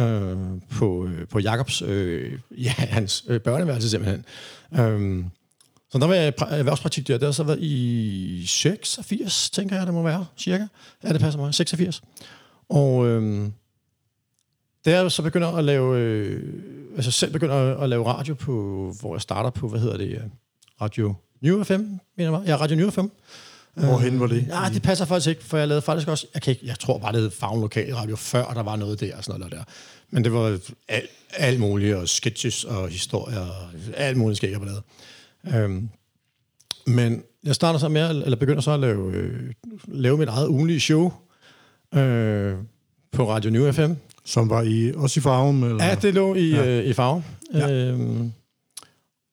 øh, 0.00 0.36
på, 0.70 1.06
øh, 1.06 1.28
på 1.28 1.38
Jakobs, 1.38 1.82
øh, 1.82 2.38
ja, 2.50 2.70
hans 2.70 3.24
øh, 3.28 3.40
børneværelse 3.40 3.90
simpelthen. 3.90 4.24
Øh, 4.72 5.24
så 5.90 5.98
der 5.98 6.06
var 6.06 6.14
jeg 6.14 6.32
erhvervspraktik 6.50 7.08
der. 7.08 7.18
Det 7.18 7.26
har 7.26 7.32
så 7.32 7.42
været 7.42 7.58
i 7.62 8.44
86, 8.46 9.50
tænker 9.50 9.76
jeg, 9.76 9.86
det 9.86 9.94
må 9.94 10.02
være, 10.02 10.26
cirka. 10.36 10.66
Ja, 11.04 11.12
det 11.12 11.20
passer 11.20 11.40
mig. 11.40 11.54
86. 11.54 12.02
Og 12.68 13.06
øh, 13.06 13.48
da 14.84 15.00
jeg 15.00 15.12
så 15.12 15.22
begynder 15.22 15.48
at 15.48 15.64
lave, 15.64 15.98
øh, 15.98 16.52
altså 16.96 17.10
selv 17.10 17.32
begynder 17.32 17.76
at, 17.76 17.88
lave 17.88 18.06
radio 18.06 18.34
på, 18.34 18.52
hvor 19.00 19.14
jeg 19.14 19.20
starter 19.20 19.50
på, 19.50 19.68
hvad 19.68 19.80
hedder 19.80 19.96
det, 19.96 20.08
øh, 20.08 20.20
Radio 20.80 21.14
New 21.40 21.64
FM, 21.64 21.82
mener 22.16 22.38
jeg. 22.38 22.42
Ja, 22.46 22.56
Radio 22.56 22.76
New 22.76 22.90
FM. 22.90 23.06
Hvorhen 23.76 24.20
var 24.20 24.26
det? 24.26 24.46
Ja, 24.48 24.68
det 24.74 24.82
passer 24.82 25.04
faktisk 25.04 25.28
ikke, 25.28 25.44
for 25.44 25.58
jeg 25.58 25.68
lavede 25.68 25.82
faktisk 25.82 26.08
også, 26.08 26.26
jeg, 26.34 26.42
kan 26.42 26.50
ikke, 26.50 26.66
jeg 26.66 26.78
tror 26.78 26.98
bare, 26.98 27.12
det 27.12 27.20
hed 27.20 27.30
Favn 27.30 27.60
Lokal 27.60 27.94
Radio, 27.94 28.16
før 28.16 28.44
der 28.44 28.62
var 28.62 28.76
noget 28.76 29.00
der 29.00 29.16
og 29.16 29.24
sådan 29.24 29.40
noget 29.40 29.54
der. 29.54 29.62
Men 30.10 30.24
det 30.24 30.32
var 30.32 30.58
alt, 30.88 31.10
alt 31.36 31.60
muligt, 31.60 31.94
og 31.96 32.08
sketches 32.08 32.64
og 32.64 32.88
historier, 32.88 33.40
og 33.40 33.56
alt 33.96 34.16
muligt 34.16 34.36
skæg, 34.36 34.50
jeg 34.50 34.60
lavede. 34.60 34.82
Øhm, 35.64 35.88
men 36.86 37.22
jeg 37.44 37.54
starter 37.54 37.78
så 37.78 37.88
med, 37.88 38.00
at- 38.00 38.10
eller 38.16 38.36
begynder 38.36 38.60
så 38.60 38.70
at 38.70 38.80
lave, 38.80 39.12
øh, 39.12 39.52
lave 39.88 40.18
mit 40.18 40.28
eget 40.28 40.48
ugenlige 40.48 40.80
show 40.80 41.12
øh, 41.94 42.54
på 43.12 43.30
Radio 43.30 43.50
New 43.50 43.72
FM. 43.72 43.92
Som 44.24 44.50
var 44.50 44.62
i, 44.62 44.92
også 44.94 45.20
i 45.20 45.22
farven? 45.22 45.62
Eller? 45.64 45.84
Ja, 45.84 45.94
det 45.94 46.14
lå 46.14 46.34
i, 46.34 46.50
Ja. 46.50 46.66
øh, 46.66 46.84
i. 46.84 46.94
Ja. 46.98 47.14
Ja. 47.68 47.70
Øhm, 47.72 48.32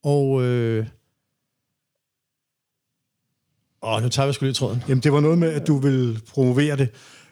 og... 0.04 0.42
Øh, 0.44 0.86
åh, 3.84 4.02
nu 4.04 4.10
tager 4.10 4.28
vi 4.28 4.34
sgu 4.34 4.46
lige 4.46 4.54
tråden. 4.54 4.84
Jamen, 4.90 5.02
det 5.04 5.14
var 5.14 5.20
noget 5.20 5.38
med, 5.38 5.50
at 5.54 5.68
du 5.68 5.78
ville 5.80 6.20
promovere 6.34 6.78
det, 6.78 6.88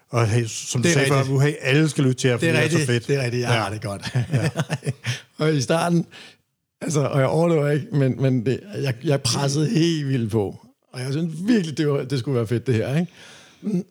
og 0.10 0.28
hey, 0.28 0.46
som 0.46 0.82
du 0.82 0.88
Det 0.88 0.90
er 0.90 0.94
sagde 0.94 1.08
før, 1.08 1.18
rigtigt. 1.20 1.34
du 1.36 1.40
hey, 1.40 1.54
alle 1.62 1.90
skal 1.90 2.04
lytte 2.04 2.22
til 2.22 2.28
jer, 2.28 2.38
for 2.38 2.46
det 2.46 2.56
er, 2.66 2.70
så 2.70 2.86
fedt. 2.86 3.08
det 3.08 3.16
er 3.16 3.24
rigtigt, 3.24 3.42
jeg 3.42 3.50
Ja. 3.50 3.60
har 3.60 3.70
det 3.70 3.82
godt. 3.82 4.02
Ja. 4.34 4.50
og 5.38 5.54
i 5.54 5.62
starten, 5.62 6.06
altså, 6.82 7.00
og 7.02 7.20
jeg 7.20 7.28
overlever 7.28 7.70
ikke, 7.70 7.86
men, 7.92 8.22
men 8.22 8.46
det, 8.46 8.60
jeg, 8.82 8.94
jeg 9.04 9.22
pressede 9.22 9.70
helt 9.70 10.08
vildt 10.08 10.32
på. 10.32 10.66
Og 10.94 11.00
jeg 11.00 11.12
synes 11.12 11.34
virkelig, 11.48 11.78
det, 11.78 11.88
var, 11.90 12.04
det 12.04 12.20
skulle 12.20 12.36
være 12.38 12.48
fedt, 12.48 12.68
det 12.68 12.76
her. 12.76 12.96
Ikke? 13.00 13.12
Men- 13.62 13.84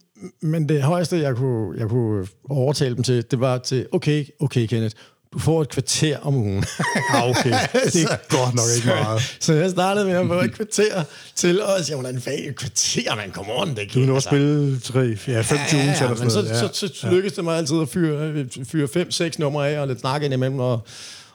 Men 0.42 0.68
det 0.68 0.83
højeste, 0.83 1.16
jeg 1.18 1.37
kunne, 1.37 1.79
jeg 1.79 1.88
kunne 1.88 2.27
overtale 2.51 2.94
dem 2.94 3.03
til, 3.03 3.25
det 3.31 3.40
var 3.40 3.59
til, 3.59 3.87
okay, 3.92 4.25
okay 4.40 4.66
Kenneth, 4.66 4.96
du 5.33 5.38
får 5.38 5.62
et 5.62 5.69
kvarter 5.69 6.19
om 6.19 6.35
ugen. 6.35 6.64
Ah, 7.14 7.31
okay. 7.31 7.53
Det 7.93 8.03
er 8.03 8.16
godt 8.37 8.55
nok 8.55 8.64
ikke 8.77 8.88
meget. 8.88 9.23
Så 9.40 9.53
jeg 9.53 9.71
startede 9.71 10.07
med 10.07 10.14
at 10.14 10.27
få 10.27 10.40
et 10.40 10.53
kvarter 10.53 11.05
til 11.35 11.62
os. 11.62 11.88
Jeg 11.88 11.97
hvordan 11.97 12.21
fanden 12.21 12.49
et 12.49 12.57
kvarter, 12.57 13.16
man, 13.16 13.33
come 13.33 13.53
on. 13.53 13.69
Det 13.69 13.95
Du 13.95 13.99
kan 13.99 14.03
nu 14.03 14.16
at 14.16 14.23
spille 14.23 14.81
tre, 14.81 15.16
ja, 15.29 15.40
fem 15.40 15.59
tunes 15.71 16.01
eller 16.01 16.16
sådan 16.16 16.31
så, 16.31 16.43
noget. 16.43 16.59
så, 16.75 16.88
så, 16.88 16.95
så 16.95 17.11
lykkedes 17.11 17.33
det 17.33 17.45
mig 17.45 17.57
altid 17.57 17.81
at 17.81 17.88
fyre, 17.88 18.47
fyre 18.64 18.88
fem, 18.88 19.11
seks 19.11 19.38
numre 19.38 19.69
af, 19.69 19.81
og 19.81 19.88
lidt 19.88 20.01
snakke 20.01 20.25
ind 20.25 20.35
imellem, 20.35 20.59
og, 20.59 20.81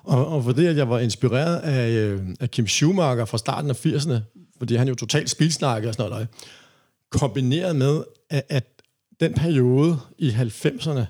og, 0.04 0.28
og 0.28 0.44
fordi 0.44 0.66
at 0.66 0.78
jeg 0.78 0.90
var 0.90 1.00
inspireret 1.00 1.58
af, 1.58 1.90
øh, 1.90 2.22
af 2.40 2.52
Kim 2.52 2.68
Schumacher 2.68 3.26
fra 3.26 3.38
starten 3.38 3.70
af 3.70 3.86
80'erne, 3.86 4.16
fordi 4.58 4.76
han 4.76 4.88
jo 4.88 4.96
totalt 4.96 5.30
spilsnakker 5.30 5.90
og 5.90 5.96
sådan 5.96 6.12
noget, 6.12 6.28
kombineret 7.12 7.76
med, 7.76 8.04
at, 8.30 8.44
at 8.50 8.64
den 9.20 9.34
periode 9.34 10.00
i 10.18 10.30
90'erne, 10.30 11.02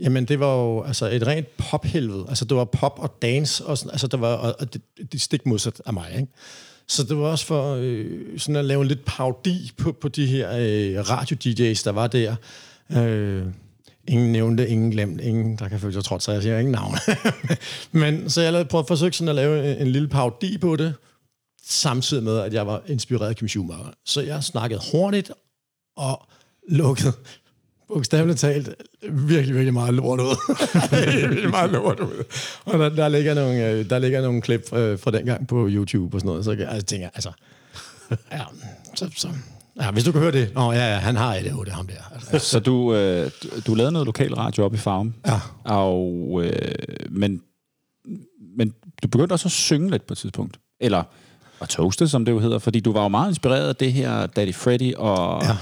jamen 0.00 0.24
det 0.24 0.40
var 0.40 0.54
jo 0.56 0.82
altså 0.82 1.06
et 1.06 1.26
rent 1.26 1.56
pophelvede. 1.56 2.24
Altså 2.28 2.44
det 2.44 2.56
var 2.56 2.64
pop 2.64 2.98
og 2.98 3.22
dance, 3.22 3.66
og 3.66 3.78
sådan, 3.78 3.90
altså 3.90 4.06
det 4.06 4.20
var 4.20 4.34
og, 4.34 4.56
og 4.58 4.72
det, 4.72 4.82
det 5.12 5.20
stik 5.20 5.46
modsat 5.46 5.82
af 5.86 5.92
mig, 5.92 6.08
ikke? 6.14 6.32
Så 6.88 7.04
det 7.04 7.16
var 7.16 7.24
også 7.24 7.46
for 7.46 7.78
øh, 7.80 8.38
sådan 8.38 8.56
at 8.56 8.64
lave 8.64 8.82
en 8.82 8.88
lidt 8.88 9.04
parodi 9.04 9.72
på, 9.76 9.92
på 9.92 10.08
de 10.08 10.26
her 10.26 10.50
øh, 10.50 11.10
radio-DJ's, 11.10 11.84
der 11.84 11.90
var 11.92 12.06
der. 12.06 12.36
Øh, 12.96 13.46
ingen 14.08 14.32
nævnte, 14.32 14.68
ingen 14.68 14.90
glemt, 14.90 15.20
ingen, 15.20 15.56
der 15.56 15.68
kan 15.68 15.80
føle 15.80 15.92
sig 15.92 16.04
trådt, 16.04 16.22
så 16.22 16.32
jeg 16.32 16.42
siger 16.42 16.58
ingen 16.58 16.72
navn. 16.72 16.94
Men 18.02 18.30
så 18.30 18.42
jeg 18.42 18.52
lavede, 18.52 18.68
prøvede 18.68 18.84
at 18.84 18.88
forsøge 18.88 19.12
sådan 19.12 19.28
at 19.28 19.34
lave 19.34 19.72
en, 19.72 19.86
en 19.86 19.92
lille 19.92 20.08
parodi 20.08 20.58
på 20.58 20.76
det, 20.76 20.94
samtidig 21.64 22.22
med, 22.22 22.38
at 22.38 22.54
jeg 22.54 22.66
var 22.66 22.82
inspireret 22.86 23.28
af 23.28 23.36
Kim 23.36 23.48
Schumacher. 23.48 23.92
Så 24.04 24.20
jeg 24.20 24.44
snakkede 24.44 24.80
hurtigt 24.92 25.30
og 25.96 26.26
lukkede 26.68 27.12
bogstaveligt 27.94 28.38
talt 28.38 28.74
virkelig, 29.02 29.54
virkelig 29.54 29.74
meget 29.74 29.94
lort 29.94 30.20
ud. 30.20 30.56
virkelig 31.20 31.50
meget 31.50 31.70
lort 31.70 32.00
ud. 32.00 32.24
Og 32.64 32.78
der, 32.78 32.88
der, 32.88 33.08
ligger 33.08 33.34
nogle, 33.34 33.70
øh, 33.70 33.90
der 33.90 33.98
ligger 33.98 34.22
nogle 34.22 34.42
klip 34.42 34.72
øh, 34.72 34.98
fra 34.98 35.10
dengang 35.10 35.48
på 35.48 35.68
YouTube 35.70 36.16
og 36.16 36.20
sådan 36.20 36.28
noget, 36.28 36.44
så 36.44 36.52
jeg 36.52 36.68
altså, 36.68 36.86
tænker, 36.86 37.08
altså, 37.14 37.30
ja, 38.32 38.40
så, 38.94 39.10
så, 39.16 39.28
ja, 39.80 39.90
hvis 39.90 40.04
du 40.04 40.12
kan 40.12 40.20
høre 40.20 40.32
det, 40.32 40.54
Nå, 40.54 40.72
ja, 40.72 40.92
ja, 40.92 40.96
han 40.98 41.16
har 41.16 41.34
er 41.34 41.70
ham 41.70 41.86
der. 41.86 42.12
Altså, 42.14 42.38
Så 42.38 42.60
du, 42.60 42.94
øh, 42.94 43.30
du, 43.42 43.48
du 43.66 43.74
lavede 43.74 43.92
noget 43.92 44.06
lokal 44.06 44.34
radio 44.34 44.64
op 44.64 44.74
i 44.74 44.78
Farm. 44.78 45.14
Ja. 45.26 45.40
Og, 45.64 46.40
øh, 46.44 46.74
men, 47.10 47.40
men 48.56 48.74
du 49.02 49.08
begyndte 49.08 49.32
også 49.32 49.48
at 49.48 49.52
synge 49.52 49.90
lidt 49.90 50.06
på 50.06 50.14
et 50.14 50.18
tidspunkt. 50.18 50.60
Eller 50.80 51.02
og 51.60 51.68
Toasted, 51.68 52.08
som 52.08 52.24
det 52.24 52.32
jo 52.32 52.38
hedder, 52.38 52.58
fordi 52.58 52.80
du 52.80 52.92
var 52.92 53.02
jo 53.02 53.08
meget 53.08 53.28
inspireret 53.28 53.68
af 53.68 53.76
det 53.76 53.92
her 53.92 54.26
Daddy 54.26 54.54
Freddy 54.54 54.94
og 54.94 55.42
Ja. 55.42 55.56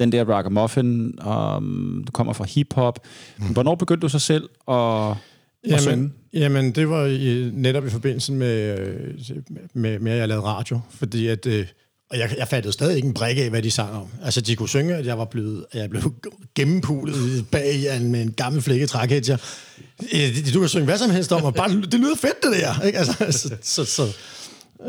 Den 0.00 0.12
der 0.12 0.24
Ragamuffin, 0.24 1.18
um, 1.26 2.04
du 2.06 2.12
kommer 2.12 2.32
fra 2.32 2.44
hip-hop. 2.44 2.98
Mm. 3.38 3.46
Hvornår 3.46 3.74
begyndte 3.74 4.02
du 4.02 4.08
så 4.08 4.18
selv 4.18 4.48
at, 4.68 5.10
at 5.74 5.80
synge? 5.80 5.96
Jamen, 5.96 6.14
jamen, 6.32 6.72
det 6.72 6.88
var 6.88 7.06
i, 7.06 7.50
netop 7.54 7.86
i 7.86 7.90
forbindelse 7.90 8.32
med, 8.32 8.78
øh, 8.78 9.14
med, 9.74 9.98
med, 9.98 10.12
at 10.12 10.18
jeg 10.18 10.28
lavede 10.28 10.44
radio, 10.44 10.80
fordi 10.90 11.26
at... 11.26 11.46
Øh, 11.46 11.66
og 12.10 12.18
jeg, 12.18 12.34
jeg 12.38 12.48
fattede 12.48 12.72
stadig 12.72 12.96
ikke 12.96 13.08
en 13.08 13.14
brik 13.14 13.38
af, 13.38 13.50
hvad 13.50 13.62
de 13.62 13.70
sang 13.70 13.94
om. 13.94 14.06
Altså, 14.24 14.40
de 14.40 14.56
kunne 14.56 14.68
synge, 14.68 14.94
at 14.94 15.06
jeg 15.06 15.18
var 15.18 15.24
blevet, 15.24 15.64
at 15.72 15.80
jeg 15.80 15.90
blev 15.90 16.14
gennempulet 16.54 17.46
bag 17.50 17.96
en, 17.96 18.12
med 18.12 18.22
en 18.22 18.32
gammel 18.32 18.62
flække 18.62 18.86
trækhætjer. 18.86 19.36
Du 20.54 20.60
kan 20.60 20.68
synge 20.68 20.84
hvad 20.84 20.98
som 20.98 21.10
helst 21.10 21.32
om, 21.32 21.44
og 21.44 21.54
bare, 21.54 21.68
det 21.68 21.94
lyder 21.94 22.16
fedt, 22.16 22.42
det 22.42 22.60
der. 22.60 22.86
Ikke? 22.86 22.98
Altså, 22.98 23.14
så, 23.30 23.56
så, 23.62 23.84
så, 23.84 24.16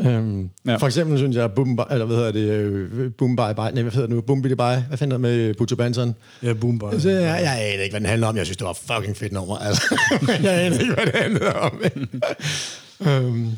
øhm, 0.00 0.50
Ja. 0.66 0.76
For 0.76 0.86
eksempel 0.86 1.18
synes 1.18 1.36
jeg, 1.36 1.52
Boom, 1.52 1.80
Ba- 1.80 1.92
eller 1.92 2.06
hvad 2.06 2.16
hedder 2.16 2.32
det, 2.32 2.48
øh, 2.50 3.10
Boom 3.18 3.36
Bye 3.36 3.54
Bye, 3.56 3.64
nej, 3.74 3.82
hvad 3.82 3.92
hedder 3.92 4.06
det 4.06 4.14
nu, 4.16 4.20
Boom 4.20 4.42
Biddy 4.42 4.54
Bye, 4.54 4.84
hvad 4.88 4.98
fanden 4.98 5.20
med 5.20 5.54
Puto 5.54 5.76
Banton? 5.76 6.14
Ja, 6.42 6.52
boom, 6.52 6.78
bare. 6.78 7.00
Så 7.00 7.10
jeg, 7.10 7.20
jeg 7.42 7.58
aner 7.72 7.82
ikke, 7.82 7.92
hvad 7.92 8.00
den 8.00 8.08
handler 8.08 8.26
om. 8.28 8.36
Jeg 8.36 8.46
synes, 8.46 8.56
det 8.56 8.66
var 8.66 8.72
fucking 8.96 9.16
fedt 9.16 9.32
nummer. 9.32 9.56
Altså. 9.58 9.98
Jeg 10.42 10.52
aner 10.66 10.78
ikke, 10.78 10.94
hvad 10.94 11.06
det 11.06 11.14
handler 11.14 11.52
om. 11.52 11.80
øhm, 13.08 13.48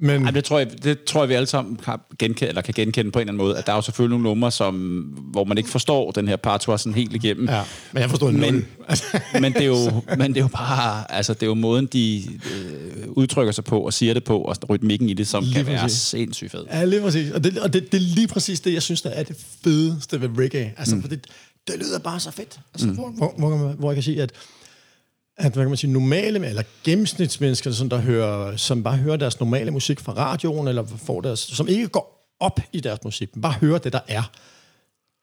men 0.00 0.24
Ej, 0.24 0.30
det, 0.30 0.44
tror 0.44 0.58
jeg, 0.58 0.84
det 0.84 1.04
tror 1.04 1.22
jeg, 1.22 1.28
vi 1.28 1.34
alle 1.34 1.46
sammen 1.46 1.76
kan 1.76 1.98
genkende, 2.18 2.48
eller 2.48 2.62
kan 2.62 2.74
genkende 2.74 3.10
på 3.10 3.18
en 3.18 3.20
eller 3.20 3.32
anden 3.32 3.46
måde, 3.46 3.58
at 3.58 3.66
der 3.66 3.72
er 3.72 3.76
jo 3.76 3.82
selvfølgelig 3.82 4.18
nogle 4.18 4.24
numre, 4.24 4.50
som, 4.50 4.74
hvor 5.30 5.44
man 5.44 5.58
ikke 5.58 5.70
forstår 5.70 6.10
den 6.10 6.28
her 6.28 6.36
partour 6.36 6.76
sådan 6.76 6.94
helt 6.94 7.14
igennem. 7.14 7.48
ja, 7.48 7.62
men 7.92 8.00
jeg 8.00 8.10
forstod 8.10 8.32
Men, 8.32 8.54
nul. 8.54 8.64
men, 9.42 9.52
det 9.52 9.62
er 9.62 9.66
jo, 9.66 10.02
men 10.18 10.34
det 10.34 10.36
er 10.36 10.44
jo 10.44 10.48
bare, 10.48 11.12
altså 11.12 11.34
det 11.34 11.42
er 11.42 11.46
jo 11.46 11.54
måden, 11.54 11.86
de 11.86 12.24
øh, 12.54 13.08
udtrykker 13.08 13.52
sig 13.52 13.64
på 13.64 13.80
og 13.80 13.92
siger 13.92 14.14
det 14.14 14.24
på, 14.24 14.38
og 14.38 14.56
rytmikken 14.68 15.08
i 15.08 15.14
det, 15.14 15.28
som 15.28 15.44
Lige 15.44 15.54
kan 15.54 15.66
være 15.66 15.80
præcis. 15.80 16.00
sindssygt 16.00 16.50
fed. 16.50 16.64
Ja, 16.72 16.84
lige 16.84 17.02
præcis. 17.02 17.30
Og, 17.30 17.44
det, 17.44 17.58
og 17.58 17.72
det, 17.72 17.92
det 17.92 17.98
er 17.98 18.14
lige 18.14 18.28
præcis 18.28 18.60
det, 18.60 18.74
jeg 18.74 18.82
synes, 18.82 19.02
der 19.02 19.10
er 19.10 19.22
det 19.22 19.36
fedeste 19.64 20.20
ved 20.20 20.28
reggae. 20.38 20.72
Altså, 20.76 20.94
mm. 20.94 21.00
for 21.00 21.08
det, 21.08 21.26
det 21.68 21.78
lyder 21.78 21.98
bare 21.98 22.20
så 22.20 22.30
fedt. 22.30 22.60
Altså, 22.74 22.88
mm. 22.88 22.94
hvor, 22.94 23.10
hvor, 23.16 23.34
hvor, 23.38 23.56
hvor 23.56 23.90
jeg 23.90 23.96
kan 23.96 24.02
sige, 24.02 24.22
at 24.22 24.32
at 25.38 25.52
hvad 25.52 25.64
kan 25.64 25.68
man 25.70 25.76
sige, 25.76 25.92
normale, 25.92 26.46
eller 26.48 26.62
gennemsnitsmennesker, 26.84 27.70
som, 27.70 27.88
der 27.88 27.98
hører, 28.00 28.56
som 28.56 28.82
bare 28.82 28.96
hører 28.96 29.16
deres 29.16 29.40
normale 29.40 29.70
musik 29.70 30.00
fra 30.00 30.12
radioen, 30.12 30.68
eller 30.68 30.86
får 30.86 31.20
deres, 31.20 31.38
som 31.40 31.68
ikke 31.68 31.88
går 31.88 32.34
op 32.40 32.60
i 32.72 32.80
deres 32.80 32.98
musik, 33.04 33.36
men 33.36 33.42
bare 33.42 33.52
hører 33.52 33.78
det, 33.78 33.92
der 33.92 34.00
er. 34.08 34.30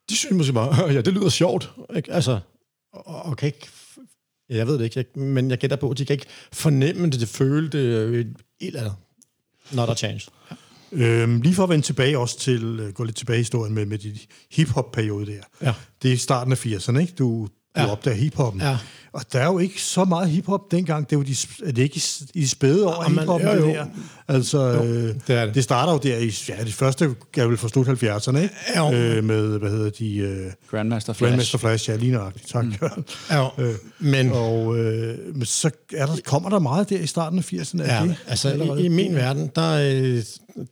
De 0.09 0.15
synes 0.17 0.33
måske 0.33 0.53
bare, 0.53 0.91
ja, 0.91 1.01
det 1.01 1.13
lyder 1.13 1.29
sjovt. 1.29 1.71
Ikke? 1.95 2.11
Altså, 2.13 2.39
og, 2.93 3.25
og 3.25 3.37
kan 3.37 3.47
ikke, 3.47 3.67
ja, 4.49 4.55
jeg 4.55 4.67
ved 4.67 4.77
det 4.77 4.83
ikke, 4.83 5.05
jeg, 5.15 5.21
men 5.21 5.49
jeg 5.51 5.57
gætter 5.57 5.77
på, 5.77 5.89
at 5.89 5.97
de 5.97 6.05
kan 6.05 6.13
ikke 6.13 6.25
fornemme 6.53 7.09
det, 7.09 7.19
det 7.19 7.29
føle 7.29 7.69
det, 7.69 7.79
øh, 7.79 8.19
et 8.19 8.27
eller 8.61 8.79
andet. 8.79 8.95
Not 9.71 9.89
a 9.89 9.95
change. 9.95 10.21
Øhm, 10.91 11.41
lige 11.41 11.55
for 11.55 11.63
at 11.63 11.69
vende 11.69 11.85
tilbage 11.85 12.17
også 12.19 12.39
til, 12.39 12.79
øh, 12.79 12.93
gå 12.93 13.03
lidt 13.03 13.15
tilbage 13.15 13.37
i 13.37 13.39
historien 13.39 13.73
med, 13.73 13.85
med 13.85 13.97
de 13.97 14.17
hip-hop-periode 14.51 15.25
der. 15.25 15.41
Ja. 15.61 15.73
Det 16.03 16.13
er 16.13 16.17
starten 16.17 16.51
af 16.53 16.65
80'erne, 16.65 16.97
ikke? 16.99 17.13
Du, 17.13 17.25
du 17.25 17.47
Ja. 17.77 17.81
ja. 17.83 17.91
opdager 17.91 18.17
hip-hoppen. 18.17 18.61
Ja. 18.61 18.77
Og 19.15 19.33
der 19.33 19.39
er 19.39 19.45
jo 19.45 19.59
ikke 19.59 19.81
så 19.81 20.05
meget 20.05 20.29
hip-hop 20.29 20.71
dengang. 20.71 21.09
Det 21.09 21.15
er 21.15 21.19
jo 21.19 21.23
de, 21.23 21.35
er 21.65 21.71
det 21.71 21.81
ikke 21.81 22.01
i, 22.33 22.39
de 22.39 22.47
spæde 22.49 22.87
år 22.87 23.39
jo, 23.43 23.59
jo. 23.59 23.67
det 23.67 23.75
der? 23.75 23.85
Altså, 24.27 24.59
øh, 24.59 25.15
det 25.27 25.35
er 25.35 25.45
det. 25.45 25.55
det 25.55 25.63
starter 25.63 25.93
jo 25.93 25.99
der 26.03 26.17
i, 26.17 26.31
ja, 26.49 26.63
det 26.63 26.73
første 26.73 27.15
vel 27.35 27.57
fra 27.57 27.67
slut 27.69 27.87
70'erne, 27.87 28.37
ikke? 28.37 28.53
Jo. 28.77 28.93
Øh, 28.93 29.23
med, 29.23 29.59
hvad 29.59 29.69
hedder 29.69 29.89
de, 29.89 30.17
øh, 30.17 30.51
Grandmaster 30.71 31.13
Flash. 31.13 31.29
Grandmaster 31.29 31.57
Flash, 31.57 31.89
ja, 31.89 31.95
lige 31.95 32.11
nøjagtigt. 32.11 32.47
Tak, 32.47 32.65
mm. 32.65 32.73
Ja, 33.31 33.47
men... 33.99 34.31
Og 34.31 34.77
øh, 34.77 35.17
men 35.35 35.45
så 35.45 35.71
er 35.93 36.05
der, 36.05 36.15
kommer 36.25 36.49
der 36.49 36.59
meget 36.59 36.89
der 36.89 36.99
i 36.99 37.07
starten 37.07 37.39
af 37.39 37.53
80'erne. 37.53 37.81
er 37.83 37.95
Ja, 37.95 38.03
det 38.03 38.15
altså 38.27 38.49
allerede? 38.49 38.81
i, 38.81 38.85
i 38.85 38.89
min 38.89 39.15
verden, 39.15 39.51
der, 39.55 39.71
øh, 39.71 40.23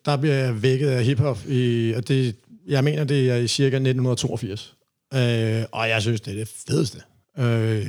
der 0.05 0.17
bliver 0.17 0.35
jeg 0.35 0.61
vækket 0.61 0.87
af 0.87 1.05
hiphop, 1.05 1.39
i, 1.47 1.93
og 1.97 2.07
det, 2.07 2.35
jeg 2.67 2.83
mener, 2.83 3.03
det 3.03 3.29
er 3.29 3.35
i 3.35 3.47
cirka 3.47 3.75
1982. 3.75 4.75
Øh, 5.13 5.63
og 5.71 5.89
jeg 5.89 6.01
synes, 6.01 6.21
det 6.21 6.33
er 6.33 6.37
det 6.37 6.51
fedeste. 6.67 6.97
Øh, 7.39 7.87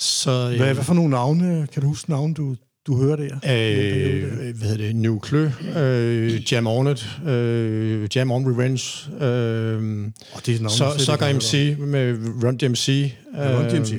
så, 0.00 0.30
øh, 0.52 0.56
Hvad, 0.56 0.74
hvad 0.74 0.84
for 0.84 0.94
nogle 0.94 1.10
navne, 1.10 1.66
kan 1.72 1.82
du 1.82 1.88
huske 1.88 2.10
navne, 2.10 2.34
du, 2.34 2.56
du 2.86 2.96
hører 2.96 3.16
der? 3.16 3.34
Øh, 3.34 4.56
hvad 4.56 4.68
hedder 4.68 4.86
det? 4.86 4.96
Nuclear, 4.96 5.52
øh, 5.76 6.52
Jam 6.52 6.66
On 6.66 6.92
It, 6.92 7.18
øh, 7.26 8.08
Jam 8.16 8.30
On 8.30 8.46
Revenge, 8.46 9.10
øh, 9.24 10.10
Og 10.32 10.46
det 10.46 10.54
er 10.54 10.58
navne, 10.58 10.70
så, 10.70 10.84
jeg 10.84 10.92
slet 10.92 11.06
Sucker 11.06 11.32
MC 11.32 11.76
med 11.78 12.18
Run 12.44 12.56
DMC. 12.56 13.12
om. 13.34 13.40
Run 13.40 13.64
øh, 13.64 13.70
DMC, 13.70 13.92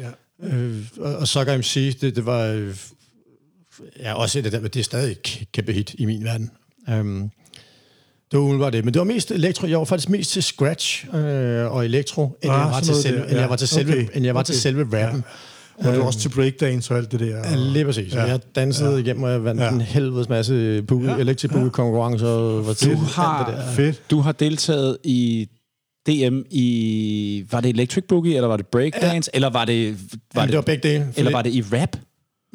ja. 0.00 0.08
ja. 0.48 0.54
Øh, 0.56 0.82
og, 0.98 1.16
og 1.16 1.28
Sucker 1.28 1.58
MC, 1.58 1.98
det, 2.00 2.16
det 2.16 2.26
var 2.26 2.44
øh, 2.46 2.74
ja, 4.00 4.14
også 4.14 4.40
det, 4.40 4.52
der, 4.52 4.60
det 4.60 4.76
er 4.76 4.84
stadig 4.84 5.10
et 5.10 5.46
kæmpe 5.52 5.72
hit 5.72 5.94
i 5.98 6.04
min 6.04 6.24
verden. 6.24 6.50
Um, 6.88 7.30
det 8.30 8.38
var 8.38 8.44
umiddelbart 8.44 8.72
det. 8.72 8.84
Men 8.84 8.94
det 8.94 8.98
var 8.98 9.04
mest 9.04 9.30
elektro. 9.30 9.66
Jeg 9.66 9.78
var 9.78 9.84
faktisk 9.84 10.08
mest 10.08 10.30
til 10.30 10.42
scratch 10.42 11.14
øh, 11.14 11.72
og 11.72 11.84
elektro, 11.84 12.22
end, 12.42 12.52
Ah, 12.52 12.58
jeg 12.58 12.70
var 12.70 12.80
til 12.80 12.94
selve, 12.94 13.18
der, 13.18 13.24
end 13.24 13.32
jeg 13.32 13.40
ja. 13.40 13.46
var 13.46 13.56
til 13.56 13.68
selve, 13.68 13.92
Okay, 13.92 14.06
end 14.14 14.24
jeg 14.24 14.34
var 14.34 14.42
til 14.42 14.52
okay. 14.52 14.60
selve 14.60 15.04
rappen. 15.04 15.24
Og 15.78 15.94
du 15.94 16.02
også 16.02 16.18
til 16.18 16.28
breakdance 16.28 16.94
og 16.94 16.98
alt 16.98 17.12
det 17.12 17.20
der. 17.20 17.26
Ja, 17.26 17.54
lige 17.56 17.84
præcis. 17.84 18.14
Ja. 18.14 18.22
Jeg 18.22 18.40
dansede 18.54 18.92
ja. 18.92 18.96
igennem, 18.96 19.22
og 19.22 19.30
jeg 19.30 19.44
vandt 19.44 19.60
ja. 19.60 19.66
Ja. 19.66 19.72
en 19.72 19.80
helvedes 19.80 20.28
masse 20.28 20.82
boogie, 20.82 21.10
ja. 21.12 21.16
electric 21.18 21.50
boogie 21.50 21.70
konkurrencer. 21.70 22.26
Og 22.26 22.66
var 22.66 22.72
til 22.72 22.88
Du 22.92 22.98
alt 22.98 23.00
har, 23.00 23.46
det 23.46 23.56
der. 23.56 23.72
Fedt. 23.72 24.10
du 24.10 24.20
har 24.20 24.32
deltaget 24.32 24.98
i 25.04 25.48
DM 26.08 26.38
i... 26.50 27.44
Var 27.50 27.60
det 27.60 27.68
Electric 27.68 28.04
Boogie, 28.08 28.36
eller 28.36 28.48
var 28.48 28.56
det 28.56 28.66
Breakdance, 28.66 29.30
ja. 29.32 29.36
eller 29.36 29.50
var 29.50 29.64
det... 29.64 29.86
Var 29.88 29.96
Jamen, 30.34 30.46
det, 30.46 30.48
det 30.48 30.56
var 30.56 30.62
begge 30.62 30.88
dele. 30.88 31.06
eller 31.16 31.32
var 31.32 31.42
det 31.42 31.52
i 31.52 31.62
rap? 31.62 31.96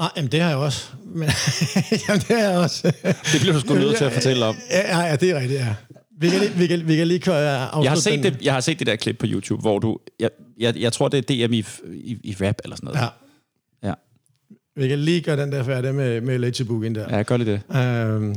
Nej, 0.01 0.09
jamen, 0.17 0.31
det 0.31 0.41
har 0.41 0.49
jeg 0.49 0.57
også. 0.57 0.87
Men, 1.05 1.29
jamen, 2.07 2.21
det 2.27 2.27
har 2.27 2.49
jeg 2.49 2.57
også. 2.57 2.91
Det 3.03 3.41
bliver 3.41 3.53
du 3.53 3.59
sgu 3.59 3.73
nødt 3.73 3.97
til 3.97 4.05
at 4.05 4.13
fortælle 4.13 4.45
om. 4.45 4.55
Ja, 4.71 4.99
ja, 5.05 5.15
det 5.15 5.29
er 5.29 5.39
rigtigt, 5.39 5.59
ja. 5.59 5.75
Vi 6.19 6.29
kan 6.29 6.39
lige, 6.39 6.51
vi 6.51 6.67
kan, 6.67 6.87
vi 6.87 6.95
kan 6.95 7.07
lige 7.07 7.19
køre 7.19 7.35
Jeg 7.37 7.91
har, 7.91 7.95
set 7.95 8.23
den. 8.23 8.33
det, 8.33 8.41
jeg 8.41 8.53
har 8.53 8.59
set 8.61 8.79
det 8.79 8.87
der 8.87 8.95
klip 8.95 9.17
på 9.19 9.25
YouTube, 9.29 9.61
hvor 9.61 9.79
du... 9.79 9.99
Jeg, 10.19 10.29
jeg, 10.59 10.77
jeg 10.77 10.93
tror, 10.93 11.07
det 11.07 11.31
er 11.31 11.47
DM 11.47 11.53
i, 11.53 11.65
i, 11.93 12.17
i 12.23 12.35
rap 12.41 12.55
eller 12.63 12.75
sådan 12.75 12.87
noget. 12.93 12.99
Ja, 12.99 13.07
Ja, 13.83 13.93
vi 14.75 14.87
kan 14.87 14.99
lige 14.99 15.21
gøre 15.21 15.41
den 15.41 15.51
der 15.51 15.63
færdig 15.63 15.95
med, 15.95 16.21
med 16.21 16.35
Electric 16.35 16.67
Boogien 16.67 16.95
der. 16.95 17.17
ja 17.17 17.21
gør 17.21 17.37
lige 17.37 17.51
det. 17.51 17.77
Øhm, 17.77 18.35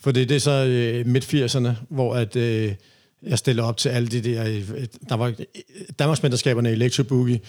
for 0.00 0.10
det, 0.12 0.28
det 0.28 0.34
er 0.34 0.40
så 0.40 0.64
øh, 0.66 1.06
midt-80'erne, 1.06 1.68
hvor 1.88 2.14
at, 2.14 2.36
øh, 2.36 2.72
jeg 3.22 3.38
stiller 3.38 3.62
op 3.62 3.76
til 3.76 3.88
alle 3.88 4.08
de 4.08 4.20
der... 4.20 4.44
Øh, 4.46 4.86
der 5.08 5.14
var 5.14 5.32
Danmarksmesterskaberne 5.98 6.70
i 6.70 6.72
Electric 6.72 7.06
Boogie, 7.06 7.40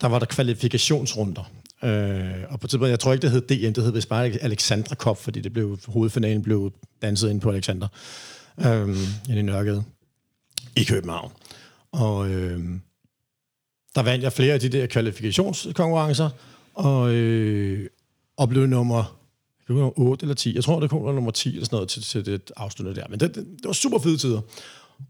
der 0.00 0.06
var 0.08 0.18
der 0.18 0.26
kvalifikationsrunder. 0.26 1.50
Øh, 1.84 2.42
og 2.48 2.60
på 2.60 2.66
tidspunkt, 2.66 2.90
jeg 2.90 3.00
tror 3.00 3.12
ikke, 3.12 3.22
det 3.22 3.30
hed 3.30 3.40
DM, 3.40 3.72
det 3.72 3.84
hed 3.84 3.92
vist 3.92 4.08
bare 4.08 4.26
Alexandra 4.26 4.94
Cup, 4.94 5.16
fordi 5.16 5.40
det 5.40 5.52
blev, 5.52 5.78
hovedfinalen 5.86 6.42
blev 6.42 6.72
danset 7.02 7.30
ind 7.30 7.40
på 7.40 7.50
Alexander. 7.50 7.88
Øh, 8.58 8.88
inde 9.28 9.38
i 9.38 9.42
Nørregade. 9.42 9.84
I 10.76 10.84
København. 10.84 11.32
Og 11.92 12.30
øh, 12.30 12.60
der 13.94 14.02
vandt 14.02 14.24
jeg 14.24 14.32
flere 14.32 14.54
af 14.54 14.60
de 14.60 14.68
der 14.68 14.86
kvalifikationskonkurrencer, 14.86 16.30
og, 16.74 17.14
øh, 17.14 17.88
og 18.36 18.48
blev 18.48 18.66
nummer 18.66 19.22
det 19.68 19.76
var 19.76 19.82
nummer 19.82 19.98
8 19.98 20.24
eller 20.24 20.34
10. 20.34 20.54
Jeg 20.54 20.64
tror, 20.64 20.80
det 20.80 20.90
kom 20.90 21.14
nummer 21.14 21.30
10 21.30 21.48
eller 21.48 21.64
sådan 21.64 21.76
noget 21.76 21.88
til, 21.88 22.02
til 22.02 22.26
det 22.26 22.52
afsluttende 22.56 23.00
der. 23.00 23.08
Men 23.08 23.20
det, 23.20 23.34
det, 23.34 23.46
det 23.46 23.64
var 23.64 23.72
super 23.72 23.98
fede 23.98 24.18
tider. 24.18 24.40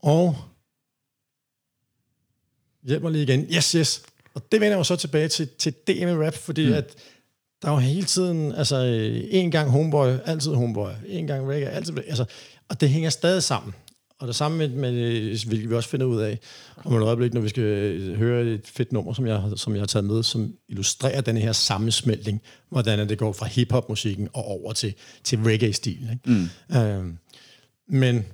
Og 0.01 0.37
hjælp 2.83 3.03
mig 3.03 3.13
lige 3.13 3.23
igen. 3.23 3.41
Yes, 3.41 3.73
yes. 3.73 4.03
Og 4.35 4.53
det 4.53 4.61
vender 4.61 4.77
jo 4.77 4.85
så 4.85 4.97
tilbage 4.97 5.29
til, 5.29 5.49
til 5.59 5.73
DM 5.73 6.09
i 6.09 6.27
rap, 6.27 6.35
fordi 6.35 6.67
mm. 6.67 6.73
at 6.73 6.95
der 7.63 7.69
er 7.69 7.73
jo 7.73 7.79
hele 7.79 8.07
tiden, 8.07 8.53
altså 8.53 8.77
øh, 8.77 9.25
en 9.31 9.51
gang 9.51 9.71
homeboy, 9.71 10.09
altid 10.25 10.55
homeboy, 10.55 10.91
en 11.07 11.27
gang 11.27 11.51
reggae, 11.51 11.69
altid, 11.69 11.99
altså, 11.99 12.25
og 12.69 12.81
det 12.81 12.89
hænger 12.89 13.11
stadig 13.11 13.43
sammen. 13.43 13.75
Og 14.19 14.29
det 14.29 14.37
samme 14.37 14.59
med, 14.59 14.69
med 14.69 14.93
øh, 14.93 15.39
hvilket 15.47 15.71
vi 15.71 15.75
også 15.75 15.89
finder 15.89 16.07
ud 16.07 16.21
af 16.21 16.39
om 16.85 16.97
et 16.97 17.03
øjeblik, 17.03 17.35
når 17.35 17.41
vi 17.41 17.49
skal 17.49 17.63
øh, 17.63 18.19
høre 18.19 18.45
et 18.45 18.67
fedt 18.67 18.93
nummer, 18.93 19.13
som 19.13 19.27
jeg, 19.27 19.43
som 19.57 19.73
jeg 19.73 19.81
har 19.81 19.87
taget 19.87 20.05
med, 20.05 20.23
som 20.23 20.55
illustrerer 20.69 21.21
den 21.21 21.37
her 21.37 21.53
sammensmeltning, 21.53 22.43
hvordan 22.69 23.09
det 23.09 23.19
går 23.19 23.33
fra 23.33 23.47
hiphop-musikken 23.47 24.29
og 24.33 24.45
over 24.45 24.73
til, 24.73 24.95
til 25.25 25.39
reggae-stilen. 25.39 26.11
Ikke? 26.13 26.49
Mm. 26.71 26.77
Øhm, 26.77 27.19
men 27.89 28.25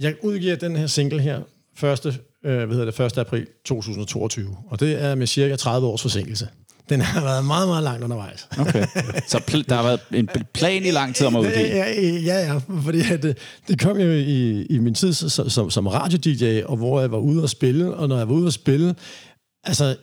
jeg 0.00 0.14
udgiver 0.22 0.56
den 0.56 0.76
her 0.76 0.86
single 0.86 1.20
her 1.20 1.42
1. 2.06 2.20
Øh, 2.44 2.56
hvad 2.56 2.76
hedder 2.76 2.90
det, 2.90 3.00
1. 3.00 3.18
april 3.18 3.46
2022, 3.64 4.56
og 4.70 4.80
det 4.80 5.02
er 5.02 5.14
med 5.14 5.26
cirka 5.26 5.56
30 5.56 5.86
års 5.86 6.02
forsinkelse. 6.02 6.48
Den 6.88 7.00
har 7.00 7.20
været 7.24 7.44
meget, 7.44 7.68
meget 7.68 7.82
langt 7.84 8.04
undervejs. 8.04 8.48
Okay. 8.58 8.86
Så 9.28 9.38
pl- 9.50 9.62
der 9.68 9.74
har 9.74 9.82
været 9.82 10.00
en 10.14 10.28
pl- 10.36 10.42
plan 10.54 10.84
i 10.84 10.90
lang 10.90 11.14
tid 11.14 11.26
om 11.26 11.36
at 11.36 11.40
udgive. 11.40 11.66
Ja, 11.66 12.00
ja, 12.02 12.52
ja, 12.52 12.60
fordi 12.82 13.12
at 13.12 13.22
det, 13.22 13.38
det 13.68 13.80
kom 13.80 13.96
jo 13.98 14.10
i, 14.10 14.62
i 14.62 14.78
min 14.78 14.94
tid 14.94 15.12
som, 15.12 15.48
som, 15.50 15.70
som 15.70 15.86
radio-DJ, 15.86 16.62
og 16.64 16.76
hvor 16.76 17.00
jeg 17.00 17.10
var 17.10 17.18
ude 17.18 17.42
og 17.42 17.48
spille, 17.50 17.94
og 17.94 18.08
når 18.08 18.18
jeg 18.18 18.28
var 18.28 18.34
ude 18.34 18.46
og 18.46 18.52
spille, 18.52 18.94
altså, 19.64 19.96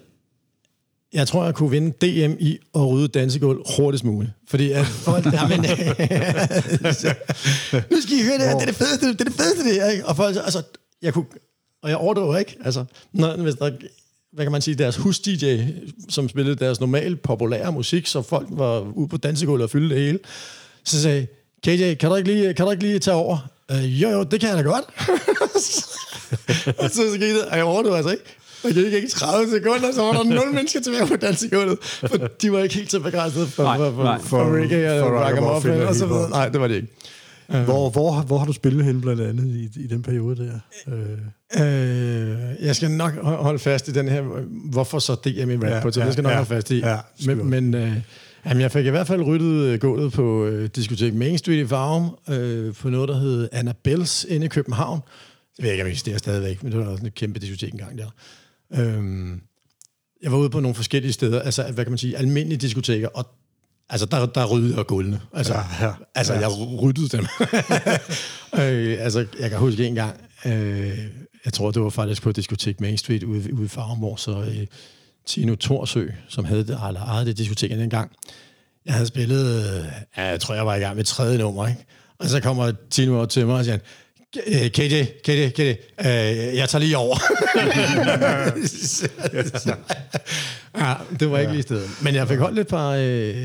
jeg 1.13 1.27
tror, 1.27 1.45
jeg 1.45 1.55
kunne 1.55 1.71
vinde 1.71 1.91
DM 1.91 2.33
i 2.39 2.57
at 2.75 2.87
rydde 2.87 3.07
dansegulv 3.07 3.59
hurtigst 3.77 4.03
muligt. 4.05 4.31
Fordi 4.49 4.71
at 4.71 4.85
folk, 4.85 5.25
jamen, 5.41 5.59
nu 7.91 8.01
skal 8.01 8.17
I 8.17 8.23
høre 8.23 8.37
det 8.37 8.47
her, 8.47 8.53
det 8.53 8.61
er 8.61 8.65
det 8.65 8.75
fedeste, 8.75 9.07
det 9.07 9.21
er 9.21 9.25
det 9.25 9.33
fedeste, 9.33 9.63
det 9.63 9.73
her, 9.73 9.85
ikke? 9.85 10.05
Og 10.05 10.15
folk, 10.15 10.35
altså, 10.35 10.61
jeg 11.01 11.13
kunne, 11.13 11.25
og 11.83 11.89
jeg 11.89 11.97
overdriver 11.97 12.37
ikke, 12.37 12.57
altså, 12.65 12.85
når, 13.13 13.37
hvis 13.37 13.55
der, 13.55 13.71
hvad 14.33 14.45
kan 14.45 14.51
man 14.51 14.61
sige, 14.61 14.75
deres 14.75 14.95
hus-DJ, 14.95 15.57
som 16.09 16.29
spillede 16.29 16.55
deres 16.55 16.79
normale 16.79 17.15
populære 17.15 17.71
musik, 17.71 18.07
så 18.07 18.21
folk 18.21 18.47
var 18.49 18.79
ude 18.79 19.07
på 19.07 19.17
dansegulvet 19.17 19.63
og 19.63 19.69
fyldte 19.69 19.95
det 19.95 20.03
hele, 20.03 20.19
så 20.83 21.01
sagde 21.01 21.27
KJ, 21.65 21.93
kan 21.93 22.09
du 22.09 22.15
ikke 22.15 22.33
lige, 22.33 22.53
kan 22.53 22.65
du 22.65 22.71
ikke 22.71 22.83
lige 22.83 22.99
tage 22.99 23.15
over? 23.15 23.37
Øh, 23.71 24.01
jo, 24.01 24.09
jo, 24.09 24.23
det 24.23 24.39
kan 24.39 24.49
jeg 24.49 24.57
da 24.57 24.63
godt. 24.63 24.85
og 26.83 26.89
så 26.89 27.01
skete 27.15 27.33
det, 27.33 27.45
og 27.45 27.57
jeg 27.57 27.65
overdøde 27.65 27.95
altså 27.95 28.11
ikke. 28.11 28.23
Og 28.63 28.69
det 28.69 28.85
gik 28.85 28.93
ikke 28.93 29.09
30 29.09 29.51
sekunder, 29.51 29.91
så 29.91 30.01
var 30.01 30.11
der 30.11 30.23
nul 30.23 30.53
mennesker 30.53 30.81
tilbage 30.81 31.07
på 31.07 31.15
dansegulvet, 31.15 31.77
for 31.83 32.17
de 32.41 32.51
var 32.51 32.59
ikke 32.59 32.75
helt 32.75 32.91
så 32.91 32.99
begejstrede 32.99 33.47
for, 33.47 33.63
Nej, 33.63 33.77
for, 33.77 33.91
for, 33.91 34.03
nej. 34.03 34.19
for, 34.19 34.27
for 34.27 34.57
reggae 34.57 35.03
og 35.03 35.11
ragamuffin 35.11 35.71
ragamuffin 35.71 35.71
og 35.71 35.87
og 35.87 35.95
så 35.95 36.05
videre. 36.05 36.29
Nej, 36.29 36.49
det 36.49 36.61
var 36.61 36.67
det 36.67 36.75
ikke. 36.75 36.87
Hvor, 37.49 37.89
hvor, 37.89 38.21
hvor 38.21 38.37
har 38.37 38.45
du 38.45 38.53
spillet 38.53 38.85
hen 38.85 39.01
blandt 39.01 39.21
andet 39.21 39.45
i, 39.75 39.81
i 39.83 39.87
den 39.87 40.01
periode 40.01 40.35
der? 40.47 40.59
Øh, 40.93 41.17
Øh, 41.61 42.37
jeg 42.65 42.75
skal 42.75 42.91
nok 42.91 43.13
ho- 43.13 43.23
holde 43.23 43.59
fast 43.59 43.87
i 43.87 43.91
den 43.91 44.07
her, 44.09 44.21
hvorfor 44.71 44.99
så 44.99 45.15
DM 45.15 45.49
i 45.51 45.55
rap 45.57 45.63
Ja, 45.63 45.81
på, 45.81 45.91
så 45.91 45.99
ja, 45.99 46.05
det 46.05 46.13
skal 46.13 46.23
nok 46.23 46.31
ja, 46.31 46.35
holde 46.37 46.47
fast 46.49 46.71
i. 46.71 46.79
ja, 46.79 46.97
men 47.25 47.49
men 47.49 47.73
øh, 47.73 47.93
jamen, 48.45 48.61
jeg 48.61 48.71
fik 48.71 48.85
i 48.85 48.89
hvert 48.89 49.07
fald 49.07 49.21
ryddet 49.21 49.65
øh, 49.65 49.79
gulvet 49.79 50.13
på 50.13 50.45
øh, 50.45 50.69
diskotek 50.75 51.13
Main 51.13 51.37
Street 51.37 51.57
i 51.63 51.67
Farum, 51.67 52.17
øh, 52.29 52.73
på 52.73 52.89
noget, 52.89 53.09
der 53.09 53.19
hed 53.19 53.49
Annabelles 53.51 54.25
inde 54.29 54.45
i 54.45 54.49
København. 54.49 54.99
Det 55.55 55.63
ved 55.63 55.65
jeg 55.65 55.73
ikke, 55.73 55.83
om 55.83 55.87
jeg 55.87 55.91
eksisterer 55.91 56.17
stadigvæk, 56.17 56.63
men 56.63 56.71
det 56.71 56.79
var 56.79 56.85
også 56.85 57.03
en 57.05 57.11
kæmpe 57.11 57.39
diskotek 57.39 57.71
engang 57.73 57.97
der. 57.97 58.07
Øhm, 58.79 59.41
jeg 60.23 60.31
var 60.31 60.37
ude 60.37 60.49
på 60.49 60.59
nogle 60.59 60.75
forskellige 60.75 61.13
steder, 61.13 61.41
altså, 61.41 61.63
hvad 61.73 61.85
kan 61.85 61.91
man 61.91 61.97
sige, 61.97 62.17
almindelige 62.17 62.57
diskoteker, 62.57 63.07
og 63.07 63.27
altså, 63.89 64.05
der, 64.05 64.25
der 64.25 64.45
ryddede 64.45 64.77
jeg 64.77 64.85
gulvene. 64.85 65.21
Altså, 65.33 65.53
Ja, 65.53 65.85
ja, 65.87 65.93
altså 66.15 66.33
ja. 66.33 66.39
jeg 66.39 66.49
ryddede 66.81 67.17
dem. 67.17 67.25
øh, 68.59 68.97
altså, 68.99 69.25
jeg 69.39 69.49
kan 69.49 69.59
huske 69.59 69.87
en 69.87 69.95
gang, 69.95 70.15
øh, 70.45 70.97
jeg 71.45 71.53
tror, 71.53 71.71
det 71.71 71.81
var 71.81 71.89
faktisk 71.89 72.21
på 72.21 72.31
diskotek 72.31 72.81
Main 72.81 72.97
Street 72.97 73.23
ude, 73.23 73.53
ude 73.53 73.65
i 73.65 73.67
Farum, 73.67 73.97
hvor 73.97 74.15
så 74.15 74.31
øh, 74.41 74.67
Tino 75.25 75.55
Torsø, 75.55 76.07
som 76.27 76.45
havde 76.45 76.59
det, 76.67 76.79
eller 76.87 77.01
ejede 77.01 77.25
det 77.25 77.37
diskotek 77.37 77.71
dengang, 77.71 78.11
jeg 78.85 78.93
havde 78.93 79.07
spillet, 79.07 79.55
øh, 79.55 79.85
ja, 80.17 80.23
jeg 80.25 80.39
tror, 80.39 80.55
jeg 80.55 80.65
var 80.65 80.75
i 80.75 80.79
gang 80.79 80.95
med 80.95 81.03
tredje 81.03 81.37
nummer, 81.37 81.67
ikke? 81.67 81.85
Og 82.19 82.29
så 82.29 82.39
kommer 82.39 82.71
Tino 82.89 83.15
over 83.15 83.25
til 83.25 83.45
mig 83.47 83.55
og 83.55 83.63
siger, 83.65 83.73
han, 83.73 83.81
"Øh, 83.81 83.85
KJ, 84.33 84.67
KJ, 85.23 85.49
KJ, 85.49 85.61
øh, 85.99 86.07
jeg 86.57 86.69
tager 86.69 86.79
lige 86.79 86.97
over. 86.97 87.17
ja, 90.79 90.93
det 91.19 91.31
var 91.31 91.39
ikke 91.39 91.51
lige 91.51 91.61
stedet. 91.61 91.89
Men 92.03 92.15
jeg 92.15 92.27
fik 92.27 92.37
holdt 92.37 92.59
et 92.59 92.67
par... 92.67 92.89
Øh, 92.91 93.35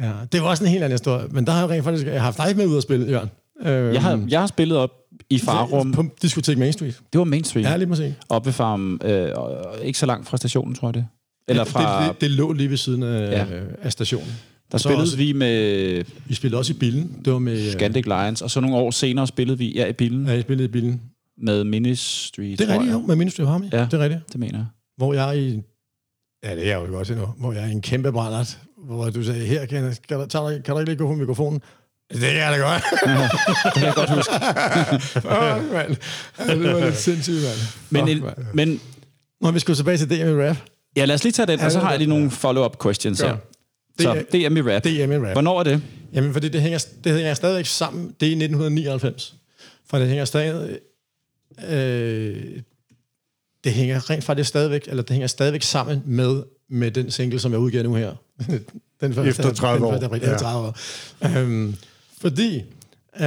ja, 0.00 0.12
det 0.32 0.42
var 0.42 0.48
også 0.48 0.64
en 0.64 0.70
helt 0.70 0.82
anden 0.84 0.94
historie. 0.94 1.28
Men 1.30 1.46
der 1.46 1.52
har 1.52 1.60
jeg 1.60 1.70
rent 1.70 1.84
faktisk 1.84 2.06
jeg 2.06 2.14
har 2.14 2.18
haft 2.20 2.38
dig 2.38 2.56
med 2.56 2.66
ud 2.66 2.76
at 2.76 2.82
spille, 2.82 3.06
Jørgen. 3.06 3.30
Øh, 3.62 3.94
Jeg 3.94 4.02
har, 4.02 4.26
jeg 4.28 4.40
har 4.40 4.46
spillet 4.46 4.78
op 4.78 4.90
i 5.30 5.38
Farum. 5.38 5.92
På 5.92 6.04
Diskotek 6.22 6.58
Main 6.58 6.72
Street. 6.72 7.00
Det 7.12 7.18
var 7.18 7.24
Main 7.24 7.44
Street. 7.44 7.64
Ja, 7.64 7.76
lige 7.76 7.88
må 7.88 7.94
se. 7.94 8.14
Oppe 8.28 8.46
ved 8.46 8.52
Farum. 8.52 9.00
Øh, 9.04 9.32
ikke 9.82 9.98
så 9.98 10.06
langt 10.06 10.28
fra 10.28 10.36
stationen, 10.36 10.74
tror 10.74 10.88
jeg 10.88 10.94
det. 10.94 11.06
Eller 11.48 11.64
fra... 11.64 12.02
Det, 12.02 12.12
det, 12.12 12.20
det, 12.20 12.30
lå 12.30 12.52
lige 12.52 12.70
ved 12.70 12.76
siden 12.76 13.02
af, 13.02 13.30
ja. 13.30 13.44
af 13.82 13.92
stationen. 13.92 14.32
Der 14.72 14.78
så 14.78 14.82
spillede 14.82 15.02
også- 15.02 15.16
vi 15.16 15.32
med 15.32 16.04
Vi 16.26 16.34
spillede 16.34 16.58
også 16.58 16.72
i 16.72 16.76
bilen. 16.76 17.20
Det 17.24 17.32
var 17.32 17.38
med... 17.38 17.66
øh, 17.66 17.72
Scandic 17.72 18.04
Lions, 18.06 18.42
og 18.42 18.50
så 18.50 18.60
nogle 18.60 18.76
år 18.76 18.90
senere 18.90 19.26
spillede 19.26 19.58
vi 19.58 19.72
ja, 19.74 19.86
i 19.86 19.92
bilen 19.92 20.26
Ja, 20.26 20.32
jeg 20.32 20.42
spillede 20.42 20.64
i 20.68 20.72
bilen. 20.72 21.02
med 21.42 21.64
Minis 21.64 21.98
Street. 22.00 22.58
Det 22.58 22.68
er 22.68 22.72
rigtigt, 22.72 22.90
jeg. 22.92 23.00
jo. 23.00 23.06
Med 23.06 23.16
Ministry 23.16 23.42
Harmony. 23.42 23.68
Ja. 23.72 23.80
Det 23.90 23.94
er 23.94 23.98
rigtigt. 23.98 24.22
Det 24.32 24.40
mener 24.40 24.58
jeg. 24.58 24.66
Hvor 24.96 25.14
jeg 25.14 25.38
i... 25.38 25.60
Ja, 26.44 26.54
det 26.56 26.66
er 26.66 26.68
jeg 26.78 26.88
jo 26.88 26.92
godt 26.94 27.10
endnu. 27.10 27.26
Hvor 27.38 27.52
jeg 27.52 27.62
er 27.62 27.66
en 27.70 27.82
kæmpe 27.82 28.12
brændert. 28.12 28.58
Hvor 28.86 29.10
du 29.10 29.22
sagde, 29.24 29.40
her 29.46 29.66
kan, 29.66 29.94
kan, 30.08 30.18
du, 30.20 30.26
tager, 30.26 30.50
du- 30.50 30.62
kan 30.62 30.74
du 30.74 30.78
ikke 30.80 30.90
lige 30.90 30.98
gå 30.98 31.06
på 31.06 31.14
mikrofonen? 31.14 31.60
Det 32.12 32.20
kan 32.20 32.36
jeg 32.36 32.52
da 32.52 32.56
godt. 32.58 32.82
Det 33.64 33.72
kan 33.74 33.82
jeg 33.84 33.94
godt 33.94 34.10
huske. 34.10 34.32
Åh, 35.34 35.72
mand. 35.72 35.96
Ja, 36.38 36.54
det 36.54 36.74
var 36.74 36.84
lidt 36.84 36.96
sindssygt, 36.96 37.36
mand. 37.90 38.06
Men, 38.06 38.18
Fuck, 38.22 38.36
mand. 38.38 38.46
men 38.54 38.80
Nå, 39.40 39.50
vi 39.50 39.58
skulle 39.58 39.76
tilbage 39.76 39.96
til 39.98 40.08
DM 40.10 40.14
i 40.40 40.42
rap. 40.48 40.56
ja, 40.96 41.04
lad 41.04 41.14
os 41.14 41.22
lige 41.24 41.32
tage 41.32 41.46
den, 41.46 41.60
og 41.60 41.70
så 41.72 41.78
det 41.78 41.84
har 41.84 41.90
jeg 41.90 41.98
lige 41.98 42.10
det. 42.10 42.16
nogle 42.16 42.30
follow-up 42.30 42.82
questions 42.82 43.20
Gør. 43.22 43.28
her. 43.28 43.36
Så 44.02 44.24
DM 44.32 44.56
i 44.56 44.60
rap. 44.60 44.84
DM 44.84 45.12
i 45.12 45.16
rap. 45.16 45.32
Hvornår 45.32 45.60
er 45.60 45.64
det? 45.64 45.82
Jamen, 46.12 46.32
fordi 46.32 46.48
det 46.48 46.60
hænger, 46.60 46.86
det 47.04 47.12
hænger 47.14 47.34
stadigvæk 47.34 47.66
sammen. 47.66 48.14
Det 48.20 48.26
er 48.26 48.30
i 48.30 48.34
1999. 48.34 49.34
For 49.86 49.98
det 49.98 50.08
hænger 50.08 50.24
stadig... 50.24 50.78
Øh, 51.68 52.60
det 53.64 53.72
hænger 53.72 54.10
rent 54.10 54.24
faktisk 54.24 54.48
stadigvæk, 54.48 54.84
eller 54.88 55.02
det 55.02 55.10
hænger 55.10 55.26
stadigvæk 55.26 55.62
sammen 55.62 56.02
med, 56.06 56.42
med 56.68 56.90
den 56.90 57.10
single, 57.10 57.40
som 57.40 57.52
jeg 57.52 57.60
udgiver 57.60 57.82
nu 57.82 57.94
her. 57.94 58.14
den 59.00 59.14
første, 59.14 59.28
Efter 59.28 59.52
30 59.52 59.86
år. 59.86 59.96
Den, 59.96 60.14
efter 60.14 60.30
Ja. 60.30 60.36
30 60.36 60.68
år. 60.68 60.76
Øhm, 61.38 61.74
fordi, 62.20 62.62
øh, 63.20 63.26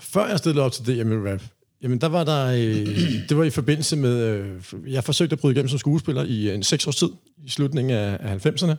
før 0.00 0.28
jeg 0.28 0.38
stillede 0.38 0.64
op 0.64 0.72
til 0.72 0.84
DM 0.86 1.12
i 1.12 1.30
rap, 1.30 1.42
jamen 1.82 2.00
der 2.00 2.06
var 2.06 2.24
der, 2.24 2.46
øh, 2.46 2.86
det 3.28 3.36
var 3.36 3.44
i 3.44 3.50
forbindelse 3.50 3.96
med, 3.96 4.18
øh, 4.22 4.62
jeg 4.86 5.04
forsøgte 5.04 5.32
at 5.32 5.38
bryde 5.40 5.52
igennem 5.54 5.68
som 5.68 5.78
skuespiller 5.78 6.24
i 6.24 6.54
en 6.54 6.62
seks 6.62 6.86
års 6.86 6.96
tid, 6.96 7.08
i 7.44 7.50
slutningen 7.50 7.96
af, 7.96 8.18
af 8.20 8.46
90'erne. 8.46 8.74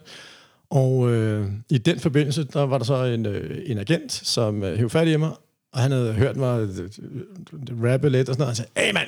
Og 0.69 1.11
øh, 1.11 1.47
i 1.69 1.77
den 1.77 1.99
forbindelse, 1.99 2.43
der 2.43 2.61
var 2.61 2.77
der 2.77 2.85
så 2.85 3.03
en, 3.03 3.25
øh, 3.25 3.61
en 3.65 3.77
agent, 3.77 4.11
som 4.11 4.63
øh, 4.63 4.77
hævde 4.77 4.89
fat 4.89 5.07
i 5.07 5.15
mig, 5.15 5.31
og 5.73 5.79
han 5.79 5.91
havde 5.91 6.13
hørt 6.13 6.35
mig 6.37 6.61
øh, 6.61 6.77
øh 6.79 7.83
rappe 7.83 8.09
lidt 8.09 8.29
og 8.29 8.35
sådan 8.35 8.41
noget, 8.41 8.41
og 8.41 8.47
han 8.47 8.55
sagde, 8.55 8.71
hey 8.77 8.93
mand, 8.93 9.07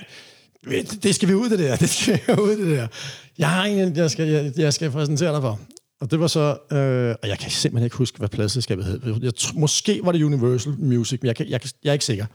øh, 0.68 1.04
det- 1.04 1.16
skal 1.16 1.30
vi 1.30 1.34
ud 1.34 1.50
af 1.52 1.58
det 1.58 1.60
der, 1.60 1.76
det 1.86 1.90
skal 1.90 2.20
vi 2.28 2.42
ud 2.42 2.50
af 2.50 2.58
det 2.58 2.68
der. 2.68 2.88
Jeg 3.38 3.50
har 3.50 3.66
en, 3.66 3.96
jeg 3.96 4.12
skal, 4.12 4.28
jeg, 4.28 4.54
jeg 4.58 4.74
skal 4.74 4.92
præsentere 4.92 5.34
dig 5.34 5.42
for. 5.42 5.60
Og 6.02 6.12
det 6.12 6.20
var 6.20 6.28
så, 6.28 6.58
øh, 6.72 7.16
og 7.24 7.30
jeg 7.30 7.40
kan 7.40 7.52
simpelthen 7.52 7.84
ikke 7.86 7.96
huske, 7.96 8.18
hvad 8.18 8.30
pladselskabet 8.30 8.86
hed. 8.86 9.02
Jeg, 9.22 9.32
måske 9.54 10.00
var 10.04 10.12
det 10.12 10.24
Universal 10.24 10.74
Music, 10.80 11.20
men 11.22 11.28
jeg, 11.28 11.36
kan, 11.36 11.50
jeg, 11.50 11.62
jeg 11.84 11.90
er 11.90 11.94
ikke 11.94 12.06
sikker. 12.06 12.26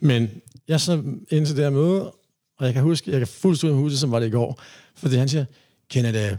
Men 0.00 0.30
jeg 0.68 0.80
så 0.80 1.02
ind 1.30 1.46
til 1.46 1.56
det 1.56 1.64
her 1.64 1.70
møde, 1.70 2.10
og 2.58 2.66
jeg 2.66 2.72
kan 2.72 2.82
huske, 2.82 3.10
jeg 3.10 3.20
kan 3.20 3.26
fuldstændig 3.26 3.78
huske, 3.78 3.96
som 3.96 4.10
var 4.10 4.18
det 4.20 4.26
i 4.26 4.30
går, 4.30 4.60
fordi 4.96 5.16
han 5.16 5.28
siger, 5.28 5.44
Kenneth, 5.90 6.18
øh, 6.18 6.36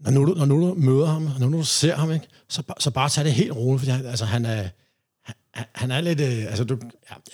når 0.00 0.10
nu, 0.10 0.24
når 0.24 0.44
nu 0.44 0.68
du 0.68 0.74
møder 0.74 1.06
ham, 1.06 1.28
når 1.38 1.48
nu 1.48 1.58
du 1.58 1.64
ser 1.64 1.96
ham, 1.96 2.12
ikke, 2.12 2.26
så, 2.48 2.62
så 2.78 2.90
bare 2.90 3.08
tag 3.08 3.24
det 3.24 3.32
helt 3.32 3.52
roligt, 3.52 3.80
fordi 3.80 3.90
han, 3.90 4.06
altså, 4.06 4.24
han, 4.24 4.44
er, 4.44 4.68
han, 5.22 5.64
han 5.74 5.90
er 5.90 6.00
lidt... 6.00 6.20
Øh, 6.20 6.44
altså, 6.44 6.64
du, 6.64 6.78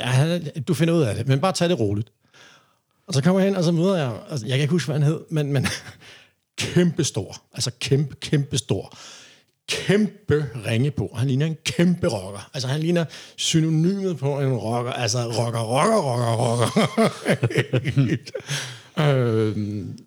ja, 0.00 0.04
han 0.04 0.30
er, 0.30 0.60
du 0.60 0.74
finder 0.74 0.94
ud 0.94 1.02
af 1.02 1.14
det, 1.14 1.28
men 1.28 1.40
bare 1.40 1.52
tag 1.52 1.68
det 1.68 1.78
roligt. 1.78 2.12
Og 3.06 3.14
så 3.14 3.22
kommer 3.22 3.40
jeg 3.40 3.48
hen, 3.48 3.56
og 3.56 3.64
så 3.64 3.72
møder 3.72 3.96
jeg... 3.96 4.20
Altså, 4.30 4.46
jeg 4.46 4.56
kan 4.56 4.62
ikke 4.62 4.72
huske, 4.72 4.92
hvad 4.92 5.00
han 5.00 5.08
hed, 5.08 5.20
men, 5.30 5.52
men 5.52 5.66
kæmpestor. 6.58 7.42
Altså 7.52 7.70
kæmpe, 7.80 8.14
kæmpestor. 8.14 8.98
Kæmpe 9.68 10.46
ringe 10.66 10.90
på. 10.90 11.10
Han 11.14 11.28
ligner 11.28 11.46
en 11.46 11.56
kæmpe 11.64 12.08
rocker. 12.08 12.50
Altså, 12.54 12.68
han 12.68 12.80
ligner 12.80 13.04
synonymet 13.36 14.18
på 14.18 14.40
en 14.40 14.52
rocker. 14.52 14.92
Altså, 14.92 15.18
rocker, 15.18 15.60
rocker, 15.60 16.00
rocker, 16.00 16.36
rocker. 16.36 16.88
øhm, 19.08 19.98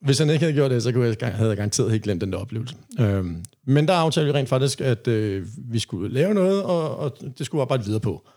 hvis 0.00 0.18
han 0.18 0.30
ikke 0.30 0.44
havde 0.44 0.54
gjort 0.54 0.70
det, 0.70 0.82
så 0.82 0.92
kunne 0.92 1.16
jeg, 1.20 1.34
havde 1.34 1.48
jeg 1.48 1.56
garanteret 1.56 1.90
helt 1.90 2.02
glemt 2.02 2.20
den 2.20 2.32
der 2.32 2.38
oplevelse. 2.38 2.74
Øhm, 3.00 3.44
men 3.64 3.88
der 3.88 3.94
aftalte 3.94 4.32
vi 4.32 4.38
rent 4.38 4.48
faktisk, 4.48 4.80
at 4.80 5.08
øh, 5.08 5.46
vi 5.56 5.78
skulle 5.78 6.14
lave 6.14 6.34
noget, 6.34 6.62
og, 6.62 6.96
og 6.96 7.18
det 7.38 7.46
skulle 7.46 7.58
vi 7.58 7.62
arbejde 7.62 7.84
videre 7.84 8.00
på. 8.00 8.28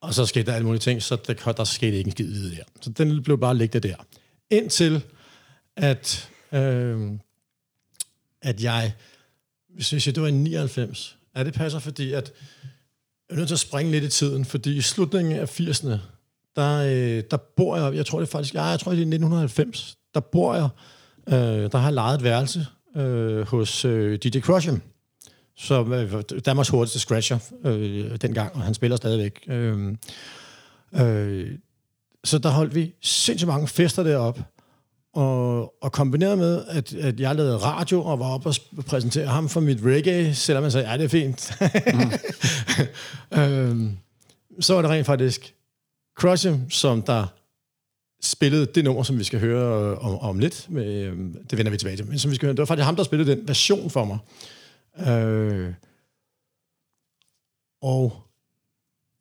Og 0.00 0.14
så 0.14 0.26
skete 0.26 0.46
der 0.46 0.52
alle 0.52 0.66
mulige 0.66 0.80
ting, 0.80 1.02
så 1.02 1.16
der, 1.26 1.52
der 1.52 1.64
skete 1.64 1.96
ikke 1.96 2.08
en 2.08 2.12
skid 2.12 2.26
videre 2.26 2.56
der. 2.56 2.62
Så 2.80 2.90
den 2.90 3.22
blev 3.22 3.38
bare 3.38 3.56
liggende 3.56 3.88
der. 3.88 3.96
Indtil 4.50 5.02
at, 5.76 6.30
øh, 6.52 7.10
at 8.42 8.62
jeg, 8.62 8.92
hvis 9.74 9.92
jeg 9.92 10.02
siger, 10.02 10.12
det 10.12 10.22
var 10.22 10.28
i 10.28 10.32
99, 10.32 11.16
er 11.34 11.42
det 11.42 11.54
passer, 11.54 11.78
fordi 11.78 12.12
at 12.12 12.32
jeg 13.28 13.34
er 13.34 13.38
nødt 13.38 13.48
til 13.48 13.54
at 13.54 13.60
springe 13.60 13.92
lidt 13.92 14.04
i 14.04 14.08
tiden, 14.08 14.44
fordi 14.44 14.76
i 14.76 14.80
slutningen 14.80 15.36
af 15.36 15.60
80'erne, 15.60 15.98
der, 16.56 16.78
øh, 16.78 17.22
der 17.30 17.36
bor 17.36 17.76
jeg, 17.76 17.94
jeg 17.94 18.06
tror 18.06 18.18
det 18.18 18.26
er 18.26 18.30
faktisk, 18.30 18.54
ja, 18.54 18.62
jeg 18.62 18.80
tror 18.80 18.92
det 18.92 18.98
er 18.98 19.00
i 19.00 19.14
1990, 19.14 19.96
der 20.14 20.20
bor 20.20 20.54
jeg, 20.54 20.68
øh, 21.28 21.70
der 21.72 21.78
har 21.78 21.90
lejet 21.90 22.14
et 22.14 22.24
værelse 22.24 22.66
øh, 22.96 23.46
hos 23.46 23.84
øh, 23.84 24.18
DJ 24.18 24.38
Crush'em, 24.38 24.78
som 25.56 25.92
øh, 25.92 26.22
Danmarks 26.46 26.68
hurtigste 26.68 26.98
scratcher 26.98 27.38
øh, 27.64 28.16
dengang, 28.16 28.54
og 28.54 28.62
han 28.62 28.74
spiller 28.74 28.96
stadigvæk. 28.96 29.44
Øh, 29.48 29.96
øh, 30.94 31.50
så 32.24 32.38
der 32.38 32.48
holdt 32.48 32.74
vi 32.74 32.94
sindssygt 33.02 33.48
mange 33.48 33.68
fester 33.68 34.02
deroppe, 34.02 34.44
og, 35.14 35.74
og 35.82 35.92
kombineret 35.92 36.38
med, 36.38 36.64
at, 36.68 36.94
at 36.94 37.20
jeg 37.20 37.34
lavede 37.34 37.56
radio 37.56 38.04
og 38.04 38.18
var 38.18 38.26
oppe 38.26 38.48
og 38.48 38.54
sp- 38.56 38.82
præsentere 38.82 39.26
ham 39.26 39.48
for 39.48 39.60
mit 39.60 39.78
reggae, 39.84 40.34
selvom 40.34 40.64
han 40.64 40.70
sagde, 40.70 40.90
ja, 40.90 40.96
det 40.96 41.04
er 41.04 41.08
fint. 41.08 41.52
Mm. 41.94 43.38
øhm, 43.40 43.96
så 44.60 44.74
var 44.74 44.82
det 44.82 44.90
rent 44.90 45.06
faktisk 45.06 45.54
Crush'em, 46.20 46.70
som 46.70 47.02
der 47.02 47.26
spillede 48.24 48.66
det 48.66 48.84
nummer, 48.84 49.02
som 49.02 49.18
vi 49.18 49.24
skal 49.24 49.40
høre 49.40 49.90
øh, 49.90 50.04
om, 50.04 50.18
om 50.18 50.38
lidt. 50.38 50.66
Med, 50.70 51.04
øh, 51.04 51.18
det 51.50 51.58
vender 51.58 51.70
vi 51.70 51.76
tilbage 51.76 51.96
til. 51.96 52.06
Men 52.06 52.18
som 52.18 52.30
vi 52.30 52.36
skal 52.36 52.46
høre, 52.46 52.52
det 52.52 52.58
var 52.58 52.64
faktisk 52.64 52.84
ham, 52.84 52.96
der 52.96 53.04
spillede 53.04 53.36
den 53.36 53.48
version 53.48 53.90
for 53.90 54.04
mig. 54.04 54.18
Øh, 55.12 55.72
og 57.82 58.24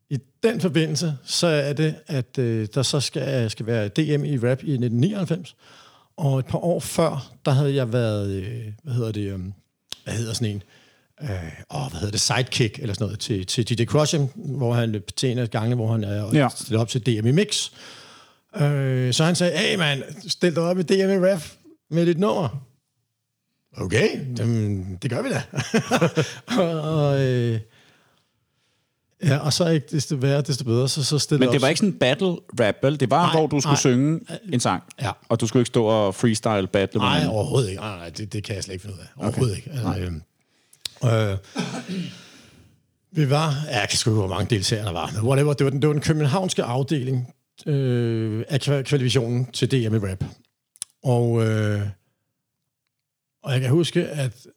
i 0.10 0.20
den 0.44 0.62
forbindelse, 0.62 1.18
så 1.24 1.48
er 1.48 1.74
det, 1.74 1.96
at 2.08 2.38
øh, 2.38 2.68
der 2.74 2.84
så 2.84 3.00
skal, 3.00 3.50
skal 3.50 3.66
være 3.66 3.88
DM 3.88 4.24
i 4.26 4.38
rap 4.38 4.64
i 4.64 4.74
1999. 4.74 5.56
Og 6.18 6.40
et 6.40 6.46
par 6.46 6.58
år 6.58 6.80
før, 6.80 7.34
der 7.46 7.52
havde 7.52 7.76
jeg 7.76 7.94
været, 7.94 8.30
øh, 8.30 8.64
hvad 8.84 8.94
hedder 8.94 9.12
det, 9.12 9.34
øh, 9.34 9.40
hvad 10.04 10.14
hedder 10.14 10.34
sådan 10.34 10.48
en, 10.48 10.64
øh, 11.22 11.30
åh, 11.76 11.90
hvad 11.90 12.00
hedder 12.00 12.12
det, 12.12 12.22
sidekick 12.22 12.80
eller 12.80 12.94
sådan 12.94 13.06
noget, 13.06 13.20
til, 13.20 13.46
til 13.46 13.70
DJ 13.70 13.84
Crush'em, 13.84 14.22
hvor 14.36 14.74
han 14.74 15.04
til 15.16 15.32
en 15.32 15.38
af 15.38 15.50
gangene, 15.50 15.76
hvor 15.76 15.92
han 15.92 16.04
er 16.04 16.30
ja. 16.34 16.50
stillet 16.56 16.82
op 16.82 16.88
til 16.88 17.06
DM 17.06 17.28
i 17.28 17.32
Mix. 17.32 17.72
Øh, 18.62 19.14
så 19.14 19.24
han 19.24 19.36
sagde, 19.36 19.58
hey 19.58 19.76
man, 19.76 20.04
stil 20.28 20.56
dig 20.56 20.64
op 20.64 20.80
i 20.80 20.84
DM 20.84 21.24
rap 21.24 21.42
med 21.90 22.06
dit 22.06 22.20
nummer. 22.20 22.66
Okay, 23.78 24.38
jamen, 24.40 24.98
det 25.02 25.12
gør 25.12 25.22
vi 25.22 25.30
da. 25.30 25.42
og, 26.62 26.82
og, 26.82 27.22
øh, 27.22 27.60
Ja, 29.24 29.38
og 29.38 29.54
så 29.54 29.68
ikke 29.68 29.88
desto 29.92 30.16
værre, 30.16 30.42
desto 30.42 30.64
bedre, 30.64 30.90
så, 30.90 31.04
så 31.04 31.20
stiller 31.20 31.46
Men 31.46 31.54
det 31.54 31.62
var 31.62 31.68
ikke 31.68 31.80
sådan 31.80 31.94
en 31.94 32.00
battle 32.00 32.36
rap, 32.60 32.76
vel? 32.82 33.00
Det 33.00 33.10
var, 33.10 33.26
Nej, 33.26 33.36
hvor 33.40 33.48
du 33.48 33.60
skulle 33.62 33.72
nej. 33.72 33.80
synge 33.80 34.20
en 34.54 34.60
sang. 34.60 34.84
Ja. 35.02 35.12
Og 35.30 35.42
du 35.42 35.48
skulle 35.48 35.62
ikke 35.62 35.68
stå 35.68 35.86
og 35.86 36.16
freestyle 36.16 36.68
battle 36.68 37.00
med 37.00 37.08
Nej, 37.08 37.14
hinanden. 37.14 37.36
overhovedet 37.36 37.70
ikke. 37.70 37.82
Nej, 37.82 37.98
nej, 37.98 38.10
det, 38.10 38.34
det 38.34 38.44
kan 38.44 38.56
jeg 38.56 38.64
slet 38.64 38.74
ikke 38.74 38.82
finde 38.82 38.96
ud 38.96 39.02
af. 39.02 39.24
Overhovedet 39.24 39.56
ikke. 39.58 39.72
Altså, 39.72 40.12
øh, 41.04 41.32
øh, 41.32 41.38
vi 43.12 43.30
var, 43.30 43.54
ja, 43.72 43.80
jeg 43.80 43.90
kan 43.90 43.98
sgu 43.98 44.10
ikke, 44.10 44.20
hvor 44.20 44.28
mange 44.28 44.56
deltagere 44.56 44.86
der 44.86 44.92
var, 44.92 45.12
men 45.16 45.22
whatever, 45.30 45.54
det 45.54 45.64
var 45.64 45.70
den, 45.70 45.82
det 45.82 45.88
var 45.88 45.94
den 45.94 46.02
københavnske 46.02 46.64
afdeling 46.64 47.34
øh, 47.66 48.44
af 48.48 48.68
kva- 48.68 48.82
kvalifikationen 48.82 49.52
til 49.52 49.72
DM 49.72 49.96
i 49.96 49.98
rap. 49.98 50.24
Og, 51.04 51.46
øh, 51.48 51.82
og 53.44 53.54
jeg 53.54 53.62
kan 53.62 53.70
huske, 53.70 54.06
at, 54.08 54.48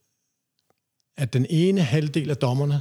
at 1.16 1.32
den 1.32 1.46
ene 1.50 1.80
halvdel 1.80 2.30
af 2.30 2.36
dommerne, 2.36 2.80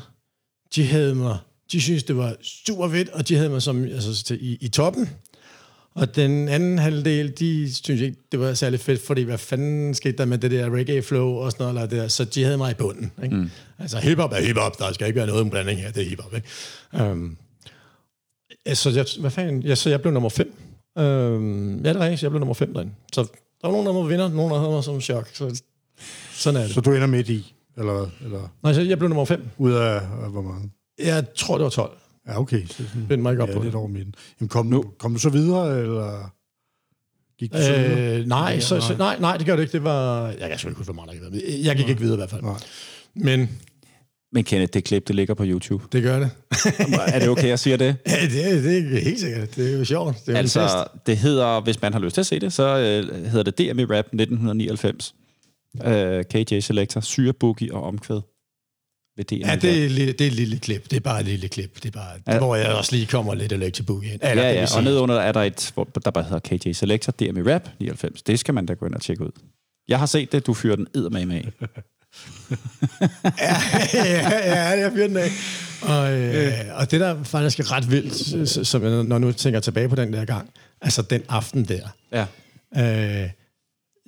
de 0.76 0.86
havde 0.88 1.16
mig, 1.16 1.38
de 1.72 1.82
synes 1.82 2.04
det 2.04 2.18
var 2.18 2.36
super 2.42 2.90
fedt, 2.90 3.10
og 3.10 3.28
de 3.28 3.36
havde 3.36 3.50
mig 3.50 3.62
som, 3.62 3.84
altså, 3.84 4.24
til, 4.24 4.38
i, 4.46 4.58
i 4.62 4.68
toppen. 4.68 5.10
Og 5.94 6.16
den 6.16 6.48
anden 6.48 6.78
halvdel, 6.78 7.40
de 7.40 7.74
synes 7.74 8.02
ikke, 8.02 8.18
det 8.32 8.40
var 8.40 8.54
særlig 8.54 8.80
fedt, 8.80 9.02
fordi 9.02 9.22
hvad 9.22 9.38
fanden 9.38 9.94
skete 9.94 10.18
der 10.18 10.26
med 10.26 10.38
det 10.38 10.52
der 10.52 10.70
reggae 10.76 11.02
flow 11.02 11.28
og 11.30 11.52
sådan 11.52 11.64
noget, 11.64 11.76
eller 11.76 11.90
det 11.90 12.00
der, 12.00 12.08
så 12.08 12.26
de 12.26 12.44
havde 12.44 12.58
mig 12.58 12.72
i 12.72 12.74
bunden. 12.74 13.12
Ikke? 13.24 13.36
Mm. 13.36 13.50
Altså 13.80 13.98
hiphop 14.00 14.32
er 14.32 14.42
hiphop, 14.42 14.80
der 14.80 14.94
skal 14.94 15.08
ikke 15.08 15.18
være 15.18 15.28
noget 15.28 15.42
om 15.42 15.50
blanding 15.50 15.80
her, 15.82 15.92
det 15.92 16.04
er 16.04 16.10
hiphop. 16.10 16.34
Ikke? 16.36 16.48
Um, 17.12 17.38
så 18.74 18.90
jeg, 18.90 19.06
hvad 19.20 19.32
fanden, 19.32 19.62
ja, 19.64 19.76
så 19.76 19.90
jeg 19.90 20.02
blev 20.02 20.14
nummer 20.14 20.30
5. 20.30 20.54
Um, 20.96 21.76
ja, 21.84 21.90
det 21.90 21.96
er 21.96 22.00
rigtigt, 22.00 22.24
jeg 22.24 22.32
blev 22.32 22.40
nummer 22.40 22.54
5 22.54 22.74
derinde. 22.74 22.92
Så 23.14 23.22
der 23.62 23.68
var 23.68 23.72
nogen, 23.72 23.86
der 23.88 23.94
var 23.94 24.02
vinder, 24.02 24.28
nogen, 24.30 24.52
der 24.52 24.60
havde 24.60 24.72
mig 24.72 24.84
som 24.84 25.02
chok. 25.02 25.30
Så, 25.34 25.62
sådan 26.34 26.60
er 26.62 26.64
det. 26.66 26.74
Så 26.74 26.82
du 26.82 26.92
ender 26.94 27.08
midt 27.08 27.30
i, 27.30 27.54
eller, 27.78 27.94
hvad? 27.94 28.08
eller 28.26 28.48
Nej, 28.64 28.74
så 28.74 28.82
jeg 28.82 28.98
blev 28.98 29.10
nummer 29.10 29.26
5. 29.26 29.48
ud 29.58 29.72
af, 29.72 29.96
af 29.96 30.32
hvor 30.32 30.42
mange? 30.42 30.72
Jeg 31.00 31.26
tror, 31.36 31.58
det 31.58 31.64
var 31.64 31.70
12. 31.70 31.98
Ja, 32.28 32.40
okay. 32.40 32.66
Så 32.68 32.74
sådan, 32.76 33.06
Bind 33.10 33.22
mig 33.22 33.32
ikke 33.32 33.44
op 33.44 33.50
ja, 33.50 33.54
på 33.54 33.60
lidt 33.60 33.72
det. 33.72 33.80
over 33.80 33.88
midten. 33.88 34.16
Jamen, 34.40 34.50
kom, 34.50 34.66
nu. 34.66 34.86
kom 34.98 35.14
du 35.14 35.20
så 35.20 35.30
videre, 35.30 35.80
eller 35.80 36.34
gik 37.40 37.54
du 37.54 37.58
så 37.58 37.72
videre? 37.72 38.20
Øh, 38.20 38.26
nej, 38.26 38.52
Ja, 38.54 38.60
så, 38.60 38.82
så, 38.82 38.98
nej, 38.98 39.18
nej, 39.20 39.38
det 39.38 39.46
gør 39.46 39.56
det 39.56 39.64
ikke. 39.64 39.72
Det 39.74 39.84
var... 39.84 40.28
Jeg 40.28 40.50
kan 40.50 40.60
sgu 40.60 40.68
ikke 40.70 40.78
huske, 40.78 40.94
hvor 40.94 41.06
meget 41.06 41.22
der 41.22 41.30
gik 41.30 41.44
videre. 41.44 41.66
Jeg 41.66 41.76
gik 41.76 41.90
ikke 41.90 42.02
videre 42.02 42.16
i 42.16 42.20
hvert 42.20 42.30
fald. 42.30 42.42
Nej. 42.42 42.60
Men 43.16 43.50
Men 44.36 44.44
Kenneth, 44.44 44.74
det 44.74 44.84
klip, 44.84 45.08
det 45.08 45.16
ligger 45.16 45.34
på 45.34 45.44
YouTube. 45.46 45.84
det 45.92 46.04
gør 46.04 46.20
det. 46.20 46.30
er 47.08 47.20
det 47.20 47.30
okay, 47.30 47.48
jeg 47.48 47.60
siger 47.60 47.78
det? 47.78 47.96
Ja, 48.08 48.12
det, 48.26 48.46
er, 48.52 48.62
det 48.62 48.78
er 48.98 49.00
helt 49.04 49.20
sikkert. 49.20 49.56
Det 49.56 49.74
er 49.74 49.78
jo 49.78 49.86
sjovt. 49.86 50.16
Det 50.26 50.38
er 50.38 50.42
fest. 50.42 50.58
Altså, 50.58 50.86
det 51.06 51.18
hedder, 51.18 51.62
hvis 51.62 51.82
man 51.82 51.94
har 51.94 52.00
lyst 52.00 52.14
til 52.14 52.22
at 52.22 52.26
se 52.26 52.40
det, 52.40 52.54
så 52.54 52.64
øh, 52.78 53.26
hedder 53.26 53.52
det 53.52 53.58
DM 53.58 53.80
i 53.80 53.84
Rap 53.86 54.06
1999. 54.06 55.16
Øh, 55.86 56.24
KJ 56.24 56.60
Selector, 56.60 57.02
Syre 57.02 57.34
Boogie 57.34 57.74
og 57.74 57.84
Omkvæd 57.84 58.22
ved 59.18 59.26
DM 59.26 59.34
Ja, 59.36 59.56
det 59.56 59.86
er, 59.86 59.90
lille- 59.90 60.12
det 60.12 60.22
er 60.22 60.28
et 60.28 60.34
lille 60.34 60.60
klip. 60.60 60.84
Det 60.92 60.96
er 60.98 61.00
bare 61.02 61.20
et 61.20 61.26
lille 61.26 61.48
klip. 61.48 61.76
Det 61.76 61.86
er 61.86 61.92
bare, 61.92 62.12
Ja. 62.28 62.38
hvor 62.38 62.56
jeg 62.56 62.74
også 62.74 62.96
lige 62.96 63.06
kommer 63.08 63.34
lidt 63.36 63.52
Electric 63.52 63.86
Boogie 63.86 64.14
ind. 64.14 64.20
Eller, 64.24 64.44
Ja, 64.44 64.54
ja, 64.54 64.66
og 64.78 64.84
nedenunder 64.84 65.16
er 65.16 65.32
der 65.32 65.42
et, 65.42 65.72
hvor 65.74 65.84
der 66.06 66.12
bare 66.12 66.24
hedder 66.24 66.40
KJ 66.40 66.72
Selector, 66.72 67.12
DM 67.12 67.38
i 67.38 67.42
Rap 67.54 67.70
99. 67.80 68.22
Det 68.22 68.40
skal 68.40 68.54
man 68.54 68.66
da 68.66 68.74
gå 68.74 68.86
ind 68.86 68.96
og 68.96 69.02
tjekke 69.02 69.24
ud. 69.24 69.32
Jeg 69.88 70.00
har 70.00 70.06
set 70.06 70.32
det, 70.32 70.48
du 70.48 70.54
fyrer 70.54 70.76
den 70.76 70.88
eddermame 70.96 71.36
af. 71.36 71.48
ja, 73.42 73.56
ja, 73.94 74.80
jeg 74.80 74.92
fyrer 74.94 75.08
den 75.08 75.18
af. 75.18 75.30
Og, 75.82 76.14
øh, 76.14 76.54
og 76.74 76.92
det 76.92 77.00
der 77.00 77.24
faktisk 77.24 77.60
er 77.60 77.72
ret 77.72 77.92
vildt, 77.92 78.68
som 78.68 78.84
jeg, 78.84 79.04
når 79.04 79.18
nu 79.18 79.32
tænker 79.32 79.60
tilbage 79.60 79.90
på 79.90 79.96
den 79.96 80.14
der 80.14 80.26
gang, 80.26 80.50
altså 80.82 81.02
den 81.02 81.22
aften 81.30 81.66
der, 81.66 81.88
Ja. 82.12 82.26
Øh, 82.78 83.30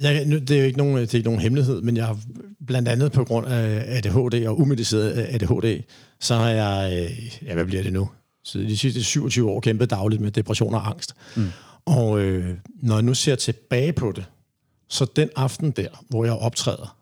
jeg, 0.01 0.25
nu, 0.25 0.37
det 0.37 0.51
er 0.51 0.59
jo 0.59 0.65
ikke 0.65 0.77
nogen, 0.77 0.97
det 0.97 1.13
er 1.13 1.17
ikke 1.17 1.27
nogen 1.27 1.41
hemmelighed, 1.41 1.81
men 1.81 1.97
jeg 1.97 2.05
har 2.05 2.19
blandt 2.67 2.87
andet 2.87 3.11
på 3.11 3.23
grund 3.23 3.47
af 3.47 3.83
ADHD 3.87 4.47
og 4.47 4.59
umediceret 4.59 5.11
ADHD, 5.11 5.83
så 6.19 6.35
har 6.35 6.49
jeg, 6.49 6.93
øh, 6.93 7.47
ja, 7.47 7.53
hvad 7.53 7.65
bliver 7.65 7.83
det 7.83 7.93
nu? 7.93 8.09
Så 8.43 8.59
de 8.59 8.77
sidste 8.77 9.03
27 9.03 9.49
år 9.49 9.59
kæmpet 9.59 9.89
dagligt 9.89 10.21
med 10.21 10.31
depression 10.31 10.73
og 10.73 10.87
angst. 10.87 11.15
Mm. 11.35 11.47
Og 11.85 12.19
øh, 12.19 12.57
når 12.81 12.95
jeg 12.95 13.03
nu 13.03 13.13
ser 13.13 13.35
tilbage 13.35 13.93
på 13.93 14.13
det, 14.15 14.25
så 14.89 15.05
den 15.15 15.29
aften 15.35 15.71
der, 15.71 16.05
hvor 16.09 16.25
jeg 16.25 16.33
optræder, 16.33 16.96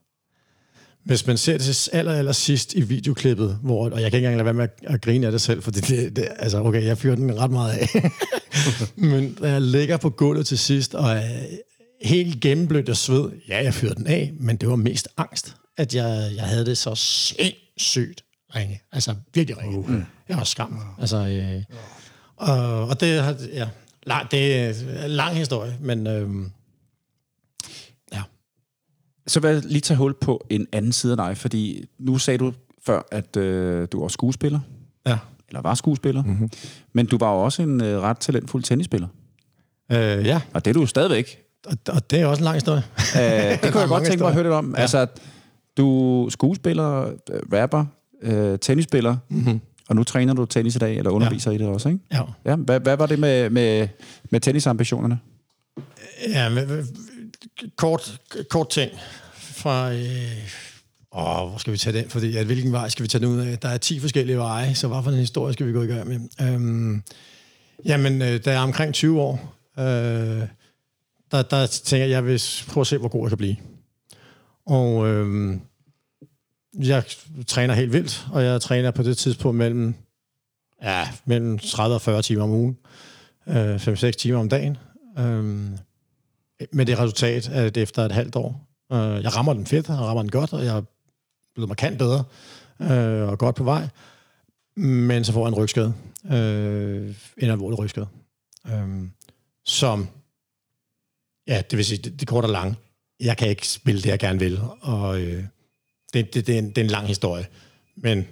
hvis 1.06 1.28
man 1.28 1.38
ser 1.38 1.58
det 1.58 1.76
til 1.76 1.89
aller, 1.93 2.14
aller 2.14 2.32
sidst 2.32 2.74
i 2.74 2.82
videoklippet, 2.82 3.60
hvor, 3.64 3.89
og 3.89 4.01
jeg 4.01 4.12
kan 4.12 4.18
ikke 4.18 4.28
engang 4.28 4.36
lade 4.36 4.45
være 4.45 4.53
med 4.53 4.64
at, 4.64 4.93
at 4.95 5.01
grine 5.01 5.26
af 5.26 5.32
det 5.32 5.41
selv, 5.41 5.62
for 5.64 5.72
det, 5.72 5.88
det, 5.88 6.16
det, 6.16 6.28
altså, 6.39 6.62
okay, 6.64 6.84
jeg 6.86 6.97
fyrer 6.97 7.16
den 7.16 7.39
ret 7.39 7.51
meget 7.51 7.72
af. 7.78 8.12
Men 8.95 9.34
da 9.34 9.51
jeg 9.51 9.62
ligger 9.62 9.97
på 9.97 10.10
gulvet 10.10 10.47
til 10.47 10.58
sidst, 10.58 10.95
og 10.95 11.12
er 11.12 11.22
helt 12.01 12.41
gennemblødt 12.41 12.89
af 12.89 12.97
sved, 12.97 13.30
ja, 13.47 13.64
jeg 13.64 13.74
fyrede 13.74 13.95
den 13.95 14.08
af, 14.08 14.34
men 14.39 14.56
det 14.58 14.70
var 14.70 14.76
mest 14.76 15.08
angst, 15.18 15.56
at 15.78 15.95
jeg, 15.95 16.32
jeg 16.36 16.43
havde 16.43 16.66
det 16.66 16.78
så 16.78 16.95
sindssygt 16.95 18.24
ringe. 18.56 18.82
Altså 18.91 19.16
virkelig 19.34 19.58
ringe. 19.62 19.78
Uh. 19.80 19.91
Jeg 20.30 20.38
var 20.38 20.43
skam. 20.43 20.80
Altså, 20.99 21.18
øh, 21.18 21.64
og, 22.38 22.88
og 22.88 22.99
det, 22.99 23.24
har- 23.24 23.36
ja, 23.53 23.68
lang, 24.06 24.32
det 24.32 24.56
er 24.56 24.70
en 25.06 25.12
lang 25.12 25.36
historie, 25.38 25.78
men 25.82 26.08
øh. 26.08 26.30
Så 29.28 29.39
vil 29.39 29.49
jeg 29.51 29.61
lige 29.65 29.82
tage 29.82 29.97
hul 29.97 30.13
på 30.21 30.45
en 30.49 30.67
anden 30.71 30.91
side 30.91 31.11
af 31.13 31.17
dig, 31.17 31.38
fordi 31.38 31.86
nu 31.99 32.17
sagde 32.17 32.38
du 32.38 32.53
før, 32.86 33.01
at 33.11 33.38
øh, 33.38 33.88
du 33.91 34.01
var 34.01 34.07
skuespiller, 34.07 34.59
Ja. 35.07 35.17
eller 35.47 35.61
var 35.61 35.73
skuespiller, 35.76 36.23
mm-hmm. 36.23 36.49
men 36.93 37.05
du 37.05 37.17
var 37.17 37.28
også 37.28 37.61
en 37.61 37.82
øh, 37.84 37.99
ret 38.01 38.17
talentfuld 38.17 38.63
tennisspiller. 38.63 39.07
Øh, 39.91 39.97
ja, 40.26 40.41
Og 40.53 40.65
det 40.65 40.71
er 40.71 40.73
du 40.73 40.80
jo 40.80 40.86
stadigvæk. 40.86 41.41
og, 41.67 41.78
og 41.89 42.11
det 42.11 42.19
er 42.21 42.26
også 42.26 42.39
en 42.41 42.43
lang 42.43 42.55
historie. 42.55 42.84
Øh, 42.97 43.61
det 43.63 43.71
kunne 43.71 43.80
jeg 43.82 43.89
godt 43.95 44.03
tænke 44.03 44.19
mig 44.19 44.28
at 44.28 44.34
høre 44.34 44.43
lidt 44.43 44.53
om. 44.53 44.73
Ja. 44.76 44.82
Altså, 44.82 45.07
du 45.78 46.26
er 46.26 46.30
skuespiller, 46.30 47.01
øh, 47.32 47.41
rapper, 47.53 47.86
øh, 48.21 48.59
tennisspiller, 48.59 49.17
mm-hmm. 49.30 49.61
og 49.89 49.95
nu 49.95 50.03
træner 50.03 50.34
du 50.34 50.45
tennis 50.45 50.76
i 50.76 50.80
dag, 50.80 50.97
eller 50.97 51.11
underviser 51.11 51.51
ja. 51.51 51.55
i 51.55 51.59
det 51.59 51.67
også, 51.67 51.89
ikke? 51.89 52.01
Ja. 52.11 52.21
Ja, 52.45 52.55
hvad, 52.55 52.80
hvad 52.80 52.97
var 52.97 53.05
det 53.05 53.19
med, 53.19 53.49
med, 53.49 53.88
med 54.30 54.39
tennisambitionerne? 54.39 55.19
Ja, 56.30 56.49
men, 56.49 56.88
kort, 57.75 58.21
kort 58.49 58.69
ting 58.69 58.91
fra... 59.35 59.93
Øh, 59.93 60.51
åh, 61.11 61.49
hvor 61.49 61.57
skal 61.57 61.73
vi 61.73 61.77
tage 61.77 61.97
den? 61.97 62.09
Fordi, 62.09 62.37
at 62.37 62.45
hvilken 62.45 62.71
vej 62.71 62.89
skal 62.89 63.03
vi 63.03 63.07
tage 63.07 63.25
den 63.25 63.35
ud 63.35 63.39
af? 63.39 63.59
Der 63.59 63.69
er 63.69 63.77
10 63.77 63.99
forskellige 63.99 64.37
veje, 64.37 64.75
så 64.75 64.87
hvad 64.87 65.03
for 65.03 65.11
en 65.11 65.17
historie 65.17 65.53
skal 65.53 65.67
vi 65.67 65.71
gå 65.71 65.81
i 65.81 65.87
gang 65.87 66.07
med? 66.07 66.19
Øhm, 66.41 67.03
jamen, 67.85 68.21
øh, 68.21 68.45
da 68.45 68.51
jeg 68.51 68.59
er 68.59 68.63
omkring 68.63 68.93
20 68.93 69.21
år, 69.21 69.55
øh, 69.79 70.47
der, 71.31 71.41
der 71.41 71.65
tænker 71.65 72.05
jeg, 72.05 72.11
jeg 72.11 72.25
vil 72.25 72.41
prøve 72.67 72.81
at 72.81 72.87
se, 72.87 72.97
hvor 72.97 73.07
god 73.07 73.23
jeg 73.23 73.29
kan 73.29 73.37
blive. 73.37 73.55
Og 74.65 75.07
øh, 75.07 75.57
jeg 76.79 77.03
træner 77.47 77.73
helt 77.73 77.93
vildt, 77.93 78.27
og 78.31 78.43
jeg 78.43 78.61
træner 78.61 78.91
på 78.91 79.03
det 79.03 79.17
tidspunkt 79.17 79.57
mellem, 79.57 79.95
ja, 80.83 81.09
mellem 81.25 81.59
30 81.59 81.95
og 81.95 82.01
40 82.01 82.21
timer 82.21 82.43
om 82.43 82.49
ugen. 82.49 82.77
Øh, 83.47 83.75
5-6 83.75 84.11
timer 84.11 84.39
om 84.39 84.49
dagen. 84.49 84.77
Øh, 85.19 85.69
med 86.72 86.86
det 86.86 86.99
resultat, 86.99 87.49
at 87.49 87.78
efter 87.78 88.03
et 88.03 88.12
halvt 88.12 88.36
år, 88.36 88.68
øh, 88.91 89.24
jeg 89.24 89.36
rammer 89.36 89.53
den 89.53 89.66
fedt, 89.66 89.88
jeg 89.88 89.97
rammer 89.97 90.24
den 90.24 90.32
godt, 90.32 90.53
og 90.53 90.66
jeg 90.66 90.78
er 90.78 90.82
blevet 91.53 91.68
markant 91.68 91.97
bedre, 91.97 92.24
øh, 92.82 93.28
og 93.30 93.39
godt 93.39 93.56
på 93.56 93.64
vej, 93.64 93.88
men 94.78 95.24
så 95.24 95.34
får 95.34 95.45
jeg 95.45 95.47
en 95.47 95.56
rygskade, 95.56 95.93
øh, 96.26 97.16
en 97.38 97.49
alvorlig 97.49 97.80
rygskade, 97.80 98.08
øh, 98.68 99.08
som, 99.66 100.08
ja, 101.47 101.62
det 101.72 101.78
vil 101.78 101.86
sige, 101.86 101.97
det, 101.97 102.20
det 102.20 102.28
korte 102.28 102.45
og 102.45 102.51
lange, 102.51 102.76
jeg 103.20 103.38
kan 103.38 103.49
ikke 103.49 103.68
spille 103.68 104.01
det, 104.01 104.10
jeg 104.10 104.20
gerne 104.20 104.39
vil, 104.39 104.60
og 104.82 105.22
øh, 105.22 105.43
det, 106.14 106.34
det, 106.34 106.47
det, 106.47 106.56
er 106.56 106.60
en, 106.60 106.70
det 106.70 106.78
er 106.78 106.84
en 106.84 106.91
lang 106.91 107.08
historie, 107.08 107.47
men 107.95 108.28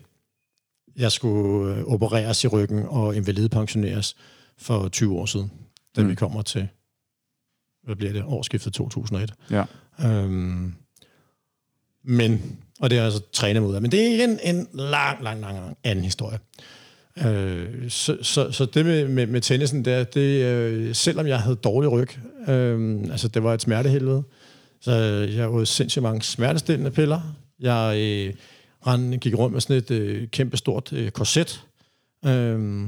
jeg 0.95 1.11
skulle 1.11 1.75
øh, 1.75 1.83
opereres 1.83 2.43
i 2.43 2.47
ryggen 2.47 2.85
og 2.87 3.15
invalidepensioneres 3.15 4.15
for 4.57 4.89
20 4.89 5.19
år 5.19 5.25
siden, 5.25 5.51
da 5.95 6.01
Mm. 6.01 6.05
mm. 6.05 6.11
vi 6.11 6.15
kommer 6.15 6.41
til 6.41 6.67
hvad 7.83 7.95
bliver 7.95 8.13
det, 8.13 8.23
årsskiftet 8.25 8.73
2001. 8.73 9.33
Ja. 9.51 9.63
Øhm, 10.05 10.73
men, 12.03 12.57
og 12.79 12.89
det 12.89 12.97
er 12.97 13.05
altså 13.05 13.21
trænet 13.33 13.61
mod 13.61 13.79
men 13.79 13.91
det 13.91 14.21
er 14.21 14.23
en, 14.23 14.39
en 14.43 14.67
lang, 14.73 15.23
lang, 15.23 15.41
lang, 15.41 15.57
lang 15.57 15.77
anden 15.83 16.05
historie. 16.05 16.39
Øh, 17.25 17.89
så, 17.89 18.17
så, 18.21 18.51
så 18.51 18.65
det 18.65 18.85
med, 18.85 19.07
med, 19.07 19.27
med 19.27 19.41
tennisen 19.41 19.85
der, 19.85 20.03
det, 20.03 20.43
øh, 20.45 20.95
selvom 20.95 21.27
jeg 21.27 21.39
havde 21.39 21.55
dårlig 21.55 21.91
ryg, 21.91 22.09
øh, 22.49 23.01
altså 23.11 23.27
det 23.27 23.43
var 23.43 23.53
et 23.53 23.61
smertehelvede, 23.61 24.23
så 24.81 24.91
jeg 25.35 25.49
åd 25.49 25.65
sindssygt 25.65 26.03
mange 26.03 26.21
smertestillende 26.21 26.91
piller. 26.91 27.35
Jeg 27.59 27.97
øh, 27.97 28.33
rend, 28.87 29.15
gik 29.15 29.37
rundt 29.37 29.53
med 29.53 29.61
sådan 29.61 29.75
et 29.75 29.91
øh, 29.91 30.27
kæmpe 30.27 30.57
stort 30.57 30.93
øh, 30.93 31.11
korset. 31.11 31.63
Øh, 32.25 32.87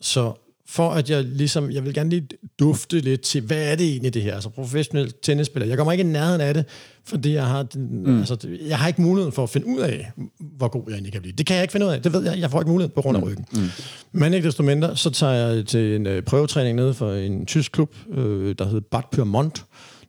så 0.00 0.32
for 0.68 0.90
at 0.90 1.10
jeg 1.10 1.24
ligesom, 1.24 1.70
jeg 1.70 1.84
vil 1.84 1.94
gerne 1.94 2.10
lige 2.10 2.28
dufte 2.58 3.00
lidt 3.00 3.20
til, 3.20 3.40
hvad 3.40 3.72
er 3.72 3.74
det 3.74 3.86
egentlig 3.86 4.14
det 4.14 4.22
her? 4.22 4.34
Altså 4.34 4.48
professionel 4.48 5.12
tennisspiller. 5.22 5.66
Jeg 5.66 5.76
kommer 5.76 5.92
ikke 5.92 6.04
i 6.04 6.06
nærheden 6.06 6.40
af 6.40 6.54
det, 6.54 6.64
fordi 7.04 7.32
jeg 7.32 7.46
har, 7.46 7.66
mm. 7.74 8.18
altså, 8.18 8.36
jeg 8.66 8.78
har 8.78 8.88
ikke 8.88 9.02
muligheden 9.02 9.32
for 9.32 9.42
at 9.42 9.50
finde 9.50 9.66
ud 9.66 9.80
af, 9.80 10.12
hvor 10.38 10.68
god 10.68 10.82
jeg 10.86 10.92
egentlig 10.92 11.12
kan 11.12 11.22
blive. 11.22 11.34
Det 11.38 11.46
kan 11.46 11.56
jeg 11.56 11.62
ikke 11.64 11.72
finde 11.72 11.86
ud 11.86 11.90
af. 11.92 12.02
Det 12.02 12.12
ved 12.12 12.24
jeg. 12.24 12.38
Jeg 12.40 12.50
får 12.50 12.60
ikke 12.60 12.70
mulighed 12.70 12.94
på 12.94 13.02
grund 13.02 13.16
af 13.16 13.22
ryggen. 13.22 13.44
Mm. 13.52 13.68
Men 14.12 14.34
ikke 14.34 14.46
desto 14.46 14.62
mindre, 14.62 14.96
så 14.96 15.10
tager 15.10 15.32
jeg 15.32 15.66
til 15.66 15.96
en 15.96 16.06
øh, 16.06 16.22
prøvetræning 16.22 16.76
nede 16.76 16.94
for 16.94 17.12
en 17.12 17.46
tysk 17.46 17.72
klub, 17.72 17.94
øh, 18.10 18.54
der 18.58 18.64
hedder 18.64 18.80
Bad 18.90 19.02
Pyrmont, 19.12 19.64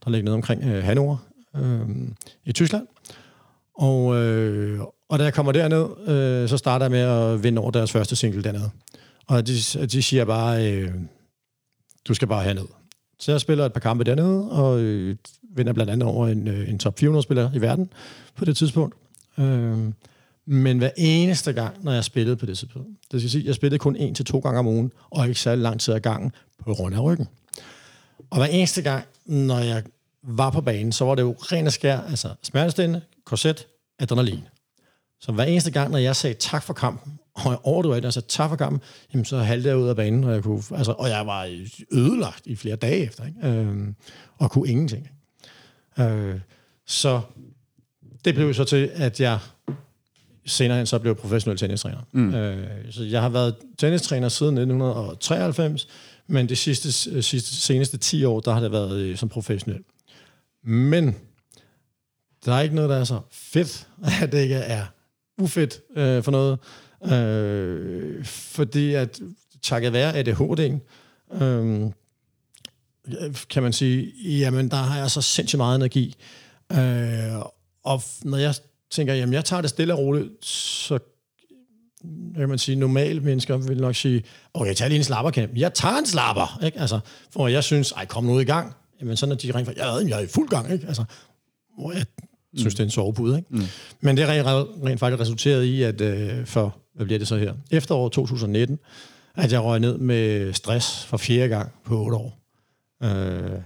der 0.05 0.11
ligger 0.11 0.25
nede 0.25 0.33
omkring 0.35 0.63
øh, 0.63 0.83
Hannover 0.83 1.17
øh, 1.55 1.79
i 2.45 2.51
Tyskland. 2.51 2.87
Og, 3.77 4.15
øh, 4.15 4.81
og 4.81 4.95
Og 5.09 5.19
da 5.19 5.23
jeg 5.23 5.33
kommer 5.33 5.51
derned, 5.51 6.07
øh, 6.07 6.49
så 6.49 6.57
starter 6.57 6.85
jeg 6.85 6.91
med 6.91 6.99
at 6.99 7.43
vinde 7.43 7.61
over 7.61 7.71
deres 7.71 7.91
første 7.91 8.15
single 8.15 8.43
dernede. 8.43 8.69
Og 9.27 9.47
de, 9.47 9.53
de 9.87 10.03
siger 10.03 10.25
bare, 10.25 10.71
øh, 10.71 10.93
du 12.07 12.13
skal 12.13 12.27
bare 12.27 12.43
herned. 12.43 12.65
Så 13.19 13.31
jeg 13.31 13.41
spiller 13.41 13.65
et 13.65 13.73
par 13.73 13.79
kampe 13.79 14.03
dernede, 14.03 14.51
og 14.51 14.79
øh, 14.79 15.15
vinder 15.55 15.73
blandt 15.73 15.91
andet 15.91 16.09
over 16.09 16.27
en, 16.27 16.47
øh, 16.47 16.69
en 16.69 16.79
top 16.79 16.99
400-spiller 17.03 17.51
i 17.53 17.61
verden 17.61 17.89
på 18.35 18.45
det 18.45 18.57
tidspunkt. 18.57 18.95
Øh, 19.37 19.91
men 20.45 20.77
hver 20.77 20.89
eneste 20.97 21.53
gang, 21.53 21.83
når 21.83 21.91
jeg 21.91 22.03
spillede 22.03 22.35
på 22.35 22.45
det 22.45 22.57
tidspunkt, 22.57 22.89
det 23.11 23.21
skal 23.21 23.29
sige, 23.29 23.45
jeg 23.45 23.55
spillede 23.55 23.79
kun 23.79 23.95
en 23.95 24.15
til 24.15 24.25
to 24.25 24.39
gange 24.39 24.59
om 24.59 24.67
ugen, 24.67 24.91
og 25.09 25.27
ikke 25.27 25.39
særlig 25.39 25.61
lang 25.63 25.79
tid 25.79 25.93
ad 25.93 25.99
gangen 25.99 26.31
på 26.65 26.73
grund 26.73 26.95
af 26.95 27.03
ryggen. 27.03 27.27
Og 28.29 28.37
hver 28.37 28.45
eneste 28.45 28.81
gang, 28.81 29.05
når 29.25 29.59
jeg 29.59 29.83
var 30.23 30.49
på 30.49 30.61
banen, 30.61 30.91
så 30.91 31.05
var 31.05 31.15
det 31.15 31.21
jo 31.21 31.35
ren 31.39 31.67
og 31.67 31.73
skær, 31.73 32.01
altså 32.01 32.29
smertestillende, 32.43 33.01
korset, 33.25 33.67
adrenalin. 33.99 34.41
Så 35.21 35.31
hver 35.31 35.43
eneste 35.43 35.71
gang, 35.71 35.91
når 35.91 35.97
jeg 35.97 36.15
sagde 36.15 36.35
tak 36.39 36.63
for 36.63 36.73
kampen, 36.73 37.19
og 37.35 37.95
jeg 37.95 38.05
og 38.05 38.13
sagde 38.13 38.27
tak 38.27 38.49
for 38.49 38.55
kampen, 38.55 38.81
jamen 39.13 39.25
så 39.25 39.37
halte 39.37 39.69
jeg 39.69 39.77
ud 39.77 39.87
af 39.87 39.95
banen, 39.95 40.23
og 40.23 40.33
jeg, 40.33 40.43
kunne, 40.43 40.63
altså, 40.71 40.91
og 40.91 41.09
jeg 41.09 41.27
var 41.27 41.65
ødelagt 41.91 42.47
i 42.47 42.55
flere 42.55 42.75
dage 42.75 42.97
efter, 42.97 43.25
ikke? 43.25 43.47
Øhm, 43.47 43.95
og 44.37 44.51
kunne 44.51 44.69
ingenting. 44.69 45.09
Øh, 45.99 46.39
så 46.85 47.21
det 48.25 48.35
blev 48.35 48.53
så 48.53 48.63
til, 48.63 48.91
at 48.93 49.19
jeg 49.19 49.39
senere 50.45 50.77
hen 50.77 50.85
så 50.85 50.99
blev 50.99 51.15
professionel 51.15 51.57
tennistræner. 51.57 52.01
Mm. 52.11 52.33
Øh, 52.33 52.91
så 52.91 53.03
jeg 53.03 53.21
har 53.21 53.29
været 53.29 53.55
tennistræner 53.77 54.29
siden 54.29 54.57
1993, 54.57 55.87
men 56.27 56.49
de 56.49 56.55
sidste, 56.55 56.91
sidste, 57.21 57.55
seneste 57.55 57.97
10 57.97 58.23
år, 58.23 58.39
der 58.39 58.53
har 58.53 58.59
det 58.59 58.71
været 58.71 58.97
øh, 58.97 59.17
som 59.17 59.29
professionel. 59.29 59.83
Men 60.63 61.15
der 62.45 62.53
er 62.53 62.61
ikke 62.61 62.75
noget, 62.75 62.89
der 62.89 62.95
er 62.95 63.03
så 63.03 63.19
fedt, 63.31 63.87
at 64.21 64.31
det 64.31 64.41
ikke 64.41 64.55
er 64.55 64.85
ufedt 65.37 65.81
øh, 65.95 66.23
for 66.23 66.31
noget. 66.31 66.59
Øh, 67.11 68.25
fordi 68.25 68.93
at 68.93 69.19
takket 69.61 69.93
være 69.93 70.19
ADHD'en, 70.19 70.79
øh, 71.43 71.91
kan 73.49 73.63
man 73.63 73.73
sige, 73.73 74.11
jamen 74.39 74.71
der 74.71 74.77
har 74.77 74.97
jeg 74.97 75.11
så 75.11 75.21
sindssygt 75.21 75.57
meget 75.57 75.75
energi. 75.75 76.15
Øh, 76.71 76.77
og 77.83 78.01
når 78.23 78.37
jeg 78.37 78.55
tænker, 78.91 79.13
jamen 79.13 79.33
jeg 79.33 79.45
tager 79.45 79.61
det 79.61 79.69
stille 79.69 79.93
og 79.93 79.99
roligt, 79.99 80.45
så 80.45 80.99
kan 82.35 82.49
man 82.49 82.57
sige, 82.57 82.75
normale 82.75 83.19
mennesker 83.19 83.57
vil 83.57 83.81
nok 83.81 83.95
sige, 83.95 84.23
okay, 84.53 84.67
jeg 84.67 84.77
tager 84.77 84.89
lige 84.89 84.97
en 84.97 85.03
slapper, 85.03 85.47
Jeg 85.55 85.73
tager 85.73 85.97
en 85.97 86.05
slapper, 86.05 86.59
ikke? 86.63 86.79
Altså, 86.79 86.99
for 87.31 87.47
jeg 87.47 87.63
synes, 87.63 87.91
ej, 87.91 88.05
kom 88.05 88.23
nu 88.23 88.39
i 88.39 88.43
gang. 88.43 88.73
Jamen, 89.01 89.17
sådan 89.17 89.31
er 89.31 89.37
de 89.37 89.51
rent 89.51 89.65
faktisk, 89.65 89.85
jeg, 89.85 90.09
jeg 90.09 90.17
er 90.17 90.23
i 90.23 90.27
fuld 90.27 90.49
gang, 90.49 90.71
ikke? 90.73 90.87
Altså, 90.87 91.03
hvor 91.77 91.91
jeg 91.91 92.05
synes, 92.55 92.73
mm. 92.73 92.77
det 92.77 92.79
er 92.79 92.83
en 92.83 92.91
sovepude, 92.91 93.37
ikke? 93.37 93.47
Mm. 93.49 93.63
Men 94.01 94.17
det 94.17 94.27
rent, 94.27 94.47
rent 94.85 94.99
faktisk 94.99 95.21
resulteret 95.21 95.63
i, 95.63 95.83
at 95.83 96.01
øh, 96.01 96.45
for, 96.45 96.77
hvad 96.93 97.05
bliver 97.05 97.19
det 97.19 97.27
så 97.27 97.37
her? 97.37 97.53
Efteråret 97.71 98.11
2019, 98.11 98.79
at 99.35 99.51
jeg 99.51 99.63
røg 99.63 99.79
ned 99.79 99.97
med 99.97 100.53
stress 100.53 101.05
for 101.05 101.17
fjerde 101.17 101.49
gang 101.49 101.71
på 101.83 102.03
otte 102.03 102.17
år. 102.17 102.39
Øh, 103.03 103.59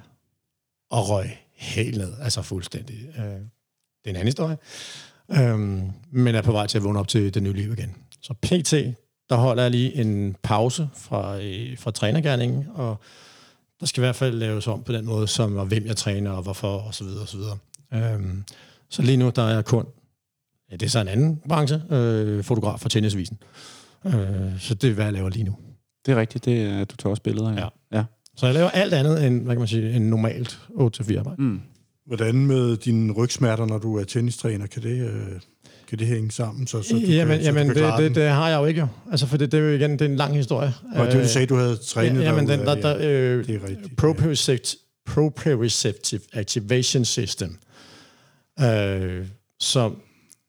og 0.90 1.10
røg 1.10 1.38
helt 1.56 1.98
ned, 1.98 2.14
altså 2.22 2.42
fuldstændig. 2.42 2.96
Øh, 3.18 3.24
det 3.24 4.06
er 4.06 4.10
en 4.10 4.16
anden 4.16 4.26
historie. 4.26 4.58
Øh, 5.32 5.60
men 6.12 6.36
er 6.36 6.42
på 6.42 6.52
vej 6.52 6.68
til 6.68 6.78
at 6.78 6.84
vågne 6.84 7.00
op 7.00 7.08
til 7.08 7.34
det 7.34 7.44
nye 7.44 7.54
liv 7.54 7.74
igen. 7.74 7.96
Så 8.22 8.34
PT, 8.34 8.74
der 9.30 9.36
holder 9.36 9.64
jeg 9.64 9.72
lige 9.72 9.96
en 9.96 10.36
pause 10.44 10.90
fra, 10.94 11.42
øh, 11.42 11.78
fra 11.78 11.92
trænergærningen, 11.92 12.68
og 12.74 12.98
der 13.80 13.86
skal 13.86 14.02
i 14.02 14.06
hvert 14.06 14.16
fald 14.16 14.36
laves 14.36 14.68
om 14.68 14.84
på 14.84 14.92
den 14.92 15.06
måde, 15.06 15.28
som 15.28 15.58
og 15.58 15.66
hvem 15.66 15.86
jeg 15.86 15.98
træner, 15.98 16.32
og 16.32 16.44
hvorfor, 16.44 16.78
og 16.78 16.94
så 16.94 17.04
videre, 17.04 17.22
og 17.22 17.28
så 17.28 17.38
videre. 17.38 17.58
Øhm, 17.94 18.44
så 18.90 19.02
lige 19.02 19.18
nu, 19.18 19.32
der 19.36 19.44
er 19.44 19.54
jeg 19.54 19.66
kun, 19.66 19.86
det 20.72 20.84
er 20.84 20.90
så 20.90 21.00
en 21.00 21.08
anden 21.08 21.40
branche, 21.50 21.82
øh, 21.90 22.44
fotograf 22.44 22.80
for 22.80 22.90
tennisvisen. 22.90 23.38
Øh, 24.06 24.14
så 24.60 24.74
det 24.74 24.90
er, 24.90 24.94
hvad 24.94 25.06
jeg 25.06 25.14
laver 25.14 25.30
lige 25.30 25.44
nu. 25.44 25.56
Det 26.06 26.12
er 26.12 26.20
rigtigt, 26.20 26.46
det 26.46 26.62
er, 26.62 26.86
du 26.86 26.96
tager 26.96 27.12
også 27.12 27.24
billeder 27.24 27.54
Ja. 27.54 27.98
ja. 27.98 28.04
Så 28.38 28.46
jeg 28.46 28.56
laver 28.56 28.70
alt 28.70 28.94
andet 28.94 29.26
end, 29.26 29.44
hvad 29.44 29.56
kan 29.56 29.60
man 29.60 29.68
sige, 29.68 29.94
en 29.94 30.02
normalt 30.02 30.60
8-4 30.70 31.20
arbejde. 31.20 31.42
Mm. 31.42 31.62
Hvordan 32.06 32.46
med 32.46 32.78
dine 32.78 33.14
rygsmerter, 33.14 33.66
når 33.66 33.78
du 33.78 33.98
er 33.98 34.04
tennistræner, 34.04 34.68
kan 34.68 34.84
det, 34.84 35.10
øh, 35.10 35.40
kan 35.88 36.00
det 36.00 36.08
hænge 36.08 36.32
sammen? 36.32 36.68
Så, 36.68 36.82
så 36.82 36.94
du 36.94 37.00
jamen, 37.00 37.38
kan, 37.38 37.46
jamen 37.46 37.68
så 37.68 37.74
det, 37.74 37.98
det, 37.98 38.16
det, 38.16 38.30
har 38.30 38.50
jeg 38.50 38.58
jo 38.60 38.66
ikke. 38.66 38.88
Altså, 39.12 39.28
for 39.28 39.38
det, 39.38 39.52
det 39.52 39.58
er 39.58 39.64
jo 39.64 39.70
igen 39.72 39.92
det 39.92 40.02
er 40.02 40.06
en 40.06 40.16
lang 40.16 40.36
historie. 40.36 40.74
Og 40.96 41.06
det, 41.06 41.14
du 41.14 41.28
sagde, 41.28 41.48
du 41.48 41.56
havde 41.56 41.78
trænet 41.78 42.22
ja, 42.22 42.26
jamen, 42.26 42.50
den, 42.50 42.60
der, 42.60 42.76
der, 42.76 42.98
øh, 42.98 43.48
det 43.48 43.56
er 43.56 43.70
rigtigt. 43.70 43.98
Proprioceptive, 43.98 44.80
proprioceptive 45.06 46.22
Activation 46.34 47.06
System, 47.06 47.58
øh, 48.60 49.26
som 49.60 50.02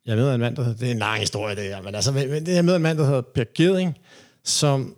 jeg 0.09 0.17
møder 0.17 0.35
en 0.35 0.41
mand, 0.41 0.57
der 0.57 0.63
hedder, 0.63 0.79
det 0.79 0.89
er 0.89 0.93
en 0.93 0.99
lang 0.99 1.21
historie 1.21 1.57
det 1.57 1.65
her, 1.65 1.83
men 1.83 1.95
altså, 1.95 2.13
det 2.13 2.59
er 2.59 2.63
møder 2.63 2.77
en 2.77 2.83
mand, 2.83 2.99
der 2.99 3.05
hedder 3.05 3.21
Per 3.21 3.45
Geding, 3.55 3.99
som 4.45 4.97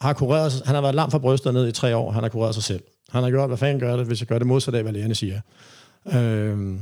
har 0.00 0.12
kureret, 0.12 0.62
han 0.66 0.74
har 0.74 0.82
været 0.82 0.94
lam 0.94 1.10
fra 1.10 1.18
brystet 1.18 1.54
ned 1.54 1.68
i 1.68 1.72
tre 1.72 1.96
år, 1.96 2.10
han 2.10 2.22
har 2.22 2.30
kureret 2.30 2.54
sig 2.54 2.64
selv. 2.64 2.82
Han 3.10 3.22
har 3.22 3.30
gjort, 3.30 3.50
hvad 3.50 3.58
fanden 3.58 3.80
gør 3.80 3.96
det, 3.96 4.06
hvis 4.06 4.20
jeg 4.20 4.28
gør 4.28 4.38
det 4.38 4.46
modsatte 4.46 4.78
af, 4.78 4.84
hvad 4.84 4.92
lægerne 4.92 5.14
siger. 5.14 5.40
Øhm, 6.14 6.80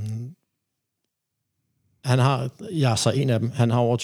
han 2.04 2.18
har, 2.18 2.50
jeg 2.72 2.92
er 2.92 2.96
så 2.96 3.10
en 3.10 3.30
af 3.30 3.40
dem, 3.40 3.50
han 3.50 3.70
har 3.70 3.78
over 3.78 3.96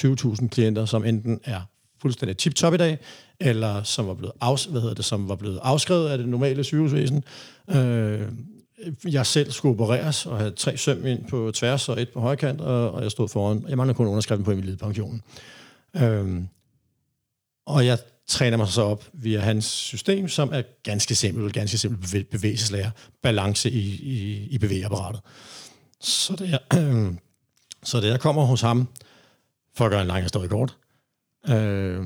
20.000 0.43 0.49
klienter, 0.49 0.85
som 0.85 1.05
enten 1.05 1.41
er 1.45 1.61
fuldstændig 2.03 2.37
tip-top 2.37 2.75
i 2.75 2.77
dag, 2.77 2.99
eller 3.41 3.83
som 3.83 4.07
var 4.07 4.15
blevet, 4.15 4.33
afs, 4.41 4.65
hvad 4.65 4.81
hedder 4.81 4.95
det, 4.95 5.05
som 5.05 5.29
var 5.29 5.37
blevet 5.37 5.61
afskrevet 5.63 6.09
af 6.09 6.19
det 6.19 6.29
normale 6.29 6.65
sygehusvæsen. 6.65 7.25
Øh, 7.71 8.23
jeg 9.05 9.27
selv 9.27 9.51
skulle 9.51 9.73
opereres 9.75 10.27
og 10.27 10.39
havde 10.39 10.51
tre 10.51 10.77
søm 10.77 11.07
ind 11.07 11.29
på 11.29 11.53
tværs 11.55 11.89
og 11.89 12.03
et 12.03 12.09
på 12.09 12.21
højkant, 12.21 12.61
og, 12.61 12.91
og 12.91 13.03
jeg 13.03 13.11
stod 13.11 13.29
foran. 13.29 13.65
Jeg 13.69 13.77
manglede 13.77 13.97
kun 13.97 14.07
underskriften 14.07 14.45
på 14.45 14.51
min 14.51 14.77
pension. 14.77 15.23
Øhm, 15.97 16.49
og 17.67 17.87
jeg 17.87 17.99
træner 18.27 18.57
mig 18.57 18.69
så 18.69 18.83
op 18.83 19.05
via 19.13 19.41
hans 19.41 19.65
system, 19.65 20.29
som 20.29 20.51
er 20.53 20.63
ganske 20.83 21.15
simpelt, 21.15 21.55
ganske 21.55 21.79
simpelt 21.79 22.31
bevægelseslærer, 22.31 22.91
balance 23.23 23.71
i, 23.71 24.03
i, 24.03 24.47
i 24.51 24.59
bevægeapparatet. 24.59 25.21
Så 26.01 26.37
det 26.37 26.55
er, 26.55 26.79
øh, 26.79 27.15
så 27.83 28.01
det 28.01 28.09
jeg 28.09 28.21
kommer 28.21 28.45
hos 28.45 28.61
ham, 28.61 28.89
for 29.75 29.85
at 29.85 29.91
gøre 29.91 30.01
en 30.01 30.07
lang 30.07 30.23
historie 30.23 30.49
kort, 30.49 30.77
øh, 31.49 32.05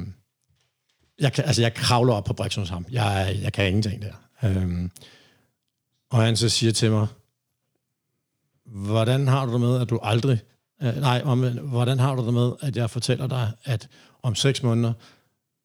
jeg, 1.20 1.32
kan, 1.32 1.44
altså 1.44 1.62
jeg 1.62 1.74
kravler 1.74 2.14
op 2.14 2.24
på 2.24 2.32
briksen 2.32 2.62
hos 2.62 2.68
ham. 2.68 2.86
Jeg, 2.90 3.38
jeg 3.42 3.52
kan 3.52 3.66
ingenting 3.66 4.02
der. 4.02 4.12
Øh, 4.44 4.88
og 6.10 6.22
han 6.22 6.36
så 6.36 6.48
siger 6.48 6.72
til 6.72 6.90
mig, 6.90 7.06
hvordan 8.66 9.28
har 9.28 9.46
du 9.46 9.52
det 9.52 9.60
med, 9.60 9.80
at 9.80 9.90
du 9.90 9.98
aldrig... 10.02 10.40
Øh, 10.82 10.96
nej, 10.96 11.22
om, 11.24 11.58
hvordan 11.58 11.98
har 11.98 12.14
du 12.14 12.26
det 12.26 12.34
med, 12.34 12.52
at 12.60 12.76
jeg 12.76 12.90
fortæller 12.90 13.26
dig, 13.26 13.52
at 13.64 13.88
om 14.22 14.34
seks 14.34 14.62
måneder, 14.62 14.92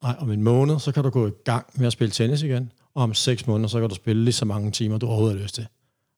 nej, 0.02 0.14
om 0.18 0.30
en 0.30 0.42
måned, 0.42 0.78
så 0.78 0.92
kan 0.92 1.02
du 1.02 1.10
gå 1.10 1.26
i 1.26 1.32
gang 1.44 1.66
med 1.74 1.86
at 1.86 1.92
spille 1.92 2.12
tennis 2.12 2.42
igen, 2.42 2.72
og 2.94 3.02
om 3.02 3.14
seks 3.14 3.46
måneder, 3.46 3.68
så 3.68 3.80
kan 3.80 3.88
du 3.88 3.94
spille 3.94 4.24
lige 4.24 4.34
så 4.34 4.44
mange 4.44 4.70
timer, 4.70 4.98
du 4.98 5.06
overhovedet 5.06 5.36
har 5.36 5.42
lyst 5.42 5.54
til. 5.54 5.66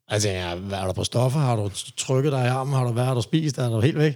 Altså, 0.09 0.29
ja, 0.29 0.55
hvad 0.55 0.79
er 0.79 0.85
der 0.85 0.93
på 0.93 1.05
stoffer? 1.05 1.41
Har 1.41 1.57
du 1.57 1.70
trykket 1.97 2.33
dig 2.33 2.45
i 2.45 2.49
armen? 2.49 2.74
Har 2.74 2.85
du 2.85 2.93
været 2.93 3.16
der 3.16 3.20
spist? 3.20 3.59
Er 3.59 3.68
du 3.68 3.81
helt 3.81 3.99
væk? 3.99 4.14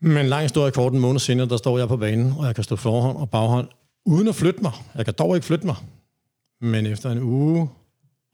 Men 0.00 0.26
lang 0.26 0.42
historie 0.42 0.72
kort, 0.72 0.92
en 0.92 0.98
måned 0.98 1.20
senere, 1.20 1.48
der 1.48 1.56
står 1.56 1.78
jeg 1.78 1.88
på 1.88 1.96
banen, 1.96 2.34
og 2.38 2.46
jeg 2.46 2.54
kan 2.54 2.64
stå 2.64 2.76
forhånd 2.76 3.16
og 3.16 3.30
baghånd, 3.30 3.68
uden 4.06 4.28
at 4.28 4.34
flytte 4.34 4.62
mig. 4.62 4.72
Jeg 4.94 5.04
kan 5.04 5.14
dog 5.18 5.34
ikke 5.34 5.46
flytte 5.46 5.66
mig. 5.66 5.76
Men 6.60 6.86
efter 6.86 7.10
en 7.10 7.22
uge, 7.22 7.68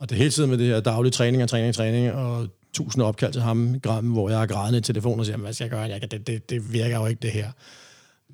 og 0.05 0.11
det 0.11 0.19
hele 0.19 0.31
tiden 0.31 0.51
med 0.51 0.59
det 0.59 0.67
her 0.67 0.81
daglige 0.81 1.11
træning 1.11 1.43
og 1.43 1.49
træning 1.49 1.69
og 1.69 1.75
træning, 1.75 2.13
og 2.13 2.49
tusind 2.73 3.03
opkald 3.03 3.33
til 3.33 3.43
ham, 3.43 3.81
gram, 3.81 4.05
hvor 4.05 4.29
jeg 4.29 4.39
har 4.39 4.47
grædende 4.47 4.79
i 4.79 4.83
telefonen 4.83 5.21
og 5.21 5.27
siger, 5.27 5.37
hvad 5.37 5.53
skal 5.53 5.65
jeg 5.65 5.71
gøre? 5.71 5.81
Jeg 5.81 6.01
kan, 6.01 6.09
det, 6.09 6.27
det, 6.27 6.51
det 6.51 6.73
virker 6.73 6.97
jo 6.97 7.07
ikke, 7.07 7.21
det 7.23 7.31
her. 7.31 7.51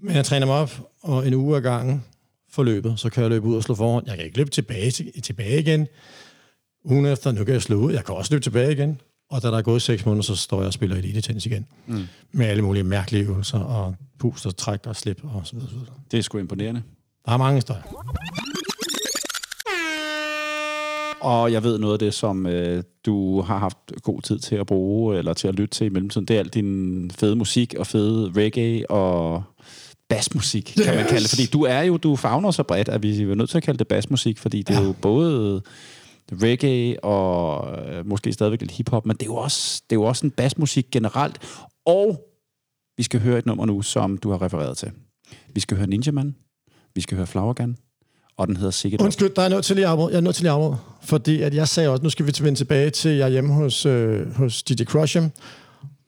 Men 0.02 0.16
jeg 0.16 0.24
træner 0.24 0.46
mig 0.46 0.54
op, 0.54 0.80
og 1.02 1.26
en 1.26 1.34
uge 1.34 1.56
ad 1.56 1.62
gangen 1.62 2.04
forløbet, 2.52 3.00
så 3.00 3.10
kan 3.10 3.22
jeg 3.22 3.30
løbe 3.30 3.46
ud 3.46 3.56
og 3.56 3.62
slå 3.62 3.74
forhånd. 3.74 4.04
Jeg 4.08 4.16
kan 4.16 4.24
ikke 4.24 4.36
løbe 4.36 4.50
tilbage, 4.50 4.90
tilbage 5.22 5.60
igen 5.60 5.86
ugen 6.84 7.06
efter, 7.06 7.32
nu 7.32 7.44
kan 7.44 7.54
jeg 7.54 7.62
slå 7.62 7.76
ud, 7.76 7.92
jeg 7.92 8.04
kan 8.04 8.14
også 8.14 8.34
løbe 8.34 8.42
tilbage 8.42 8.72
igen. 8.72 9.00
Og 9.30 9.42
da 9.42 9.48
der 9.48 9.58
er 9.58 9.62
gået 9.62 9.82
seks 9.82 10.06
måneder, 10.06 10.22
så 10.22 10.36
står 10.36 10.58
jeg 10.58 10.66
og 10.66 10.72
spiller 10.72 10.96
elite 10.96 11.20
tennis 11.20 11.46
igen. 11.46 11.66
Mm. 11.86 12.06
Med 12.32 12.46
alle 12.46 12.62
mulige 12.62 12.84
mærkelige 12.84 13.24
øvelser, 13.24 13.58
og 13.58 13.94
pust 14.18 14.46
og 14.46 14.56
træk 14.56 14.86
og 14.86 14.96
slip 14.96 15.20
og 15.24 15.42
så 15.44 15.56
videre. 15.56 15.68
Det 16.10 16.18
er 16.18 16.22
sgu 16.22 16.38
imponerende. 16.38 16.82
Der 17.26 17.32
er 17.32 17.36
mange 17.36 17.54
historier. 17.54 17.82
Og 21.20 21.52
jeg 21.52 21.62
ved 21.62 21.78
noget 21.78 21.92
af 21.92 21.98
det, 21.98 22.14
som 22.14 22.46
øh, 22.46 22.82
du 23.06 23.40
har 23.40 23.58
haft 23.58 23.78
god 24.02 24.22
tid 24.22 24.38
til 24.38 24.56
at 24.56 24.66
bruge, 24.66 25.18
eller 25.18 25.32
til 25.34 25.48
at 25.48 25.54
lytte 25.54 25.74
til 25.74 25.86
i 25.86 25.88
mellemtiden, 25.88 26.26
det 26.26 26.34
er 26.34 26.38
alt 26.38 26.54
din 26.54 27.10
fede 27.10 27.36
musik 27.36 27.74
og 27.74 27.86
fede 27.86 28.32
reggae 28.36 28.90
og 28.90 29.42
basmusik, 30.08 30.64
kan 30.64 30.82
yes. 30.82 30.94
man 30.94 31.06
kalde 31.06 31.22
det. 31.22 31.30
Fordi 31.30 31.46
du 31.46 31.62
er 31.62 31.80
jo, 31.80 31.96
du 31.96 32.16
fagner 32.16 32.50
så 32.50 32.62
bredt, 32.62 32.88
at 32.88 33.02
vi 33.02 33.22
er 33.22 33.34
nødt 33.34 33.50
til 33.50 33.56
at 33.56 33.62
kalde 33.62 33.78
det 33.78 33.88
basmusik, 33.88 34.38
fordi 34.38 34.62
det 34.62 34.74
ja. 34.74 34.80
er 34.80 34.84
jo 34.84 34.94
både 35.02 35.62
reggae 36.32 37.04
og 37.04 37.68
øh, 37.88 38.06
måske 38.06 38.32
stadigvæk 38.32 38.60
lidt 38.60 38.72
hiphop, 38.72 39.06
men 39.06 39.16
det 39.16 39.22
er 39.22 39.26
jo 39.26 39.36
også, 39.36 39.82
det 39.90 39.96
er 39.96 40.00
jo 40.00 40.04
også 40.04 40.26
en 40.26 40.30
basmusik 40.30 40.86
generelt. 40.90 41.38
Og 41.86 42.30
vi 42.96 43.02
skal 43.02 43.20
høre 43.20 43.38
et 43.38 43.46
nummer 43.46 43.66
nu, 43.66 43.82
som 43.82 44.18
du 44.18 44.30
har 44.30 44.42
refereret 44.42 44.76
til. 44.76 44.90
Vi 45.54 45.60
skal 45.60 45.76
høre 45.76 45.86
Ninja 45.86 46.12
Man, 46.12 46.34
vi 46.94 47.00
skal 47.00 47.16
høre 47.16 47.26
Flower 47.26 47.52
Gun, 47.52 47.76
og 48.40 48.46
den 48.46 48.56
hedder 48.56 48.70
Sikkert. 48.70 49.00
Undskyld, 49.00 49.30
der 49.30 49.42
er 49.42 49.48
nødt 49.48 49.64
til 49.64 49.76
lige 49.76 49.86
afbrud. 49.86 50.10
Jeg 50.10 50.16
er 50.16 50.20
nødt 50.20 50.34
til 50.34 50.42
lige 50.42 50.52
afbrud, 50.52 50.76
fordi 51.02 51.42
at 51.42 51.54
jeg 51.54 51.68
sagde 51.68 51.88
også, 51.88 52.02
nu 52.02 52.10
skal 52.10 52.26
vi 52.26 52.32
vende 52.40 52.58
tilbage 52.58 52.90
til, 52.90 53.10
jeg 53.10 53.24
er 53.24 53.28
hjemme 53.28 53.52
hos, 53.52 53.86
øh, 53.86 54.34
hos 54.34 54.62
DJ 54.62 54.82
Crush'em, 54.82 55.24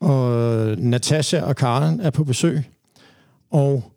og 0.01 0.31
Natasha 0.79 1.41
og 1.41 1.57
Karen 1.57 2.01
er 2.01 2.11
på 2.11 2.25
besøg, 2.25 2.63
og 3.51 3.93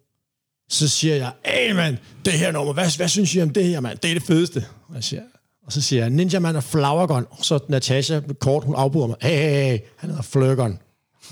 så 0.69 0.87
siger 0.87 1.15
jeg, 1.15 1.31
hey 1.45 1.71
mand, 1.71 1.97
det 2.25 2.33
her 2.33 2.51
nummer, 2.51 2.73
hvad, 2.73 2.97
hvad 2.97 3.07
synes 3.07 3.35
I 3.35 3.41
om 3.41 3.49
det 3.49 3.65
her, 3.65 3.79
mand? 3.79 3.97
Det 3.97 4.09
er 4.09 4.13
det 4.13 4.23
fedeste. 4.23 4.65
Og, 4.87 4.95
jeg 4.95 5.03
siger, 5.03 5.21
og 5.65 5.71
så 5.71 5.81
siger 5.81 6.01
jeg, 6.01 6.09
Ninja 6.09 6.39
Man 6.39 6.55
og 6.55 6.63
Flower 6.63 7.07
Gun. 7.07 7.25
Og 7.29 7.45
så 7.45 7.59
Natasha, 7.69 8.19
kort, 8.39 8.63
hun 8.63 8.75
afbryder 8.75 9.07
mig, 9.07 9.15
hey, 9.21 9.37
hey, 9.37 9.71
hey, 9.71 9.79
han 9.97 10.09
hedder 10.09 10.23
Flurgun. 10.23 10.79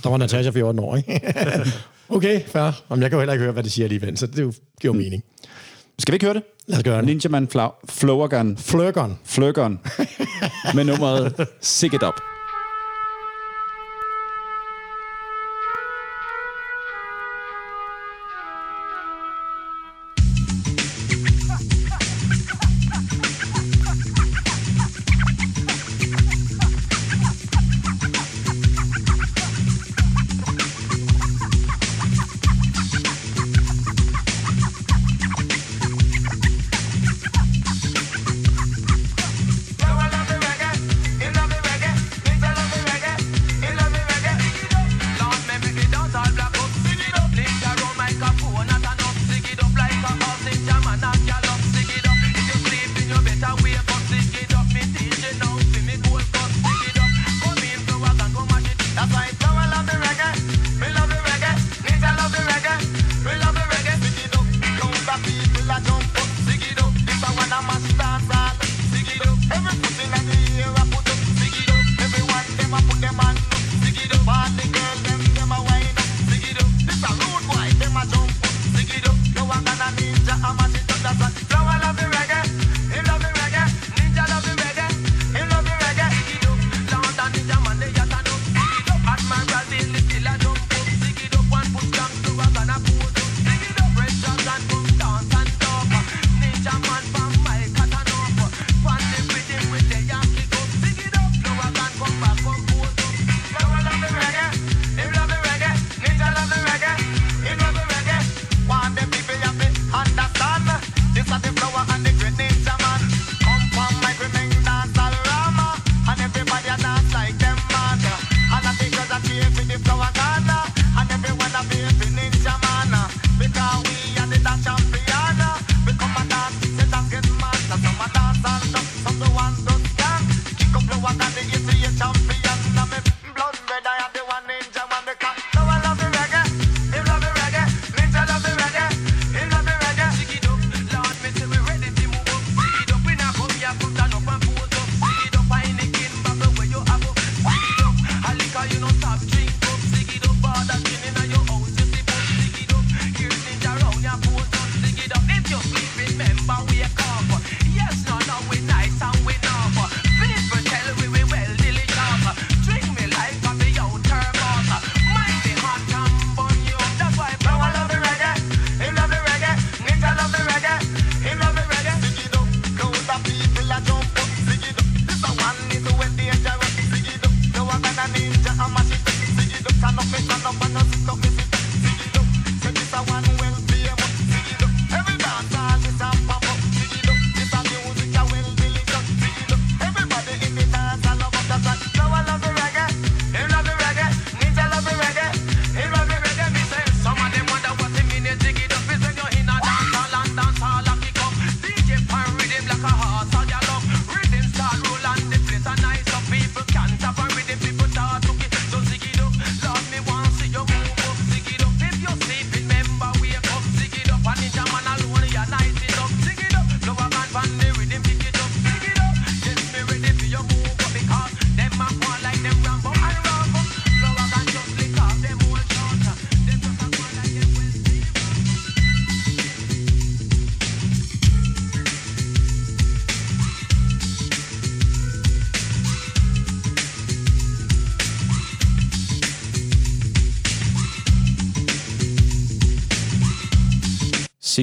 Der 0.03 0.09
var 0.09 0.17
Natasha 0.17 0.51
14 0.51 0.79
år, 0.79 0.95
ikke? 0.95 1.21
okay, 2.09 2.41
fair. 2.45 2.83
Om 2.89 3.01
jeg 3.01 3.09
kan 3.09 3.17
jo 3.17 3.21
heller 3.21 3.33
ikke 3.33 3.43
høre, 3.43 3.53
hvad 3.53 3.63
de 3.63 3.69
siger 3.69 3.85
alligevel, 3.85 4.17
så 4.17 4.27
det 4.27 4.35
giver 4.81 4.93
jo 4.93 4.93
mening. 4.93 5.23
Skal 5.99 6.11
vi 6.11 6.15
ikke 6.15 6.25
høre 6.25 6.33
det? 6.33 6.43
Lad 6.67 6.77
os 6.77 6.83
gøre 6.83 6.97
det. 6.97 7.05
Ninja 7.05 7.29
Man 7.29 7.47
Flow, 7.47 7.69
Flowergun, 7.89 8.57
Flurgun. 8.57 9.19
Flurgun, 9.25 9.79
med 10.75 10.83
nummeret 10.83 11.47
Sick 11.61 11.93
It 11.93 12.03
Up. 12.03 12.13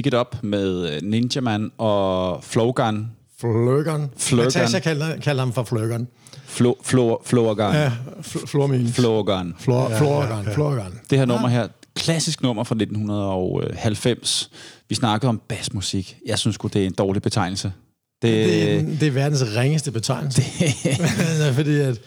Sick 0.01 0.07
It 0.07 0.19
Up 0.19 0.35
med 0.43 0.93
øh, 0.95 1.01
Ninja 1.01 1.41
Man 1.41 1.71
og 1.77 2.43
Flowgun. 2.43 3.11
Flurgun. 3.39 4.09
Flurgun. 4.17 4.45
Natasha 4.45 4.79
kalder, 4.79 5.17
kalder 5.19 5.41
ham 5.43 5.53
for 5.53 5.63
Flurgun. 5.63 6.07
Flo, 6.45 6.73
flo, 6.83 7.17
Flowgun. 7.25 7.73
Ja, 7.73 7.91
fl- 8.21 8.45
Flormin. 8.45 8.87
Flowgun. 8.87 9.55
Flor. 9.59 10.85
Det 11.09 11.17
her 11.17 11.25
nummer 11.25 11.47
her, 11.47 11.67
klassisk 11.95 12.41
nummer 12.41 12.63
fra 12.63 12.75
1990. 12.75 14.49
Vi 14.89 14.95
snakkede 14.95 15.29
om 15.29 15.41
bassmusik. 15.47 16.17
Jeg 16.25 16.39
synes 16.39 16.55
sgu, 16.55 16.67
det 16.67 16.81
er 16.81 16.85
en 16.85 16.93
dårlig 16.93 17.21
betegnelse. 17.21 17.73
Det, 18.21 18.45
Det, 18.45 18.73
er, 18.73 18.81
det 18.81 19.03
er 19.03 19.11
verdens 19.11 19.43
ringeste 19.57 19.91
betegnelse. 19.91 20.41
Det. 20.59 21.53
Fordi 21.55 21.79
at... 21.79 21.99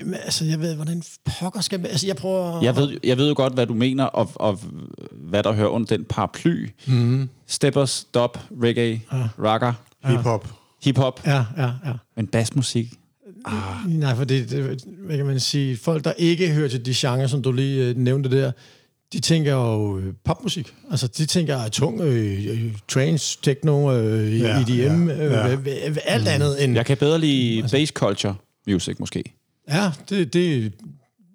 Jamen, 0.00 0.14
altså, 0.14 0.44
jeg 0.44 0.60
ved, 0.60 0.74
hvordan 0.74 1.02
pokker 1.40 1.60
skal... 1.60 1.86
Altså, 1.86 2.06
jeg 2.06 2.16
prøver... 2.16 2.62
jeg, 2.62 2.76
ved, 2.76 2.98
jeg 3.04 3.16
ved 3.16 3.28
jo 3.28 3.34
godt, 3.36 3.52
hvad 3.54 3.66
du 3.66 3.74
mener, 3.74 4.04
og, 4.04 4.30
og 4.34 4.58
hvad 5.30 5.42
der 5.42 5.52
hører 5.52 5.68
under 5.68 5.96
den 5.96 6.04
paraply. 6.04 6.68
Mm. 6.86 7.28
Steppers, 7.46 8.06
dub, 8.14 8.38
reggae, 8.62 9.00
ja. 9.12 9.28
rocker, 9.38 9.72
Hip-hop. 10.04 10.48
hip-hop, 10.84 11.20
Ja, 11.26 11.44
ja, 11.56 11.64
ja. 11.86 11.92
men 12.16 12.26
bassmusik. 12.26 12.92
Nej, 13.88 14.14
for 14.16 14.24
det, 14.24 14.50
det, 14.50 14.84
hvad 14.98 15.16
kan 15.16 15.26
man 15.26 15.40
sige, 15.40 15.76
folk, 15.76 16.04
der 16.04 16.12
ikke 16.12 16.48
hører 16.52 16.68
til 16.68 16.86
de 16.86 16.92
genrer, 16.96 17.26
som 17.26 17.42
du 17.42 17.52
lige 17.52 17.88
øh, 17.88 17.96
nævnte 17.96 18.30
der, 18.30 18.52
de 19.12 19.20
tænker 19.20 19.52
jo 19.52 19.98
øh, 19.98 20.12
popmusik. 20.24 20.74
Altså, 20.90 21.06
de 21.06 21.26
tænker 21.26 21.68
tung, 21.68 22.00
øh, 22.00 22.46
øh, 22.50 22.72
trance, 22.88 23.38
techno, 23.42 23.92
øh, 23.92 24.40
Ja, 24.40 24.60
EDM, 24.60 25.08
ja, 25.08 25.14
øh, 25.26 25.32
ja. 25.32 25.52
øh, 25.52 25.58
øh, 25.88 25.96
alt 26.04 26.28
andet 26.28 26.64
end... 26.64 26.74
Jeg 26.74 26.86
kan 26.86 26.96
bedre 26.96 27.18
lide 27.18 27.62
bass 27.72 27.92
culture 27.92 28.34
music, 28.66 28.96
måske. 28.98 29.24
Ja, 29.68 29.92
det, 30.08 30.32
det 30.32 30.72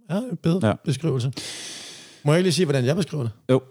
er 0.09 0.17
en 0.17 0.37
bedre 0.43 0.59
Ja. 0.63 0.67
ja. 0.67 0.73
beskrivelse. 0.85 1.31
Må 2.25 2.31
jeg 2.33 2.39
ikke 2.39 2.45
lige 2.45 2.53
sige, 2.53 2.65
hvordan 2.65 2.85
jeg 2.85 2.95
beskriver 2.95 3.23
det? 3.23 3.31
Jo. 3.49 3.61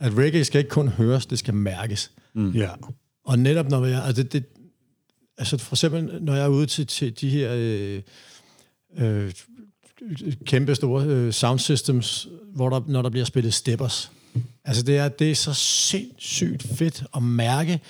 At 0.00 0.18
reggae 0.18 0.44
skal 0.44 0.58
ikke 0.58 0.70
kun 0.70 0.88
høres, 0.88 1.26
det 1.26 1.38
skal 1.38 1.54
mærkes. 1.54 2.12
Ja. 2.54 2.70
Og 3.24 3.38
netop 3.38 3.68
når 3.68 3.86
jeg, 3.86 4.04
altså 4.04 4.22
det, 4.22 4.32
det, 4.32 4.44
altså 5.38 5.58
for 5.58 5.74
eksempel, 5.74 6.22
når 6.22 6.34
jeg 6.34 6.44
er 6.44 6.48
ude 6.48 6.66
til, 6.66 6.86
til 6.86 7.20
de 7.20 7.30
her 7.30 7.52
øh, 7.54 8.02
øh, 8.98 9.32
kæmpe 10.46 10.74
store 10.74 11.04
øh, 11.04 11.32
sound 11.32 11.58
systems, 11.58 12.28
hvor 12.54 12.68
der, 12.68 12.80
når 12.86 13.02
der 13.02 13.10
bliver 13.10 13.24
spillet 13.24 13.54
steppers, 13.54 14.10
altså 14.64 14.82
det 14.82 14.96
er, 14.96 15.08
det 15.08 15.30
er 15.30 15.34
så 15.34 15.54
sindssygt 15.54 16.62
fedt 16.62 17.04
at 17.16 17.22
mærke, 17.22 17.80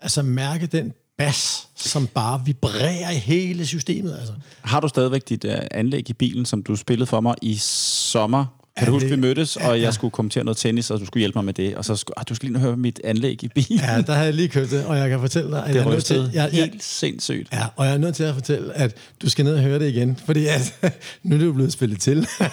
altså 0.00 0.22
mærke 0.22 0.66
den 0.66 0.92
bas, 1.18 1.68
som 1.76 2.06
bare 2.06 2.42
vibrerer 2.44 3.10
i 3.10 3.18
hele 3.18 3.66
systemet, 3.66 4.16
altså. 4.18 4.32
Har 4.62 4.80
du 4.80 4.88
stadigvæk 4.88 5.28
dit 5.28 5.44
uh, 5.44 5.54
anlæg 5.70 6.10
i 6.10 6.12
bilen, 6.12 6.46
som 6.46 6.62
du 6.62 6.76
spillede 6.76 7.06
for 7.06 7.20
mig 7.20 7.34
i 7.42 7.56
sommer? 7.56 8.63
Kan 8.76 8.84
Ja, 8.84 8.86
du 8.86 8.92
huske, 8.92 9.08
vi 9.08 9.16
mødtes, 9.16 9.56
ja, 9.60 9.68
og 9.68 9.76
jeg 9.76 9.84
ja. 9.84 9.90
skulle 9.90 10.10
kommentere 10.10 10.44
noget 10.44 10.56
tennis, 10.56 10.90
og 10.90 11.00
du 11.00 11.06
skulle 11.06 11.20
hjælpe 11.20 11.38
mig 11.38 11.44
med 11.44 11.54
det, 11.54 11.76
og 11.76 11.84
så 11.84 11.96
skulle, 11.96 12.18
ah, 12.18 12.24
du 12.28 12.34
skal 12.34 12.48
lige 12.48 12.60
høre 12.60 12.76
mit 12.76 13.00
anlæg 13.04 13.44
i 13.44 13.48
bilen. 13.48 13.78
Ja, 13.78 14.02
der 14.06 14.12
har 14.12 14.24
jeg 14.24 14.34
lige 14.34 14.48
købt 14.48 14.70
det, 14.70 14.86
og 14.86 14.96
jeg 14.96 15.08
kan 15.08 15.20
fortælle 15.20 15.50
dig, 15.50 15.62
at 15.62 15.68
det 15.68 15.74
jeg 15.74 15.86
er 15.86 15.90
nødt 15.90 16.04
til, 16.04 16.30
jeg, 16.32 16.32
jeg, 16.34 16.50
helt 16.50 16.84
sindssygt. 16.84 17.48
Ja, 17.52 17.66
og 17.76 17.86
jeg 17.86 17.94
er 17.94 17.98
nødt 17.98 18.14
til 18.14 18.24
at 18.24 18.34
fortælle, 18.34 18.74
at 18.76 18.96
du 19.22 19.30
skal 19.30 19.44
ned 19.44 19.54
og 19.54 19.60
høre 19.60 19.78
det 19.78 19.88
igen, 19.88 20.18
fordi 20.26 20.46
at, 20.46 20.74
nu 21.22 21.34
er 21.34 21.38
det 21.38 21.46
jo 21.46 21.52
blevet 21.52 21.72
spillet 21.72 22.00
til. 22.00 22.18
Åh, 22.18 22.48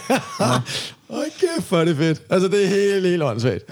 hvor 1.69 1.77
er 1.77 1.85
det 1.85 1.97
fedt. 1.97 2.21
Altså, 2.29 2.47
det 2.47 2.63
er 2.63 2.67
helt, 2.67 3.07
helt 3.07 3.23
åndssvagt. 3.23 3.63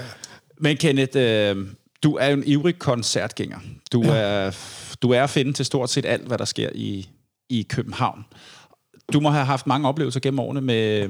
Men 0.58 0.78
Kenneth, 0.78 1.12
øh, 1.16 1.56
du 2.04 2.16
er 2.16 2.28
jo 2.28 2.38
en 2.38 2.44
ivrig 2.46 2.80
koncertgænger. 2.80 3.58
Du, 3.92 4.04
ja. 4.04 4.16
er, 4.16 4.58
du 5.02 5.12
er 5.12 5.24
at 5.24 5.30
finde 5.30 5.54
til 5.54 5.66
stort 5.66 5.90
set 5.90 6.06
alt, 6.06 6.28
hvad 6.28 6.38
der 6.38 6.46
sker 6.46 6.70
i, 6.76 7.10
i 7.50 7.66
København. 7.70 8.26
Du 9.14 9.20
må 9.20 9.30
have 9.30 9.46
haft 9.46 9.68
mange 9.68 9.88
oplevelser 9.88 10.20
gennem 10.20 10.40
årene 10.40 10.62
med, 10.62 11.08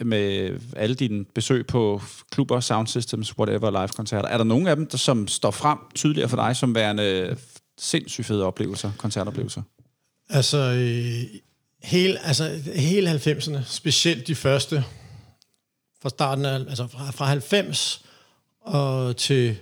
med 0.00 0.58
alle 0.76 0.94
dine 0.94 1.24
besøg 1.24 1.66
på 1.66 2.02
klubber, 2.30 2.60
sound 2.60 2.86
systems, 2.86 3.38
whatever, 3.38 3.70
live-koncerter. 3.70 4.28
Er 4.28 4.36
der 4.36 4.44
nogen 4.44 4.66
af 4.66 4.76
dem, 4.76 4.86
der, 4.86 4.98
som 4.98 5.28
står 5.28 5.50
frem 5.50 5.78
tydeligere 5.94 6.28
for 6.28 6.36
dig 6.36 6.56
som 6.56 6.74
værende 6.74 7.36
sindssygt 7.78 8.26
fede 8.26 8.44
oplevelser, 8.44 8.90
koncertoplevelser? 8.98 9.62
Altså, 10.30 10.58
øh, 10.58 11.40
hele, 11.82 12.26
altså, 12.26 12.60
hele 12.74 13.10
90'erne, 13.10 13.58
specielt 13.64 14.26
de 14.26 14.34
første, 14.34 14.84
fra 16.02 16.08
starten 16.08 16.44
af, 16.44 16.54
altså 16.54 16.86
fra, 16.86 17.10
fra 17.10 17.24
90 17.24 18.04
og 18.60 19.16
til 19.16 19.56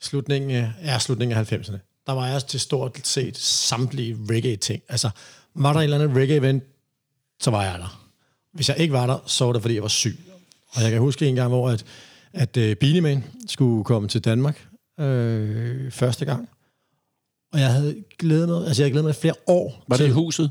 slutningen 0.00 0.50
af, 0.50 0.72
ja, 0.84 0.98
slutningen 0.98 1.38
af 1.38 1.52
90'erne, 1.52 2.02
der 2.06 2.12
var 2.12 2.26
jeg 2.26 2.46
til 2.46 2.60
stort 2.60 3.00
set 3.04 3.38
samtlige 3.38 4.16
reggae-ting. 4.30 4.82
Altså, 4.88 5.10
var 5.54 5.72
der 5.72 5.80
en 5.80 5.84
eller 5.84 5.98
anden 5.98 6.22
reggae-event, 6.22 6.69
så 7.40 7.50
var 7.50 7.64
jeg 7.64 7.78
der. 7.78 8.06
Hvis 8.52 8.68
jeg 8.68 8.78
ikke 8.78 8.92
var 8.92 9.06
der, 9.06 9.18
så 9.26 9.44
var 9.44 9.52
det, 9.52 9.62
fordi 9.62 9.74
jeg 9.74 9.82
var 9.82 9.88
syg. 9.88 10.18
Og 10.70 10.82
jeg 10.82 10.90
kan 10.90 11.00
huske 11.00 11.26
en 11.26 11.34
gang, 11.34 11.48
hvor 11.48 11.70
at, 11.70 11.84
at 12.32 12.56
uh, 12.56 12.72
Beanie 12.80 13.24
skulle 13.46 13.84
komme 13.84 14.08
til 14.08 14.24
Danmark 14.24 14.66
øh, 15.00 15.90
første 15.90 16.24
gang. 16.24 16.48
Og 17.52 17.60
jeg 17.60 17.72
havde 17.72 18.04
glædet 18.18 18.48
mig, 18.48 18.66
altså 18.66 18.82
jeg 18.82 18.84
havde 18.84 18.92
glædet 18.92 19.04
mig 19.04 19.14
flere 19.14 19.34
år. 19.46 19.84
Var 19.88 19.96
det 19.96 20.04
til, 20.04 20.10
i 20.10 20.12
huset? 20.12 20.50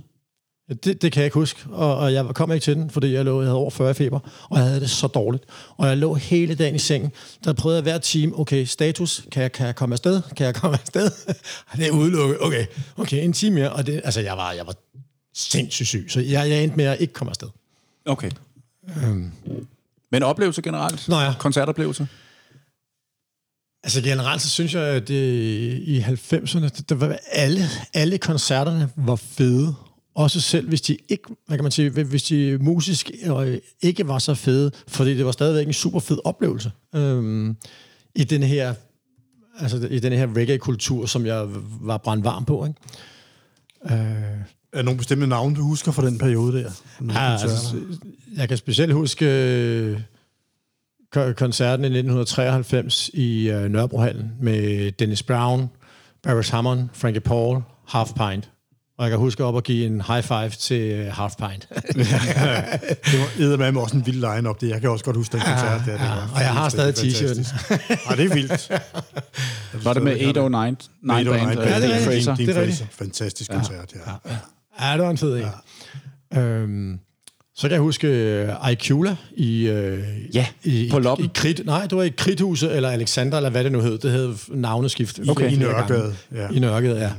det, 0.83 1.01
det 1.01 1.11
kan 1.11 1.19
jeg 1.19 1.25
ikke 1.25 1.33
huske, 1.33 1.59
og, 1.71 1.97
og 1.97 2.13
jeg 2.13 2.25
kom 2.25 2.51
ikke 2.51 2.63
til 2.63 2.75
den, 2.75 2.89
fordi 2.89 3.13
jeg, 3.13 3.25
lå, 3.25 3.41
jeg 3.41 3.47
havde 3.47 3.57
over 3.57 3.69
40 3.69 3.91
i 3.91 3.93
feber, 3.93 4.19
og 4.49 4.57
jeg 4.57 4.65
havde 4.65 4.79
det 4.79 4.89
så 4.89 5.07
dårligt. 5.07 5.43
Og 5.77 5.87
jeg 5.87 5.97
lå 5.97 6.13
hele 6.13 6.55
dagen 6.55 6.75
i 6.75 6.79
sengen, 6.79 7.11
der 7.43 7.53
prøvede 7.53 7.77
jeg 7.77 7.83
hver 7.83 7.97
time, 7.97 8.39
okay, 8.39 8.65
status, 8.65 9.25
kan 9.31 9.43
jeg, 9.43 9.51
kan 9.51 9.65
jeg 9.65 9.75
komme 9.75 9.93
afsted? 9.93 10.21
Kan 10.35 10.45
jeg 10.45 10.55
komme 10.55 10.77
afsted? 10.81 11.11
det 11.77 11.87
er 11.87 11.91
udelukket, 11.91 12.37
okay, 12.41 12.65
okay, 12.97 13.23
en 13.23 13.33
time 13.33 13.55
mere, 13.55 13.71
og 13.71 13.87
det, 13.87 14.01
altså 14.03 14.21
jeg 14.21 14.37
var, 14.37 14.51
jeg 14.51 14.67
var 14.67 14.75
sindssygt 15.39 15.87
syg, 15.87 16.05
så 16.09 16.19
jeg, 16.19 16.49
jeg 16.49 16.63
endte 16.63 16.77
med 16.77 16.85
at 16.85 17.01
ikke 17.01 17.13
komme 17.13 17.31
afsted. 17.31 17.47
Okay. 18.05 18.31
Øhm. 19.03 19.31
Men 20.11 20.23
oplevelser 20.23 20.61
generelt? 20.61 21.07
Nå 21.07 21.19
ja. 21.19 21.33
Koncertoplevelser? 21.39 22.05
Altså 23.83 24.01
generelt, 24.01 24.41
så 24.41 24.49
synes 24.49 24.73
jeg, 24.73 24.83
at 24.83 25.07
det, 25.07 25.33
i 25.79 25.99
90'erne, 25.99 26.63
det, 26.63 26.89
det 26.89 26.99
var 26.99 27.19
alle, 27.31 27.61
alle 27.93 28.17
koncerterne 28.17 28.89
var 28.95 29.15
fede. 29.15 29.75
Også 30.15 30.41
selv 30.41 30.67
hvis 30.67 30.81
de 30.81 30.97
ikke, 31.09 31.23
hvad 31.47 31.57
kan 31.57 31.63
man 31.63 31.71
sige, 31.71 31.89
hvis 31.89 32.23
de 32.23 32.57
musisk 32.61 33.11
øh, 33.23 33.57
ikke 33.81 34.07
var 34.07 34.19
så 34.19 34.35
fede, 34.35 34.71
fordi 34.87 35.17
det 35.17 35.25
var 35.25 35.31
stadigvæk 35.31 35.67
en 35.67 35.73
super 35.73 35.99
fed 35.99 36.17
oplevelse. 36.23 36.71
Øhm, 36.95 37.57
I 38.15 38.23
den 38.23 38.43
her, 38.43 38.73
altså 39.59 39.87
i 39.91 39.99
den 39.99 40.13
her 40.13 40.27
reggae-kultur, 40.35 41.05
som 41.05 41.25
jeg 41.25 41.47
var 41.81 41.97
brændt 41.97 42.25
varm 42.25 42.45
på. 42.45 42.65
Ikke? 42.65 43.95
Øh, 43.95 44.58
Er 44.73 44.81
nogle 44.81 44.97
bestemte 44.97 45.27
navne, 45.27 45.55
du 45.55 45.61
husker 45.63 45.91
fra 45.91 46.05
den 46.05 46.17
periode 46.17 46.63
der? 46.63 46.71
Ja, 47.13 47.31
altså, 47.31 47.75
jeg 48.37 48.47
kan 48.47 48.57
specielt 48.57 48.93
huske 48.93 49.25
øh, 49.25 49.99
ko- 51.13 51.33
koncerten 51.33 51.83
i 51.83 51.87
1993 51.87 53.09
i 53.13 53.49
øh, 53.49 53.69
Nørrebrohallen 53.71 54.31
med 54.41 54.91
Dennis 54.91 55.23
Brown, 55.23 55.69
Barris 56.23 56.49
Hammond, 56.49 56.89
Frankie 56.93 57.21
Paul, 57.21 57.61
Half 57.87 58.09
Pint. 58.13 58.49
Og 58.97 59.03
jeg 59.05 59.09
kan 59.11 59.19
huske 59.19 59.43
op 59.43 59.55
og 59.55 59.63
give 59.63 59.85
en 59.85 60.01
high 60.01 60.23
five 60.23 60.49
til 60.49 60.81
øh, 60.91 61.05
Half 61.13 61.33
Pint. 61.35 61.67
Det 63.11 63.19
var 63.19 63.29
eddermame 63.39 63.79
også 63.81 63.95
en 63.97 64.05
vild 64.05 64.15
line-up. 64.35 64.61
Det. 64.61 64.69
Jeg 64.69 64.81
kan 64.81 64.89
også 64.89 65.05
godt 65.05 65.15
huske 65.15 65.31
den 65.33 65.41
koncert 65.41 65.81
der. 65.85 65.91
Det 65.91 66.01
var 66.01 66.31
og 66.35 66.41
jeg 66.41 66.53
har 66.53 66.69
stadig 66.69 66.95
t-shirten. 66.95 67.43
fantastisk. 67.43 68.09
Ej, 68.09 68.15
det 68.15 68.25
er 68.25 68.33
vildt. 68.33 68.71
Var 69.85 69.93
det 69.93 70.03
med 70.03 70.25
809 70.27 70.69
Nine 71.01 71.29
Band? 71.29 71.45
Band, 71.47 71.57
og 71.59 71.65
Ja, 71.65 71.75
det 71.75 71.85
er 71.85 71.89
Dean 71.89 71.91
rigtigt. 71.91 72.05
Fraser? 72.05 72.35
Dean 72.35 72.47
Det 72.47 72.57
er 72.57 72.65
Fraser. 72.65 72.85
Fantastisk 72.91 73.51
koncert, 73.51 73.93
ja. 73.95 73.99
Ja, 74.81 74.93
det 74.93 75.03
var 75.03 75.09
en 75.09 75.17
fed 75.17 75.35
en. 75.37 75.45
Ja. 76.33 76.41
Øhm, 76.41 76.99
så 77.55 77.61
kan 77.67 77.71
jeg 77.71 77.81
huske 77.81 78.07
øh, 78.07 78.71
Icula 78.71 79.15
i, 79.35 79.67
øh, 79.67 80.03
Ja, 80.35 80.47
i, 80.63 80.87
på 80.91 80.99
Loppen. 80.99 81.25
I, 81.25 81.29
Krit, 81.33 81.61
nej, 81.65 81.81
det 81.81 81.97
var 81.97 82.03
i 82.03 82.09
Kridthuset, 82.09 82.75
eller 82.75 82.89
Alexander, 82.89 83.37
eller 83.37 83.49
hvad 83.49 83.63
det 83.63 83.71
nu 83.71 83.81
hed. 83.81 83.97
Det 83.97 84.11
hed 84.11 84.35
navneskift. 84.49 85.19
Okay. 85.29 85.51
I. 85.51 85.55
Nørregade, 85.55 86.15
ja. 86.31 86.49
I 86.49 86.59
Nørregade, 86.59 86.99
ja. 86.99 87.11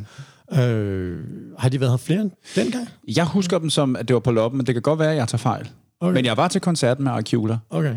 Øh, 0.53 1.19
har 1.59 1.69
de 1.69 1.81
været 1.81 1.93
her 1.93 1.97
flere 1.97 2.21
end 2.21 2.31
dengang? 2.57 2.89
Jeg 3.17 3.27
husker 3.27 3.59
dem 3.59 3.71
som, 3.71 3.97
at 3.97 4.09
det 4.09 4.15
var 4.15 4.21
på 4.21 4.31
loppen, 4.31 4.59
men 4.59 4.67
det 4.67 4.75
kan 4.75 4.83
godt 4.83 4.99
være, 4.99 5.11
at 5.11 5.17
jeg 5.17 5.29
tager 5.29 5.39
fejl. 5.39 5.71
Okay. 6.01 6.15
Men 6.15 6.25
jeg 6.25 6.37
var 6.37 6.49
til 6.49 6.61
koncerten 6.61 7.05
med 7.05 7.13
Arcula. 7.13 7.59
Okay. 7.71 7.95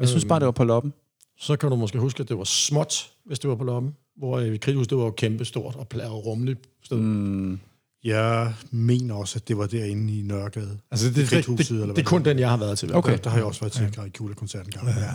Jeg 0.00 0.08
synes 0.08 0.24
bare, 0.24 0.38
det 0.40 0.46
var 0.46 0.52
på 0.52 0.64
loppen. 0.64 0.92
Så 1.38 1.56
kan 1.56 1.70
du 1.70 1.76
måske 1.76 1.98
huske, 1.98 2.22
at 2.22 2.28
det 2.28 2.38
var 2.38 2.44
småt, 2.44 3.10
hvis 3.26 3.38
det 3.38 3.50
var 3.50 3.56
på 3.56 3.64
loppen. 3.64 3.94
Hvor 4.16 4.40
i 4.40 4.56
Kridthus, 4.56 4.86
det 4.86 4.98
var 4.98 5.04
jo 5.04 5.10
kæmpe 5.10 5.44
stort 5.44 5.74
og 5.74 5.86
og 6.10 6.26
rummeligt 6.26 6.60
sted. 6.84 6.96
Mm. 6.96 7.60
Jeg 8.04 8.54
mener 8.70 9.14
også, 9.14 9.38
at 9.38 9.48
det 9.48 9.58
var 9.58 9.66
derinde 9.66 10.18
i 10.18 10.22
Nørregade. 10.22 10.78
Altså, 10.90 11.06
det, 11.06 11.16
det, 11.16 11.30
det, 11.58 11.70
eller 11.70 11.86
det, 11.86 11.98
er 11.98 12.02
kun 12.02 12.24
den, 12.24 12.38
jeg 12.38 12.50
har 12.50 12.56
været 12.56 12.78
til. 12.78 12.94
Okay. 12.94 13.18
Der 13.24 13.30
har 13.30 13.36
jeg 13.36 13.44
også 13.46 13.60
været 13.60 13.72
til 13.72 13.88
ja. 13.96 14.08
Kula-koncerten 14.08 14.70
gang. 14.72 14.88
Ja. 14.88 15.10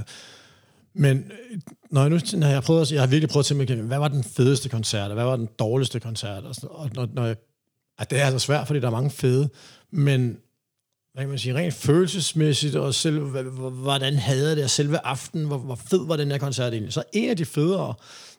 Men 0.94 1.18
øh, 1.18 1.60
når 1.92 2.02
jeg, 2.02 2.10
nu, 2.10 2.20
når 2.34 2.48
jeg, 2.48 2.64
prøvede, 2.64 2.82
at- 2.82 2.92
jeg 2.92 3.02
har 3.02 3.08
virkelig 3.08 3.30
prøvet 3.30 3.52
at 3.52 3.58
tænke 3.58 3.76
mig, 3.76 3.86
hvad 3.86 3.98
var 3.98 4.08
den 4.08 4.24
fedeste 4.24 4.70
koncert, 4.70 5.08
og 5.12 5.14
hvad 5.14 5.26
var 5.26 5.36
den 5.36 5.50
dårligste 5.60 6.00
koncert? 6.00 6.44
Og, 6.44 6.56
sådan, 6.56 6.70
og 6.72 6.90
når, 6.96 7.08
når 7.14 7.26
jeg, 7.26 7.36
at 8.00 8.10
det 8.10 8.20
er 8.20 8.26
altså 8.26 8.40
svært, 8.40 8.68
fordi 8.68 8.80
der 8.80 8.88
er 8.88 8.92
mange 8.92 9.10
fede, 9.12 9.50
men 9.92 10.38
hvad 11.14 11.24
kan 11.24 11.30
man 11.30 11.40
sige, 11.40 11.56
rent 11.56 11.74
følelsesmæssigt, 11.74 12.76
og 12.76 12.94
selv, 12.96 13.20
hvordan 13.70 14.16
havde 14.16 14.48
jeg 14.48 14.56
det, 14.56 14.64
og 14.64 14.70
selve 14.70 14.98
aftenen, 15.06 15.46
hvor, 15.48 15.58
hvor 15.58 15.76
fed 15.76 16.08
var 16.08 16.16
den 16.16 16.32
her 16.32 16.38
koncert 16.38 16.74
egentlig? 16.74 16.94
Så 16.94 17.04
en 17.14 17.30
af 17.30 17.38
de 17.38 17.46
federe, 17.46 17.94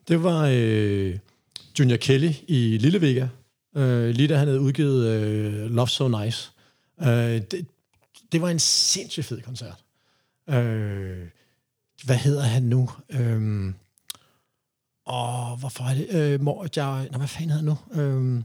det 0.08 0.22
var 0.22 0.48
øh, 0.52 1.18
Junior 1.78 1.96
Kelly 1.96 2.30
i 2.48 2.78
Lille 2.80 3.00
Vega, 3.00 3.26
øh, 3.76 4.08
lige 4.10 4.28
da 4.28 4.36
han 4.36 4.46
havde 4.48 4.60
udgivet 4.60 5.06
øh, 5.06 5.70
Love 5.70 5.88
So 5.88 6.08
Nice. 6.08 6.50
Øh, 7.02 7.08
det, 7.08 7.66
det 8.32 8.42
var 8.42 8.48
en 8.50 8.58
sindssygt 8.58 9.26
fed 9.26 9.40
koncert. 9.42 9.84
Øh, 10.48 11.26
hvad 12.04 12.16
hedder 12.16 12.42
han 12.42 12.62
nu? 12.62 12.90
Øhm, 13.10 13.74
og 15.06 15.56
hvorfor 15.56 15.84
er 15.84 15.94
det? 15.94 16.06
Øh, 16.10 16.40
Mor, 16.42 16.66
jeg, 16.76 17.08
nå, 17.12 17.18
hvad 17.18 17.28
fanden 17.28 17.50
hedder 17.50 17.74
han 17.74 17.78
nu? 17.96 18.02
Øhm, 18.02 18.44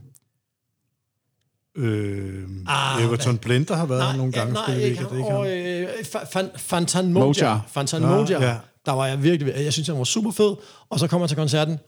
Øh, 1.78 2.48
Ah, 2.66 3.02
Everton 3.04 3.38
Blender 3.38 3.76
har 3.76 3.86
været 3.86 4.06
her 4.10 4.16
nogle 4.16 4.32
gange. 4.32 4.52
nej, 4.52 4.62
spillet 4.64 4.82
ikke, 4.84 5.06
Og, 5.08 5.16
ikke 5.18 5.30
ham. 5.30 5.46
øh, 5.46 5.88
Fa- 6.00 6.24
Fan- 6.38 6.58
Fantan 6.58 7.12
Moja. 7.12 7.24
Moja. 7.26 7.60
Fantan 7.68 8.02
Ah, 8.04 8.10
Moja. 8.10 8.40
ja. 8.48 8.58
Der 8.86 8.92
var 8.92 9.06
jeg 9.06 9.22
virkelig... 9.22 9.54
Jeg 9.56 9.72
synes, 9.72 9.88
han 9.88 9.98
var 9.98 10.04
super 10.04 10.30
fed. 10.30 10.54
Og 10.88 10.98
så 10.98 11.06
kom 11.06 11.20
jeg 11.20 11.28
til 11.28 11.36
koncerten 11.38 11.78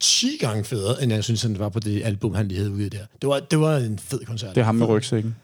10 0.00 0.36
gange 0.40 0.64
federe, 0.64 1.02
end 1.02 1.12
jeg 1.12 1.24
synes, 1.24 1.42
han 1.42 1.58
var 1.58 1.68
på 1.68 1.80
det 1.80 2.02
album, 2.04 2.34
han 2.34 2.48
lige 2.48 2.58
havde 2.58 2.70
udgivet 2.70 2.92
der. 2.92 2.98
Det 3.22 3.28
var, 3.28 3.40
det 3.40 3.60
var 3.60 3.76
en 3.76 3.98
fed 3.98 4.24
koncert. 4.24 4.54
Det 4.54 4.60
er 4.60 4.64
ham 4.64 4.74
med 4.74 4.86
rygsækken. 4.86 5.36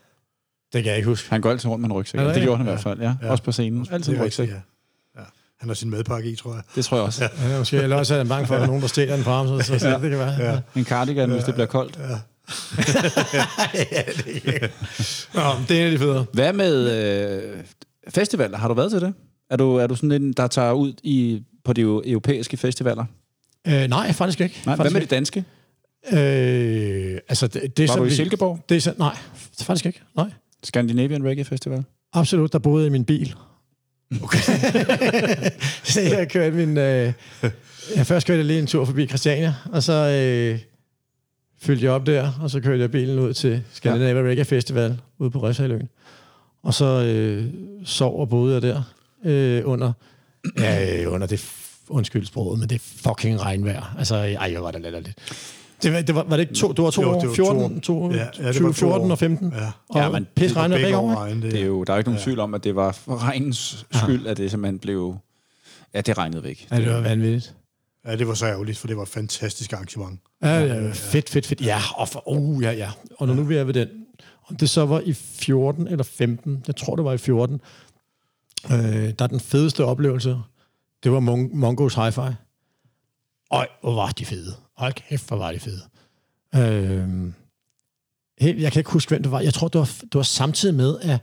Det 0.72 0.82
kan 0.82 0.90
jeg 0.90 0.96
ikke 0.96 1.08
huske. 1.08 1.30
Han 1.30 1.40
går 1.40 1.50
altid 1.50 1.70
rundt 1.70 1.80
med 1.80 1.88
en 1.90 1.92
rygsæk. 1.96 2.20
Er 2.20 2.24
det 2.24 2.34
Det 2.34 2.42
gjorde 2.42 2.56
han 2.56 2.66
i 2.66 2.70
hvert 2.70 2.80
fald, 2.82 3.00
ja. 3.00 3.14
Også 3.22 3.44
på 3.44 3.52
scenen. 3.52 3.86
Altid 3.90 4.12
en 4.16 4.22
rygsæk. 4.22 4.48
ja. 4.48 4.54
ja. 4.54 4.60
Han 5.60 5.68
har 5.68 5.74
sin 5.74 5.90
madpakke 5.90 6.30
i, 6.30 6.36
tror 6.36 6.54
jeg. 6.54 6.62
Det 6.74 6.84
tror 6.84 6.96
jeg 6.96 7.04
også. 7.04 7.28
Ja, 7.42 7.58
måske, 7.58 7.76
eller 7.76 7.96
også 7.96 8.14
er 8.14 8.18
han 8.18 8.28
bange 8.28 8.46
for, 8.46 8.54
at 8.54 8.58
der 8.58 8.62
er 8.64 8.66
nogen, 8.66 8.82
der 8.82 8.88
stjæler 8.88 9.14
den 9.14 9.24
fra 9.24 9.36
ham. 9.44 9.46
Så, 9.62 9.66
så, 9.66 9.78
så 9.78 9.90
det 9.90 10.00
kan 10.10 10.18
være. 10.18 10.52
Ja. 10.52 10.60
En 10.76 10.84
cardigan, 10.84 11.30
hvis 11.30 11.44
det 11.44 11.54
bliver 11.54 11.66
koldt. 11.66 11.98
ja, 11.98 12.04
det 14.44 14.62
er 14.62 14.68
Nå, 15.34 15.64
det 15.68 15.76
er 15.76 15.80
en 15.80 15.86
af 15.86 15.90
de 15.92 15.98
federe. 15.98 16.26
Hvad 16.32 16.52
med 16.52 16.90
øh, 17.56 17.64
festivaler? 18.08 18.58
Har 18.58 18.68
du 18.68 18.74
været 18.74 18.90
til 18.90 19.00
det? 19.00 19.14
Er 19.50 19.56
du, 19.56 19.76
er 19.76 19.86
du 19.86 19.94
sådan 19.94 20.12
en, 20.12 20.32
der 20.32 20.46
tager 20.46 20.72
ud 20.72 20.92
i, 21.02 21.42
på 21.64 21.72
de 21.72 21.82
eu- 21.82 22.10
europæiske 22.10 22.56
festivaler? 22.56 23.04
Øh, 23.66 23.88
nej, 23.88 24.12
faktisk 24.12 24.40
ikke. 24.40 24.54
Nej, 24.54 24.74
hvad 24.74 24.76
faktisk 24.76 24.92
med 24.94 25.00
de 25.00 25.06
danske? 25.06 25.38
ikke. 25.38 25.48
Øh, 26.12 27.18
altså, 27.28 27.46
det, 27.46 27.76
det 27.76 27.88
Var 27.88 27.94
så 27.94 27.98
du 27.98 28.04
i. 28.04 28.10
Silkeborg? 28.10 28.64
Det 28.68 28.76
er 28.76 28.80
så, 28.80 28.94
nej, 28.98 29.16
faktisk 29.60 29.86
ikke. 29.86 30.00
Nej. 30.16 30.30
Scandinavian 30.62 31.24
Reggae 31.24 31.44
Festival? 31.44 31.84
Absolut, 32.12 32.52
der 32.52 32.58
boede 32.58 32.84
jeg 32.84 32.86
i 32.86 32.92
min 32.92 33.04
bil. 33.04 33.34
Okay. 34.22 34.38
så 35.92 36.00
jeg 36.00 36.28
kørte 36.30 36.56
min... 36.56 36.78
Øh, 36.78 37.12
jeg 37.96 38.06
først 38.06 38.26
kørte 38.26 38.38
jeg 38.38 38.46
lige 38.46 38.58
en 38.58 38.66
tur 38.66 38.84
forbi 38.84 39.06
Christiania, 39.06 39.54
og 39.72 39.82
så 39.82 39.92
øh, 39.92 40.58
fyldte 41.62 41.84
jeg 41.84 41.92
op 41.92 42.06
der, 42.06 42.32
og 42.42 42.50
så 42.50 42.60
kørte 42.60 42.80
jeg 42.80 42.90
bilen 42.90 43.18
ud 43.18 43.34
til 43.34 43.62
Scandinavia 43.72 44.22
ja. 44.22 44.28
Reggae 44.28 44.44
Festival 44.44 45.00
ude 45.18 45.30
på 45.30 45.38
Røshaløen. 45.38 45.88
Og 46.62 46.74
så 46.74 46.84
øh, 46.84 47.44
sov 47.84 48.20
og 48.20 48.28
boede 48.28 48.54
jeg 48.54 48.62
der 48.62 48.82
øh, 49.24 49.62
under... 49.64 49.92
Ja, 50.58 51.02
øh, 51.02 51.12
under 51.12 51.26
det... 51.26 51.63
Undskyld 51.94 52.26
sproget, 52.26 52.58
men 52.60 52.68
det 52.68 52.74
er 52.74 52.78
fucking 53.08 53.40
regnvejr. 53.42 53.94
Altså, 53.98 54.14
ej, 54.16 54.52
jeg 54.52 54.62
var 54.62 54.70
da 54.70 54.78
lidt. 54.78 55.18
Det 55.82 55.92
var, 55.92 56.00
det 56.00 56.14
var, 56.14 56.22
var 56.22 56.36
det 56.36 56.40
ikke 56.40 56.54
to, 56.54 56.72
det 56.72 56.84
var 56.84 56.90
to 56.90 57.02
Jo, 57.02 57.10
år? 57.10 57.20
det 57.20 57.28
var 57.28 57.34
14, 57.34 57.80
to 57.80 57.80
to, 57.80 58.10
Ja, 58.10 58.16
ja, 58.18 58.24
det 58.24 58.38
ja, 58.38 58.44
var 58.62 58.68
to 58.68 58.72
14 58.72 59.06
år. 59.06 59.10
og 59.10 59.18
15? 59.18 59.52
Ja. 59.56 59.70
Og 59.88 60.00
Ja, 60.00 60.10
men 60.10 60.26
pis 60.36 60.56
regnvejr 60.56 60.82
begge 60.82 60.96
år, 60.98 61.10
ikke? 61.10 61.20
regn, 61.20 61.42
det, 61.42 61.52
Det 61.52 61.60
er 61.60 61.64
jo, 61.66 61.84
der 61.84 61.92
er 61.92 61.96
jo 61.96 61.98
ikke 61.98 62.10
nogen 62.10 62.22
tvivl 62.24 62.40
om, 62.40 62.54
at 62.54 62.64
det 62.64 62.76
var 62.76 62.92
for 62.92 63.22
regnens 63.28 63.86
skyld, 63.92 64.26
at 64.26 64.36
det 64.36 64.50
simpelthen 64.50 64.78
blev... 64.78 65.16
Ja, 65.94 66.00
det 66.00 66.18
regnede 66.18 66.42
væk. 66.42 66.66
Ja, 66.70 66.76
det 66.76 66.90
var 66.94 67.00
vanvittigt. 67.00 67.54
Ja, 68.06 68.16
det 68.16 68.28
var 68.28 68.34
så 68.34 68.46
ærgerligt, 68.46 68.78
for 68.78 68.86
det 68.86 68.96
var 68.96 69.02
et 69.02 69.08
fantastisk 69.08 69.72
arrangement. 69.72 70.20
Ja, 70.42 70.58
ja, 70.60 70.90
fedt, 70.92 71.30
fedt, 71.30 71.46
fedt. 71.46 71.60
Ja, 71.60 71.78
og 71.96 72.08
for, 72.08 72.22
oh, 72.26 72.62
ja, 72.62 72.72
ja. 72.72 72.90
Og 73.18 73.26
når 73.26 73.34
nu 73.34 73.42
vi 73.42 73.56
er 73.56 73.64
ved 73.64 73.74
den, 73.74 73.88
om 74.50 74.56
det 74.56 74.70
så 74.70 74.86
var 74.86 75.00
i 75.04 75.12
14 75.12 75.88
eller 75.88 76.04
15, 76.04 76.62
jeg 76.66 76.76
tror, 76.76 76.96
det 76.96 77.04
var 77.04 77.12
i 77.12 77.18
14, 77.18 77.60
øh, 78.72 78.78
der 78.78 79.14
er 79.18 79.26
den 79.26 79.40
fedeste 79.40 79.84
oplevelse, 79.84 80.36
det 81.04 81.12
var 81.12 81.20
Mon- 81.20 81.54
Mongos 81.56 81.94
Hi-Fi. 81.94 82.34
Øj, 83.50 83.68
hvor 83.80 83.94
var 83.94 84.10
de 84.10 84.24
fede. 84.24 84.56
Hold 84.76 84.92
kæft, 84.92 85.28
hvor 85.28 85.36
var 85.36 85.52
de 85.52 85.60
fede. 85.60 85.82
Øh, 86.54 87.32
jeg 88.62 88.72
kan 88.72 88.80
ikke 88.80 88.90
huske, 88.90 89.08
hvem 89.08 89.22
det 89.22 89.32
var. 89.32 89.40
Jeg 89.40 89.54
tror, 89.54 89.68
det 89.68 89.78
var, 89.78 89.90
det 90.02 90.14
var 90.14 90.22
samtidig 90.22 90.74
med, 90.74 91.00
at... 91.00 91.20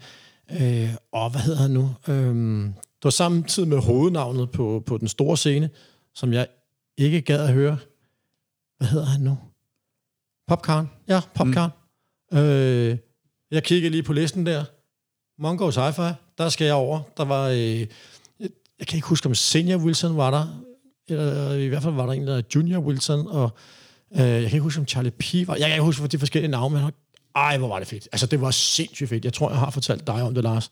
Øh, 0.61 0.89
åh, 1.13 1.31
hvad 1.31 1.41
hedder 1.41 1.61
han 1.61 1.71
nu? 1.71 1.95
Øh, 2.07 2.65
det 2.75 3.03
var 3.03 3.09
samtidig 3.09 3.69
med 3.69 3.77
hovednavnet 3.77 4.51
på, 4.51 4.83
på 4.85 4.97
den 4.97 5.07
store 5.07 5.37
scene, 5.37 5.69
som 6.15 6.33
jeg 6.33 6.47
ikke 6.97 7.21
gad 7.21 7.47
at 7.47 7.53
høre. 7.53 7.77
Hvad 8.77 8.87
hedder 8.87 9.05
han 9.05 9.21
nu? 9.21 9.37
Popcorn. 10.47 10.89
Ja, 11.07 11.21
Popcorn. 11.35 11.69
Mm. 12.31 12.37
Øh, 12.37 12.97
jeg 13.51 13.63
kiggede 13.63 13.91
lige 13.91 14.03
på 14.03 14.13
listen 14.13 14.45
der. 14.45 14.63
Mongo's 15.41 15.79
Hi-Fi, 15.79 16.13
der 16.37 16.49
skal 16.49 16.65
jeg 16.65 16.73
over. 16.73 17.01
Der 17.17 17.25
var, 17.25 17.47
øh, 17.47 17.87
jeg 18.81 18.87
kan 18.87 18.97
ikke 18.97 19.07
huske, 19.07 19.25
om 19.27 19.35
Senior 19.35 19.77
Wilson 19.79 20.17
var 20.17 20.31
der, 20.31 20.63
eller 21.07 21.53
i 21.53 21.67
hvert 21.67 21.83
fald 21.83 21.93
var 21.93 22.05
der 22.05 22.13
en, 22.13 22.27
der 22.27 22.33
hedder 22.35 22.49
Junior 22.55 22.81
Wilson, 22.81 23.27
og 23.27 23.49
øh, 24.13 24.19
jeg 24.19 24.41
kan 24.41 24.51
ikke 24.51 24.59
huske, 24.59 24.79
om 24.79 24.87
Charlie 24.87 25.11
P. 25.11 25.23
var 25.47 25.55
Jeg 25.55 25.61
kan 25.67 25.71
ikke 25.71 25.83
huske 25.83 26.07
de 26.07 26.19
forskellige 26.19 26.51
navne, 26.51 26.75
men 26.81 26.91
ej, 27.35 27.57
hvor 27.57 27.67
var 27.67 27.79
det 27.79 27.87
fedt. 27.87 28.07
Altså, 28.11 28.25
det 28.25 28.41
var 28.41 28.51
sindssygt 28.51 29.09
fedt. 29.09 29.25
Jeg 29.25 29.33
tror, 29.33 29.49
jeg 29.49 29.59
har 29.59 29.69
fortalt 29.69 30.07
dig 30.07 30.23
om 30.23 30.33
det, 30.33 30.43
Lars. 30.43 30.69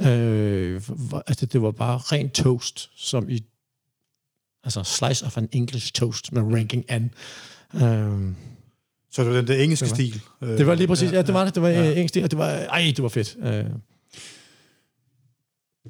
Øh, 0.00 0.80
altså, 1.26 1.46
det 1.46 1.62
var 1.62 1.70
bare 1.70 1.98
ren 1.98 2.30
toast, 2.30 2.90
som 2.96 3.30
i 3.30 3.42
altså 4.64 4.82
slice 4.82 5.26
of 5.26 5.38
an 5.38 5.48
English 5.52 5.92
toast 5.92 6.32
med 6.32 6.42
ranking 6.42 6.84
an. 6.88 7.10
Øh, 7.74 7.80
Så 9.12 9.22
det 9.22 9.30
var 9.30 9.36
den 9.36 9.46
der 9.46 9.54
engelske 9.62 9.84
Det 9.84 9.90
var- 9.90 9.94
stil. 9.96 10.20
Øh, 10.42 10.48
det 10.58 10.66
var 10.66 10.74
lige 10.74 10.86
præcis, 10.86 11.12
ja, 11.12 11.22
det 11.22 11.34
var 11.34 11.44
det. 11.44 11.54
Det 11.54 11.62
var 11.62 11.68
Ja. 11.68 11.82
ja. 11.84 11.90
engelsk, 11.90 12.16
og 12.24 12.30
det 12.30 12.38
var, 12.38 12.46
ej, 12.48 12.92
det 12.96 13.02
var 13.02 13.08
fedt. 13.08 13.36
Øh, 13.42 13.64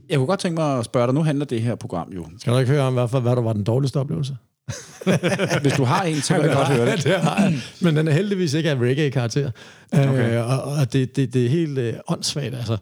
Jeg 0.09 0.19
kunne 0.19 0.27
godt 0.27 0.41
tænke 0.41 0.61
mig 0.61 0.79
at 0.79 0.85
spørge 0.85 1.07
dig, 1.07 1.15
nu 1.15 1.23
handler 1.23 1.45
det 1.45 1.63
her 1.63 1.75
program 1.75 2.13
jo. 2.13 2.27
skal 2.39 2.53
du 2.53 2.59
ikke 2.59 2.73
høre 2.73 2.83
om, 2.83 2.95
hvad, 2.95 3.21
hvad 3.21 3.37
der 3.37 3.43
var 3.43 3.53
den 3.53 3.65
dårligste 3.65 4.01
oplevelse? 4.01 4.37
Hvis 5.63 5.73
du 5.73 5.85
har 5.85 6.03
en, 6.03 6.21
så 6.21 6.35
vil 6.35 6.45
jeg 6.45 6.57
godt 6.57 6.69
høre 6.69 6.91
det. 6.91 7.05
det 7.05 7.21
har 7.21 7.43
jeg. 7.43 7.59
Men 7.81 7.97
den 7.97 8.09
er 8.09 8.13
heldigvis 8.13 8.55
ikke 8.55 8.71
af 8.71 8.77
reggae-karakter. 8.77 9.51
Okay. 9.93 10.09
Okay. 10.09 10.39
Øh, 10.39 10.51
og 10.51 10.63
og 10.63 10.93
det, 10.93 11.17
det, 11.17 11.35
det 11.35 11.47
er 11.47 11.49
helt 11.49 11.79
øh, 11.79 11.95
åndssvagt, 12.09 12.55
altså. 12.55 12.77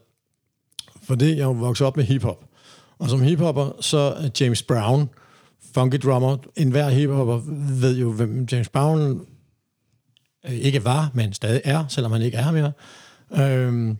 Fordi 1.03 1.37
jeg 1.37 1.47
vokset 1.47 1.87
op 1.87 1.97
med 1.97 2.03
hiphop. 2.03 2.45
Og 2.99 3.09
som 3.09 3.21
hiphopper, 3.21 3.71
så 3.81 3.97
er 3.97 4.29
James 4.41 4.63
Brown, 4.63 5.09
funky 5.73 5.95
drummer, 5.95 6.37
en 6.55 6.71
hver 6.71 6.89
hiphopper 6.89 7.41
ved 7.81 7.97
jo, 7.97 8.11
hvem 8.11 8.47
James 8.51 8.69
Brown 8.69 9.21
øh, 10.45 10.53
ikke 10.53 10.85
var, 10.85 11.11
men 11.13 11.33
stadig 11.33 11.61
er, 11.63 11.85
selvom 11.87 12.11
han 12.11 12.21
ikke 12.21 12.37
er 12.37 12.43
her 12.43 12.51
mere. 12.51 12.71
Øhm, 13.37 13.97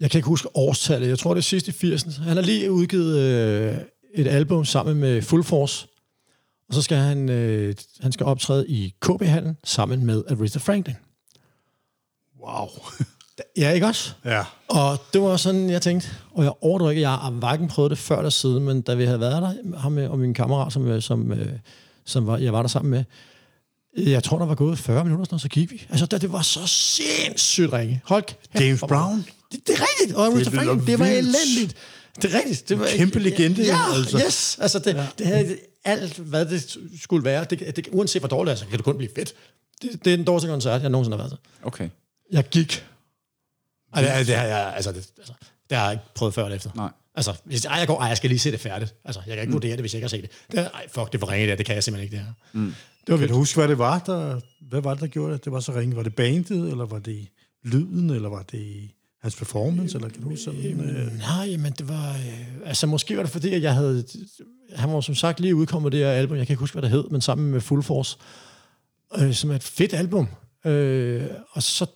jeg 0.00 0.10
kan 0.10 0.18
ikke 0.18 0.28
huske 0.28 0.48
årstallet. 0.56 1.08
Jeg 1.08 1.18
tror, 1.18 1.34
det 1.34 1.40
er 1.40 1.42
sidst 1.42 1.68
i 1.68 1.70
80'erne. 1.70 2.22
Han 2.22 2.36
har 2.36 2.44
lige 2.44 2.72
udgivet 2.72 3.18
øh, 3.18 3.76
et 4.14 4.26
album 4.26 4.64
sammen 4.64 4.96
med 4.96 5.22
Full 5.22 5.44
Force. 5.44 5.86
Og 6.68 6.74
så 6.74 6.82
skal 6.82 6.96
han, 6.96 7.28
øh, 7.28 7.74
han 8.00 8.12
skal 8.12 8.26
optræde 8.26 8.68
i 8.68 8.94
KB-hallen 9.00 9.56
sammen 9.64 10.06
med 10.06 10.22
Aretha 10.30 10.58
Franklin. 10.58 10.94
Wow. 12.46 12.68
Ja, 13.56 13.70
ikke 13.70 13.86
også? 13.86 14.12
Ja. 14.24 14.42
Og 14.68 14.98
det 15.12 15.20
var 15.20 15.36
sådan, 15.36 15.70
jeg 15.70 15.82
tænkte, 15.82 16.08
og 16.34 16.44
jeg 16.44 16.52
overdriver 16.60 16.90
ikke, 16.90 17.02
jeg 17.02 17.10
har 17.10 17.30
hverken 17.30 17.68
prøvet 17.68 17.90
det 17.90 17.98
før 17.98 18.16
eller 18.16 18.30
siden, 18.30 18.64
men 18.64 18.82
da 18.82 18.94
vi 18.94 19.04
havde 19.04 19.20
været 19.20 19.42
der, 19.42 19.78
ham 19.78 19.96
og 19.98 20.18
min 20.18 20.34
kammerat, 20.34 20.72
som, 20.72 20.86
øh, 20.88 21.02
som, 21.02 21.32
øh, 21.32 21.52
som 22.04 22.26
var, 22.26 22.36
jeg 22.38 22.52
var 22.52 22.62
der 22.62 22.68
sammen 22.68 22.90
med, 22.90 23.04
jeg 23.96 24.24
tror, 24.24 24.38
der 24.38 24.46
var 24.46 24.54
gået 24.54 24.78
40 24.78 25.04
minutter, 25.04 25.24
sådan 25.24 25.38
så 25.38 25.48
gik 25.48 25.70
vi. 25.72 25.86
Altså, 25.90 26.06
det, 26.06 26.20
det 26.22 26.32
var 26.32 26.42
så 26.42 26.66
sindssygt 26.66 27.72
ringe. 27.72 28.00
Hold 28.04 28.24
kæft, 28.56 28.80
var- 28.82 28.88
Brown? 28.88 29.24
Det, 29.52 29.66
det 29.66 29.74
er 29.74 29.80
rigtigt. 29.80 30.16
Og 30.16 30.24
Aretha 30.26 30.38
lyder 30.38 30.50
Franklin, 30.50 30.86
det 30.86 30.98
var 30.98 31.06
elendigt. 31.06 31.76
Det 32.22 32.34
er 32.34 32.38
rigtigt. 32.38 32.68
Det 32.68 32.78
var, 32.78 32.88
kæmpe 32.96 33.18
legende, 33.18 33.62
Ja, 33.62 33.94
altså. 33.94 34.18
yes. 34.26 34.58
Altså, 34.60 34.78
det, 34.78 34.94
ja. 34.94 35.06
det 35.18 35.26
havde 35.26 35.58
alt, 35.84 36.18
hvad 36.18 36.46
det 36.46 36.76
skulle 37.02 37.24
være. 37.24 37.44
Det, 37.50 37.76
det, 37.76 37.88
uanset 37.92 38.22
hvor 38.22 38.28
dårligt 38.28 38.50
det 38.50 38.52
er, 38.52 38.64
så 38.64 38.66
kan 38.70 38.76
det 38.76 38.84
kun 38.84 38.96
blive 38.96 39.10
fedt. 39.16 39.34
Det, 39.82 40.04
det 40.04 40.12
er 40.12 40.16
den 40.16 40.26
dårligste 40.26 40.48
koncert, 40.48 40.82
jeg 40.82 40.90
nogensinde 40.90 41.16
har 41.16 41.24
været 41.24 41.30
til. 41.32 41.38
Okay. 41.62 41.88
Jeg 42.32 42.44
gik. 42.48 42.86
Ej, 43.94 44.18
det, 44.18 44.26
det, 44.26 44.36
har 44.36 44.44
jeg, 44.44 44.72
altså, 44.76 44.92
det, 44.92 45.08
altså, 45.18 45.32
det 45.70 45.78
har 45.78 45.84
jeg 45.84 45.92
ikke 45.92 46.04
prøvet 46.14 46.34
før 46.34 46.44
eller 46.44 46.56
efter. 46.56 46.70
Nej. 46.74 46.90
Altså, 47.14 47.34
hvis, 47.44 47.64
ej, 47.64 47.76
jeg 47.78 47.86
går, 47.86 48.00
ej, 48.00 48.06
jeg 48.08 48.16
skal 48.16 48.30
lige 48.30 48.38
se 48.40 48.50
det 48.50 48.60
færdigt. 48.60 48.94
Altså, 49.04 49.20
jeg 49.26 49.36
kan 49.36 49.42
ikke 49.42 49.50
mm. 49.50 49.52
vurdere 49.52 49.72
det, 49.72 49.80
hvis 49.80 49.94
jeg 49.94 49.98
ikke 49.98 50.04
har 50.04 50.08
set 50.08 50.22
det. 50.22 50.30
det 50.52 50.70
ej, 50.74 50.88
fuck, 50.88 51.12
det 51.12 51.20
var 51.20 51.30
ringe 51.30 51.48
der, 51.48 51.56
det 51.56 51.66
kan 51.66 51.74
jeg 51.74 51.84
simpelthen 51.84 52.04
ikke, 52.04 52.16
det 52.16 52.24
her. 52.24 52.32
Mm. 52.52 52.66
Det 52.66 52.74
var 53.12 53.16
Kan 53.16 53.20
vildt. 53.20 53.30
du 53.30 53.36
huske, 53.36 53.56
hvad 53.56 53.68
det 53.68 53.78
var, 53.78 53.98
der, 53.98 54.40
hvad 54.68 54.80
var 54.80 54.94
det, 54.94 55.00
der 55.00 55.06
gjorde 55.06 55.32
det? 55.32 55.44
Det 55.44 55.52
var 55.52 55.60
så 55.60 55.72
ringe. 55.72 55.96
Var 55.96 56.02
det 56.02 56.14
bandet, 56.14 56.70
eller 56.70 56.86
var 56.86 56.98
det 56.98 57.28
lyden, 57.64 58.10
eller 58.10 58.28
var 58.28 58.42
det 58.42 58.90
hans 59.22 59.36
performance, 59.36 59.96
eller 59.96 60.08
kan 60.08 60.22
du 60.22 60.28
huske 60.28 60.44
sådan? 60.44 60.80
Øh, 60.80 61.18
Nej, 61.18 61.56
men 61.56 61.72
det 61.72 61.88
var... 61.88 62.10
Øh, 62.10 62.46
altså, 62.64 62.86
måske 62.86 63.16
var 63.16 63.22
det 63.22 63.32
fordi, 63.32 63.54
at 63.54 63.62
jeg 63.62 63.74
havde... 63.74 64.04
Han 64.76 64.92
var 64.92 65.00
som 65.00 65.14
sagt 65.14 65.40
lige 65.40 65.54
udkommet 65.56 65.92
det 65.92 66.00
her 66.00 66.10
album, 66.10 66.36
jeg 66.36 66.46
kan 66.46 66.54
ikke 66.54 66.60
huske, 66.60 66.74
hvad 66.74 66.82
det 66.82 66.90
hed, 66.90 67.04
men 67.10 67.20
sammen 67.20 67.50
med 67.50 67.60
Full 67.60 67.82
Force, 67.82 68.16
øh, 69.18 69.34
som 69.34 69.50
er 69.50 69.54
et 69.54 69.62
fedt 69.62 69.94
album. 69.94 70.28
Øh, 70.66 71.26
og 71.50 71.62
så 71.62 71.86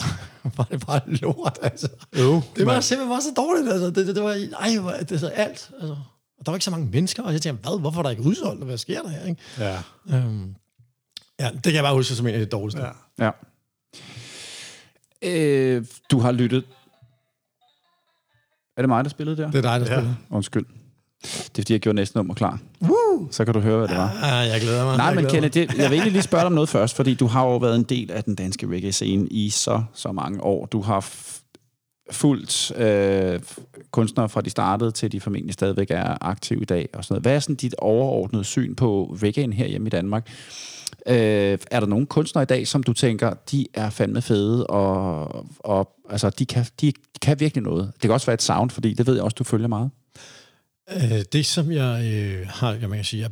var 0.56 0.64
det 0.70 0.86
bare 0.86 1.00
lort, 1.06 1.58
altså. 1.62 1.88
jo, 2.18 2.42
Det 2.56 2.66
var 2.66 2.72
mand. 2.72 2.82
simpelthen 2.82 3.12
bare 3.14 3.22
så 3.22 3.32
dårligt, 3.36 3.68
altså. 3.72 3.86
Det, 3.86 4.06
det, 4.06 4.14
det 4.16 4.22
var, 4.22 4.46
ej, 4.60 4.78
hvor- 4.78 4.92
det, 5.08 5.20
så 5.20 5.28
alt, 5.28 5.70
altså. 5.80 5.96
Og 6.38 6.46
der 6.46 6.52
var 6.52 6.56
ikke 6.56 6.64
så 6.64 6.70
mange 6.70 6.86
mennesker, 6.86 7.22
og 7.22 7.32
jeg 7.32 7.42
tænkte, 7.42 7.68
hvad, 7.70 7.80
hvorfor 7.80 7.98
er 7.98 8.02
der 8.02 8.10
ikke 8.10 8.22
udsolgt, 8.22 8.60
og 8.60 8.66
hvad 8.66 8.78
sker 8.78 9.02
der 9.02 9.08
her, 9.08 9.24
ikke? 9.26 9.40
Ja. 9.58 9.82
Øhm, 10.10 10.54
ja, 11.40 11.50
det 11.54 11.62
kan 11.62 11.74
jeg 11.74 11.82
bare 11.82 11.94
huske 11.94 12.14
som 12.14 12.26
en 12.26 12.34
af 12.34 12.40
de 12.40 12.46
dårligste. 12.46 12.82
ja. 12.82 12.90
Ja. 13.24 13.30
Øh, 15.24 15.84
du 16.10 16.18
har 16.18 16.32
lyttet... 16.32 16.64
Er 18.76 18.82
det 18.82 18.88
mig, 18.88 19.04
der 19.04 19.10
spillede 19.10 19.36
der? 19.36 19.50
Det 19.50 19.58
er 19.64 19.78
dig, 19.78 19.80
der 19.80 19.92
Ja. 19.94 19.98
spiller. 20.00 20.14
Undskyld. 20.30 20.64
Det 21.22 21.30
er 21.58 21.62
fordi, 21.62 21.72
jeg 21.72 21.80
gjorde 21.80 21.96
næsten 21.96 22.18
nummer 22.18 22.34
klar. 22.34 22.58
Woo! 22.82 23.28
Så 23.30 23.44
kan 23.44 23.54
du 23.54 23.60
høre, 23.60 23.78
hvad 23.78 23.88
det 23.88 23.96
var. 23.96 24.10
Ah, 24.22 24.48
jeg 24.48 24.60
glæder 24.60 24.84
mig. 24.84 24.96
Nej, 24.96 25.06
jeg 25.06 25.14
men 25.16 25.26
Kenneth, 25.26 25.54
det, 25.54 25.74
jeg 25.78 25.90
vil 25.90 25.96
egentlig 25.96 26.12
lige 26.12 26.22
spørge 26.22 26.40
dig 26.40 26.46
om 26.46 26.52
noget 26.52 26.68
først, 26.78 26.96
fordi 26.96 27.14
du 27.14 27.26
har 27.26 27.44
jo 27.44 27.56
været 27.56 27.76
en 27.76 27.82
del 27.82 28.10
af 28.10 28.24
den 28.24 28.34
danske 28.34 28.66
reggae-scene 28.66 29.26
i 29.30 29.50
så, 29.50 29.82
så 29.94 30.12
mange 30.12 30.42
år. 30.42 30.66
Du 30.66 30.80
har 30.80 31.00
f- 31.00 31.40
fulgt 32.10 32.72
øh, 32.76 33.40
kunstnere 33.90 34.28
fra 34.28 34.40
de 34.40 34.50
startede 34.50 34.90
til 34.90 35.12
de 35.12 35.20
formentlig 35.20 35.54
stadigvæk 35.54 35.90
er 35.90 36.16
aktive 36.20 36.62
i 36.62 36.64
dag 36.64 36.88
og 36.94 37.04
sådan 37.04 37.14
noget. 37.14 37.22
Hvad 37.24 37.34
er 37.34 37.40
sådan 37.40 37.56
dit 37.56 37.74
overordnede 37.78 38.44
syn 38.44 38.74
på 38.74 39.16
reggae'en 39.22 39.52
her 39.52 39.66
hjemme 39.66 39.86
i 39.86 39.90
Danmark? 39.90 40.28
Øh, 41.06 41.58
er 41.70 41.80
der 41.80 41.86
nogle 41.86 42.06
kunstnere 42.06 42.42
i 42.42 42.46
dag, 42.46 42.68
som 42.68 42.82
du 42.82 42.92
tænker, 42.92 43.34
de 43.50 43.66
er 43.74 43.90
fandme 43.90 44.22
fede, 44.22 44.66
og, 44.66 45.46
og 45.58 45.94
altså, 46.10 46.30
de, 46.30 46.46
kan, 46.46 46.66
de, 46.80 46.86
de 46.86 47.18
kan 47.22 47.40
virkelig 47.40 47.62
noget? 47.64 47.92
Det 47.94 48.00
kan 48.00 48.10
også 48.10 48.26
være 48.26 48.34
et 48.34 48.42
sound, 48.42 48.70
fordi 48.70 48.94
det 48.94 49.06
ved 49.06 49.14
jeg 49.14 49.24
også, 49.24 49.34
du 49.34 49.44
følger 49.44 49.68
meget. 49.68 49.90
Øh, 50.92 51.24
det, 51.32 51.46
som 51.46 51.72
jeg 51.72 52.04
øh, 52.04 52.48
har, 52.48 52.88
man 52.88 52.98
kan 52.98 53.04
sige, 53.04 53.22
jeg, 53.22 53.30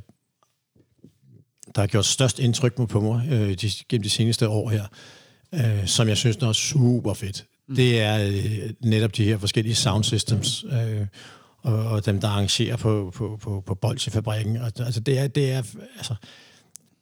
der 1.74 1.80
har 1.80 1.86
gjort 1.86 2.04
størst 2.06 2.38
indtryk 2.38 2.74
på 2.88 3.00
mig 3.00 3.28
øh, 3.32 3.54
de, 3.54 3.70
gennem 3.88 4.02
de 4.02 4.10
seneste 4.10 4.48
år 4.48 4.70
her, 4.70 4.84
øh, 5.54 5.86
som 5.86 6.08
jeg 6.08 6.16
synes, 6.16 6.36
der 6.36 6.48
er 6.48 6.52
super 6.52 7.14
fedt, 7.14 7.44
mm. 7.68 7.76
det 7.76 8.00
er 8.00 8.26
øh, 8.26 8.70
netop 8.80 9.16
de 9.16 9.24
her 9.24 9.38
forskellige 9.38 9.74
sound 9.74 10.04
systems, 10.04 10.64
øh, 10.64 11.06
og, 11.62 11.84
og 11.84 12.06
dem, 12.06 12.20
der 12.20 12.28
arrangerer 12.28 12.76
på, 12.76 13.12
på, 13.14 13.38
på, 13.42 13.62
på 13.66 13.74
Bolsjefabrikken. 13.74 14.56
Og, 14.56 14.72
altså, 14.78 15.00
det 15.00 15.18
er, 15.18 15.26
det 15.26 15.52
er, 15.52 15.62
altså, 15.96 16.14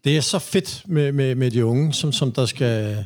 det 0.04 0.16
er 0.16 0.20
så 0.20 0.38
fedt 0.38 0.82
med, 0.86 1.12
med, 1.12 1.34
med 1.34 1.50
de 1.50 1.64
unge, 1.64 1.92
som, 1.92 2.12
som 2.12 2.32
der 2.32 2.46
skal... 2.46 3.04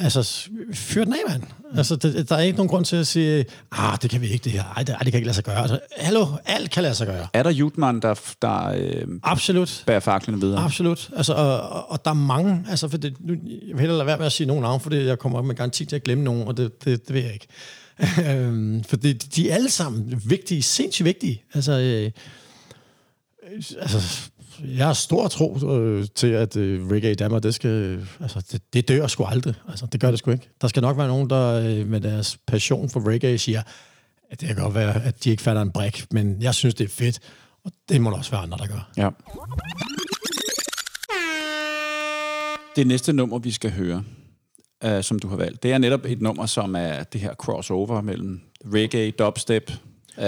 Altså, 0.00 0.48
fyr 0.72 1.04
den 1.04 1.12
af, 1.12 1.18
mand. 1.28 1.42
Altså, 1.76 1.96
det, 1.96 2.28
der 2.28 2.36
er 2.36 2.40
ikke 2.40 2.56
nogen 2.56 2.68
grund 2.68 2.84
til 2.84 2.96
at 2.96 3.06
sige, 3.06 3.44
ah, 3.72 3.98
det 4.02 4.10
kan 4.10 4.20
vi 4.20 4.26
ikke, 4.26 4.44
det 4.44 4.52
her. 4.52 4.64
Ej, 4.76 4.82
det, 4.82 4.92
ej, 4.92 4.98
det 4.98 5.12
kan 5.12 5.18
ikke 5.18 5.26
lade 5.26 5.34
sig 5.34 5.44
gøre. 5.44 5.60
Altså, 5.60 5.80
hallo, 5.96 6.26
alt 6.44 6.70
kan 6.70 6.82
lade 6.82 6.94
sig 6.94 7.06
gøre. 7.06 7.26
Er 7.32 7.42
der 7.42 7.50
Jutman, 7.50 8.00
der, 8.00 8.20
der 8.42 8.68
øh, 8.68 9.06
Absolut. 9.22 9.84
bærer 9.86 10.00
faklene 10.00 10.40
videre? 10.40 10.64
Absolut. 10.64 11.10
Altså, 11.16 11.32
og, 11.34 11.60
og, 11.60 11.90
og 11.90 12.04
der 12.04 12.10
er 12.10 12.14
mange, 12.14 12.66
altså, 12.70 12.88
for 12.88 12.96
det, 12.96 13.16
nu, 13.20 13.32
jeg 13.44 13.72
vil 13.72 13.80
hellere 13.80 13.98
lade 13.98 14.06
være 14.06 14.18
med 14.18 14.26
at 14.26 14.32
sige 14.32 14.46
nogen 14.46 14.62
navn, 14.62 14.80
fordi 14.80 15.04
jeg 15.04 15.18
kommer 15.18 15.42
med 15.42 15.54
garanti 15.54 15.84
til 15.84 15.96
at 15.96 16.02
glemme 16.02 16.24
nogen, 16.24 16.48
og 16.48 16.56
det, 16.56 16.84
det, 16.84 17.08
det 17.08 17.14
vil 17.14 17.22
jeg 17.22 17.32
ikke. 17.32 17.46
Øhm, 18.30 18.84
for 18.84 18.96
det, 18.96 19.36
de 19.36 19.50
er 19.50 19.54
alle 19.54 19.70
sammen 19.70 20.22
vigtige, 20.26 20.62
sindssygt 20.62 21.04
vigtige. 21.04 21.42
Altså, 21.54 21.72
øh, 21.72 22.10
altså 23.78 24.30
jeg 24.64 24.86
har 24.86 24.92
stor 24.92 25.28
tro 25.28 25.58
øh, 25.70 26.06
til, 26.14 26.26
at 26.26 26.56
øh, 26.56 26.90
reggae 26.90 27.10
i 27.10 27.14
Danmark, 27.14 27.42
det, 27.42 27.54
skal, 27.54 28.06
altså, 28.20 28.44
det, 28.52 28.72
det 28.72 28.88
dør 28.88 29.06
sgu 29.06 29.24
aldrig. 29.24 29.54
Altså, 29.68 29.86
det 29.86 30.00
gør 30.00 30.10
det 30.10 30.18
sgu 30.18 30.30
ikke. 30.30 30.50
Der 30.60 30.68
skal 30.68 30.82
nok 30.82 30.98
være 30.98 31.08
nogen, 31.08 31.30
der 31.30 31.60
øh, 31.60 31.88
med 31.88 32.00
deres 32.00 32.38
passion 32.46 32.90
for 32.90 33.08
reggae 33.08 33.38
siger, 33.38 33.62
at 34.30 34.40
det 34.40 34.48
kan 34.48 34.56
godt 34.56 34.74
være, 34.74 35.04
at 35.04 35.24
de 35.24 35.30
ikke 35.30 35.42
fatter 35.42 35.62
en 35.62 35.70
brik, 35.70 36.06
men 36.10 36.42
jeg 36.42 36.54
synes, 36.54 36.74
det 36.74 36.84
er 36.84 36.88
fedt, 36.88 37.20
og 37.64 37.72
det 37.88 38.00
må 38.00 38.10
der 38.10 38.16
også 38.16 38.30
være 38.30 38.40
andre, 38.40 38.58
der 38.58 38.66
gør. 38.66 38.90
Ja. 38.96 39.08
Det 42.76 42.86
næste 42.86 43.12
nummer, 43.12 43.38
vi 43.38 43.50
skal 43.50 43.70
høre, 43.72 44.04
uh, 44.86 45.02
som 45.02 45.18
du 45.18 45.28
har 45.28 45.36
valgt, 45.36 45.62
det 45.62 45.72
er 45.72 45.78
netop 45.78 46.04
et 46.04 46.20
nummer, 46.20 46.46
som 46.46 46.74
er 46.76 47.02
det 47.02 47.20
her 47.20 47.34
crossover 47.34 48.00
mellem 48.00 48.40
reggae, 48.64 49.10
dubstep. 49.10 49.70
Uh, 50.16 50.24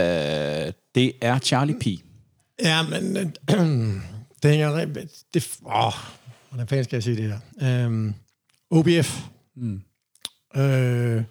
det 0.94 1.12
er 1.20 1.38
Charlie 1.38 1.76
P. 1.80 1.86
Ja, 2.62 2.82
men 2.82 3.16
øh, 3.16 3.26
det 4.46 4.56
hænger... 4.56 5.06
Det, 5.34 5.58
åh, 5.66 5.92
hvordan 6.48 6.68
fanden 6.68 6.84
skal 6.84 6.96
jeg 6.96 7.02
sige 7.02 7.16
det 7.16 7.40
her? 7.60 7.84
Øhm, 7.84 8.14
OBF. 8.70 9.20
Mm. 9.56 9.82
Øh, 10.56 11.22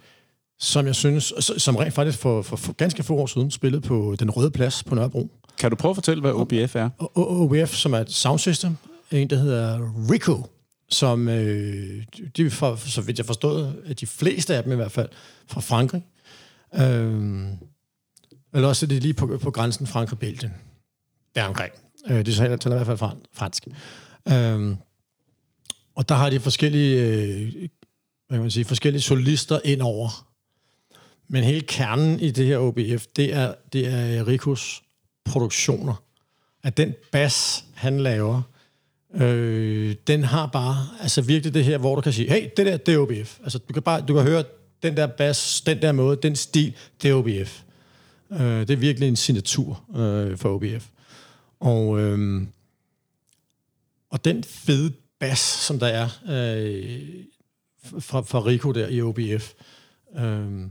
som 0.60 0.86
jeg 0.86 0.96
synes, 0.96 1.34
som 1.58 1.76
rent 1.76 1.94
faktisk 1.94 2.18
for, 2.18 2.42
for, 2.42 2.56
for 2.56 2.74
ganske 2.74 3.04
få 3.04 3.16
år 3.16 3.26
siden 3.26 3.52
spillede 3.52 3.82
på 3.82 4.16
Den 4.20 4.32
Røde 4.32 4.52
Plads 4.52 4.84
på 4.84 4.96
Nørrebro. 4.96 5.32
Kan 5.58 5.70
du 5.70 5.76
prøve 5.76 5.90
at 5.90 5.96
fortælle, 5.96 6.22
hvad 6.22 6.32
OBF 6.32 6.76
er? 6.76 6.90
Og 6.98 7.42
OBF, 7.42 7.74
som 7.74 7.94
er 7.94 8.00
et 8.00 8.12
soundsystem, 8.12 8.78
en, 9.12 9.30
der 9.30 9.36
hedder 9.36 9.94
Rico, 10.12 10.44
som, 10.90 11.30
øh, 11.30 12.04
de 12.38 12.52
for, 12.52 12.76
så 12.76 13.02
vidt 13.02 13.18
jeg 13.18 13.26
forstod, 13.26 13.74
at 13.86 14.00
de 14.00 14.08
fleste 14.08 14.56
af 14.56 14.64
dem 14.64 14.72
i 14.72 14.76
hvert 14.76 14.92
fald, 14.92 15.10
fra 15.48 15.62
Frankrig. 15.62 16.06
Øh, 16.74 17.48
eller 18.54 18.68
også 18.68 18.86
er 18.86 18.88
det 18.88 19.02
lige 19.02 19.14
på, 19.14 19.38
på 19.42 19.52
grænsen 19.52 19.88
Frankrig-Belgien. 19.88 20.54
Der 21.36 21.44
omkring. 21.44 21.74
Øh, 22.10 22.26
de 22.26 22.34
taler, 22.34 22.56
taler 22.56 22.82
i 22.82 22.84
hvert 22.84 22.99
fald 22.99 23.11
fransk. 23.34 23.68
Øh, 24.27 24.76
og 25.95 26.10
der 26.10 26.15
har 26.15 26.30
de 26.30 26.40
forskellige, 26.40 27.02
øh, 27.02 27.52
hvad 28.27 28.38
kan 28.38 28.41
man 28.41 28.52
sige, 28.52 28.65
forskellige 28.65 29.02
solister 29.02 29.60
ind 29.64 29.82
over. 29.82 30.27
Men 31.27 31.44
hele 31.44 31.61
kernen 31.61 32.19
i 32.19 32.32
det 32.32 32.45
her 32.45 32.57
OBF, 32.57 33.06
det 33.15 33.34
er, 33.34 33.53
det 33.73 33.88
er 33.88 34.27
Ricos 34.27 34.84
produktioner. 35.26 36.03
At 36.64 36.77
den 36.77 36.94
bas, 37.11 37.65
han 37.73 37.99
laver, 37.99 38.41
øh, 39.15 39.95
den 40.07 40.23
har 40.23 40.45
bare, 40.45 40.88
altså 41.02 41.22
virkelig 41.22 41.53
det 41.53 41.64
her, 41.64 41.77
hvor 41.77 41.95
du 41.95 42.02
kan 42.02 42.14
sige, 42.14 42.30
hey, 42.30 42.49
det 42.57 42.65
der, 42.65 42.77
det 42.77 42.94
er 42.94 42.98
OBF. 42.98 43.40
Altså 43.44 43.57
du 43.57 43.73
kan 43.73 43.84
bare, 43.84 44.02
du 44.02 44.14
kan 44.14 44.23
høre 44.23 44.44
den 44.84 44.98
der 44.98 45.07
bas, 45.07 45.61
den 45.65 45.82
der 45.82 45.91
måde, 45.91 46.18
den 46.23 46.36
stil, 46.36 46.76
det 47.02 47.10
er 47.10 47.14
OBF. 47.14 47.61
Øh, 48.32 48.40
det 48.40 48.69
er 48.69 48.76
virkelig 48.76 49.10
en 49.10 49.15
signatur 49.15 49.84
øh, 49.95 50.38
for 50.38 50.49
OBF. 50.49 50.88
Og, 51.66 52.00
øh, 52.00 52.48
og 54.10 54.26
den 54.26 54.44
fede 54.44 54.94
bas, 55.20 55.40
som 55.40 55.80
der 55.80 55.88
er 55.88 56.06
øh, 56.06 57.26
fra, 58.00 58.22
fra 58.22 58.46
Rico 58.46 58.72
der 58.72 58.88
i 58.88 59.02
OBF, 59.02 59.54
øh, 60.18 60.68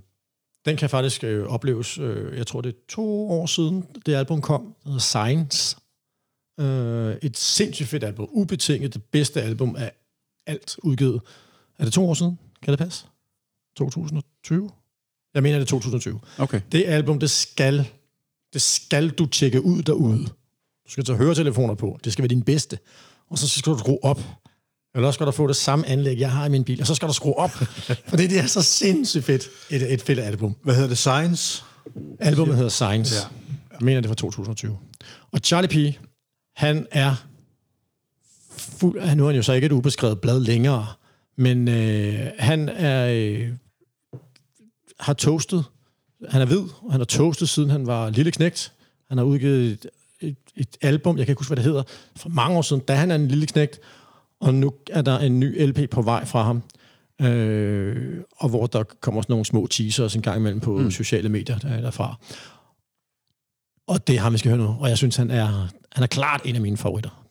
den 0.65 0.77
kan 0.77 0.91
faktisk 0.91 1.25
øh, 1.25 1.47
opleves, 1.47 1.99
øh, 1.99 2.39
jeg 2.39 2.47
tror 2.47 2.61
det 2.61 2.69
er 2.69 2.79
to 2.89 3.31
år 3.31 3.47
siden, 3.47 3.85
det 4.07 4.15
album 4.15 4.41
kom, 4.41 4.75
der 4.85 4.89
hedder 4.89 5.01
Science. 5.01 5.77
Øh, 6.61 7.17
et 7.23 7.37
sindssygt 7.39 7.89
fedt 7.89 8.05
album, 8.05 8.29
ubetinget 8.33 8.95
det 8.95 9.03
bedste 9.03 9.43
album 9.43 9.77
af 9.77 9.93
alt 10.47 10.77
udgivet. 10.83 11.21
Er 11.79 11.85
det 11.85 11.93
to 11.93 12.09
år 12.09 12.15
siden? 12.15 12.39
Kan 12.63 12.73
det 12.73 12.79
passe? 12.79 13.07
2020? 13.77 14.71
Jeg 15.35 15.43
mener, 15.43 15.59
det 15.59 15.65
er 15.65 15.69
2020. 15.69 16.21
Okay. 16.39 16.61
Det 16.73 16.85
album, 16.87 17.19
det 17.19 17.31
skal, 17.31 17.91
det 18.53 18.63
skal 18.63 19.11
du 19.11 19.27
tjekke 19.27 19.65
ud 19.65 19.83
derude. 19.83 20.29
Du 20.87 20.91
skal 20.91 21.05
tage 21.05 21.19
høretelefoner 21.19 21.75
på. 21.75 21.99
Det 22.05 22.13
skal 22.13 22.23
være 22.23 22.29
din 22.29 22.43
bedste. 22.43 22.79
Og 23.31 23.39
så 23.39 23.49
skal 23.49 23.73
du 23.73 23.79
skrue 23.79 24.05
op. 24.05 24.21
Eller 24.95 25.07
også 25.07 25.17
skal 25.17 25.27
du 25.27 25.31
få 25.31 25.47
det 25.47 25.57
samme 25.57 25.87
anlæg, 25.87 26.19
jeg 26.19 26.33
har 26.33 26.47
i 26.47 26.49
min 26.49 26.65
bil. 26.65 26.81
Og 26.81 26.87
så 26.87 26.95
skal 26.95 27.09
du 27.09 27.13
skrue 27.13 27.39
op. 27.39 27.51
For 28.09 28.17
det 28.17 28.39
er 28.39 28.47
så 28.47 28.63
sindssygt 28.63 29.25
fedt, 29.25 29.49
et, 29.71 29.93
et 29.93 30.03
fedt 30.03 30.19
album. 30.19 30.57
Hvad 30.63 30.75
hedder 30.75 30.89
det? 30.89 30.99
Science? 30.99 31.65
Albumet 32.21 32.57
hedder 32.57 32.71
Science. 32.71 33.15
Ja. 33.15 33.21
Jeg 33.73 33.79
mener, 33.81 34.01
det 34.01 34.07
er 34.07 34.11
fra 34.11 34.15
2020. 34.15 34.79
Og 35.33 35.41
Charlie 35.45 35.93
P., 35.93 35.99
han 36.57 36.87
er 36.91 37.15
fuld... 38.57 39.15
Nu 39.17 39.23
er 39.23 39.27
han 39.27 39.37
jo 39.37 39.43
så 39.43 39.53
ikke 39.53 39.67
et 39.67 39.73
ubeskrevet 39.73 40.21
blad 40.21 40.41
længere, 40.41 40.87
men 41.37 41.69
øh, 41.69 42.31
han 42.39 42.69
er... 42.69 43.09
Øh, 43.09 43.49
har 45.01 45.13
toastet. 45.13 45.65
Han 46.29 46.43
er 46.43 46.47
hvid, 46.47 46.63
og 46.83 46.93
han 46.93 47.01
har 47.01 47.05
toastet, 47.05 47.49
siden 47.49 47.71
han 47.71 47.87
var 47.87 48.11
lille 48.11 48.33
knægt. 48.33 48.73
Han 49.09 49.19
har 49.19 49.25
udgivet 49.25 49.87
et, 50.57 50.77
album, 50.83 51.19
jeg 51.19 51.27
kan 51.27 51.33
ikke 51.33 51.41
huske, 51.41 51.49
hvad 51.49 51.57
det 51.57 51.65
hedder, 51.65 51.83
for 52.17 52.29
mange 52.29 52.57
år 52.59 52.63
siden, 52.63 52.83
da 52.83 52.95
han 52.95 53.11
er 53.11 53.15
en 53.15 53.29
lille 53.29 53.47
knægt, 53.47 53.81
og 54.41 54.55
nu 54.55 54.73
er 54.91 55.03
der 55.03 55.19
en 55.19 55.41
ny 55.41 55.67
LP 55.67 55.91
på 55.91 56.03
vej 56.03 56.25
fra 56.25 56.43
ham, 56.43 56.63
øh, 57.23 58.23
og 58.37 58.49
hvor 58.49 58.67
der 58.67 58.83
kommer 58.83 59.23
sådan 59.23 59.33
nogle 59.33 59.45
små 59.45 59.67
teasers 59.67 60.15
en 60.15 60.23
gang 60.23 60.37
imellem 60.37 60.61
på 60.61 60.79
mm. 60.79 60.91
sociale 60.91 61.29
medier 61.29 61.59
der, 61.59 61.81
derfra. 61.81 62.17
Og 63.87 64.07
det 64.07 64.19
har 64.19 64.31
vi 64.31 64.39
skal 64.39 64.51
høre 64.51 64.61
nu, 64.61 64.77
og 64.81 64.89
jeg 64.89 64.99
synes, 64.99 65.17
han 65.17 65.31
er, 65.31 65.69
han 65.93 66.03
er 66.03 66.07
klart 66.07 66.41
en 66.45 66.55
af 66.55 66.61
mine 66.61 66.77
favoritter. 66.77 67.25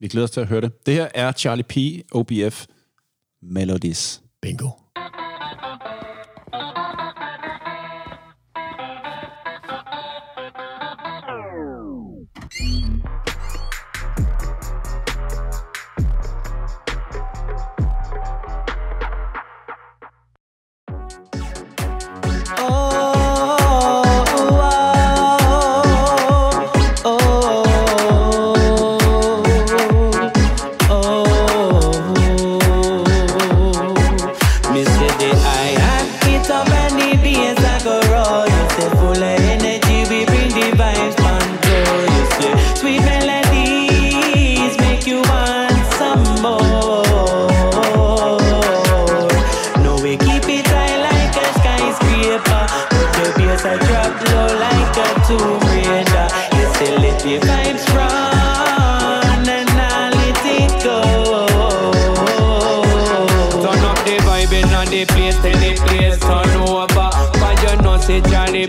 Vi 0.00 0.08
glæder 0.08 0.24
os 0.24 0.30
til 0.30 0.40
at 0.40 0.46
høre 0.46 0.60
det. 0.60 0.86
Det 0.86 0.94
her 0.94 1.08
er 1.14 1.32
Charlie 1.32 1.64
P. 1.64 1.76
OBF 2.12 2.66
Melodies. 3.42 4.22
Bingo. 4.42 4.83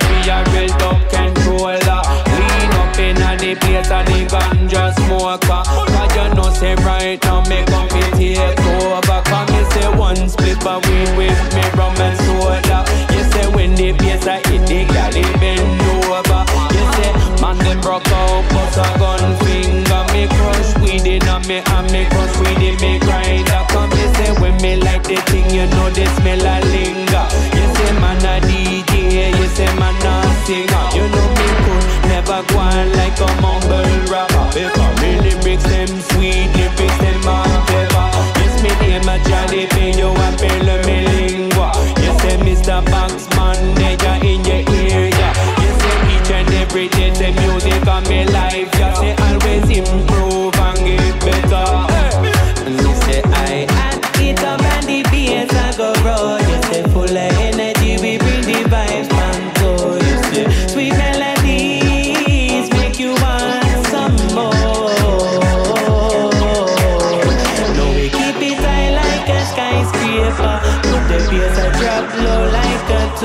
A 0.01 0.43
real 0.51 0.67
top 0.79 0.99
controller. 1.09 2.01
Lean 2.35 2.71
up 2.75 2.99
in 2.99 3.21
on 3.21 3.37
the 3.37 3.55
place 3.55 3.89
and 3.91 4.07
the 4.07 4.25
ganja 4.27 4.93
smoker. 5.05 5.61
Cause 5.63 6.15
you 6.15 6.27
know 6.35 6.49
say 6.53 6.75
right 6.83 7.21
now 7.23 7.41
me 7.47 7.63
come 7.65 7.87
me 7.93 8.01
take 8.17 8.59
over. 8.59 9.21
Cause 9.23 9.49
me 9.51 9.61
say 9.71 9.87
one 9.97 10.29
split 10.29 10.59
but 10.63 10.85
we 10.87 10.97
with 11.15 11.55
me 11.55 11.63
rum 11.77 11.95
and 11.97 12.17
soda. 12.25 12.83
You 13.13 13.23
say 13.31 13.47
when 13.53 13.75
the 13.75 13.91
bass 13.93 14.27
I 14.27 14.37
hit 14.47 14.67
the 14.67 14.85
galley 14.91 15.23
bend 15.39 15.81
over. 16.11 16.41
You 16.75 16.83
say 16.95 17.11
man 17.41 17.57
them 17.59 17.79
broke 17.81 18.07
out 18.11 18.43
bust 18.51 18.77
a 18.77 18.87
gun 18.99 19.23
finger. 19.45 20.01
Me 20.13 20.27
crush 20.27 20.75
weed 20.81 21.07
in 21.07 21.27
a 21.27 21.39
me 21.47 21.61
and 21.63 21.91
me 21.91 22.05
crush 22.09 22.35
weed 22.39 22.61
in 22.63 22.75
me 22.81 22.99
grinder. 22.99 23.63
Come 23.69 23.89
me 23.89 24.03
say 24.15 24.31
when 24.41 24.55
me 24.61 24.75
like 24.77 25.03
the 25.03 25.17
thing 25.31 25.49
you 25.49 25.67
know 25.67 25.89
the 25.89 26.05
smell 26.17 26.41
a 26.41 26.55
linger 26.71 27.54
thing 30.45 30.69
up. 30.73 30.93
You 30.93 31.01
know 31.09 31.29
me 31.37 31.47
could 31.65 31.85
never 32.13 32.39
go 32.53 32.59
on 32.59 32.87
like 32.93 33.17
a 33.17 33.29
mumble 33.41 33.89
rapper. 34.09 34.45
I 34.53 34.85
really 35.01 35.33
lyrics 35.41 35.63
them 35.63 35.89
sweet, 36.13 36.47
lyrics 36.53 36.97
them 37.01 37.19
my 37.25 37.43
flavor. 37.67 38.07
Yes, 38.37 38.53
me 38.61 38.71
name 38.79 39.09
a 39.09 39.17
Johnny 39.25 39.65
B. 39.73 39.97
you 39.97 40.09
a 40.09 40.27
fella 40.37 40.75
me 40.85 40.97
lingua. 41.09 41.71
Yes, 41.97 42.21
say 42.21 42.37
Mr. 42.37 42.85
Boxman, 42.85 43.75
they 43.75 43.97
are 44.05 44.21
in 44.23 44.45
your 44.45 44.61
ear, 44.77 45.09
yeah. 45.09 45.33
Yes, 45.61 45.75
say 45.81 45.97
each 46.13 46.31
and 46.31 46.53
every 46.53 46.87
day 46.89 47.09
the 47.09 47.29
music 47.41 47.87
on 47.87 48.03
me 48.07 48.25
life. 48.25 48.71
Just 48.73 49.01
say 49.01 49.15
always 49.17 49.69
improve. 49.77 50.34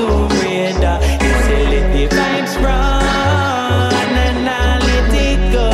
A. 0.07 0.99
You 1.23 1.33
let 1.73 1.85
the 1.93 2.15
vibes 2.15 2.55
run 2.63 4.03
and 4.25 4.49
I 4.49 4.79
let 4.79 5.13
it 5.13 5.41
go. 5.51 5.69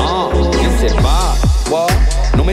Uh, 0.00 0.30
you 0.62 0.70
what? 1.70 1.92
No 2.36 2.44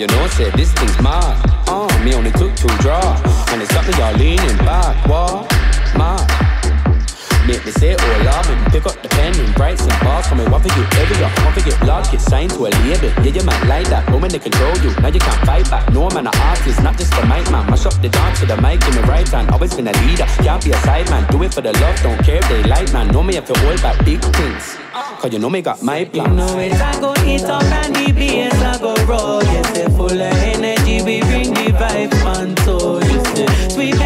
you 0.00 0.06
know 0.06 0.26
say 0.28 0.50
this 0.50 0.72
thing's 0.72 0.98
mad. 1.00 1.36
Uh, 1.68 1.88
me 2.04 2.14
only 2.14 2.30
took 2.32 2.54
two 2.56 2.68
draw, 2.78 3.16
and 3.48 3.62
it's 3.62 3.72
got 3.72 3.86
me 3.86 4.00
all 4.02 4.14
leaning 4.14 4.58
back, 4.58 5.06
what? 5.08 5.50
Mad. 5.96 6.31
Make 7.52 7.66
me 7.66 7.72
say, 7.72 7.92
oh 7.92 8.22
Lord, 8.24 8.48
make 8.48 8.64
me 8.64 8.80
pick 8.80 8.86
up 8.86 8.96
the 9.02 9.10
pen 9.12 9.36
and 9.36 9.52
write 9.60 9.78
some 9.78 9.92
bars 10.00 10.26
for 10.26 10.36
me. 10.36 10.44
One 10.48 10.62
for 10.64 10.72
you 10.72 10.88
every 10.96 11.20
one 11.20 11.52
for 11.52 11.60
get 11.60 11.76
large, 11.84 12.10
get 12.10 12.22
signed 12.22 12.50
to 12.56 12.64
a 12.64 12.72
label. 12.80 13.12
Yeah, 13.20 13.36
you 13.36 13.44
might 13.44 13.62
like 13.68 13.88
that, 13.92 14.08
woman 14.10 14.30
they 14.32 14.38
control 14.38 14.72
you. 14.78 14.88
Now 15.04 15.08
you 15.12 15.20
can't 15.20 15.44
fight 15.44 15.68
back. 15.68 15.92
No 15.92 16.08
man, 16.08 16.26
an 16.26 16.34
artist, 16.48 16.82
not 16.82 16.96
just 16.96 17.12
a 17.12 17.26
mic 17.26 17.44
man. 17.52 17.68
Mash 17.68 17.84
up 17.84 17.92
the 18.00 18.08
dance 18.08 18.40
to 18.40 18.46
the 18.46 18.56
mic 18.56 18.80
in 18.88 18.94
the 18.96 19.02
right 19.02 19.28
hand. 19.28 19.50
Always 19.50 19.74
been 19.74 19.86
a 19.86 19.92
leader, 20.08 20.24
can't 20.40 20.64
be 20.64 20.70
a 20.70 20.80
side 20.80 21.10
man. 21.10 21.30
Do 21.30 21.42
it 21.42 21.52
for 21.52 21.60
the 21.60 21.72
love, 21.76 22.00
don't 22.02 22.24
care 22.24 22.38
if 22.38 22.48
they 22.48 22.62
like 22.62 22.90
man. 22.94 23.08
Know 23.08 23.22
me 23.22 23.36
if 23.36 23.46
you're 23.46 23.58
all 23.68 23.76
about 23.78 24.02
big 24.02 24.22
things. 24.22 24.78
Cause 25.20 25.30
you 25.30 25.38
know 25.38 25.50
me 25.50 25.60
got 25.60 25.82
my 25.82 25.98
You 25.98 26.06
plan. 26.06 26.34
know 26.34 26.58
it, 26.58 26.72
I 26.72 27.00
go 27.00 27.12
hit 27.20 27.44
up 27.44 27.62
and 27.62 27.94
the 27.94 28.12
bass 28.12 28.54
I 28.62 28.78
go 28.78 28.94
roll. 29.04 29.42
Yes, 29.44 29.70
they 29.76 29.86
full 29.94 30.06
of 30.10 30.20
energy, 30.56 31.04
we 31.04 31.20
bring 31.20 31.52
the 31.52 31.68
vibe 31.76 32.14
on 32.24 32.54
tour. 32.64 32.96
You 33.04 33.20
say, 33.36 33.68
sweet 33.68 34.00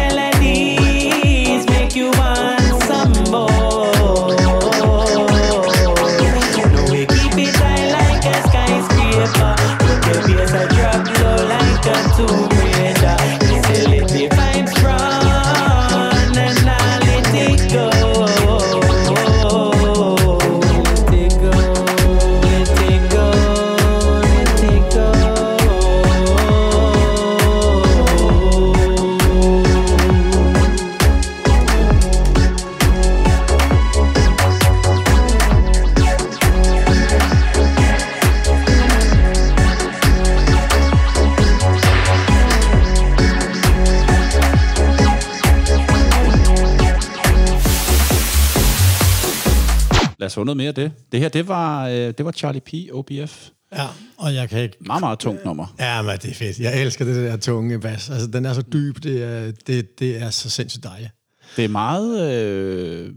Få 50.37 50.43
noget 50.43 50.57
mere 50.57 50.67
af 50.67 50.75
det. 50.75 50.91
Det 51.11 51.19
her, 51.19 51.29
det 51.29 51.47
var, 51.47 51.87
øh, 51.87 51.93
det 51.93 52.25
var 52.25 52.31
Charlie 52.31 52.61
P. 52.61 52.73
OBF. 52.93 53.49
Ja, 53.71 53.87
og 54.17 54.33
jeg 54.33 54.49
kan 54.49 54.63
ikke... 54.63 54.77
Meget, 54.79 54.99
meget 54.99 55.19
tungt 55.19 55.45
nummer. 55.45 55.75
Ja, 55.79 56.01
men 56.01 56.17
det 56.17 56.29
er 56.29 56.33
fedt. 56.33 56.59
Jeg 56.59 56.81
elsker 56.81 57.05
det 57.05 57.15
der 57.15 57.37
tunge 57.37 57.79
bas. 57.79 58.09
Altså, 58.09 58.27
den 58.27 58.45
er 58.45 58.53
så 58.53 58.61
dyb. 58.61 59.03
Det 59.03 59.23
er, 59.23 59.51
det, 59.67 59.99
det 59.99 60.21
er 60.21 60.29
så 60.29 60.49
sindssygt 60.49 60.83
dejligt. 60.83 61.11
Det 61.55 61.65
er 61.65 61.69
meget 61.69 62.31
øh, 62.31 63.15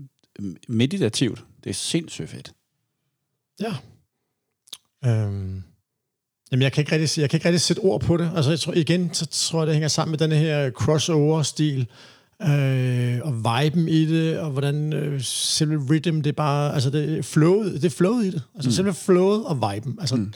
meditativt. 0.69 1.45
Det 1.65 1.71
er 1.71 1.75
sindssygt 1.75 2.31
fedt. 2.31 2.53
Ja. 3.61 3.75
Øhm. 5.11 5.63
Jamen, 6.53 6.63
jeg 6.63 6.73
kan, 6.73 6.83
ikke 6.83 6.93
rigtig, 6.93 7.21
jeg 7.21 7.31
kan 7.31 7.37
ikke 7.37 7.49
rigtig 7.49 7.61
sætte 7.61 7.81
ord 7.81 8.01
på 8.01 8.17
det. 8.17 8.31
Altså, 8.37 8.51
jeg 8.51 8.61
tror, 8.61 8.73
igen, 8.73 9.15
så 9.15 9.27
tror 9.27 9.61
jeg, 9.61 9.67
det 9.67 9.75
hænger 9.75 9.89
sammen 9.89 10.11
med 10.11 10.19
den 10.19 10.33
her 10.33 10.71
crossover-stil, 10.71 11.87
øh, 12.43 13.19
og 13.23 13.37
viben 13.37 13.89
i 13.89 14.07
det, 14.07 14.39
og 14.39 14.51
hvordan 14.51 14.93
øh, 14.93 15.23
selve 15.23 15.87
rhythm, 15.91 16.21
det 16.21 16.27
er 16.27 16.37
bare, 16.37 16.75
altså 16.75 16.91
det 16.91 17.19
er 17.19 17.23
flowet, 17.23 17.73
det 17.73 17.85
er 17.85 17.97
flowet 17.97 18.25
i 18.25 18.31
det. 18.31 18.43
Altså 18.55 18.69
mm. 18.69 18.75
selve 18.75 18.95
flowet 18.95 19.45
og 19.45 19.57
viben. 19.57 19.99
Altså, 20.01 20.17
mm. 20.17 20.33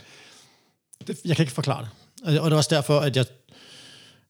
det, 1.07 1.19
jeg 1.25 1.37
kan 1.37 1.43
ikke 1.43 1.53
forklare 1.53 1.83
det. 1.83 1.91
Og, 2.25 2.45
og 2.45 2.51
det 2.51 2.53
er 2.53 2.57
også 2.57 2.75
derfor, 2.75 2.99
at 2.99 3.17
jeg, 3.17 3.25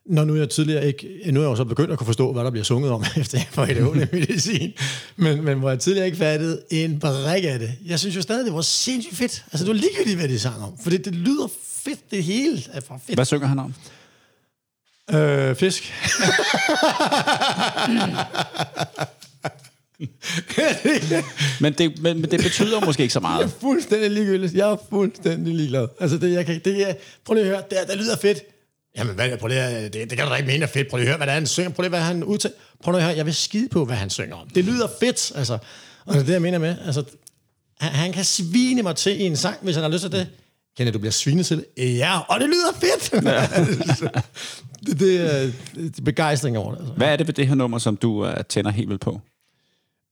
når 0.06 0.24
nu 0.24 0.36
jeg 0.36 0.50
tidligere 0.50 0.86
ikke, 0.86 1.20
nu 1.32 1.40
er 1.40 1.44
jeg 1.44 1.50
jo 1.50 1.56
så 1.56 1.64
begyndt 1.64 1.92
at 1.92 1.98
kunne 1.98 2.06
forstå, 2.06 2.32
hvad 2.32 2.44
der 2.44 2.50
bliver 2.50 2.64
sunget 2.64 2.90
om, 2.90 3.04
efter 3.16 3.38
jeg 3.38 3.46
får 3.50 3.64
et 3.64 4.12
medicin, 4.12 4.72
men, 5.16 5.44
men 5.44 5.58
hvor 5.58 5.70
jeg 5.70 5.78
tidligere 5.78 6.06
ikke 6.06 6.18
fattede 6.18 6.62
en 6.70 6.98
brik 6.98 7.44
af 7.44 7.58
det. 7.58 7.72
Jeg 7.86 7.98
synes 7.98 8.16
jo 8.16 8.22
stadig, 8.22 8.44
det 8.44 8.54
var 8.54 8.60
sindssygt 8.60 9.16
fedt. 9.16 9.44
Altså, 9.52 9.64
det 9.64 9.74
var 9.74 9.80
ligegyldigt, 9.80 10.18
hvad 10.18 10.28
de 10.28 10.38
sang 10.38 10.62
om, 10.62 10.78
for 10.82 10.90
det, 10.90 11.04
det 11.04 11.14
lyder 11.14 11.48
fedt, 11.64 12.10
det 12.10 12.24
hele 12.24 12.62
er 12.72 12.80
for 12.80 13.00
fedt. 13.06 13.16
Hvad 13.16 13.24
synger 13.24 13.46
han 13.46 13.58
om? 13.58 13.74
Øh, 15.10 15.56
fisk. 15.56 15.92
Men 21.60 21.72
det, 21.72 22.02
men, 22.02 22.20
men 22.20 22.30
det 22.30 22.40
betyder 22.42 22.80
måske 22.84 23.02
ikke 23.02 23.12
så 23.12 23.20
Jeg 23.20 23.26
er 23.26 23.36
meget. 23.36 23.52
fuldstændig 23.60 24.10
ligegyldigt. 24.10 24.54
Jeg 24.54 24.70
er 24.70 24.76
fuldstændig 24.90 25.54
ligeglad. 25.54 25.88
Altså, 26.00 26.18
det, 26.18 26.32
jeg 26.32 26.46
kan, 26.46 26.60
det 26.64 26.88
er, 26.90 26.94
prøv 27.24 27.34
lige 27.34 27.44
at 27.44 27.50
høre, 27.50 27.62
det, 27.70 27.78
det 27.88 27.96
lyder 27.98 28.16
fedt. 28.16 28.38
Jamen, 28.96 29.14
hvad, 29.14 29.36
prøv 29.38 29.48
lige 29.48 29.60
at, 29.60 29.92
det, 29.92 30.10
det 30.10 30.18
kan 30.18 30.26
du 30.26 30.32
da 30.32 30.36
ikke 30.36 30.46
mene 30.46 30.62
er 30.62 30.68
fedt. 30.68 30.88
Prøv 30.88 30.98
lige 30.98 31.06
at 31.06 31.08
høre, 31.10 31.16
hvad 31.16 31.26
det 31.26 31.30
er, 31.32 31.34
han 31.34 31.46
synger. 31.46 31.70
Prøv 31.70 31.82
lige, 31.82 31.88
hvad 31.90 32.00
han 32.00 32.24
udtaler. 32.24 32.54
Prøv 32.82 32.92
lige 32.92 33.00
at 33.00 33.04
høre, 33.06 33.16
jeg 33.16 33.26
vil 33.26 33.34
skide 33.34 33.68
på, 33.68 33.84
hvad 33.84 33.96
han 33.96 34.10
synger 34.10 34.36
om. 34.36 34.48
Det 34.54 34.64
lyder 34.64 34.88
fedt, 35.00 35.32
altså. 35.34 35.58
Og 36.06 36.14
det 36.14 36.20
er 36.20 36.24
det, 36.26 36.32
jeg 36.32 36.42
mener 36.42 36.58
med. 36.58 36.76
Altså, 36.86 37.04
han, 37.80 37.92
han 37.92 38.12
kan 38.12 38.24
svine 38.24 38.82
mig 38.82 38.96
til 38.96 39.20
i 39.20 39.24
en 39.24 39.36
sang, 39.36 39.56
hvis 39.62 39.74
han 39.74 39.82
har 39.82 39.90
lyst 39.90 40.02
til 40.02 40.12
det. 40.12 40.28
Kender 40.76 40.92
du 40.92 40.98
bliver 40.98 41.12
svinet 41.12 41.46
til 41.46 41.56
det? 41.56 41.96
Ja, 41.98 42.18
og 42.18 42.40
det 42.40 42.48
lyder 42.48 42.72
fedt. 42.72 43.24
Ja. 43.24 43.46
det, 44.86 45.00
det, 45.00 45.20
er, 45.20 45.52
det 45.74 45.98
er 45.98 46.02
begejstring 46.04 46.58
over 46.58 46.74
det. 46.74 46.80
Altså. 46.80 46.94
Hvad 46.94 47.08
er 47.08 47.16
det 47.16 47.26
ved 47.26 47.34
det 47.34 47.48
her 47.48 47.54
nummer, 47.54 47.78
som 47.78 47.96
du 47.96 48.26
uh, 48.26 48.34
tænder 48.48 48.70
helt 48.70 48.88
vildt 48.88 49.00
på? 49.00 49.20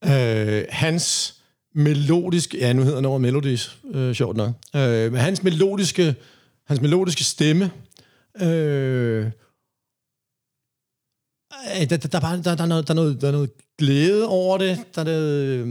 Øh, 0.05 0.65
hans 0.71 1.35
melodiske, 1.75 2.59
ja 2.59 2.73
nu 2.73 2.83
hedder 2.83 3.01
nummeret 3.01 3.21
Melodies, 3.21 3.79
øh, 3.95 4.15
sjovt 4.15 4.37
nok, 4.37 4.55
øh, 4.77 5.13
men 5.13 5.21
hans 5.21 5.43
melodiske, 5.43 6.15
hans 6.67 6.81
melodiske 6.81 7.25
stemme, 7.25 7.71
øh, 8.43 9.31
der, 11.63 11.85
der, 11.87 11.97
der, 11.97 12.19
er 12.19 12.21
bare, 12.21 12.43
der, 12.43 12.55
der, 12.55 12.63
er 12.63 12.67
noget, 12.67 12.89
der, 12.89 12.95
er 12.95 12.97
noget, 12.97 13.21
der 13.21 13.29
er 13.29 13.33
noget 13.33 13.51
glæde 13.79 14.29
over 14.29 14.59
det, 14.59 14.85
der 14.95 15.01
er 15.01 15.05
noget, 15.05 15.49
øh, 15.49 15.67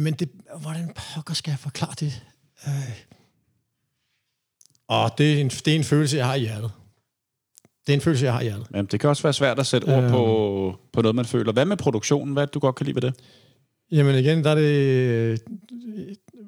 men 0.00 0.14
det, 0.14 0.30
hvordan 0.60 0.92
pokker 0.94 1.34
skal 1.34 1.50
jeg 1.50 1.58
forklare 1.58 1.94
det? 2.00 2.22
Øh, 2.66 2.72
og 4.88 5.10
det 5.18 5.32
er, 5.34 5.40
en, 5.40 5.48
det 5.48 5.68
er 5.68 5.76
en 5.76 5.84
følelse, 5.84 6.16
jeg 6.16 6.26
har 6.26 6.34
i 6.34 6.40
hjertet. 6.40 6.70
Det 7.86 7.92
er 7.92 7.96
en 7.96 8.00
følelse, 8.00 8.24
jeg 8.24 8.32
har 8.32 8.40
i 8.40 8.44
hjertet. 8.44 8.66
Jamen, 8.74 8.86
det 8.86 9.00
kan 9.00 9.10
også 9.10 9.22
være 9.22 9.32
svært 9.32 9.58
at 9.58 9.66
sætte 9.66 9.84
ord 9.84 10.02
Øhm. 10.02 10.10
på, 10.10 10.74
på 10.92 11.02
noget, 11.02 11.14
man 11.14 11.24
føler. 11.24 11.52
Hvad 11.52 11.64
med 11.64 11.76
produktionen? 11.76 12.32
Hvad 12.32 12.46
du 12.46 12.58
godt 12.58 12.76
kan 12.76 12.86
lide 12.86 12.94
ved 12.94 13.02
det? 13.02 13.14
Jamen 13.90 14.14
igen, 14.18 14.44
der 14.44 14.50
er 14.50 14.54
det, 14.54 15.42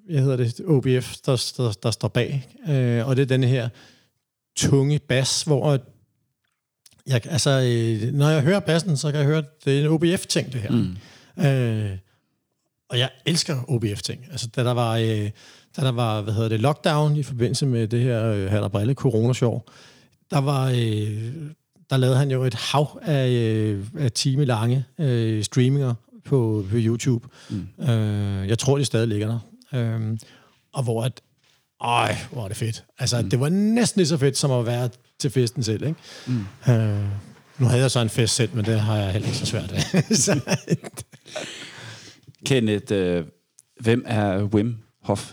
jeg 0.09 0.23
hedder 0.23 0.37
det, 0.37 0.61
OBF, 0.67 1.17
der, 1.27 1.53
der, 1.57 1.73
der 1.83 1.91
står 1.91 2.09
bag. 2.09 2.49
Øh, 2.69 3.09
og 3.09 3.17
det 3.17 3.23
er 3.23 3.27
den 3.27 3.45
her 3.45 3.69
tunge 4.57 4.99
bas, 4.99 5.43
hvor 5.43 5.79
jeg, 7.07 7.27
altså, 7.27 7.51
øh, 7.51 8.13
når 8.15 8.29
jeg 8.29 8.43
hører 8.43 8.61
bassen, 8.61 8.97
så 8.97 9.11
kan 9.11 9.19
jeg 9.21 9.27
høre, 9.27 9.45
det 9.65 9.79
er 9.79 9.81
en 9.81 9.87
OBF-ting, 9.87 10.53
det 10.53 10.61
her. 10.61 10.71
Mm. 10.71 10.97
Øh, 11.47 11.99
og 12.89 12.99
jeg 12.99 13.11
elsker 13.27 13.65
OBF-ting. 13.69 14.27
Altså, 14.31 14.49
da 14.57 14.65
der 14.65 14.73
var, 14.73 14.97
øh, 14.97 15.31
da 15.77 15.83
der 15.83 15.93
var 15.93 16.21
hvad 16.21 16.35
hedder 16.35 16.49
det, 16.49 16.61
lockdown 16.61 17.17
i 17.17 17.23
forbindelse 17.23 17.67
med 17.67 17.89
det 17.89 18.01
her 18.01 18.25
øh, 18.63 18.71
Brille 18.71 18.95
corona-sjov, 18.95 19.65
der 20.31 20.39
var... 20.39 20.69
Øh, 20.69 21.33
der 21.91 21.97
lavede 21.97 22.19
han 22.19 22.31
jo 22.31 22.45
et 22.45 22.55
hav 22.55 23.01
af, 23.03 23.29
øh, 23.29 23.87
af 23.99 24.13
timelange 24.13 24.85
øh, 24.99 25.45
streaminger 25.45 25.95
på, 26.25 26.65
på 26.71 26.77
YouTube. 26.77 27.29
Mm. 27.51 27.85
Øh, 27.89 28.49
jeg 28.49 28.59
tror, 28.59 28.79
de 28.79 28.85
stadig 28.85 29.09
ligger 29.09 29.27
der. 29.27 29.39
Øh, 29.75 30.19
og 30.73 30.83
hvor 30.83 31.05
at, 31.05 31.21
øj, 31.81 32.15
hvor 32.33 32.45
er 32.45 32.49
det 32.49 32.57
fedt. 32.57 32.85
Altså, 32.99 33.23
mm. 33.23 33.31
det 33.31 33.41
var 33.41 33.49
næsten 33.49 34.01
lige 34.01 34.09
så 34.09 34.17
fedt, 34.17 34.37
som 34.37 34.51
at 34.51 34.67
være 34.67 34.89
til 35.19 35.31
festen 35.31 35.63
selv, 35.63 35.83
ikke? 35.83 36.01
Mm. 36.27 36.73
Øh, 36.73 37.05
nu 37.59 37.67
havde 37.67 37.83
jeg 37.83 37.91
så 37.91 38.01
en 38.01 38.09
fest 38.09 38.35
selv, 38.35 38.51
men 38.55 38.65
det 38.65 38.81
har 38.81 38.97
jeg 38.97 39.13
heller 39.13 39.29
ikke 39.29 39.39
så 39.39 39.47
svært 39.47 39.73
af. 39.73 40.05
så, 40.17 40.41
Kenneth, 42.47 42.93
øh, 42.93 43.25
hvem 43.81 44.05
er 44.07 44.43
Wim 44.43 44.77
Hof? 45.03 45.33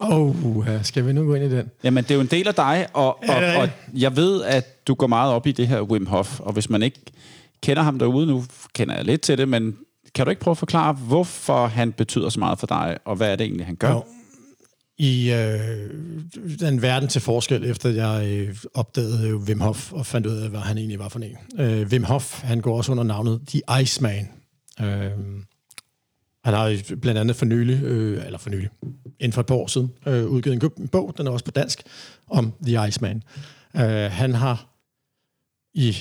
Oh, 0.00 0.66
skal 0.82 1.06
vi 1.06 1.12
nu 1.12 1.24
gå 1.24 1.34
ind 1.34 1.44
i 1.52 1.56
den? 1.56 1.70
Jamen, 1.84 2.04
det 2.04 2.10
er 2.10 2.14
jo 2.14 2.20
en 2.20 2.26
del 2.26 2.48
af 2.48 2.54
dig, 2.54 2.86
og, 2.92 3.18
og, 3.28 3.36
og 3.56 3.68
jeg 3.94 4.16
ved, 4.16 4.42
at 4.42 4.86
du 4.88 4.94
går 4.94 5.06
meget 5.06 5.32
op 5.32 5.46
i 5.46 5.52
det 5.52 5.68
her 5.68 5.80
Wim 5.80 6.06
Hof, 6.06 6.40
og 6.40 6.52
hvis 6.52 6.70
man 6.70 6.82
ikke 6.82 7.00
kender 7.62 7.82
ham 7.82 7.98
derude, 7.98 8.26
nu 8.26 8.44
kender 8.74 8.94
jeg 8.94 9.04
lidt 9.04 9.20
til 9.20 9.38
det, 9.38 9.48
men 9.48 9.76
kan 10.14 10.26
du 10.26 10.30
ikke 10.30 10.42
prøve 10.42 10.52
at 10.52 10.58
forklare, 10.58 10.92
hvorfor 10.92 11.66
han 11.66 11.92
betyder 11.92 12.28
så 12.28 12.38
meget 12.38 12.58
for 12.58 12.66
dig, 12.66 12.96
og 13.04 13.16
hvad 13.16 13.32
er 13.32 13.36
det 13.36 13.44
egentlig, 13.44 13.66
han 13.66 13.76
gør? 13.76 13.90
Jo. 13.90 14.04
I 14.98 15.32
øh, 15.32 15.90
den 16.60 16.82
verden 16.82 17.08
til 17.08 17.20
forskel, 17.20 17.70
efter 17.70 17.90
jeg 17.90 18.26
øh, 18.26 18.56
opdagede 18.74 19.28
øh, 19.28 19.36
Wim 19.36 19.60
Hof 19.60 19.92
og 19.92 20.06
fandt 20.06 20.26
ud 20.26 20.36
af, 20.36 20.50
hvad 20.50 20.60
han 20.60 20.78
egentlig 20.78 20.98
var 20.98 21.08
for 21.08 21.18
en. 21.18 21.36
Øh, 21.58 21.86
Wim 21.86 22.04
Hof, 22.04 22.42
han 22.42 22.60
går 22.60 22.76
også 22.76 22.92
under 22.92 23.04
navnet 23.04 23.40
The 23.48 23.82
Iceman. 23.82 24.28
Øh, 24.80 25.10
han 26.46 26.54
har 26.54 26.82
blandt 27.00 27.20
andet 27.20 27.36
for 27.36 27.44
nylig, 27.44 27.82
øh, 27.82 28.26
eller 28.26 28.38
for 28.38 28.50
nylig, 28.50 28.68
inden 29.20 29.32
for 29.32 29.40
et 29.40 29.46
par 29.46 29.54
år 29.54 29.66
siden, 29.66 29.92
øh, 30.06 30.26
udgivet 30.26 30.62
en, 30.62 30.70
en 30.78 30.88
bog, 30.88 31.14
den 31.16 31.26
er 31.26 31.30
også 31.30 31.44
på 31.44 31.50
dansk, 31.50 31.82
om 32.30 32.52
The 32.66 32.88
Iceman. 32.88 33.22
Øh, 33.76 34.10
han 34.10 34.34
har 34.34 34.66
i 35.74 35.96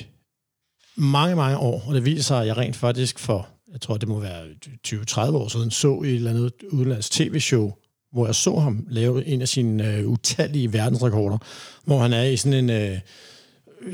mange, 0.97 1.35
mange 1.35 1.57
år, 1.57 1.83
og 1.87 1.95
det 1.95 2.05
viser 2.05 2.23
sig, 2.23 2.41
at 2.41 2.47
jeg 2.47 2.57
rent 2.57 2.75
faktisk 2.75 3.19
for, 3.19 3.47
jeg 3.71 3.81
tror, 3.81 3.97
det 3.97 4.09
må 4.09 4.19
være 4.19 4.45
20-30 4.87 5.19
år 5.19 5.47
siden, 5.47 5.71
så 5.71 6.01
i 6.01 6.07
et 6.07 6.15
eller 6.15 6.31
andet 6.31 6.51
udenlands 6.69 7.09
tv-show, 7.09 7.73
hvor 8.11 8.25
jeg 8.25 8.35
så 8.35 8.59
ham 8.59 8.87
lave 8.89 9.25
en 9.25 9.41
af 9.41 9.47
sine 9.47 9.95
øh, 9.95 10.07
utallige 10.07 10.73
verdensrekorder, 10.73 11.37
hvor 11.85 11.99
han 11.99 12.13
er 12.13 12.23
i 12.23 12.37
sådan 12.37 12.69
en, 12.69 12.69
øh, 12.69 12.99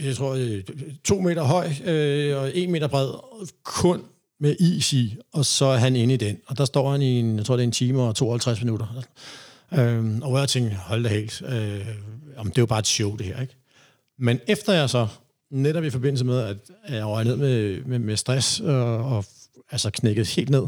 jeg 0.05 0.15
tror, 0.15 0.33
øh, 0.33 0.63
to 1.03 1.19
meter 1.19 1.43
høj 1.43 1.69
øh, 1.85 2.37
og 2.37 2.51
en 2.55 2.71
meter 2.71 2.87
bred, 2.87 3.09
kun 3.63 4.03
med 4.41 4.55
is 4.59 4.93
i, 4.93 5.17
og 5.33 5.45
så 5.45 5.65
er 5.65 5.77
han 5.77 5.95
inde 5.95 6.13
i 6.13 6.17
den. 6.17 6.37
Og 6.47 6.57
der 6.57 6.65
står 6.65 6.91
han 6.91 7.01
i, 7.01 7.19
en, 7.19 7.37
jeg 7.37 7.45
tror, 7.45 7.55
det 7.55 7.63
er 7.63 7.67
en 7.67 7.71
time 7.71 8.01
og 8.01 8.15
52 8.15 8.61
minutter. 8.63 9.03
Øhm, 9.73 10.21
og 10.21 10.39
jeg 10.39 10.49
tænkte, 10.49 10.75
hold 10.75 11.03
da 11.03 11.09
helt, 11.09 11.41
øh, 11.41 11.87
om 12.37 12.47
det 12.47 12.57
er 12.57 12.61
jo 12.61 12.65
bare 12.65 12.79
et 12.79 12.87
show, 12.87 13.15
det 13.15 13.25
her, 13.25 13.41
ikke? 13.41 13.55
Men 14.19 14.39
efter 14.47 14.73
jeg 14.73 14.89
så, 14.89 15.07
netop 15.51 15.83
i 15.83 15.89
forbindelse 15.89 16.25
med, 16.25 16.39
at 16.39 16.57
jeg 16.89 17.05
var 17.05 17.23
ned 17.23 17.35
med, 17.35 17.83
med, 17.85 17.99
med 17.99 18.17
stress 18.17 18.59
øh, 18.59 18.67
og, 18.67 19.17
og 19.17 19.25
altså 19.71 19.89
knækket 19.89 20.27
helt 20.27 20.49
ned, 20.49 20.67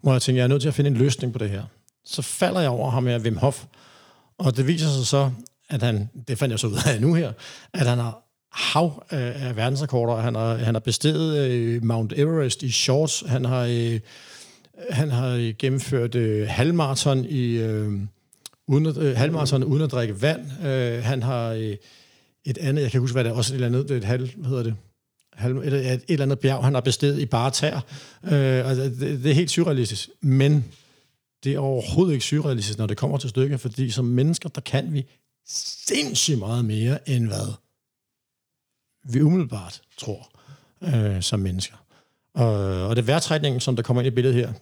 hvor 0.00 0.12
jeg 0.12 0.22
tænkte, 0.22 0.38
jeg 0.38 0.44
er 0.44 0.48
nødt 0.48 0.62
til 0.62 0.68
at 0.68 0.74
finde 0.74 0.90
en 0.90 0.96
løsning 0.96 1.32
på 1.32 1.38
det 1.38 1.50
her. 1.50 1.62
Så 2.04 2.22
falder 2.22 2.60
jeg 2.60 2.70
over 2.70 2.90
ham 2.90 3.06
her, 3.06 3.18
Wim 3.18 3.36
Hof, 3.36 3.64
og 4.38 4.56
det 4.56 4.66
viser 4.66 4.88
sig 4.88 5.06
så, 5.06 5.30
at 5.68 5.82
han, 5.82 6.10
det 6.28 6.38
fandt 6.38 6.50
jeg 6.50 6.58
så 6.58 6.66
ud 6.66 6.78
af 6.86 7.00
nu 7.00 7.14
her, 7.14 7.32
at 7.72 7.86
han 7.86 7.98
har 7.98 8.22
hav 8.52 9.06
af, 9.10 9.48
af 9.48 9.56
verdensrekorder. 9.56 10.16
Han 10.16 10.34
har, 10.34 10.54
han 10.54 10.74
har 10.74 10.80
besteget 10.80 11.50
øh, 11.50 11.84
Mount 11.84 12.12
Everest 12.16 12.62
i 12.62 12.70
shorts. 12.70 13.24
Han 13.26 13.44
har, 13.44 13.66
øh, 13.70 14.00
han 14.90 15.10
har 15.10 15.28
øh, 15.28 15.54
gennemført 15.58 16.14
øh, 16.14 16.48
halvmarathon 16.48 17.24
i 17.24 17.56
øh, 17.56 17.92
uden 18.68 18.86
at, 18.86 18.96
øh, 18.96 19.16
halvmarathon 19.16 19.64
uden 19.64 19.82
at 19.82 19.92
drikke 19.92 20.22
vand. 20.22 20.66
Øh, 20.66 21.04
han 21.04 21.22
har 21.22 21.52
øh, 21.52 21.76
et 22.44 22.58
andet, 22.58 22.82
jeg 22.82 22.90
kan 22.90 23.00
huske, 23.00 23.14
hvad 23.14 23.24
det 23.24 23.30
er, 23.30 23.34
også 23.34 23.52
et 23.52 23.54
eller 23.54 23.66
andet, 23.66 23.88
det 23.88 23.94
er 23.94 23.98
et 23.98 24.04
halv, 24.04 24.30
hvad 24.36 24.48
hedder 24.48 24.62
det? 24.62 24.74
Halv, 25.32 25.56
et, 25.56 25.72
et, 25.72 25.92
et 25.92 26.02
eller 26.08 26.22
andet 26.22 26.38
bjerg, 26.38 26.64
han 26.64 26.74
har 26.74 26.80
besteget 26.80 27.18
i 27.18 27.26
bare 27.26 27.50
tær. 27.50 27.76
Øh, 28.24 28.68
altså, 28.68 28.84
det, 28.84 29.24
det 29.24 29.30
er 29.30 29.34
helt 29.34 29.50
surrealistisk. 29.50 30.08
Men 30.20 30.64
det 31.44 31.54
er 31.54 31.58
overhovedet 31.58 32.12
ikke 32.12 32.24
surrealistisk, 32.24 32.78
når 32.78 32.86
det 32.86 32.96
kommer 32.96 33.18
til 33.18 33.30
stykket, 33.30 33.60
fordi 33.60 33.90
som 33.90 34.04
mennesker, 34.04 34.48
der 34.48 34.60
kan 34.60 34.92
vi 34.92 35.06
sindssygt 35.86 36.38
meget 36.38 36.64
mere, 36.64 37.10
end 37.10 37.26
hvad 37.26 37.54
vi 39.04 39.22
umiddelbart 39.22 39.82
tror 39.98 40.30
øh, 40.82 41.22
som 41.22 41.40
mennesker. 41.40 41.76
Og, 42.34 42.54
og 42.88 42.96
det 42.96 43.02
er 43.02 43.06
vejrtrækningen, 43.06 43.60
som 43.60 43.76
der 43.76 43.82
kommer 43.82 44.02
ind 44.02 44.06
i 44.06 44.14
billedet 44.14 44.36
her, 44.36 44.52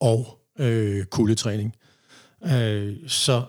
og 0.00 0.38
øh, 0.58 1.04
kuldetræning. 1.04 1.74
Øh, 2.44 2.96
så 3.08 3.42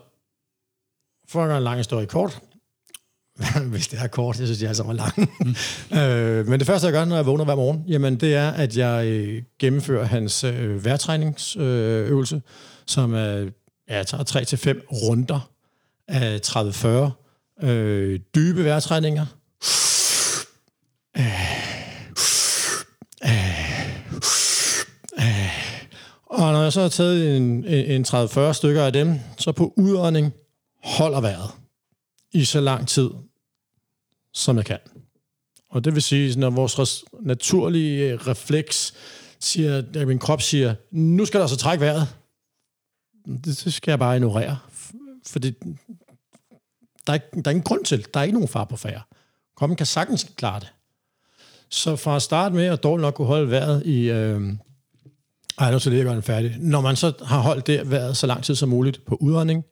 for 1.27 1.43
at 1.43 1.47
gøre 1.47 1.57
en 1.57 1.63
lang 1.63 1.77
historie 1.77 2.05
kort, 2.05 2.41
hvis 3.71 3.87
det 3.87 3.99
er 3.99 4.07
kort, 4.07 4.39
jeg 4.39 4.47
synes, 4.47 4.63
er 4.63 4.67
altså 4.67 4.83
meget 4.83 4.97
lang. 4.97 5.29
Mm. 5.39 5.55
øh, 5.99 6.47
men 6.47 6.59
det 6.59 6.67
første, 6.67 6.85
jeg 6.85 6.93
gør, 6.93 7.05
når 7.05 7.15
jeg 7.15 7.25
vågner 7.25 7.45
hver 7.45 7.55
morgen, 7.55 7.83
jamen, 7.87 8.15
det 8.15 8.35
er, 8.35 8.51
at 8.51 8.77
jeg 8.77 9.05
øh, 9.07 9.43
gennemfører 9.59 10.05
hans 10.05 10.43
øh, 10.43 10.85
vejrtræningsøvelse, 10.85 12.35
øh, 12.35 12.41
som 12.85 13.13
er, 13.13 13.49
ja, 13.89 14.03
tager 14.03 14.23
3-5 14.23 14.85
runder 14.91 15.49
af 16.07 16.39
30-40 17.61 17.65
øh, 17.67 18.19
dybe 18.35 18.63
vejrtræninger, 18.63 19.25
og 26.25 26.53
når 26.53 26.63
jeg 26.63 26.73
så 26.73 26.81
har 26.81 26.89
taget 26.89 27.37
en, 27.37 27.65
en 27.65 28.05
30-40 28.07 28.53
stykker 28.53 28.83
af 28.83 28.93
dem, 28.93 29.19
så 29.37 29.51
på 29.51 29.73
udånding 29.77 30.33
holder 30.83 31.21
vejret 31.21 31.51
i 32.31 32.45
så 32.45 32.61
lang 32.61 32.87
tid, 32.87 33.09
som 34.33 34.57
jeg 34.57 34.65
kan. 34.65 34.79
Og 35.69 35.83
det 35.83 35.93
vil 35.93 36.01
sige, 36.01 36.39
når 36.39 36.49
vores 36.49 37.05
naturlige 37.19 38.11
øh, 38.11 38.27
refleks 38.27 38.93
siger, 39.39 39.83
at 39.95 40.07
min 40.07 40.19
krop 40.19 40.41
siger, 40.41 40.75
nu 40.91 41.25
skal 41.25 41.39
der 41.39 41.47
så 41.47 41.57
trække 41.57 41.85
vejret, 41.85 42.15
det, 43.25 43.61
det 43.63 43.73
skal 43.73 43.91
jeg 43.91 43.99
bare 43.99 44.15
ignorere. 44.15 44.57
Fordi 45.27 45.51
der 47.07 47.13
er, 47.13 47.17
der 47.17 47.41
er 47.45 47.49
ingen 47.49 47.63
grund 47.63 47.85
til, 47.85 48.05
der 48.13 48.19
er 48.19 48.23
ikke 48.23 48.33
nogen 48.33 48.47
far 48.47 48.63
på 48.65 48.77
færre. 48.77 49.01
Kroppen 49.57 49.75
kan 49.75 49.85
sagtens 49.85 50.27
klare 50.37 50.59
det. 50.59 50.74
Så 51.69 51.95
fra 51.95 52.15
at 52.15 52.21
starte 52.21 52.55
med 52.55 52.65
at 52.65 52.83
dårligt 52.83 53.01
nok 53.01 53.13
kunne 53.13 53.27
holde 53.27 53.51
vejret 53.51 53.85
i... 53.85 54.09
Øh, 54.09 54.41
ej, 55.57 55.71
nu 55.71 55.79
så 55.79 55.89
det, 55.89 55.97
jeg 55.97 56.05
gøre 56.05 56.15
den 56.15 56.23
færdig. 56.23 56.55
Når 56.59 56.81
man 56.81 56.95
så 56.95 57.13
har 57.25 57.39
holdt 57.39 57.67
det 57.67 57.91
vejret 57.91 58.17
så 58.17 58.27
lang 58.27 58.43
tid 58.43 58.55
som 58.55 58.69
muligt 58.69 59.05
på 59.05 59.15
udånding, 59.15 59.63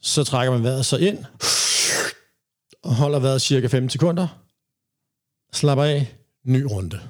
så 0.00 0.24
trækker 0.24 0.52
man 0.52 0.62
vejret 0.62 0.86
så 0.86 0.96
ind, 0.96 1.18
og 2.82 2.94
holder 2.94 3.18
vejret 3.18 3.42
cirka 3.42 3.66
5 3.66 3.88
sekunder, 3.88 4.28
slapper 5.52 5.84
af, 5.84 6.14
ny 6.44 6.62
runde. 6.70 7.00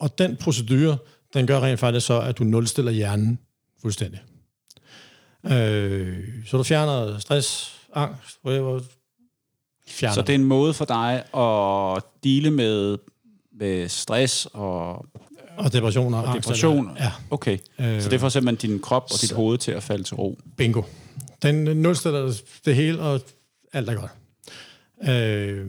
Og 0.00 0.18
den 0.18 0.36
procedure, 0.36 0.98
den 1.34 1.46
gør 1.46 1.60
rent 1.60 1.80
faktisk 1.80 2.06
så, 2.06 2.20
at 2.20 2.38
du 2.38 2.44
nulstiller 2.44 2.92
hjernen 2.92 3.38
fuldstændig. 3.80 4.22
Øh, 5.44 6.28
så 6.46 6.56
du 6.56 6.62
fjerner 6.62 7.18
stress, 7.18 7.78
angst, 7.94 8.38
whatever, 8.44 8.80
fjerner. 9.86 10.14
Så 10.14 10.22
det 10.22 10.28
er 10.28 10.34
en 10.34 10.44
måde 10.44 10.74
for 10.74 10.84
dig 10.84 11.24
at 11.36 12.02
dele 12.24 12.50
med, 12.50 12.98
med 13.52 13.88
stress 13.88 14.48
og... 14.52 15.06
Og 15.56 15.72
depression 15.72 16.14
og, 16.14 16.22
og 16.22 16.30
angst. 16.30 16.48
depression. 16.48 16.96
Ja. 16.98 17.12
Okay. 17.30 17.58
Øh, 17.78 18.02
så 18.02 18.08
det 18.08 18.20
får 18.20 18.28
simpelthen 18.28 18.70
din 18.70 18.80
krop 18.80 19.02
og 19.02 19.20
dit 19.20 19.32
hoved 19.32 19.58
til 19.58 19.72
at 19.72 19.82
falde 19.82 20.04
til 20.04 20.16
ro. 20.16 20.38
Bingo. 20.56 20.82
Den 21.42 21.64
nulstiller 21.76 22.42
det 22.64 22.76
hele, 22.76 23.00
og 23.00 23.20
alt 23.72 23.88
er 23.88 23.94
godt. 23.94 24.10
Øh, 25.10 25.66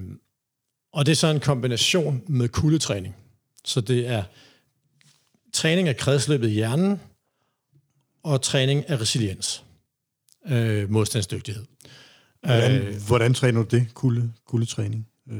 og 0.93 1.05
det 1.05 1.11
er 1.11 1.15
så 1.15 1.27
en 1.27 1.39
kombination 1.39 2.21
med 2.27 2.49
kuldetræning. 2.49 3.15
Så 3.65 3.81
det 3.81 4.07
er 4.07 4.23
træning 5.53 5.87
af 5.87 5.97
kredsløbet 5.97 6.49
i 6.49 6.51
hjernen, 6.51 7.01
og 8.23 8.41
træning 8.41 8.89
af 8.89 9.01
resiliens, 9.01 9.63
øh, 10.47 10.91
modstandsdygtighed. 10.91 11.65
Hvordan, 12.45 12.81
øh, 12.81 12.95
hvordan 13.07 13.33
træner 13.33 13.63
du 13.63 13.67
det, 13.77 13.87
kulde, 13.93 14.31
kuldetræning? 14.47 15.07
Øh, 15.31 15.37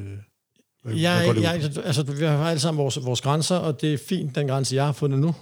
hvad, 0.83 0.95
jeg, 0.95 1.31
hvad 1.33 1.41
jeg, 1.43 1.53
altså, 1.85 2.03
vi 2.03 2.25
har 2.25 2.49
alle 2.49 2.59
sammen 2.59 2.83
vores, 2.83 3.05
vores 3.05 3.21
grænser, 3.21 3.55
og 3.55 3.81
det 3.81 3.93
er 3.93 3.97
fint, 3.97 4.35
den 4.35 4.47
grænse, 4.47 4.75
jeg 4.75 4.85
har 4.85 4.91
fundet 4.91 5.19
nu. 5.19 5.35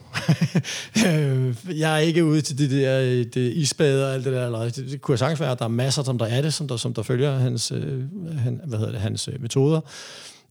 Øh, 1.08 1.56
jeg 1.80 1.94
er 1.94 1.98
ikke 1.98 2.26
ude 2.26 2.42
til 2.42 2.58
det 2.58 2.72
der 2.72 3.00
det 3.24 3.54
isbade 3.54 4.08
og 4.08 4.14
alt 4.14 4.26
det 4.26 4.34
der. 4.34 4.46
Eller, 4.46 4.64
det, 4.64 4.76
det 4.76 5.02
kunne 5.02 5.18
sagtens 5.18 5.40
være, 5.40 5.52
at 5.52 5.60
der 5.60 5.66
er 5.66 5.70
masser, 5.70 6.04
som 6.04 6.18
der 6.18 6.26
er 6.26 6.42
det, 6.42 6.54
som 6.54 6.68
der, 6.68 6.78
som 6.78 6.94
der 6.94 7.04
følger 7.04 7.38
hans, 7.38 7.72
øh, 7.72 8.04
han, 8.38 8.62
hvad 8.66 8.80
hedder 8.80 8.92
det, 8.92 9.02
hans 9.02 9.28
øh, 9.28 9.42
metoder. 9.42 9.82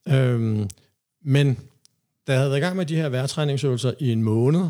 Øh, 0.09 0.67
men 1.25 1.59
da 2.27 2.33
jeg 2.33 2.39
havde 2.39 2.51
været 2.51 2.61
i 2.61 2.65
gang 2.65 2.77
med 2.77 2.87
de 2.87 2.97
her 2.97 3.09
vejrtræningsøvelser 3.09 3.93
i 3.99 4.13
en 4.13 4.23
måned, 4.23 4.69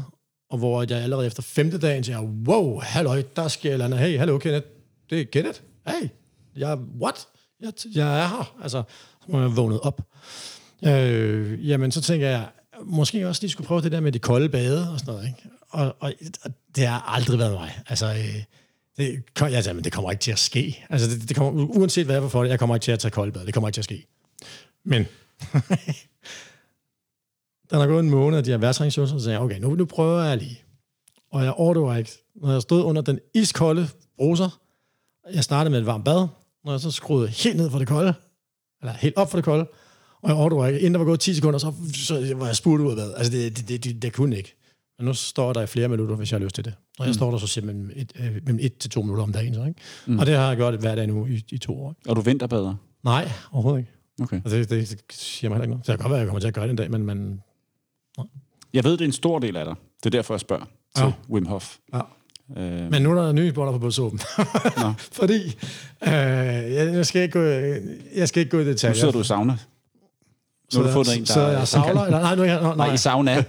og 0.51 0.59
hvor 0.59 0.83
jeg 0.89 1.03
allerede 1.03 1.27
efter 1.27 1.43
femte 1.43 1.79
dagen 1.79 2.05
siger, 2.05 2.21
wow, 2.21 2.81
halløj, 2.81 3.23
der 3.37 3.49
sker 3.49 3.69
et 3.71 3.73
eller 3.73 3.85
andet. 3.85 3.99
Hey, 3.99 4.19
hallo, 4.19 4.39
Kenneth, 4.39 4.67
det 5.11 5.21
er 5.21 5.25
Kenneth. 5.25 5.61
Hey, 5.87 6.09
jeg, 6.56 6.78
what? 7.02 7.27
Jeg, 7.60 7.72
jeg 7.94 8.20
er 8.20 8.27
her. 8.28 8.56
Altså, 8.62 8.82
så 9.20 9.27
må 9.28 9.40
jeg 9.40 9.56
vågnet 9.56 9.81
op. 9.81 10.02
Øh, 10.86 11.68
jamen, 11.68 11.93
så 11.93 12.01
tænker 12.01 12.28
jeg, 12.28 12.48
måske 12.85 13.28
også 13.28 13.43
lige 13.43 13.51
skulle 13.51 13.66
prøve 13.66 13.81
det 13.81 13.93
der 13.93 14.01
med 14.01 14.12
de 14.12 14.18
kolde 14.18 14.48
bade 14.48 14.90
og 14.93 14.98
sådan 14.98 15.14
noget. 15.14 15.27
Ikke? 15.28 15.48
Og, 15.70 15.97
og, 16.01 16.12
og 16.43 16.51
det 16.77 16.86
har 16.86 17.01
aldrig 17.01 17.39
været 17.39 17.52
mig. 17.52 17.81
Altså, 17.86 18.06
øh, 18.06 18.43
det, 18.97 19.22
jeg 19.40 19.64
siger, 19.64 19.72
men 19.72 19.85
det 19.85 19.93
kommer 19.93 20.10
ikke 20.10 20.20
til 20.20 20.32
at 20.32 20.39
ske. 20.39 20.85
Altså, 20.90 21.10
det, 21.10 21.28
det 21.28 21.36
kommer, 21.36 21.64
uanset 21.64 22.05
hvad 22.05 22.14
jeg 22.14 22.22
får 22.22 22.28
for 22.28 22.43
det, 22.43 22.51
jeg 22.51 22.59
kommer 22.59 22.77
ikke 22.77 22.85
til 22.85 22.93
at 22.93 22.98
tage 22.98 23.10
kolde 23.10 23.32
bade. 23.32 23.47
Det 23.47 23.55
kommer 23.55 23.68
ikke 23.68 23.77
til 23.77 23.81
at 23.81 23.85
ske. 23.85 24.06
Men, 24.85 25.06
der 27.70 27.78
er 27.78 27.86
gået 27.86 28.05
en 28.05 28.10
måned, 28.10 28.39
at 28.39 28.44
de 28.44 28.51
her 28.51 28.59
værtræningsøvelser, 28.59 29.18
så 29.18 29.24
sagde 29.24 29.39
jeg, 29.39 29.44
okay, 29.44 29.59
nu, 29.59 29.74
nu 29.74 29.85
prøver 29.85 30.22
jeg 30.22 30.36
lige. 30.36 30.62
Og 31.32 31.44
jeg 31.44 31.52
overdriver 31.52 31.97
ikke. 31.97 32.10
Når 32.35 32.52
jeg 32.52 32.62
stod 32.62 32.85
under 32.85 33.02
den 33.02 33.18
iskolde 33.35 33.89
bruser, 34.16 34.60
jeg 35.32 35.44
startede 35.44 35.70
med 35.70 35.81
et 35.81 35.86
varmt 35.86 36.05
bad, 36.05 36.28
når 36.65 36.73
jeg 36.73 36.81
så 36.81 36.91
skruede 36.91 37.28
helt 37.28 37.57
ned 37.57 37.70
for 37.70 37.78
det 37.78 37.89
kolde, 37.89 38.15
eller 38.81 38.93
helt 38.93 39.16
op 39.16 39.31
for 39.31 39.39
det 39.39 39.45
kolde, 39.45 39.66
og 40.23 40.28
jeg 40.28 40.37
overdrog 40.37 40.69
ikke. 40.69 40.81
Inden 40.81 40.93
der 40.93 40.99
var 40.99 41.05
gået 41.05 41.20
10 41.20 41.35
sekunder, 41.35 41.59
så, 41.59 41.73
så 41.95 42.35
var 42.35 42.47
jeg 42.47 42.57
spurgt 42.57 42.82
ud 42.82 42.89
af 42.89 42.95
hvad. 42.95 43.12
Altså, 43.16 43.32
det, 43.32 43.57
det, 43.57 43.69
det, 43.69 43.85
det, 43.85 44.03
det 44.03 44.12
kunne 44.12 44.37
ikke. 44.37 44.57
Men 44.99 45.07
nu 45.07 45.15
står 45.15 45.53
der 45.53 45.62
i 45.62 45.66
flere 45.66 45.89
minutter, 45.89 46.16
hvis 46.16 46.32
jeg 46.32 46.39
har 46.39 46.45
lyst 46.45 46.55
til 46.55 46.65
det. 46.65 46.74
Og 46.99 47.05
jeg 47.05 47.11
mm. 47.11 47.15
står 47.15 47.31
der 47.31 47.39
så 47.39 47.47
simpelthen 47.47 47.91
et, 47.97 48.12
øh, 48.20 48.32
mellem 48.32 48.59
et 48.62 48.78
til 48.78 48.91
to 48.91 49.03
minutter 49.03 49.23
om 49.23 49.32
dagen. 49.32 49.55
Så, 49.55 49.65
ikke? 49.65 49.81
Mm. 50.07 50.19
Og 50.19 50.27
det 50.27 50.37
har 50.37 50.49
jeg 50.49 50.57
gjort 50.57 50.74
hver 50.74 50.95
dag 50.95 51.07
nu 51.07 51.27
i, 51.27 51.45
i 51.49 51.59
to 51.59 51.85
år. 51.85 51.95
Og 52.09 52.16
du 52.16 52.20
vinterbader? 52.20 52.74
Nej, 53.05 53.31
overhovedet 53.53 53.81
ikke. 53.81 53.93
Okay. 54.23 54.41
Og 54.45 54.51
det, 54.51 54.70
det, 54.70 55.03
siger 55.11 55.51
mig 55.51 55.57
heller 55.57 55.65
ikke 55.65 55.70
noget. 55.70 55.87
Så 55.87 55.93
det 55.93 55.99
kan 55.99 56.05
godt 56.05 56.11
være, 56.11 56.20
at 56.20 56.20
jeg 56.20 56.28
kommer 56.28 56.41
til 56.41 56.49
at 56.49 56.55
gøre 56.55 56.65
det 56.65 56.70
en 56.70 56.77
dag, 56.77 56.91
men... 56.91 57.07
men 57.07 57.43
nej. 58.19 58.27
Jeg 58.73 58.85
ved, 58.85 58.93
det 58.93 59.01
er 59.01 59.05
en 59.07 59.12
stor 59.12 59.39
del 59.39 59.57
af 59.57 59.65
dig. 59.65 59.74
Det 59.97 60.07
er 60.07 60.11
derfor, 60.11 60.35
jeg 60.35 60.41
spørger 60.41 60.65
til 60.97 61.05
ja. 61.05 61.12
Wim 61.31 61.47
Hof. 61.47 61.77
Ja. 61.95 62.01
Øh. 62.56 62.90
Men 62.90 63.02
nu 63.02 63.18
er 63.18 63.22
der 63.22 63.32
nye 63.32 63.52
boller 63.52 63.72
på 63.72 63.78
bådsåben. 63.78 64.20
Fordi, 65.20 65.56
øh, 66.02 66.12
jeg, 66.12 66.94
jeg, 66.94 67.06
skal 67.06 67.22
ikke 67.22 67.32
gå, 67.32 67.44
jeg 68.14 68.28
skal 68.28 68.40
ikke 68.40 68.51
gå 68.51 68.59
i 68.59 68.64
detaljer. 68.64 68.94
Nu 68.94 68.98
sidder 68.98 69.12
du 69.12 69.20
i 69.20 69.24
sauna. 69.24 69.56
Nu 70.74 70.81
har 70.81 70.86
du 70.86 70.93
fundet 70.93 71.16
en, 71.16 71.20
der... 71.20 71.32
Så 71.32 71.40
jeg 71.40 71.68
savler? 71.68 72.05
Eller, 72.05 72.20
nej, 72.20 72.35
nu, 72.35 72.43
jeg, 72.43 72.62
nej, 72.62 72.77
nej, 72.77 72.93
i 72.93 72.97
sauna. 72.97 73.44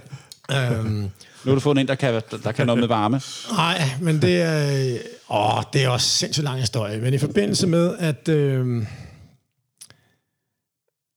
øhm, 0.50 0.86
nu 0.88 1.10
har 1.44 1.54
du 1.54 1.60
fundet 1.60 1.80
en, 1.80 1.88
der 1.88 1.94
kan, 1.94 2.22
der 2.44 2.52
kan 2.52 2.66
noget 2.66 2.80
med 2.80 2.88
varme. 2.88 3.20
Nej, 3.52 3.82
men 4.00 4.22
det 4.22 4.42
er... 4.42 4.98
Åh, 5.30 5.62
det 5.72 5.84
er 5.84 5.88
også 5.88 6.08
sindssygt 6.08 6.44
lang 6.44 6.60
historie. 6.60 7.00
Men 7.00 7.14
i 7.14 7.18
forbindelse 7.18 7.66
med, 7.66 7.96
at... 7.98 8.28
Øh, 8.28 8.86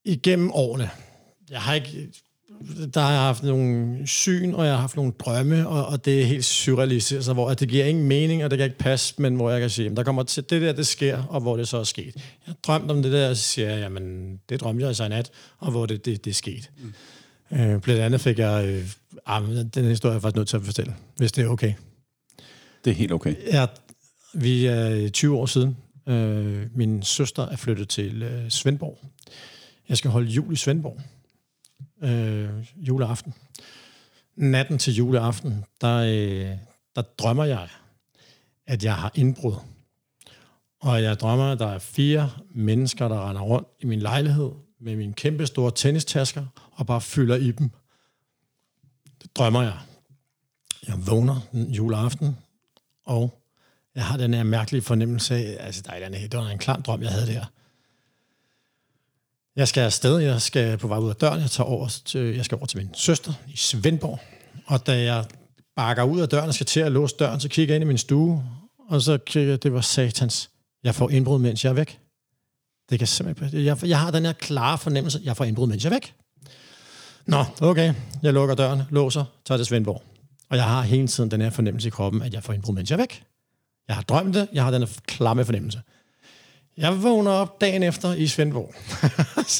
igennem 0.05 0.51
årene, 0.51 0.89
jeg 1.49 1.61
har 1.61 1.73
ikke, 1.73 2.11
der 2.93 3.01
har 3.01 3.11
jeg 3.11 3.21
haft 3.21 3.43
nogle 3.43 4.07
syn, 4.07 4.53
og 4.53 4.65
jeg 4.65 4.73
har 4.73 4.81
haft 4.81 4.95
nogle 4.95 5.11
drømme, 5.19 5.67
og, 5.67 5.85
og 5.85 6.05
det 6.05 6.21
er 6.21 6.25
helt 6.25 6.45
surrealistisk, 6.45 7.15
altså, 7.15 7.33
hvor 7.33 7.49
at 7.49 7.59
det 7.59 7.69
giver 7.69 7.85
ingen 7.85 8.07
mening, 8.07 8.43
og 8.43 8.51
det 8.51 8.57
kan 8.57 8.65
ikke 8.65 8.77
passe, 8.77 9.13
men 9.17 9.35
hvor 9.35 9.51
jeg 9.51 9.61
kan 9.61 9.69
sige, 9.69 9.83
jamen, 9.83 9.97
der 9.97 10.03
kommer 10.03 10.23
til 10.23 10.49
det 10.49 10.61
der, 10.61 10.73
det 10.73 10.87
sker, 10.87 11.23
og 11.23 11.41
hvor 11.41 11.57
det 11.57 11.67
så 11.67 11.77
er 11.77 11.83
sket. 11.83 12.15
Jeg 12.15 12.23
har 12.45 12.55
drømt 12.63 12.91
om 12.91 13.03
det 13.03 13.11
der, 13.11 13.29
og 13.29 13.37
så 13.37 13.43
siger 13.43 13.69
jeg, 13.69 13.79
jamen, 13.79 14.37
det 14.49 14.61
drømte 14.61 14.81
jeg 14.81 14.87
altså 14.87 15.05
i 15.05 15.09
nat, 15.09 15.31
og 15.57 15.71
hvor 15.71 15.85
det, 15.85 16.05
det, 16.05 16.25
det 16.25 16.31
er 16.31 16.35
sket. 16.35 16.71
Mm. 17.49 17.57
Øh, 17.57 17.81
blandt 17.81 18.01
andet 18.01 18.21
fik 18.21 18.39
jeg, 18.39 18.65
øh, 18.67 18.87
ah, 19.25 19.43
den 19.73 19.85
historie 19.85 20.11
er 20.11 20.15
jeg 20.15 20.21
faktisk 20.21 20.35
nødt 20.35 20.47
til 20.47 20.57
at 20.57 20.63
fortælle, 20.63 20.95
hvis 21.15 21.31
det 21.31 21.45
er 21.45 21.49
okay. 21.49 21.73
Det 22.85 22.91
er 22.91 22.95
helt 22.95 23.11
okay. 23.11 23.35
Ja, 23.53 23.65
vi 24.33 24.65
er 24.65 25.09
20 25.09 25.37
år 25.37 25.45
siden. 25.45 25.77
Øh, 26.07 26.67
min 26.75 27.03
søster 27.03 27.43
er 27.47 27.55
flyttet 27.55 27.89
til 27.89 28.23
øh, 28.23 28.49
Svendborg. 28.49 28.97
Jeg 29.89 29.97
skal 29.97 30.11
holde 30.11 30.27
jul 30.27 30.53
i 30.53 30.55
Svendborg. 30.55 31.01
Øh, 32.05 32.49
juleaften. 32.75 33.33
Natten 34.35 34.77
til 34.77 34.95
juleaften, 34.95 35.65
der, 35.81 35.97
øh, 35.97 36.57
der 36.95 37.01
drømmer 37.01 37.43
jeg, 37.43 37.67
at 38.67 38.83
jeg 38.83 38.95
har 38.95 39.11
indbrud. 39.15 39.55
Og 40.79 41.03
jeg 41.03 41.19
drømmer, 41.19 41.51
at 41.51 41.59
der 41.59 41.67
er 41.67 41.79
fire 41.79 42.31
mennesker, 42.49 43.07
der 43.07 43.29
render 43.29 43.41
rundt 43.41 43.67
i 43.79 43.85
min 43.85 43.99
lejlighed 43.99 44.51
med 44.79 44.95
mine 44.95 45.13
kæmpe 45.13 45.45
store 45.45 45.71
tennistasker 45.75 46.45
og 46.71 46.87
bare 46.87 47.01
fylder 47.01 47.35
i 47.35 47.51
dem. 47.51 47.69
Det 49.21 49.35
drømmer 49.35 49.61
jeg. 49.61 49.77
Jeg 50.87 51.07
vågner 51.07 51.39
juleaften, 51.53 52.37
og 53.05 53.41
jeg 53.95 54.05
har 54.05 54.17
den 54.17 54.33
her 54.33 54.43
mærkelige 54.43 54.81
fornemmelse 54.81 55.35
af, 55.35 55.57
altså 55.59 55.81
der 55.81 55.91
er 55.91 56.07
en, 56.07 56.13
det 56.13 56.39
var 56.39 56.47
en 56.47 56.57
klam 56.57 56.81
drøm, 56.81 57.01
jeg 57.01 57.11
havde 57.11 57.27
der. 57.27 57.45
Jeg 59.55 59.67
skal 59.67 59.81
afsted, 59.81 60.17
jeg 60.17 60.41
skal 60.41 60.77
på 60.77 60.87
vej 60.87 60.97
ud 60.97 61.09
af 61.09 61.15
døren, 61.15 61.41
jeg, 61.41 61.51
tager 61.51 61.67
over 61.67 61.87
til, 62.05 62.35
jeg 62.35 62.45
skal 62.45 62.55
over 62.55 62.65
til 62.65 62.77
min 62.77 62.89
søster 62.93 63.33
i 63.47 63.57
Svendborg, 63.57 64.19
og 64.65 64.87
da 64.87 65.03
jeg 65.03 65.25
bakker 65.75 66.03
ud 66.03 66.19
af 66.19 66.29
døren 66.29 66.47
og 66.47 66.53
skal 66.53 66.65
til 66.65 66.79
at 66.79 66.91
låse 66.91 67.15
døren, 67.19 67.39
så 67.39 67.49
kigger 67.49 67.73
jeg 67.73 67.81
ind 67.81 67.83
i 67.83 67.87
min 67.87 67.97
stue, 67.97 68.43
og 68.89 69.01
så 69.01 69.17
kigger 69.17 69.49
jeg, 69.49 69.63
det 69.63 69.73
var 69.73 69.81
satans. 69.81 70.49
Jeg 70.83 70.95
får 70.95 71.09
indbrud, 71.09 71.39
mens 71.39 71.63
jeg 71.63 71.69
er 71.69 71.73
væk. 71.73 71.99
Det 72.89 72.99
kan 72.99 73.07
simpelthen 73.07 73.65
jeg, 73.65 73.85
jeg 73.85 73.99
har 73.99 74.11
den 74.11 74.25
her 74.25 74.33
klare 74.33 74.77
fornemmelse, 74.77 75.19
jeg 75.23 75.37
får 75.37 75.45
indbrud, 75.45 75.67
mens 75.67 75.83
jeg 75.83 75.89
er 75.89 75.95
væk. 75.95 76.13
Nå, 77.25 77.45
okay. 77.61 77.93
Jeg 78.23 78.33
lukker 78.33 78.55
døren, 78.55 78.81
låser, 78.89 79.25
tager 79.45 79.57
til 79.57 79.65
Svendborg. 79.65 80.03
Og 80.49 80.57
jeg 80.57 80.65
har 80.65 80.81
hele 80.81 81.07
tiden 81.07 81.31
den 81.31 81.41
her 81.41 81.49
fornemmelse 81.49 81.87
i 81.87 81.91
kroppen, 81.91 82.21
at 82.21 82.33
jeg 82.33 82.43
får 82.43 82.53
indbrud, 82.53 82.75
mens 82.75 82.89
jeg 82.89 82.95
er 82.95 83.01
væk. 83.01 83.23
Jeg 83.87 83.95
har 83.95 84.03
drømt 84.03 84.35
det, 84.35 84.47
jeg 84.53 84.63
har 84.63 84.71
den 84.71 84.81
her 84.81 84.89
klamme 85.07 85.45
fornemmelse. 85.45 85.81
Jeg 86.77 87.03
vågner 87.03 87.31
op 87.31 87.61
dagen 87.61 87.83
efter 87.83 88.13
i 88.13 88.27
Svendborg. 88.27 88.73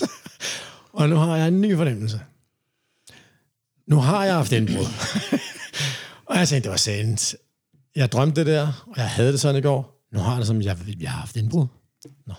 og 1.00 1.10
nu 1.10 1.16
har 1.16 1.38
jeg 1.38 1.48
en 1.48 1.62
ny 1.62 1.76
fornemmelse. 1.76 2.22
Nu 3.88 3.98
har 3.98 4.26
jeg 4.26 4.34
haft 4.34 4.52
indbrud. 4.52 4.86
og 6.30 6.38
jeg 6.38 6.48
tænkte, 6.48 6.64
det 6.64 6.72
var 6.72 6.78
sandt. 6.78 7.36
Jeg 7.96 8.12
drømte 8.12 8.42
det 8.42 8.48
der, 8.48 8.86
og 8.88 8.98
jeg 8.98 9.10
havde 9.10 9.32
det 9.32 9.40
sådan 9.40 9.60
i 9.60 9.62
går. 9.62 10.08
Nu 10.12 10.20
har 10.20 10.32
jeg 10.32 10.40
det 10.40 10.48
som, 10.48 10.62
jeg, 10.62 10.78
jeg 11.00 11.12
har 11.12 11.20
haft 11.20 11.36
indbrud. 11.36 11.68
Nå. 12.28 12.34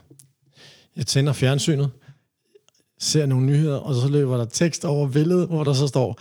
Jeg 0.96 1.06
tænder 1.06 1.32
fjernsynet, 1.32 1.90
ser 2.98 3.26
nogle 3.26 3.46
nyheder, 3.46 3.76
og 3.76 3.94
så 3.94 4.08
løber 4.08 4.36
der 4.36 4.44
tekst 4.44 4.84
over 4.84 5.08
billedet, 5.08 5.48
hvor 5.48 5.64
der 5.64 5.72
så 5.72 5.86
står, 5.86 6.20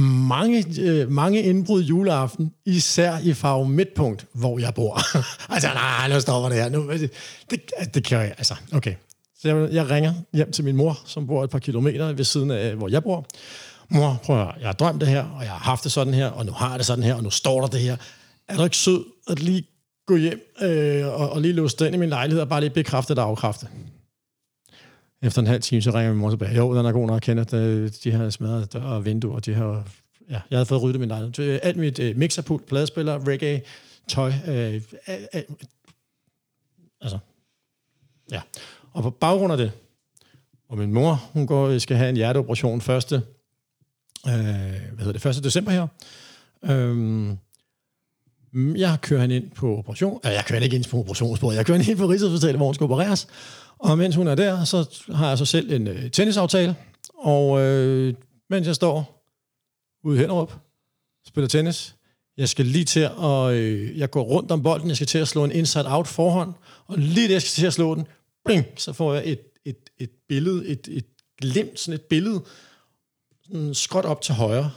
mange, 0.00 0.64
øh, 0.80 1.10
mange 1.10 1.42
indbrud 1.42 1.82
juleaften, 1.82 2.52
især 2.66 3.18
i 3.18 3.32
farve 3.32 3.68
midtpunkt, 3.68 4.26
hvor 4.32 4.58
jeg 4.58 4.74
bor. 4.74 5.00
altså, 5.54 5.68
nej, 5.74 6.08
nu 6.08 6.20
stopper 6.20 6.48
det 6.48 6.58
her. 6.58 6.68
Nu, 6.68 6.90
det, 6.92 7.10
det, 7.50 7.60
det 7.94 8.04
kan 8.04 8.18
jeg, 8.18 8.34
altså, 8.38 8.54
okay. 8.72 8.94
Så 9.38 9.48
jeg, 9.48 9.72
jeg 9.72 9.90
ringer 9.90 10.14
hjem 10.32 10.52
til 10.52 10.64
min 10.64 10.76
mor, 10.76 10.98
som 11.04 11.26
bor 11.26 11.44
et 11.44 11.50
par 11.50 11.58
kilometer 11.58 12.12
ved 12.12 12.24
siden 12.24 12.50
af, 12.50 12.74
hvor 12.74 12.88
jeg 12.88 13.02
bor. 13.02 13.26
Mor, 13.88 14.20
prøv 14.24 14.40
at 14.40 14.54
jeg 14.60 14.68
har 14.68 14.72
drømt 14.72 15.00
det 15.00 15.08
her, 15.08 15.24
og 15.24 15.42
jeg 15.42 15.50
har 15.50 15.58
haft 15.58 15.84
det 15.84 15.92
sådan 15.92 16.14
her, 16.14 16.26
og 16.26 16.46
nu 16.46 16.52
har 16.52 16.70
jeg 16.70 16.78
det 16.78 16.86
sådan 16.86 17.04
her, 17.04 17.14
og 17.14 17.22
nu 17.22 17.30
står 17.30 17.60
der 17.60 17.68
det 17.68 17.80
her. 17.80 17.96
Er 18.48 18.56
du 18.56 18.64
ikke 18.64 18.76
sød 18.76 19.04
at 19.30 19.40
lige 19.40 19.66
gå 20.06 20.16
hjem 20.16 20.40
øh, 20.62 21.06
og, 21.06 21.30
og 21.30 21.40
lige 21.40 21.54
låse 21.54 21.76
den 21.76 21.94
i 21.94 21.96
min 21.96 22.08
lejlighed, 22.08 22.40
og 22.40 22.48
bare 22.48 22.60
lige 22.60 22.70
bekræfte 22.70 23.14
det 23.14 23.22
og 23.22 23.28
afkræfte? 23.28 23.66
Efter 25.22 25.42
en 25.42 25.46
halv 25.46 25.62
time, 25.62 25.82
så 25.82 25.90
ringer 25.90 26.12
min 26.12 26.20
mor 26.20 26.30
tilbage. 26.30 26.56
Jo, 26.56 26.76
den 26.78 26.86
er 26.86 26.92
god 26.92 27.06
nok, 27.06 27.20
Kenneth. 27.20 27.54
Øh, 27.54 27.90
de 28.04 28.12
har 28.12 28.30
smadret 28.30 28.72
dør 28.72 28.82
og 28.82 29.04
vinduer, 29.04 29.40
de 29.40 29.54
har... 29.54 29.88
Ja, 30.30 30.40
jeg 30.50 30.58
havde 30.58 30.66
fået 30.66 30.82
ryddet 30.82 31.00
min 31.00 31.08
lejlighed. 31.08 31.60
Alt 31.62 31.76
mit 31.76 31.98
øh, 31.98 32.16
mixerpult, 32.16 32.66
pladespiller, 32.66 33.28
reggae, 33.28 33.62
tøj, 34.08 34.32
øh, 34.48 34.74
øh, 34.74 34.80
øh, 35.34 35.42
altså, 37.00 37.18
ja. 38.32 38.40
Og 38.92 39.02
på 39.02 39.10
baggrund 39.10 39.52
af 39.52 39.58
det, 39.58 39.72
og 40.68 40.78
min 40.78 40.92
mor, 40.92 41.30
hun 41.32 41.46
går, 41.46 41.68
øh, 41.68 41.80
skal 41.80 41.96
have 41.96 42.08
en 42.08 42.16
hjerteoperation 42.16 42.80
første, 42.80 43.14
øh, 44.26 44.32
hvad 44.92 45.04
hedder 45.04 45.12
det, 45.12 45.36
1. 45.38 45.44
december 45.44 45.70
her. 45.72 45.86
Øhm, 46.64 47.38
jeg 48.54 48.98
kører 49.00 49.20
hende 49.20 49.36
ind 49.36 49.50
på 49.50 49.78
operation. 49.78 50.20
Øh, 50.26 50.32
jeg 50.32 50.44
kører 50.46 50.60
ikke 50.60 50.76
ind 50.76 50.84
på 50.90 50.98
operationsbordet. 50.98 51.56
Jeg 51.56 51.66
kører 51.66 51.78
hende 51.78 51.90
ind 51.90 51.98
på 51.98 52.06
Rigshospitalet, 52.06 52.56
hvor 52.56 52.66
hun 52.66 52.74
skal 52.74 52.84
opereres. 52.84 53.28
Og 53.78 53.98
mens 53.98 54.14
hun 54.14 54.28
er 54.28 54.34
der, 54.34 54.64
så 54.64 55.04
har 55.14 55.28
jeg 55.28 55.38
så 55.38 55.44
selv 55.44 55.72
en 55.72 55.86
øh, 55.86 56.10
tennisaftale. 56.10 56.76
Og 57.14 57.60
øh, 57.60 58.14
mens 58.50 58.66
jeg 58.66 58.74
står 58.74 59.24
ude 60.04 60.16
i 60.16 60.18
Hellerup, 60.18 60.52
spiller 61.26 61.48
tennis, 61.48 61.96
jeg 62.36 62.48
skal 62.48 62.66
lige 62.66 62.84
til 62.84 63.00
at... 63.22 63.52
Øh, 63.52 63.98
jeg 63.98 64.10
går 64.10 64.22
rundt 64.22 64.50
om 64.50 64.62
bolden, 64.62 64.88
jeg 64.88 64.96
skal 64.96 65.06
til 65.06 65.18
at 65.18 65.28
slå 65.28 65.44
en 65.44 65.52
inside-out 65.52 66.08
forhånd, 66.08 66.52
og 66.86 66.98
lige 66.98 67.28
det, 67.28 67.32
jeg 67.32 67.42
skal 67.42 67.50
til 67.50 67.66
at 67.66 67.72
slå 67.72 67.94
den, 67.94 68.06
bling, 68.44 68.66
så 68.76 68.92
får 68.92 69.14
jeg 69.14 69.22
et, 69.26 69.40
et, 69.64 69.90
et 69.98 70.10
billede, 70.28 70.66
et, 70.66 70.88
et 70.90 71.06
glimt, 71.40 71.80
sådan 71.80 71.94
et 71.94 72.02
billede, 72.02 72.42
sådan 73.44 73.74
skråt 73.74 74.04
op 74.04 74.20
til 74.20 74.34
højre, 74.34 74.70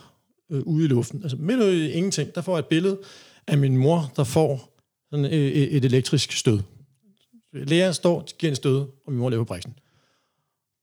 øh, 0.51 0.61
ude 0.61 0.85
i 0.85 0.87
luften. 0.87 1.23
Altså 1.23 1.37
midt 1.37 1.59
ude 1.59 1.89
i 1.89 1.91
ingenting, 1.91 2.35
der 2.35 2.41
får 2.41 2.55
jeg 2.55 2.59
et 2.59 2.65
billede 2.65 2.99
af 3.47 3.57
min 3.57 3.77
mor, 3.77 4.11
der 4.15 4.23
får 4.23 4.77
sådan 5.09 5.25
øh, 5.25 5.31
et, 5.31 5.75
et 5.75 5.85
elektrisk 5.85 6.31
stød. 6.31 6.59
Lægeren 7.53 7.93
står, 7.93 8.27
giver 8.37 8.51
en 8.51 8.55
stød, 8.55 8.87
og 9.05 9.11
min 9.11 9.19
mor 9.19 9.29
lever 9.29 9.43
på 9.43 9.47
briksen. 9.47 9.79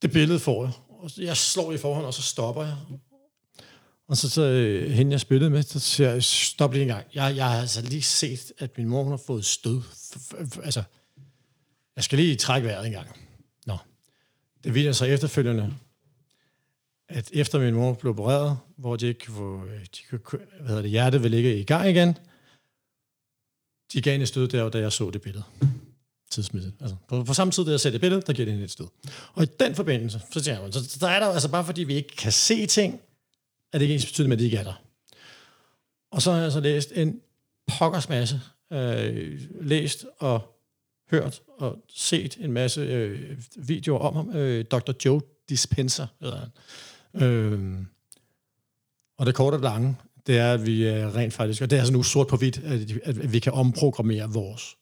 Det 0.03 0.13
billede 0.13 0.39
får 0.39 0.65
jeg. 0.65 0.73
Og 0.89 1.11
jeg 1.17 1.37
slår 1.37 1.73
i 1.73 1.79
forhånd, 1.79 2.07
og 2.07 2.15
så 2.15 2.23
stopper 2.23 2.63
jeg. 2.63 2.77
Og 4.09 4.17
så, 4.17 4.31
så 4.31 4.43
øh, 4.43 4.91
hende, 4.91 5.13
jeg 5.13 5.21
spillede 5.21 5.51
med, 5.51 5.63
så 5.63 5.81
siger 5.81 6.11
jeg, 6.11 6.25
stop 6.25 6.73
lige 6.73 6.83
en 6.83 6.89
gang. 6.89 7.07
Jeg, 7.15 7.37
jeg 7.37 7.51
har 7.51 7.61
altså 7.61 7.83
lige 7.83 8.03
set, 8.03 8.53
at 8.59 8.79
min 8.79 8.89
mor 8.89 9.03
hun 9.03 9.13
har 9.13 9.23
fået 9.27 9.45
stød. 9.45 9.83
Altså, 10.63 10.83
jeg 11.97 12.05
skal 12.05 12.19
lige 12.19 12.37
trække 12.37 12.69
vejret 12.69 12.87
en 12.87 12.93
gang. 12.93 13.09
Nå. 13.67 13.79
Det 14.65 14.75
viser 14.75 14.93
sig 14.93 15.09
efterfølgende, 15.09 15.75
at 17.09 17.31
efter 17.33 17.59
min 17.59 17.75
mor 17.75 17.95
blev 17.95 18.11
opereret, 18.11 18.59
hvor 18.77 18.97
de 18.97 19.07
ikke 19.07 19.27
kunne 19.27 19.37
få, 19.37 19.65
øh, 19.65 19.81
de 19.81 20.19
kunne, 20.19 20.41
hvad 20.59 20.69
hedder 20.69 20.83
det, 20.83 20.91
hjertet 20.91 21.23
vil 21.23 21.31
ligge 21.31 21.61
i 21.61 21.65
gang 21.65 21.89
igen, 21.89 22.19
de 23.93 24.03
gav 24.03 24.21
en 24.21 24.27
stød 24.27 24.49
der, 24.49 24.69
da 24.69 24.79
jeg 24.79 24.93
så 24.93 25.11
det 25.11 25.23
billede 25.23 25.45
tidsmæssigt. 26.31 26.75
Altså, 26.81 26.97
på, 27.09 27.25
på 27.25 27.35
samme 27.35 27.51
tid, 27.51 27.65
da 27.65 27.71
jeg 27.71 27.81
ser 27.81 27.91
det 27.91 28.01
billede, 28.01 28.23
der 28.27 28.33
giver 28.33 28.47
det 28.47 28.63
et 28.63 28.71
sted. 28.71 28.87
Og 29.35 29.43
i 29.43 29.47
den 29.61 29.75
forbindelse, 29.75 30.21
så 30.33 30.41
siger 30.41 30.63
man, 30.63 30.73
så 30.73 30.99
der 31.01 31.09
er 31.09 31.21
der, 31.21 31.27
altså 31.27 31.49
bare 31.49 31.65
fordi 31.65 31.85
vi 31.85 31.95
ikke 31.95 32.17
kan 32.17 32.33
se 32.33 32.67
ting, 32.67 33.01
er 33.73 33.79
det 33.79 33.85
ikke 33.85 33.95
ens 33.95 34.07
betydende 34.07 34.29
med, 34.29 34.37
at 34.37 34.41
de 34.41 34.45
ikke 34.45 34.57
er 34.57 34.65
der. 34.65 34.83
Og 36.11 36.23
så 36.23 36.33
har 36.33 36.41
jeg 36.41 36.53
så 36.53 36.61
læst 36.61 36.93
en 36.95 37.21
pokkers 37.67 38.09
masse, 38.09 38.41
øh, 38.73 39.41
læst 39.61 40.07
og 40.19 40.57
hørt 41.11 41.41
og 41.59 41.79
set 41.89 42.37
en 42.41 42.53
masse 42.53 42.81
øh, 42.81 43.39
videoer 43.57 43.99
om 43.99 44.15
ham. 44.17 44.37
Øh, 44.37 44.65
Dr. 44.65 44.93
Joe 45.05 45.21
Dispenza 45.49 46.07
hedder 46.21 46.39
han. 46.39 47.23
Øh, 47.23 47.79
og 49.19 49.27
det 49.27 49.35
korte 49.35 49.55
og 49.55 49.61
lange, 49.61 49.97
det 50.27 50.39
er, 50.39 50.53
at 50.53 50.67
vi 50.67 50.89
øh, 50.89 51.15
rent 51.15 51.35
faktisk, 51.35 51.63
og 51.63 51.71
det 51.71 51.77
er 51.77 51.81
altså 51.81 51.93
nu 51.93 52.03
sort 52.03 52.27
på 52.27 52.37
hvidt, 52.37 52.59
at, 52.59 52.93
at 53.05 53.33
vi 53.33 53.39
kan 53.39 53.53
omprogrammere 53.53 54.33
vores 54.33 54.77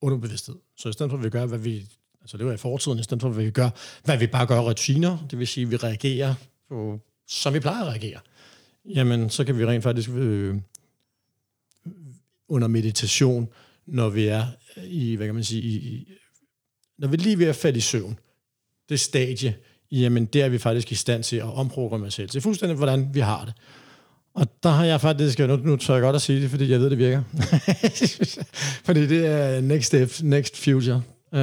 underbevidsthed. 0.00 0.54
Så 0.76 0.88
i 0.88 0.92
stedet 0.92 1.10
for, 1.10 1.18
at 1.18 1.24
vi 1.24 1.30
gør, 1.30 1.46
hvad 1.46 1.58
vi... 1.58 1.86
Altså 2.20 2.36
det 2.36 2.46
var 2.46 2.52
i 2.52 2.56
fortiden, 2.56 2.98
i 2.98 3.02
stedet 3.02 3.20
for, 3.20 3.28
at 3.28 3.38
vi 3.38 3.50
gør, 3.50 3.70
hvad 4.04 4.18
vi 4.18 4.26
bare 4.26 4.46
gør 4.46 4.60
rutiner, 4.60 5.18
det 5.30 5.38
vil 5.38 5.46
sige, 5.46 5.64
at 5.64 5.70
vi 5.70 5.76
reagerer 5.76 6.34
på, 6.68 7.00
som 7.28 7.54
vi 7.54 7.60
plejer 7.60 7.84
at 7.84 7.88
reagere, 7.88 8.20
jamen 8.84 9.30
så 9.30 9.44
kan 9.44 9.58
vi 9.58 9.66
rent 9.66 9.82
faktisk 9.82 10.10
øh, 10.10 10.56
under 12.48 12.68
meditation, 12.68 13.48
når 13.86 14.08
vi 14.08 14.26
er 14.26 14.46
i, 14.84 15.14
hvad 15.14 15.26
kan 15.26 15.34
man 15.34 15.44
sige, 15.44 15.62
i, 15.62 16.08
når 16.98 17.08
vi 17.08 17.16
lige 17.16 17.38
ved 17.38 17.46
at 17.46 17.56
falde 17.56 17.78
i 17.78 17.80
søvn, 17.80 18.18
det 18.88 19.00
stadie, 19.00 19.56
jamen 19.90 20.24
der 20.24 20.44
er 20.44 20.48
vi 20.48 20.58
faktisk 20.58 20.92
i 20.92 20.94
stand 20.94 21.22
til 21.22 21.36
at 21.36 21.54
omprogrammere 21.54 22.06
os 22.06 22.14
selv. 22.14 22.28
Det 22.28 22.36
er 22.36 22.40
fuldstændig, 22.40 22.76
hvordan 22.76 23.14
vi 23.14 23.20
har 23.20 23.44
det. 23.44 23.54
Og 24.34 24.46
der 24.62 24.68
har 24.68 24.84
jeg 24.84 25.00
faktisk, 25.00 25.40
øh, 25.40 25.48
nu, 25.48 25.56
nu 25.56 25.76
tør 25.76 25.94
jeg 25.94 26.02
godt 26.02 26.16
at 26.16 26.22
sige 26.22 26.42
det, 26.42 26.50
fordi 26.50 26.70
jeg 26.70 26.80
ved, 26.80 26.90
det 26.90 26.98
virker. 26.98 27.22
fordi 28.86 29.06
det 29.06 29.26
er 29.26 29.60
next 29.60 29.86
step, 29.86 30.10
next 30.22 30.64
future 30.64 31.02
uh, 31.32 31.40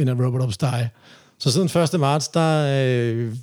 in 0.00 0.08
a 0.08 0.12
robot 0.12 0.42
ops 0.42 0.56
die. 0.56 0.90
Så 1.38 1.52
siden 1.52 1.82
1. 1.94 2.00
marts, 2.00 2.28
der 2.28 3.26
uh, 3.26 3.34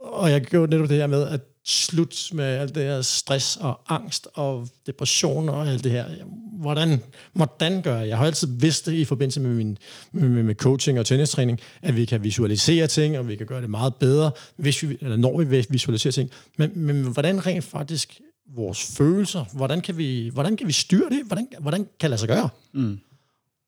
og 0.00 0.30
jeg 0.30 0.40
gjorde 0.40 0.70
netop 0.70 0.88
det 0.88 0.96
her 0.96 1.06
med 1.06 1.28
at 1.28 1.40
slut 1.64 2.30
med 2.32 2.44
alt 2.44 2.74
det 2.74 2.82
her 2.82 3.02
stress 3.02 3.56
og 3.56 3.80
angst 3.88 4.28
og 4.34 4.68
depression 4.86 5.48
og 5.48 5.68
alt 5.68 5.84
det 5.84 5.92
her. 5.92 6.04
Hvordan, 6.52 7.02
hvordan 7.32 7.82
gør 7.82 7.98
jeg? 7.98 8.08
Jeg 8.08 8.18
har 8.18 8.26
altid 8.26 8.48
vidst 8.60 8.86
det 8.86 8.92
i 8.92 9.04
forbindelse 9.04 9.40
med 9.40 9.54
min 9.54 9.78
med, 10.12 10.28
med 10.28 10.54
coaching 10.54 10.98
og 10.98 11.06
tennistræning, 11.06 11.60
at 11.82 11.96
vi 11.96 12.04
kan 12.04 12.24
visualisere 12.24 12.86
ting, 12.86 13.18
og 13.18 13.28
vi 13.28 13.36
kan 13.36 13.46
gøre 13.46 13.60
det 13.60 13.70
meget 13.70 13.94
bedre, 13.94 14.30
hvis 14.56 14.82
vi, 14.82 14.98
eller 15.00 15.16
når 15.16 15.38
vi 15.42 15.66
visualiserer 15.68 16.12
ting. 16.12 16.30
Men, 16.56 16.70
men 16.74 17.02
hvordan 17.02 17.46
rent 17.46 17.64
faktisk 17.64 18.20
vores 18.54 18.96
følelser, 18.96 19.44
hvordan 19.52 19.80
kan 19.80 19.98
vi, 19.98 20.30
hvordan 20.32 20.56
kan 20.56 20.66
vi 20.66 20.72
styre 20.72 21.10
det? 21.10 21.22
Hvordan, 21.26 21.48
hvordan 21.60 21.80
kan 21.80 21.90
det 22.00 22.10
lade 22.10 22.20
sig 22.20 22.28
gøre? 22.28 22.48
Mm. 22.72 22.98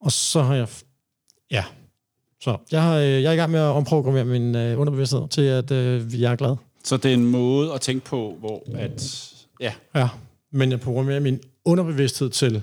Og 0.00 0.12
så 0.12 0.42
har 0.42 0.54
jeg... 0.54 0.68
Ja. 1.50 1.64
Så 2.40 2.56
jeg, 2.70 2.82
har, 2.82 2.94
jeg 2.96 3.24
er 3.24 3.32
i 3.32 3.36
gang 3.36 3.50
med 3.50 3.60
at 3.60 3.66
omprogrammere 3.66 4.24
min 4.24 4.54
øh, 4.56 4.80
underbevidsthed 4.80 5.28
til, 5.28 5.42
at 5.42 5.70
øh, 5.70 6.20
jeg 6.20 6.32
er 6.32 6.36
glad. 6.36 6.56
Så 6.84 6.96
det 6.96 7.10
er 7.10 7.14
en 7.14 7.26
måde 7.26 7.72
at 7.72 7.80
tænke 7.80 8.04
på, 8.04 8.36
hvor 8.38 8.62
at... 8.74 9.32
Ja. 9.60 9.72
Ja, 9.94 10.08
men 10.52 10.70
jeg 10.70 10.80
programmerer 10.80 11.20
min 11.20 11.40
underbevidsthed 11.64 12.30
til, 12.30 12.62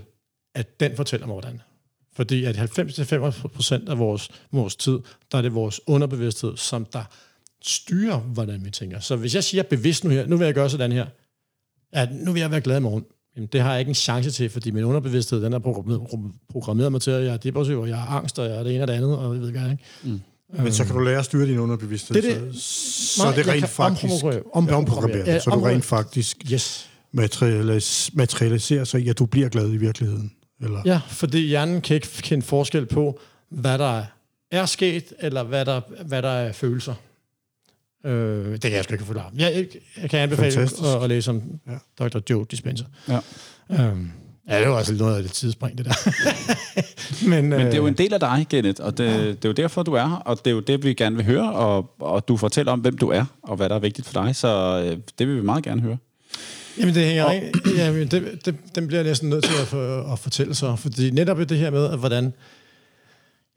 at 0.56 0.80
den 0.80 0.96
fortæller 0.96 1.28
mig, 1.28 1.34
hvordan. 1.34 1.62
Fordi 2.14 2.46
at 2.46 2.58
90-95% 2.58 3.90
af 3.90 4.00
vores, 4.00 4.30
vores 4.52 4.76
tid, 4.76 5.00
der 5.32 5.38
er 5.38 5.42
det 5.42 5.54
vores 5.54 5.82
underbevidsthed, 5.88 6.58
som 6.58 6.86
der 6.86 7.04
styrer, 7.62 8.20
hvordan 8.20 8.66
vi 8.66 8.70
tænker. 8.70 9.00
Så 9.00 9.16
hvis 9.16 9.36
jeg 9.36 9.44
siger 9.44 9.64
bevidst 9.64 10.04
nu 10.04 10.10
her, 10.10 10.28
nu 10.28 10.38
vil 10.38 10.46
jeg 10.46 10.54
gøre 10.54 10.70
sådan 10.70 10.92
her, 10.92 11.06
at 11.94 12.10
nu 12.12 12.32
vil 12.32 12.40
jeg 12.40 12.52
være 12.52 12.62
glad 12.62 12.78
i 12.78 12.82
morgen, 12.82 13.04
Jamen, 13.38 13.50
det 13.54 13.62
har 13.62 13.72
jeg 13.72 13.80
ikke 13.80 13.90
en 13.90 13.96
chance 13.96 14.32
til, 14.32 14.50
fordi 14.50 14.72
min 14.72 14.84
underbevidsthed, 14.84 15.42
den 15.42 15.54
er 15.54 15.60
programmeret, 16.50 16.92
mig 16.92 17.02
til, 17.02 17.12
at 17.12 17.24
jeg 17.24 17.34
er 17.34 17.38
depressiv, 17.38 17.80
og 17.80 17.90
jeg 17.90 17.98
har 17.98 18.18
angst, 18.18 18.40
og 18.40 18.46
jeg 18.46 18.56
er 18.56 18.64
det 18.64 18.74
ene 18.74 18.84
og 18.84 18.88
det 18.88 18.94
andet, 18.94 19.18
og 19.18 19.34
jeg 19.34 19.42
ved 19.42 19.48
ikke, 19.48 19.62
ikke? 19.72 19.84
Mm. 20.04 20.22
Men 20.64 20.74
så 20.74 20.86
kan 20.86 20.96
du 20.96 21.00
lære 21.00 21.20
at 21.20 21.26
styre 21.26 21.48
din 21.48 21.60
underbevidsthed. 21.60 22.22
Det 22.22 22.24
det. 22.24 22.56
Så, 22.56 23.22
så 23.22 23.34
det 23.36 23.48
rent 23.48 23.70
faktisk 23.70 24.14
omprogrammeret. 24.54 25.44
Så 25.44 25.50
du 25.50 25.60
rent 25.60 25.86
faktisk 25.86 26.38
yes. 26.52 26.90
materialis, 27.12 28.12
materialiserer 28.14 28.84
sig 28.84 29.02
i, 29.02 29.10
at 29.10 29.20
du 29.20 29.26
bliver 29.26 29.50
glad 29.50 29.74
i 29.74 29.78
virkeligheden. 29.78 30.32
Eller? 30.62 30.82
Ja, 30.86 31.02
fordi 31.08 31.48
hjernen 31.48 31.82
kan 31.82 31.96
ikke 31.96 32.08
kende 32.08 32.46
forskel 32.46 32.86
på, 32.86 33.20
hvad 33.50 33.78
der 33.78 34.04
er 34.52 34.66
sket, 34.66 35.14
eller 35.20 35.44
hvad 35.44 35.66
der, 35.66 35.82
hvad 36.06 36.22
der 36.22 36.30
er 36.30 36.52
følelser. 36.52 36.94
Øh, 38.08 38.52
det 38.52 38.62
kan 38.62 38.72
jeg 38.72 38.84
sgu 38.84 38.94
ikke 38.94 39.06
forklare. 39.06 39.32
Jeg, 39.38 39.68
jeg 40.02 40.10
kan 40.10 40.20
anbefale 40.20 40.62
at, 40.62 41.04
at 41.04 41.10
læse 41.10 41.32
om 41.32 41.42
ja. 41.68 42.06
Dr. 42.06 42.20
Joe 42.30 42.46
Dispenza. 42.52 42.84
Ja. 43.10 43.20
Øhm, 43.72 44.12
ja, 44.50 44.60
det 44.60 44.70
var 44.70 44.78
altså 44.78 44.94
noget 44.94 45.18
af 45.18 45.24
det 45.24 45.32
tidsspring, 45.32 45.78
det 45.78 45.86
der. 45.86 45.94
Men, 47.30 47.50
Men 47.50 47.60
det 47.60 47.74
er 47.74 47.78
jo 47.78 47.88
en 47.88 47.94
del 47.94 48.14
af 48.14 48.20
dig, 48.20 48.48
Kenneth, 48.50 48.86
og 48.86 48.98
det, 48.98 49.06
ja. 49.06 49.28
det 49.28 49.46
er 49.46 49.50
jo 49.50 49.54
derfor, 49.54 49.84
du 49.84 49.94
er 49.94 50.08
her, 50.08 50.16
og 50.16 50.38
det 50.46 50.52
er 50.52 50.56
jo 50.56 50.60
det, 50.60 50.84
vi 50.84 50.94
gerne 50.94 51.16
vil 51.16 51.26
høre, 51.26 51.54
og, 51.54 51.94
og 52.00 52.28
du 52.28 52.38
fortæller 52.38 52.72
om, 52.72 52.80
hvem 52.80 52.98
du 52.98 53.10
er, 53.10 53.26
og 53.44 53.56
hvad 53.56 53.70
der 53.70 53.76
er 53.76 53.80
vigtigt 53.80 54.08
for 54.08 54.24
dig, 54.24 54.36
så 54.36 54.84
øh, 54.86 54.98
det 55.20 55.28
vil 55.28 55.36
vi 55.36 55.42
meget 55.42 55.64
gerne 55.64 55.82
høre. 55.82 55.98
Jamen, 56.80 56.96
det 56.96 57.06
hænger 57.06 57.24
og, 57.24 57.34
jamen, 57.78 58.08
det, 58.08 58.46
det, 58.46 58.56
den 58.76 58.88
bliver 58.88 59.00
jeg 59.00 59.08
næsten 59.08 59.30
nødt 59.30 59.44
til 59.44 59.54
at, 59.62 59.68
for, 59.68 60.14
at 60.14 60.20
fortælle 60.20 60.56
så, 60.56 60.76
fordi 60.76 61.10
netop 61.10 61.38
det 61.38 61.58
her 61.58 61.70
med, 61.70 61.86
at 61.86 62.00
hvordan 62.00 62.34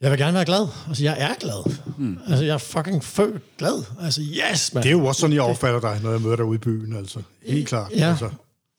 jeg 0.02 0.10
vil 0.10 0.18
gerne 0.18 0.34
være 0.34 0.44
glad. 0.44 0.66
Altså, 0.88 1.04
jeg 1.04 1.16
er 1.18 1.34
glad. 1.40 1.76
Mm. 1.98 2.18
Altså, 2.28 2.44
jeg 2.44 2.54
er 2.54 2.58
fucking 2.58 3.04
født 3.04 3.56
glad. 3.58 3.84
Altså, 4.02 4.20
yes, 4.20 4.74
man. 4.74 4.82
Det 4.82 4.88
er 4.88 4.92
jo 4.92 5.06
også 5.06 5.20
sådan, 5.20 5.34
jeg 5.34 5.42
opfatter 5.42 5.80
dig, 5.80 6.00
når 6.02 6.10
jeg 6.10 6.20
møder 6.20 6.36
dig 6.36 6.44
ude 6.44 6.56
i 6.56 6.58
byen, 6.58 6.96
altså. 6.96 7.20
Helt 7.46 7.68
klart. 7.68 7.92
Ja. 7.96 8.10
Altså. 8.10 8.30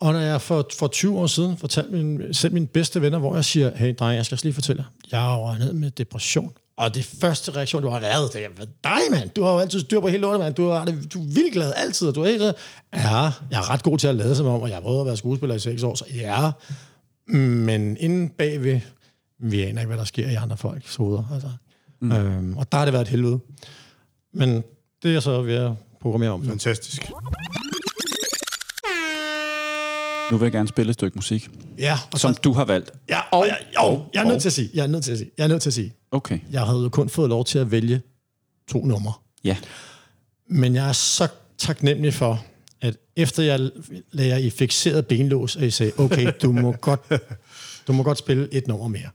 Og 0.01 0.13
når 0.13 0.19
jeg 0.19 0.41
for, 0.41 0.67
for 0.77 0.87
20 0.87 1.19
år 1.19 1.27
siden 1.27 1.57
fortalte 1.57 1.91
min, 1.91 2.33
selv 2.33 2.53
mine 2.53 2.67
bedste 2.67 3.01
venner, 3.01 3.19
hvor 3.19 3.35
jeg 3.35 3.45
siger, 3.45 3.71
hey 3.75 3.95
dreng, 3.99 4.15
jeg 4.15 4.25
skal 4.25 4.39
lige 4.43 4.53
fortælle 4.53 4.83
dig, 4.83 5.11
jeg 5.11 5.33
er 5.33 5.57
ned 5.57 5.73
med 5.73 5.91
depression. 5.91 6.51
Og 6.77 6.95
det 6.95 7.05
første 7.05 7.51
reaktion, 7.51 7.81
du 7.81 7.89
har 7.89 7.99
været, 7.99 8.33
det 8.33 8.45
er, 8.45 8.65
dig 8.83 9.01
mand, 9.11 9.29
du 9.29 9.43
har 9.43 9.51
jo 9.51 9.59
altid 9.59 9.79
styr 9.79 9.99
på 9.99 10.07
hele 10.07 10.21
lortet, 10.21 10.39
mand. 10.39 10.53
Du 10.53 10.67
er, 10.69 10.85
du 10.85 11.21
er 11.21 11.25
vildt 11.25 11.53
glad 11.53 11.73
altid, 11.75 12.07
og 12.07 12.15
du 12.15 12.21
er 12.21 12.27
helt 12.27 12.41
Ja, 12.41 12.51
jeg 12.93 13.33
er 13.51 13.69
ret 13.69 13.83
god 13.83 13.97
til 13.97 14.07
at 14.07 14.15
lade 14.15 14.35
sig 14.35 14.45
om, 14.45 14.61
og 14.61 14.67
jeg 14.67 14.75
har 14.75 14.81
prøvet 14.81 14.99
at 14.99 15.05
være 15.05 15.17
skuespiller 15.17 15.55
i 15.55 15.59
seks 15.59 15.83
år, 15.83 15.95
så 15.95 16.05
ja. 16.15 16.51
Men 17.37 17.97
inden 17.99 18.29
bagved, 18.29 18.79
vi 19.41 19.61
aner 19.61 19.81
ikke, 19.81 19.87
hvad 19.87 19.97
der 19.97 20.03
sker 20.03 20.29
i 20.29 20.35
andre 20.35 20.57
folks 20.57 20.95
hoveder. 20.95 21.23
Altså. 21.33 21.49
Mm. 21.99 22.11
Øhm, 22.11 22.57
og 22.57 22.71
der 22.71 22.77
har 22.77 22.85
det 22.85 22.93
været 22.93 23.01
et 23.01 23.07
helvede. 23.07 23.39
Men 24.33 24.49
det 25.03 25.09
er 25.09 25.11
jeg 25.11 25.23
så 25.23 25.41
ved 25.41 25.55
at 25.55 25.71
programmere 26.01 26.29
om. 26.29 26.45
Fantastisk. 26.45 27.11
Nu 30.31 30.37
vil 30.37 30.45
jeg 30.45 30.51
gerne 30.51 30.67
spille 30.67 30.89
et 30.89 30.93
stykke 30.93 31.15
musik. 31.15 31.49
Ja. 31.77 31.99
Og 32.13 32.19
som 32.19 32.33
så, 32.33 32.39
du 32.43 32.53
har 32.53 32.65
valgt. 32.65 32.91
Ja, 33.09 33.19
og, 33.31 33.39
og, 33.39 33.47
jeg, 33.47 33.57
og, 33.77 34.09
jeg 34.13 34.23
er 34.23 34.27
nødt 34.27 34.41
til 34.41 34.49
at 34.49 34.53
sige. 34.53 34.69
Jeg 34.73 34.83
er 34.83 34.87
nødt 34.87 35.03
til 35.03 35.11
at 35.11 35.17
sige. 35.17 35.31
Jeg 35.37 35.43
er 35.43 35.47
nødt 35.47 35.61
til 35.61 35.69
at 35.69 35.73
sige. 35.73 35.93
Okay. 36.11 36.39
Jeg 36.51 36.61
havde 36.61 36.79
jo 36.83 36.89
kun 36.89 37.09
fået 37.09 37.29
lov 37.29 37.45
til 37.45 37.59
at 37.59 37.71
vælge 37.71 38.01
to 38.67 38.85
numre. 38.85 39.13
Ja. 39.43 39.57
Men 40.47 40.75
jeg 40.75 40.87
er 40.89 40.93
så 40.93 41.27
taknemmelig 41.57 42.13
for, 42.13 42.45
at 42.81 42.97
efter 43.15 43.43
jeg 43.43 43.59
lagde 44.11 44.31
jer 44.31 44.37
i 44.37 44.49
fixeret 44.49 45.07
benlås, 45.07 45.55
og 45.55 45.63
I 45.63 45.71
sagde, 45.71 45.91
okay, 45.97 46.31
du 46.41 46.51
må 46.51 46.71
godt, 46.81 47.01
du 47.87 47.93
må 47.93 48.03
godt 48.03 48.17
spille 48.17 48.53
et 48.53 48.67
nummer 48.67 48.87
mere. 48.87 49.09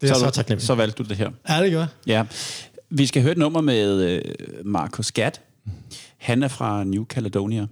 Det 0.00 0.10
er 0.10 0.14
så, 0.14 0.20
så 0.20 0.30
taknemmelig. 0.30 0.66
Så 0.66 0.74
valgte 0.74 1.02
du 1.02 1.08
det 1.08 1.16
her. 1.16 1.30
Ja, 1.48 1.62
det 1.62 1.72
gør 1.72 1.86
Ja. 2.06 2.24
Vi 2.90 3.06
skal 3.06 3.22
høre 3.22 3.32
et 3.32 3.38
nummer 3.38 3.60
med 3.60 4.16
uh, 4.16 4.20
Marcus 4.66 5.12
Gatt. 5.12 5.40
Han 6.16 6.42
er 6.42 6.48
fra 6.48 6.84
New 6.84 7.04
Caledonia. 7.04 7.66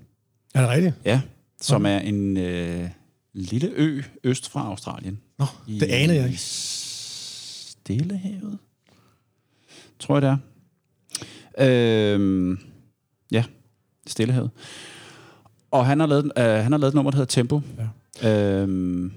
Er 0.54 0.60
det 0.60 0.70
rigtigt? 0.70 0.94
Ja, 1.04 1.20
som 1.60 1.82
okay. 1.82 1.94
er 1.94 1.98
en 1.98 2.36
uh, 2.36 2.88
lille 3.34 3.70
ø 3.76 4.02
øst 4.24 4.50
fra 4.50 4.60
Australien. 4.60 5.20
Nå, 5.38 5.44
det 5.66 5.82
aner 5.82 6.14
jeg 6.14 6.26
ikke. 6.26 6.38
Stillehavet? 6.40 8.58
Tror 9.98 10.20
jeg, 10.20 10.22
det 10.22 10.38
er. 11.56 12.18
Uh, 12.18 12.56
ja, 13.32 13.44
Stillehavet. 14.06 14.50
Og 15.70 15.86
han 15.86 16.00
har 16.00 16.06
lavet, 16.06 16.24
uh, 16.24 16.44
han 16.44 16.72
har 16.72 16.78
lavet 16.78 16.90
et 16.90 16.94
nummer, 16.94 17.10
der 17.10 17.18
hedder 17.18 17.30
Tempo. 17.30 17.60
Ja. 18.22 18.62
Uh, 18.62 19.10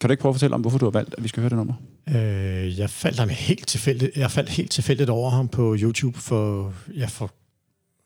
kan 0.00 0.08
du 0.08 0.12
ikke 0.12 0.20
prøve 0.20 0.30
at 0.30 0.34
fortælle 0.34 0.54
om, 0.54 0.60
hvorfor 0.60 0.78
du 0.78 0.84
har 0.86 0.90
valgt, 0.90 1.14
at 1.18 1.24
vi 1.24 1.28
skal 1.28 1.40
høre 1.40 1.50
det 1.50 1.56
nummer? 1.56 1.74
Øh, 2.08 2.78
jeg 2.78 2.90
faldt 2.90 3.18
ham 3.18 3.28
helt 3.28 3.66
tilfældigt. 3.68 4.16
Jeg 4.16 4.30
faldt 4.30 4.50
helt 4.50 4.70
tilfældigt 4.70 5.10
over 5.10 5.30
ham 5.30 5.48
på 5.48 5.76
YouTube 5.78 6.18
for, 6.18 6.72
ja, 6.96 7.06
for, 7.06 7.30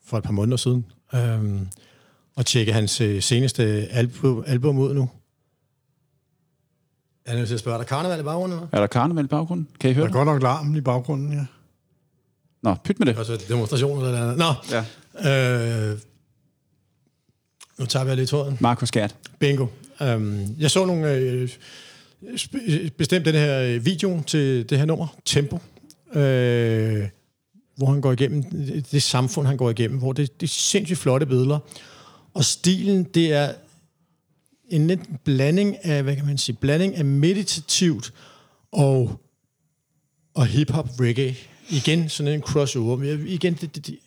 for 0.04 0.18
et 0.18 0.24
par 0.24 0.32
måneder 0.32 0.56
siden. 0.56 0.86
Øhm, 1.14 1.68
og 2.36 2.46
tjekke 2.46 2.72
hans 2.72 3.00
øh, 3.00 3.22
seneste 3.22 3.62
album, 3.90 4.44
album 4.46 4.78
ud 4.78 4.94
nu. 4.94 5.10
Jeg 7.26 7.32
er 7.32 7.36
nødt 7.36 7.48
til 7.48 7.54
at 7.54 7.60
spørge, 7.60 7.74
er 7.74 7.78
der 7.78 7.84
karneval 7.86 8.20
i 8.20 8.22
baggrunden? 8.22 8.58
Eller? 8.58 8.68
Er 8.72 8.80
der 8.80 8.86
karneval 8.86 9.24
i 9.24 9.28
baggrunden? 9.28 9.68
Kan 9.80 9.90
I 9.90 9.94
høre 9.94 10.04
Der 10.04 10.10
er 10.10 10.12
godt 10.12 10.26
nok 10.26 10.42
larm 10.42 10.76
i 10.76 10.80
baggrunden, 10.80 11.32
ja. 11.32 11.46
Nå, 12.62 12.74
pyt 12.84 12.98
med 12.98 13.06
det. 13.06 13.18
Altså 13.18 13.44
demonstrationer 13.48 14.06
eller 14.06 14.22
andet. 14.22 14.38
Nå, 14.38 14.54
ja. 15.24 15.90
øh, 15.92 15.98
nu 17.78 17.86
tager 17.86 18.06
jeg 18.06 18.16
lige 18.16 18.26
tråden. 18.26 18.56
Markus 18.60 18.90
Gert. 18.90 19.16
Bingo. 19.38 19.66
Um, 20.00 20.56
jeg 20.58 20.70
så 20.70 20.84
nogle... 20.86 21.14
Øh, 21.14 21.48
bestemt 22.96 23.24
den 23.24 23.34
her 23.34 23.62
øh, 23.62 23.84
video 23.84 24.22
til 24.26 24.70
det 24.70 24.78
her 24.78 24.84
nummer, 24.84 25.16
Tempo, 25.24 25.58
øh, 26.14 27.08
hvor 27.76 27.86
han 27.86 28.00
går 28.00 28.12
igennem 28.12 28.44
øh, 28.54 28.82
det 28.92 29.02
samfund, 29.02 29.46
han 29.46 29.56
går 29.56 29.70
igennem, 29.70 29.98
hvor 29.98 30.12
det, 30.12 30.40
det 30.40 30.46
er 30.46 30.50
sindssygt 30.50 30.98
flotte 30.98 31.26
billeder. 31.26 31.58
Og 32.34 32.44
stilen, 32.44 33.04
det 33.04 33.32
er 33.32 33.52
en 34.68 34.86
lidt 34.86 35.24
blanding 35.24 35.84
af, 35.84 36.02
hvad 36.02 36.16
kan 36.16 36.26
man 36.26 36.38
sige, 36.38 36.56
blanding 36.60 36.96
af 36.96 37.04
meditativt 37.04 38.12
og, 38.72 39.20
og 40.34 40.46
hip-hop 40.46 40.88
reggae. 41.00 41.36
Igen 41.70 42.08
sådan 42.08 42.32
en 42.32 42.40
crossover. 42.40 43.02
Igen, 43.26 43.54
det, 43.54 43.74
det, 43.74 43.86
det, 43.86 43.98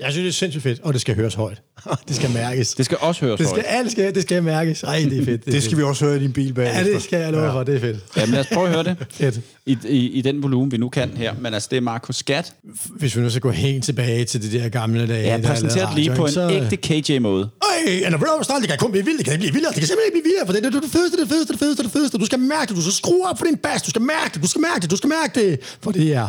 jeg 0.00 0.12
synes, 0.12 0.24
det 0.24 0.28
er 0.28 0.32
sindssygt 0.32 0.62
fedt, 0.62 0.80
og 0.82 0.92
det 0.92 1.00
skal 1.00 1.14
høres 1.14 1.34
højt. 1.34 1.62
det 2.08 2.16
skal 2.16 2.30
mærkes. 2.30 2.74
Det 2.74 2.84
skal 2.84 2.98
også 3.00 3.24
høres 3.24 3.38
det 3.38 3.48
skal, 3.48 3.64
højt. 3.70 3.84
Det 3.84 3.92
skal, 3.92 4.14
det 4.14 4.22
skal 4.22 4.42
mærkes. 4.42 4.82
Ej, 4.82 5.06
det 5.10 5.18
er 5.18 5.24
fedt. 5.24 5.44
Det, 5.44 5.52
det 5.52 5.62
skal 5.62 5.70
fedt. 5.70 5.78
vi 5.78 5.82
også 5.82 6.04
høre 6.04 6.16
i 6.16 6.20
din 6.20 6.32
bil 6.32 6.54
bag. 6.54 6.72
Ja, 6.74 6.84
det 6.84 7.02
skal 7.02 7.20
jeg 7.20 7.32
love 7.32 7.44
ja. 7.44 7.52
for. 7.52 7.62
Det 7.62 7.74
er 7.74 7.80
fedt. 7.80 7.98
Jamen 8.16 8.30
lad 8.30 8.40
os 8.40 8.46
prøve 8.52 8.66
at 8.66 8.72
høre 8.74 8.84
det. 8.84 8.96
fedt. 9.10 9.40
I, 9.66 9.78
i, 9.88 10.10
I 10.10 10.20
den 10.20 10.42
volumen, 10.42 10.72
vi 10.72 10.76
nu 10.76 10.88
kan 10.88 11.10
her. 11.16 11.34
Men 11.40 11.54
altså, 11.54 11.68
det 11.70 11.76
er 11.76 11.80
Markus 11.80 12.16
Skat. 12.16 12.52
Hvis 12.86 13.16
vi 13.16 13.20
nu 13.20 13.30
skal 13.30 13.40
gå 13.40 13.50
helt 13.50 13.84
tilbage 13.84 14.24
til 14.24 14.42
det 14.42 14.52
der 14.52 14.68
gamle 14.68 15.08
dage. 15.08 15.26
Ja, 15.26 15.40
præsenteret 15.44 15.94
lige 15.94 16.14
på 16.14 16.26
en 16.26 16.32
så... 16.32 16.50
ægte 16.50 16.76
KJ-måde. 16.76 17.50
Øj, 17.62 17.92
eller 18.04 18.18
bro, 18.18 18.42
snart, 18.42 18.60
det 18.60 18.68
kan 18.68 18.78
kun 18.78 18.90
blive 18.90 19.04
vildt. 19.04 19.18
Det 19.18 19.26
kan 19.26 19.38
blive 19.38 19.52
vildere. 19.52 19.72
Det 19.72 19.78
kan 19.78 19.88
simpelthen 19.88 20.16
ikke 20.16 20.24
blive 20.24 20.30
vildere, 20.30 20.46
for 20.46 20.52
det 20.52 20.66
er 20.66 20.70
det, 20.70 20.82
det 20.82 20.90
fedeste, 20.90 21.20
det 21.20 21.28
fedeste, 21.28 21.52
det 21.52 21.60
fedeste, 21.60 21.82
det 21.82 21.92
fedeste. 21.92 22.18
Du 22.18 22.26
skal 22.26 22.38
mærke 22.38 22.68
det. 22.68 22.76
Du 22.76 22.82
skal 22.82 22.92
skrue 22.92 23.28
op 23.28 23.38
for 23.38 23.44
din 23.44 23.56
bas. 23.56 23.82
Du 23.82 23.90
skal 23.90 24.02
mærke 24.02 24.34
det. 24.34 24.42
Du 24.42 24.48
skal 24.48 24.60
mærke 24.60 24.80
det. 24.82 24.90
Du 24.90 24.96
skal 24.96 25.08
mærke 25.08 25.40
det. 25.40 25.60
For 25.82 25.90
det 25.90 26.14
er 26.14 26.28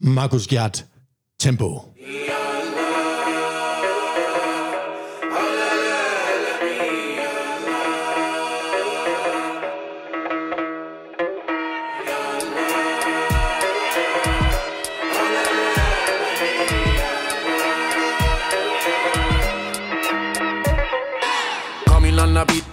Markus 0.00 0.46
Gjert 0.46 0.84
Tempo. 1.40 1.80
Ja. 2.28 2.45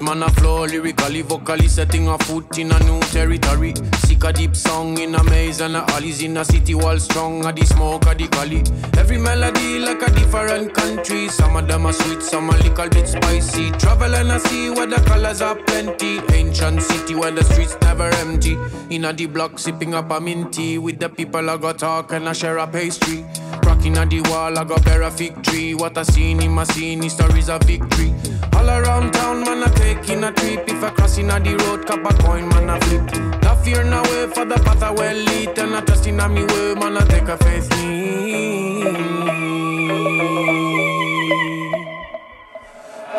Man 0.03 0.23
a 0.23 0.30
flow 0.31 0.65
lyrically, 0.65 1.21
vocally 1.21 1.67
setting 1.67 2.07
a 2.07 2.17
foot 2.19 2.57
in 2.57 2.71
a 2.71 2.80
new 2.84 2.99
territory. 3.11 3.73
Seek 3.99 4.23
a 4.23 4.34
deep 4.34 4.55
song 4.55 4.97
in 4.99 5.15
a 5.15 5.23
maze 5.25 5.61
and 5.61 5.75
a 5.75 5.84
alleys 5.91 6.21
in 6.21 6.38
a 6.38 6.43
city 6.45 6.75
wall 6.75 6.99
strong. 6.99 7.45
A 7.45 7.53
the 7.53 7.65
smoke, 7.65 8.05
a 8.07 8.13
the 8.13 8.27
gully. 8.27 8.63
Every 8.97 9.17
melody 9.17 9.80
like 9.80 10.01
a 10.01 10.11
different 10.11 10.73
country. 10.73 11.30
Some 11.30 11.55
of 11.55 11.67
them 11.67 11.85
are 11.85 11.93
sweet, 11.93 12.21
some 12.21 12.49
a 12.49 12.57
little 12.57 12.89
bit 12.89 13.07
spicy. 13.07 13.71
Travel 13.71 14.15
and 14.15 14.31
I 14.31 14.38
see 14.39 14.69
where 14.69 14.88
the 14.88 14.97
colors 15.07 15.41
are 15.41 15.55
plenty. 15.55 16.19
Ancient 16.34 16.81
city 16.81 17.15
where 17.15 17.31
the 17.31 17.43
streets 17.43 17.77
never 17.81 18.09
empty. 18.23 18.57
In 18.89 19.05
a 19.05 19.13
the 19.13 19.27
block, 19.27 19.57
sipping 19.57 19.93
up 19.93 20.11
a 20.11 20.19
minty. 20.19 20.77
With 20.77 20.99
the 20.99 21.09
people 21.09 21.49
I 21.49 21.57
got 21.57 21.80
talk 21.80 22.11
and 22.11 22.27
I 22.27 22.34
share 22.34 22.57
a 22.57 22.67
pastry. 22.67 23.25
Rocking 23.65 23.97
at 23.97 24.09
the 24.09 24.21
wall, 24.30 24.57
I 24.57 24.63
got 24.63 24.84
bear 24.84 25.03
a 25.03 25.11
fig 25.11 25.41
tree. 25.43 25.73
What 25.73 25.97
I 25.97 26.03
seen 26.03 26.41
in 26.41 26.51
my 26.51 26.65
scene, 26.65 27.09
stories 27.09 27.49
of 27.49 27.63
victory. 27.63 28.13
All 28.53 28.69
around 28.69 29.13
town, 29.13 29.41
man, 29.41 29.63
I 29.63 29.69
taking 29.94 30.24
a 30.24 30.32
trip. 30.32 30.64
If 30.68 30.84
I 30.84 30.90
crossing 30.91 31.30
at 31.30 31.44
the 31.44 31.56
road, 31.64 31.86
cup 31.86 32.06
a 32.06 32.14
coin, 32.24 32.48
man, 32.49 32.70
I 32.70 32.80
flip. 32.80 33.02
No 33.44 33.56
fear, 33.56 33.84
no 33.84 34.02
way 34.03 34.28
for 34.28 34.45
the 34.45 34.56
path 34.56 34.84
I 34.84 34.91
well 34.91 35.15
lead. 35.15 35.57
And 35.57 35.76
I 35.76 35.82
trust 35.82 36.07
in 36.07 36.20
a 36.20 36.30
me 36.30 36.44
way, 36.45 36.74
man, 36.76 36.98
I 36.98 37.06
take 37.06 37.28
a 37.28 37.38
faith 37.38 37.70
lead. 37.76 38.98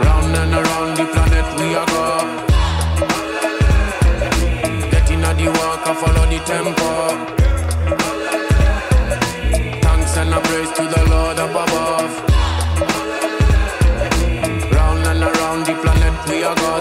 Round 0.05 0.37
and 0.41 0.55
around 0.61 0.97
the 0.99 1.05
planet 1.13 1.49
we 1.59 1.67
are 1.81 1.87
go. 1.93 2.07
Getting 4.91 5.25
at 5.29 5.35
the 5.39 5.47
walk, 5.59 5.87
I 5.87 5.95
follow 6.01 6.27
the 6.33 6.39
tempo. 6.51 6.91
Thanks 9.83 10.17
and 10.17 10.35
a 10.35 10.41
praise 10.41 10.73
to 10.77 10.83
the 10.95 11.03
Lord 11.11 11.39
above. 11.39 12.04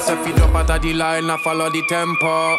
Go. 0.05 0.15
So 0.25 0.31
drop 0.33 0.55
out 0.55 0.69
of 0.69 0.81
the 0.81 0.93
line, 0.93 1.29
I 1.29 1.37
follow 1.37 1.69
the 1.69 1.81
tempo. 1.83 2.57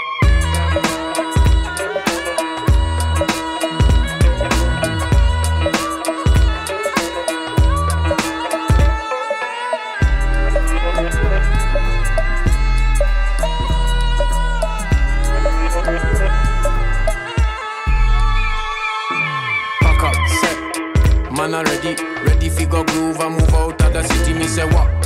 Up, 20.04 21.32
man 21.32 21.54
already 21.54 21.96
ready 22.24 22.48
fi 22.50 22.64
go 22.66 22.84
groove 22.84 23.20
and 23.20 23.36
move 23.36 23.54
out 23.54 23.80
of 23.82 23.92
the 23.92 24.02
city. 24.02 24.34
Me 24.34 24.46
say 24.46 24.64
straight, 24.64 25.03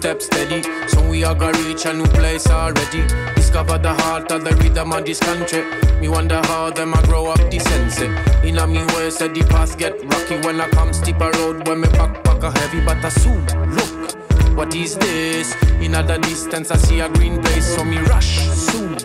step 0.00 0.22
steady. 0.22 0.62
So 0.88 1.06
we 1.06 1.24
are 1.24 1.34
gonna 1.34 1.58
reach 1.68 1.84
a 1.84 1.92
new 1.92 2.06
place 2.06 2.46
already. 2.48 3.02
Discover 3.34 3.78
the 3.78 3.92
heart 3.92 4.32
of 4.32 4.44
the 4.44 4.56
rhythm 4.56 4.92
of 4.92 5.04
this 5.04 5.20
country. 5.20 5.62
Me 6.00 6.08
wonder 6.08 6.40
how 6.44 6.70
them 6.70 6.94
a 6.94 7.02
grow 7.02 7.26
up 7.26 7.52
sense. 7.52 8.00
In 8.42 8.56
a 8.56 8.66
me 8.66 8.82
way, 8.94 9.10
say 9.10 9.28
the 9.28 9.44
path 9.50 9.76
get 9.76 9.92
rocky 10.12 10.36
when 10.46 10.58
I 10.58 10.68
come 10.70 10.94
steep 10.94 11.20
a 11.20 11.30
road 11.32 11.68
when 11.68 11.82
me 11.82 11.88
backpack 11.88 12.42
a 12.42 12.50
heavy, 12.58 12.80
but 12.80 13.04
I 13.04 13.10
soon 13.10 13.44
look. 13.76 14.56
What 14.56 14.74
is 14.74 14.96
this? 14.96 15.54
In 15.84 15.92
the 15.92 16.18
distance, 16.22 16.70
I 16.70 16.76
see 16.76 17.00
a 17.00 17.08
green 17.10 17.40
place, 17.42 17.74
so 17.74 17.84
me 17.84 17.98
rush 17.98 18.38
soon. 18.38 18.96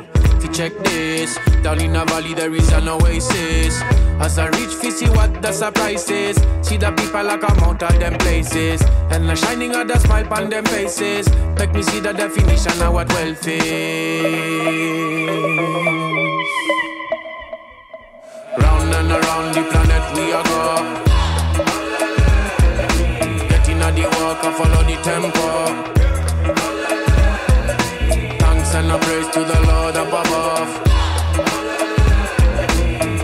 Check 0.56 0.72
this. 0.86 1.38
Down 1.64 1.82
in 1.82 1.98
a 1.98 2.06
valley, 2.06 2.34
there 2.34 2.56
is 2.56 2.72
an 2.72 2.88
oasis. 2.88 3.82
As 4.22 4.40
I 4.40 4.48
reach, 4.56 4.74
fi 4.74 4.90
see 4.90 5.10
what 5.10 5.42
the 5.42 5.52
surprise 5.52 6.10
is. 6.10 6.38
See 6.62 6.78
the 6.78 6.94
people 6.94 7.26
like 7.26 7.42
come 7.42 7.60
out 7.60 7.84
of 7.84 8.00
them 8.00 8.18
places. 8.20 8.82
And 9.12 9.28
the 9.28 9.36
shining 9.36 9.76
of 9.76 9.90
the 9.90 10.00
smile 10.00 10.34
on 10.34 10.50
them 10.50 10.64
faces. 10.64 11.28
Make 11.60 11.74
me 11.74 11.84
see 11.84 12.00
the 12.00 12.14
definition 12.14 12.82
of 12.82 12.94
what 12.94 13.12
wealth 13.12 13.46
is. 13.46 14.24
Round 18.58 18.96
and 18.96 19.12
around 19.12 19.56
the 19.56 19.64
planet 19.72 20.06
we 20.16 20.32
are 20.32 20.44
go. 20.46 20.78
Getting 23.50 23.82
at 23.82 23.94
the 23.94 24.04
walk, 24.04 24.42
I 24.42 24.54
follow 24.58 24.84
the 24.84 24.96
tempo. 25.04 26.05
And 28.76 28.92
a 28.92 28.98
praise 29.00 29.30
to 29.30 29.40
the 29.40 29.60
Lord 29.68 29.96
up 29.96 30.08
above. 30.10 30.70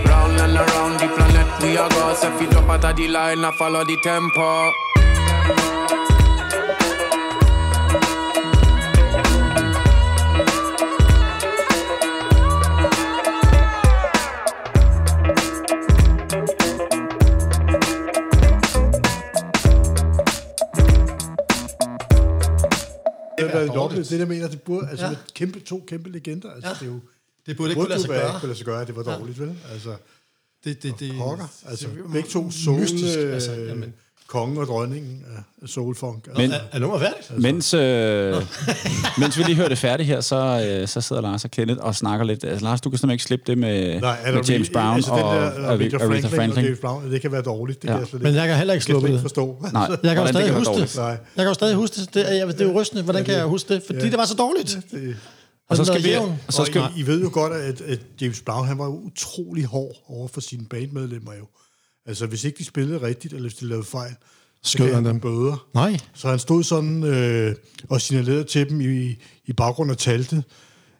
Round 0.05 0.39
and 0.39 0.55
around 0.55 0.99
the 1.01 1.07
planet 1.15 1.61
we 1.61 1.75
are 1.77 1.89
go. 1.89 2.13
So 2.13 2.33
if 2.33 2.41
you 2.41 2.47
drop 2.49 2.69
out 2.69 2.85
of 2.85 2.95
the 2.95 3.09
line, 3.09 3.43
I 3.43 3.51
follow 3.51 3.83
the 3.83 3.97
tempo. 3.97 4.71
Det 23.51 23.61
er 23.61 23.65
dårligt. 23.67 23.75
dobbelt. 23.75 24.09
Det, 24.09 24.19
der 24.19 24.25
mener, 24.25 24.47
det 24.47 24.61
burde, 24.61 24.87
altså 24.89 25.05
Ja. 25.05 25.11
ja. 25.11 25.17
med 25.17 25.33
kæmpe, 25.33 25.59
to 25.59 25.83
kæmpe 25.87 26.09
legender. 26.09 26.51
Altså, 26.51 26.69
Ja. 26.69 26.73
det 26.73 26.81
er 26.81 26.85
jo, 26.85 26.99
Det 27.45 27.57
burde 27.57 27.69
ikke 27.71 27.79
kunne 27.81 27.89
lade 27.89 28.01
sig 28.01 28.09
være, 28.09 28.21
gøre. 28.31 28.39
kunne 28.39 28.47
lade 28.47 28.57
sig 28.57 28.65
gøre, 28.65 28.81
at 28.81 28.87
det 28.87 28.95
var 28.95 29.03
dårligt, 29.03 29.39
vel? 29.39 29.55
Altså, 29.73 29.95
Det, 30.63 30.83
det, 30.83 30.99
det, 30.99 31.11
pokker. 31.17 31.47
Altså, 31.65 31.87
begge 32.11 32.29
to 32.29 32.41
mystisk, 32.43 33.17
altså, 33.19 33.55
øh, 33.55 33.67
jamen. 33.67 33.93
Kongen 34.31 34.57
og 34.57 34.67
dronningen 34.67 35.25
af 35.63 35.69
soulfunk. 35.69 36.27
Altså, 36.27 36.41
Men- 36.41 36.51
Er, 36.51 36.57
er 36.71 36.79
nummeret 36.79 37.01
færdigt? 37.01 37.41
Mens, 37.41 37.73
øh, 37.73 38.35
mens 39.21 39.37
vi 39.37 39.43
lige 39.43 39.55
hører 39.55 39.69
det 39.69 39.77
færdigt 39.77 40.07
her, 40.07 40.21
så, 40.21 40.67
øh, 40.81 40.87
så 40.87 41.01
sidder 41.01 41.21
Lars 41.21 41.45
og 41.45 41.51
Kenneth 41.51 41.79
og 41.83 41.95
snakker 41.95 42.25
lidt. 42.25 42.43
Altså, 42.43 42.63
Lars, 42.65 42.81
du 42.81 42.89
kan 42.89 42.97
simpelthen 42.99 43.13
ikke 43.13 43.23
slippe 43.23 43.43
det 43.47 43.57
med, 43.57 44.01
Nej, 44.01 44.17
med 44.33 44.43
James 44.43 44.67
really- 44.69 44.71
Brown 44.73 44.95
altså, 44.95 45.11
og, 45.11 45.17
den 45.17 45.25
der, 45.25 45.67
og 45.67 45.73
Aretha 45.73 45.97
Franklin, 45.97 46.29
Franklin. 46.29 46.57
og 46.57 46.63
James 46.63 46.79
Brown, 46.79 47.11
det 47.11 47.21
kan 47.21 47.31
være 47.31 47.41
dårligt. 47.41 47.81
Det 47.81 47.87
Ja. 47.87 47.93
kan 47.93 47.99
jeg 47.99 48.07
slet 48.07 48.21
Men 48.21 48.35
jeg 48.35 48.47
kan 48.47 48.57
heller 48.57 48.73
ikke 48.73 48.81
jeg 48.89 48.95
kan 48.95 49.01
sluppe 49.01 49.07
slet 49.07 49.09
ikke 49.09 49.17
det. 49.17 49.21
forstå. 49.21 49.65
Nej. 49.73 49.81
Jeg 50.03 50.15
kan 50.15 50.23
jo 50.23 50.27
stadig 50.31 50.47
kan 50.47 50.57
huske 50.57 50.73
det. 50.81 50.95
Nej. 50.97 51.07
Jeg 51.09 51.17
kan 51.37 51.45
jo 51.47 51.53
stadig 51.53 51.75
huske 51.75 52.01
det. 52.01 52.13
Det 52.13 52.41
er, 52.41 52.45
det 52.45 52.61
er 52.61 52.65
jo 52.65 52.81
rystende. 52.81 53.03
Hvordan 53.03 53.25
kan 53.25 53.33
jeg 53.33 53.43
huske 53.45 53.73
det? 53.73 53.83
Fordi 53.85 54.09
det 54.09 54.17
var 54.17 54.25
så 54.25 54.35
dårligt. 54.35 54.77
Det, 54.91 55.15
Og 55.69 55.77
så 55.77 55.85
skal 55.85 56.03
vi... 56.03 56.15
Og 56.15 56.53
så 56.53 56.65
skal, 56.65 56.81
og 56.81 56.89
I, 56.97 56.99
I 56.99 57.07
ved 57.07 57.21
jo 57.21 57.29
godt, 57.33 57.53
at, 57.53 57.81
at 57.81 57.99
James 58.21 58.41
Brown 58.41 58.67
han 58.67 58.77
var 58.77 58.85
jo 58.85 58.91
utrolig 59.05 59.65
hård 59.65 59.95
over 60.09 60.27
for 60.27 60.41
sine 60.41 60.65
bandmedlemmer 60.69 61.31
jo. 61.39 61.45
Altså, 62.05 62.25
hvis 62.25 62.43
ikke 62.43 62.57
de 62.57 62.63
spillede 62.65 63.01
rigtigt, 63.01 63.33
eller 63.33 63.49
hvis 63.49 63.57
de 63.59 63.67
lavede 63.67 63.85
fejl, 63.85 64.15
Skød 64.63 64.93
han 64.93 65.05
dem. 65.05 65.19
bøder. 65.19 65.67
Nej. 65.73 65.97
Så 66.13 66.29
han 66.29 66.39
stod 66.39 66.63
sådan 66.63 67.03
øh, 67.03 67.55
og 67.89 68.01
signalerede 68.01 68.43
til 68.43 68.69
dem 68.69 68.81
i, 68.81 69.15
i 69.45 69.53
baggrund 69.53 69.91
af 69.91 69.97
talte. 69.97 70.43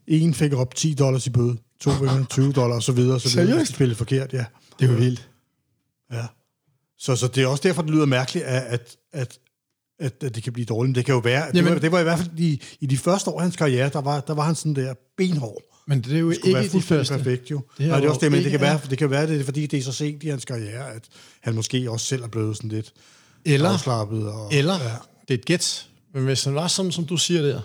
En 0.08 0.34
fik 0.34 0.54
op 0.54 0.76
10 0.76 0.94
dollars 0.94 1.28
i 1.28 1.30
bøde, 1.30 1.58
to 1.80 1.92
fik 1.92 2.30
20 2.30 2.52
dollars 2.54 2.76
og 2.76 2.84
så 2.84 2.92
videre, 2.92 3.20
så 3.20 3.40
videre, 3.42 3.58
hvis 3.58 3.68
de 3.70 3.74
spillede 3.76 3.98
forkert, 3.98 4.34
ja. 4.34 4.46
Det 4.80 4.88
er 4.88 4.92
jo 4.92 4.98
vildt. 4.98 5.30
ja. 6.14 6.26
Så, 6.98 7.16
så 7.16 7.28
det 7.28 7.44
er 7.44 7.48
også 7.48 7.64
derfor, 7.68 7.82
det 7.82 7.92
lyder 7.92 8.06
mærkeligt, 8.06 8.46
at, 8.46 8.62
at, 8.64 8.96
at, 9.14 9.40
at, 10.00 10.24
at 10.24 10.36
det 10.36 10.44
kan 10.44 10.54
blive 10.54 10.66
dårligt. 10.66 10.90
Men 10.90 10.96
det 10.96 11.06
kan 11.06 11.14
jo 11.14 11.20
være, 11.20 11.48
det, 11.52 11.56
Jamen- 11.58 11.74
var, 11.74 11.80
det 11.80 11.92
var 11.92 12.00
i 12.00 12.04
hvert 12.04 12.20
fald 12.20 12.30
i, 12.40 12.62
i 12.80 12.86
de 12.86 12.98
første 12.98 13.30
år 13.32 13.36
af 13.40 13.42
hans 13.44 13.56
karriere, 13.56 13.90
der 13.90 14.02
var, 14.02 14.20
der 14.20 14.34
var 14.34 14.44
han 14.44 14.56
sådan 14.56 14.76
der 14.76 14.94
benhård. 15.18 15.62
Men 15.88 16.02
det 16.02 16.16
er 16.16 16.20
jo 16.20 16.30
Det 16.30 16.36
ikke 16.36 16.54
være 16.54 16.68
de 16.68 16.82
første. 16.82 17.14
perfekt, 17.18 17.52
jo. 17.52 17.58
Det 17.58 17.78
Det 17.78 17.84
er 17.86 17.88
Nej, 17.90 17.96
det 17.98 18.04
er 18.04 18.08
jo 18.08 18.14
også 18.14 18.24
det, 18.26 18.32
men 18.32 18.44
det 18.44 18.52
kan, 18.52 18.62
være, 18.62 18.80
det 18.90 18.98
kan 18.98 19.10
være, 19.10 19.28
det 19.28 19.40
er, 19.40 19.44
fordi 19.44 19.66
det 19.66 19.80
er 19.80 19.84
så 19.84 19.92
sent 19.92 20.24
i 20.24 20.28
hans 20.28 20.46
karriere, 20.46 20.92
at 20.94 21.04
han 21.42 21.56
måske 21.56 21.92
også 21.92 22.06
selv 22.06 22.24
er 22.24 22.28
blevet 22.28 22.58
sådan 22.58 22.70
lidt 22.70 22.94
Eller, 23.46 23.70
afslappet. 23.70 24.28
Og, 24.28 24.54
eller 24.54 24.74
Ja. 24.74 24.90
det 25.28 25.30
er 25.30 25.34
et 25.34 25.46
gæt. 25.46 25.88
Men 26.14 26.24
hvis 26.24 26.44
han 26.44 26.56
var 26.56 26.68
sådan, 26.68 26.92
som 26.92 27.06
du 27.06 27.18
siger 27.18 27.42
der, 27.42 27.62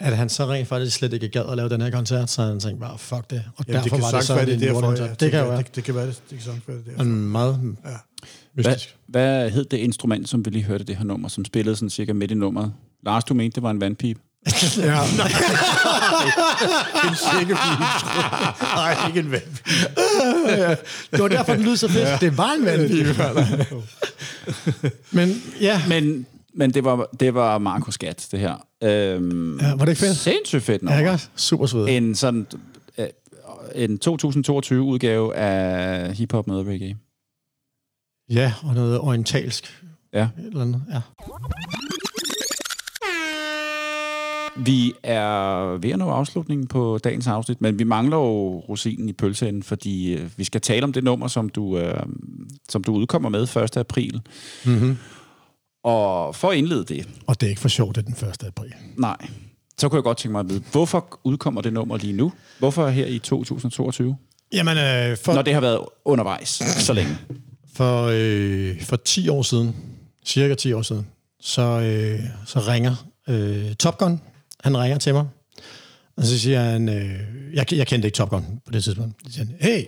at 0.00 0.16
han 0.16 0.28
så 0.28 0.46
rent 0.46 0.68
faktisk 0.68 0.96
slet 0.96 1.12
ikke 1.12 1.28
gad 1.28 1.44
at 1.50 1.56
lave 1.56 1.68
den 1.68 1.80
her 1.80 1.90
koncert, 1.90 2.30
så 2.30 2.42
han 2.42 2.60
tænkte 2.60 2.80
bare, 2.80 2.98
fuck 2.98 3.30
det. 3.30 3.44
Og 3.56 3.64
Jamen, 3.68 3.74
derfor 3.74 3.82
det 3.82 3.90
kan 3.92 4.00
var 4.02 4.04
det 4.04 4.10
sagtens 4.10 4.26
så 4.26 4.34
være, 4.34 4.46
det 4.46 4.54
en 4.54 4.62
er 4.62 4.72
derfor. 4.72 5.02
Ja. 5.04 5.14
Det 5.20 5.30
kan 5.30 5.40
jo 5.40 5.48
være. 5.48 5.58
Det, 5.58 5.76
det 5.76 5.84
kan 5.84 5.94
være, 5.94 6.06
det, 6.06 6.22
det 6.30 6.38
kan 6.38 6.40
sagtens 6.44 6.68
være, 6.68 6.76
det 6.76 6.84
er 6.86 6.90
derfor. 6.90 7.04
Men 7.04 7.28
meget 7.28 7.76
Ja. 7.84 7.90
hvad, 8.52 8.64
mystisk. 8.72 8.96
hvad 9.06 9.50
hed 9.50 9.64
det 9.64 9.76
instrument, 9.76 10.28
som 10.28 10.44
vi 10.44 10.50
lige 10.50 10.64
hørte 10.64 10.84
det 10.84 10.96
her 10.96 11.04
nummer, 11.04 11.28
som 11.28 11.44
spillede 11.44 11.76
sådan 11.76 11.90
cirka 11.90 12.12
midt 12.12 12.30
i 12.30 12.34
nummeret? 12.34 12.72
Lars, 13.04 13.24
du 13.24 13.34
mente, 13.34 13.54
det 13.54 13.62
var 13.62 13.70
en 13.70 13.80
vandpip. 13.80 14.18
Ja. 14.76 15.02
en 17.08 17.16
sækkepige. 17.16 17.78
Nej, 18.62 18.96
ikke 19.08 19.20
en 19.20 19.32
vand. 19.32 19.42
Det 21.12 21.22
var 21.22 21.28
derfor, 21.28 21.54
den 21.54 21.62
lød 21.64 21.76
så 21.76 21.88
fedt. 21.88 22.20
Det 22.20 22.38
var 22.38 22.52
en 22.52 22.64
vandpibe. 22.66 23.16
Men 25.10 25.42
ja, 25.60 25.82
Men, 25.88 26.26
men 26.54 26.74
det, 26.74 26.84
var, 26.84 27.08
det 27.20 27.34
var 27.34 27.58
Markus 27.58 27.98
Gat, 27.98 28.28
det 28.30 28.40
her. 28.40 28.66
Øhm, 28.82 29.60
Ja, 29.60 29.74
var 29.74 29.84
det 29.84 29.88
ikke 29.92 30.00
fedt? 30.00 30.16
Sindssygt 30.16 30.62
fedt 30.62 30.82
ja 30.82 30.86
nummer. 30.86 30.98
ikke 30.98 31.10
også? 31.10 31.28
Super 31.36 31.66
sød. 31.66 31.88
En 31.88 32.14
sådan... 32.14 32.46
øh, 32.98 33.06
En 33.74 33.98
2022 33.98 34.82
udgave 34.82 35.36
af 35.36 36.14
hiphop 36.16 36.46
med 36.46 36.56
reggae. 36.66 36.96
Ja, 38.30 38.52
og 38.62 38.74
noget 38.74 38.98
orientalsk. 39.00 39.82
Ja. 40.14 40.22
Et 40.22 40.28
eller 40.46 40.62
andet. 40.62 40.82
Ja. 40.92 41.00
Vi 44.56 44.92
er 45.02 45.78
ved 45.78 45.90
at 45.90 45.98
nå 45.98 46.10
afslutningen 46.10 46.66
på 46.66 46.98
dagens 47.04 47.26
afsnit, 47.26 47.60
men 47.60 47.78
vi 47.78 47.84
mangler 47.84 48.16
jo 48.16 48.58
rosinen 48.68 49.08
i 49.08 49.12
pølseenden, 49.12 49.62
fordi 49.62 50.12
øh, 50.14 50.30
vi 50.36 50.44
skal 50.44 50.60
tale 50.60 50.84
om 50.84 50.92
det 50.92 51.04
nummer, 51.04 51.28
som 51.28 51.48
du, 51.48 51.78
øh, 51.78 52.02
som 52.68 52.84
du 52.84 52.94
udkommer 52.94 53.28
med 53.28 53.56
1. 53.56 53.76
april. 53.76 54.20
Mm-hmm. 54.64 54.96
Og 55.84 56.34
for 56.36 56.50
at 56.50 56.56
indlede 56.56 56.84
det, 56.84 57.08
Og 57.26 57.40
det 57.40 57.46
er 57.46 57.50
ikke 57.50 57.60
for 57.60 57.68
sjovt, 57.68 57.96
det 57.96 58.02
er 58.08 58.14
den 58.14 58.28
1. 58.28 58.44
april. 58.46 58.72
nej, 58.96 59.16
så 59.78 59.88
kunne 59.88 59.96
jeg 59.96 60.04
godt 60.04 60.18
tænke 60.18 60.32
mig 60.32 60.40
at 60.40 60.48
vide, 60.48 60.62
hvorfor 60.72 61.20
udkommer 61.24 61.60
det 61.60 61.72
nummer 61.72 61.96
lige 61.96 62.12
nu? 62.12 62.32
Hvorfor 62.58 62.88
her 62.88 63.06
i 63.06 63.18
2022? 63.18 64.16
Jamen, 64.52 64.76
øh, 64.78 65.16
for, 65.16 65.34
Når 65.34 65.42
det 65.42 65.54
har 65.54 65.60
været 65.60 65.80
undervejs 66.04 66.48
så 66.78 66.92
længe. 66.92 67.18
for, 67.74 68.10
øh, 68.12 68.82
for 68.82 68.96
10 68.96 69.28
år 69.28 69.42
siden, 69.42 69.76
cirka 70.26 70.54
10 70.54 70.72
år 70.72 70.82
siden, 70.82 71.06
så, 71.40 71.62
øh, 71.62 72.20
så 72.46 72.60
ringer 72.60 72.94
øh, 73.28 73.74
Top 73.74 73.98
Gun. 73.98 74.20
Han 74.62 74.78
ringer 74.78 74.98
til 74.98 75.14
mig. 75.14 75.28
Og 76.16 76.24
så 76.24 76.38
siger 76.38 76.60
han, 76.60 76.88
øh, 76.88 77.20
jeg, 77.54 77.72
jeg 77.72 77.86
kendte 77.86 78.08
ikke 78.08 78.16
Top 78.16 78.30
Gun 78.30 78.60
på 78.64 78.72
det 78.72 78.84
tidspunkt. 78.84 79.14
Så 79.26 79.32
siger 79.32 79.46
han, 79.46 79.56
hey, 79.60 79.86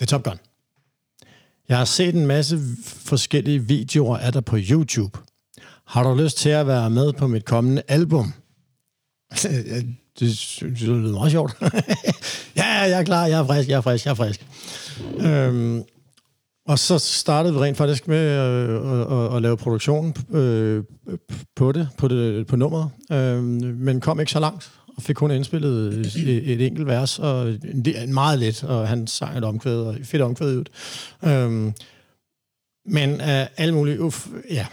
det 0.00 0.02
er 0.02 0.06
Top 0.06 0.22
Gun. 0.22 0.38
Jeg 1.68 1.78
har 1.78 1.84
set 1.84 2.14
en 2.14 2.26
masse 2.26 2.58
forskellige 2.84 3.60
videoer 3.60 4.16
af 4.16 4.32
dig 4.32 4.44
på 4.44 4.56
YouTube. 4.58 5.18
Har 5.86 6.02
du 6.02 6.22
lyst 6.22 6.36
til 6.36 6.48
at 6.48 6.66
være 6.66 6.90
med 6.90 7.12
på 7.12 7.26
mit 7.26 7.44
kommende 7.44 7.82
album? 7.88 8.32
det 10.18 10.38
synes 10.38 10.80
jeg 10.80 10.88
lyder 10.88 11.12
meget 11.12 11.30
sjovt. 11.32 11.56
ja, 12.56 12.66
jeg 12.66 12.98
er 13.00 13.04
klar, 13.04 13.26
jeg 13.26 13.38
er 13.38 13.46
frisk, 13.46 13.68
jeg 13.68 13.76
er 13.76 13.80
frisk, 13.80 14.04
jeg 14.04 14.10
er 14.10 14.14
frisk. 14.14 14.46
Øhm, 15.18 15.84
og 16.68 16.78
så 16.78 16.98
startede 16.98 17.54
vi 17.54 17.60
rent 17.60 17.76
faktisk 17.76 18.08
med 18.08 18.30
øh, 18.30 19.00
at, 19.00 19.18
at, 19.18 19.36
at 19.36 19.42
lave 19.42 19.56
produktionen 19.56 20.14
øh, 20.32 20.84
på 21.56 21.72
det, 21.72 21.88
på 21.98 22.08
det, 22.08 22.46
på 22.46 22.56
nummeret, 22.56 22.90
øh, 23.12 23.42
men 23.62 24.00
kom 24.00 24.20
ikke 24.20 24.32
så 24.32 24.40
langt, 24.40 24.70
og 24.96 25.02
fik 25.02 25.16
kun 25.16 25.30
indspillet 25.30 25.92
et, 26.16 26.52
et 26.52 26.66
enkelt 26.66 26.86
vers, 26.86 27.18
og 27.18 27.48
en, 27.50 27.86
en 28.02 28.14
meget 28.14 28.38
let, 28.38 28.64
og 28.64 28.88
han 28.88 29.06
sang 29.06 29.38
et 29.38 29.44
omkvæd, 29.44 29.80
og 29.80 29.96
fedt 30.02 30.22
omkvæd 30.22 30.56
ud. 30.56 30.64
Øh, 31.24 31.72
men 32.86 33.20
af 33.20 33.48
alle 33.56 33.74
mulige, 33.74 34.00
uff, 34.00 34.26
ja, 34.50 34.66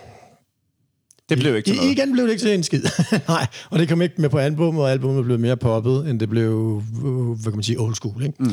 Det 1.30 1.40
blev 1.40 1.56
ikke 1.56 1.68
til 1.68 1.76
I, 1.76 1.78
noget. 1.78 1.92
igen 1.92 2.12
blev 2.14 2.26
det 2.26 2.32
ikke 2.32 2.44
til 2.44 2.54
en 2.54 2.64
skid. 2.64 2.84
Nej, 3.28 3.48
og 3.70 3.80
det 3.80 3.90
kom 3.90 4.02
ikke 4.02 4.22
med 4.22 4.30
på 4.30 4.38
albumet, 4.38 4.82
og 4.84 4.92
albumet 4.92 5.26
blev 5.26 5.40
mere 5.40 5.58
poppet, 5.58 6.10
end 6.10 6.20
det 6.20 6.30
blev, 6.30 6.82
øh, 7.06 7.14
hvad 7.14 7.44
kan 7.44 7.56
man 7.56 7.64
sige, 7.64 7.80
old 7.80 7.96
school. 7.96 8.24
Ikke? 8.24 8.44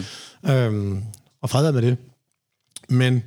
Mm. 0.44 0.50
Øhm, 0.50 1.02
og 1.42 1.50
fred 1.50 1.72
med 1.72 1.82
det. 1.82 1.96
Men 2.88 3.22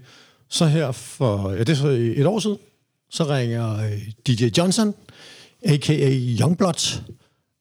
så 0.49 0.65
her 0.65 0.91
for, 0.91 1.51
ja, 1.51 1.59
det 1.59 1.69
er 1.69 1.75
så 1.75 1.87
et 1.87 2.25
år 2.25 2.39
siden, 2.39 2.57
så 3.09 3.23
ringer 3.23 3.77
øh, 3.77 4.01
DJ 4.27 4.45
Johnson, 4.57 4.93
a.k.a. 5.65 6.09
Youngblood, 6.11 7.01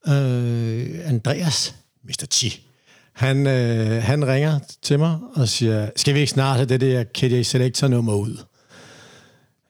øh, 0.09 1.09
Andreas, 1.09 1.75
Mr. 2.05 2.27
Chi. 2.31 2.67
Han, 3.13 3.47
øh, 3.47 4.03
han 4.03 4.29
ringer 4.29 4.59
til 4.83 4.99
mig 4.99 5.19
og 5.35 5.49
siger, 5.49 5.91
skal 5.97 6.15
vi 6.15 6.21
ikke 6.21 6.33
snart 6.33 6.57
have 6.57 6.67
det 6.67 6.81
der 6.81 7.05
KJ 7.05 7.43
Selector 7.43 7.89
nummer 7.89 8.15
ud? 8.15 8.37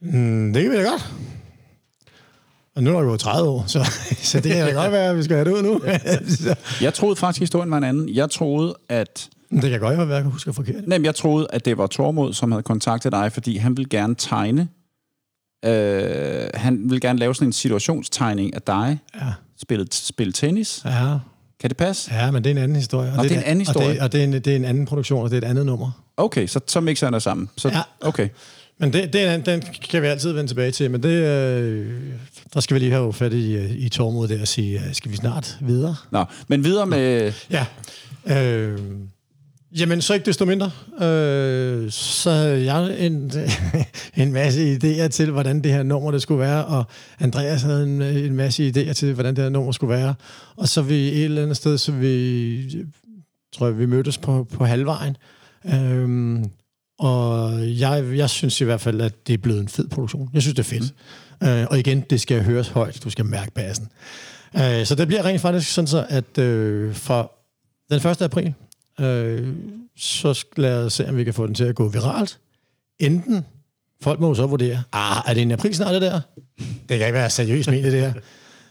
Mm, 0.01 0.53
det 0.53 0.63
kan 0.63 0.73
vi 0.73 0.77
da 0.77 0.83
godt. 0.83 1.13
Og 2.75 2.83
nu 2.83 2.99
er 2.99 3.03
der 3.03 3.17
30 3.17 3.49
år, 3.49 3.65
så, 3.67 3.85
så 4.31 4.41
det 4.41 4.53
kan 4.53 4.67
da 4.67 4.73
godt 4.73 4.93
være, 4.93 5.11
at 5.11 5.17
vi 5.17 5.23
skal 5.23 5.37
have 5.37 5.45
det 5.45 5.53
ud 5.53 5.63
nu. 5.63 5.81
Jeg 6.85 6.95
troede 6.95 7.17
faktisk, 7.17 7.41
historien 7.41 7.71
var 7.71 7.77
en 7.77 7.85
anden. 7.85 8.09
Jeg 8.09 8.31
troede, 8.31 8.75
at 8.89 9.29
det 9.51 9.71
kan 9.71 9.81
godt 9.81 9.97
være, 9.99 10.07
at 10.07 10.13
jeg 10.15 10.23
kan 10.23 10.31
huske 10.31 10.53
forkert. 10.53 10.87
Nej, 10.87 10.99
men 10.99 11.05
jeg 11.05 11.15
troede, 11.15 11.47
at 11.51 11.65
det 11.65 11.79
var 11.79 11.87
Tormod, 11.87 12.33
som 12.35 12.53
havde 12.53 12.63
kontaktet 12.63 13.13
dig, 13.13 13.33
fordi 13.33 13.57
han 13.57 13.77
ville 13.77 13.89
gerne 13.89 14.15
tegne. 14.15 14.69
Øh, 15.65 16.49
han 16.55 16.81
ville 16.85 17.01
gerne 17.01 17.19
lave 17.19 17.35
sådan 17.35 17.49
en 17.49 17.53
situationstegning 17.53 18.55
af 18.55 18.63
dig. 18.63 18.99
Ja. 19.15 19.27
Spille, 19.63 19.87
spille 19.93 20.33
tennis. 20.33 20.83
Ja, 20.85 21.19
Kan 21.61 21.71
det 21.71 21.77
passe? 21.77 22.15
ja, 22.15 22.31
men 22.31 22.45
det 22.45 22.51
er 22.51 22.55
en 22.55 22.63
anden 22.63 22.77
historie. 22.77 23.11
Og 23.11 23.17
Nå, 23.17 23.23
det 23.23 23.33
er 23.33 23.37
en 23.37 23.43
anden 23.45 23.61
Og 23.61 23.67
historie. 23.67 23.95
det, 23.95 24.01
og 24.01 24.13
det, 24.13 24.21
er 24.21 24.25
en, 24.25 24.33
det 24.33 24.47
er 24.47 24.57
en 24.57 24.65
anden 24.65 24.87
produktion, 24.87 25.23
og 25.25 25.31
det 25.31 25.37
er 25.37 25.41
et 25.47 25.51
andet 25.51 25.67
nummer. 25.67 25.91
Okay, 26.17 26.47
så, 26.47 26.61
så 26.67 26.81
mixer 26.81 27.07
han 27.07 27.15
det 27.15 27.23
sammen. 27.23 27.49
Så, 27.57 27.69
Ja. 27.69 27.81
Okay. 28.01 28.29
Men 28.79 28.93
det, 28.93 29.13
det 29.13 29.21
er 29.21 29.35
en, 29.35 29.41
den 29.47 29.63
kan 29.91 30.03
vi 30.03 30.07
altid 30.07 30.33
vende 30.33 30.51
tilbage 30.51 30.71
til. 30.71 30.91
Men 30.91 31.03
det, 31.03 31.09
øh, 31.09 32.03
der 32.55 32.61
skal 32.61 32.75
vi 32.75 32.79
lige 32.79 32.93
have 32.93 33.13
fat 33.13 33.33
i, 33.33 33.53
øh, 33.57 33.71
i 33.71 33.89
Tormod 33.89 34.29
der 34.29 34.41
og 34.41 34.49
sige, 34.49 34.79
øh, 34.81 34.95
skal 34.95 35.11
vi 35.11 35.17
snart 35.17 35.59
videre? 35.61 35.97
Nå, 36.11 36.25
men 36.49 36.65
videre 36.65 36.87
med... 36.87 37.33
Ja. 37.51 37.67
Øh, 38.27 38.79
jamen, 39.79 40.03
så 40.03 40.15
ikke 40.15 40.27
desto 40.27 40.45
mindre, 40.45 40.71
øh, 41.01 41.91
så 41.91 42.31
havde 42.31 42.65
jeg 42.65 43.07
en, 43.07 43.33
en 44.23 44.33
masse 44.33 44.77
idéer 44.77 45.09
til, 45.09 45.31
hvordan 45.31 45.63
det 45.63 45.73
her 45.73 45.83
nummer 45.83 46.11
det 46.11 46.23
skulle 46.23 46.41
være, 46.41 46.65
og 46.65 46.85
Andreas 47.21 47.63
havde 47.63 47.83
en, 47.83 48.03
en 48.03 48.35
masse 48.35 48.69
idéer 48.69 48.93
til, 48.93 49.15
hvordan 49.15 49.37
det 49.37 49.45
her 49.45 49.51
nummer 49.51 49.73
skulle 49.73 49.95
være. 49.95 50.15
Og 50.57 50.69
så 50.69 50.83
vi 50.83 51.09
et 51.09 51.25
eller 51.25 51.43
andet 51.43 51.57
sted, 51.57 51.79
så 51.79 51.93
vi, 51.93 52.87
tror 53.53 53.67
jeg, 53.67 53.79
vi 53.79 53.87
mødtes 53.87 54.19
på, 54.19 54.45
på 54.45 54.65
halvvejen. 54.65 55.17
Øh, 55.75 56.45
og 56.99 57.53
jeg, 57.79 58.17
jeg 58.17 58.31
synes 58.31 58.61
i 58.61 58.65
hvert 58.65 58.81
fald, 58.81 59.01
at 59.01 59.27
det 59.27 59.35
er 59.35 59.39
blevet 59.39 59.61
en 59.61 59.69
fed 59.69 59.89
produktion. 59.89 60.31
Jeg 60.35 60.43
synes, 60.43 60.55
det 60.55 60.63
er 60.63 60.69
fedt. 60.69 60.95
Mm. 61.41 61.49
Øh, 61.49 61.67
og 61.71 61.79
igen, 61.79 62.01
det 62.01 62.21
skal 62.21 62.43
høres 62.43 62.69
højt. 62.69 63.01
Du 63.05 63.11
skal 63.11 63.25
mærke 63.25 63.53
bassen. 63.53 63.89
Øh, 64.57 64.87
så 64.87 64.95
det 64.95 65.07
bliver 65.07 65.25
rent 65.25 65.41
faktisk 65.41 65.73
sådan 65.73 65.89
så, 65.89 66.07
at 66.09 66.39
øh, 66.39 66.95
fra 66.95 67.31
den 67.91 68.07
1. 68.11 68.23
april, 68.23 68.55
øh, 69.01 69.49
så 69.97 70.45
lad 70.57 70.85
os 70.85 70.93
se, 70.93 71.09
om 71.09 71.17
vi 71.17 71.25
kan 71.25 71.35
få 71.35 71.47
den 71.47 71.55
til 71.55 71.65
at 71.65 71.75
gå 71.75 71.89
viralt. 71.89 72.39
Enten, 72.99 73.45
folk 74.03 74.21
må 74.21 74.29
jo 74.29 74.35
så 74.35 74.47
vurdere, 74.47 74.83
ah, 74.93 75.23
er 75.27 75.35
det 75.35 75.43
en 75.43 75.51
april 75.51 75.75
snart 75.75 75.95
det 75.95 76.03
der? 76.03 76.21
Det 76.59 76.99
kan 76.99 77.07
ikke 77.07 77.13
være 77.13 77.31
seriøst 77.31 77.71
ment 77.71 77.85
det 77.85 77.93
der. 77.93 78.13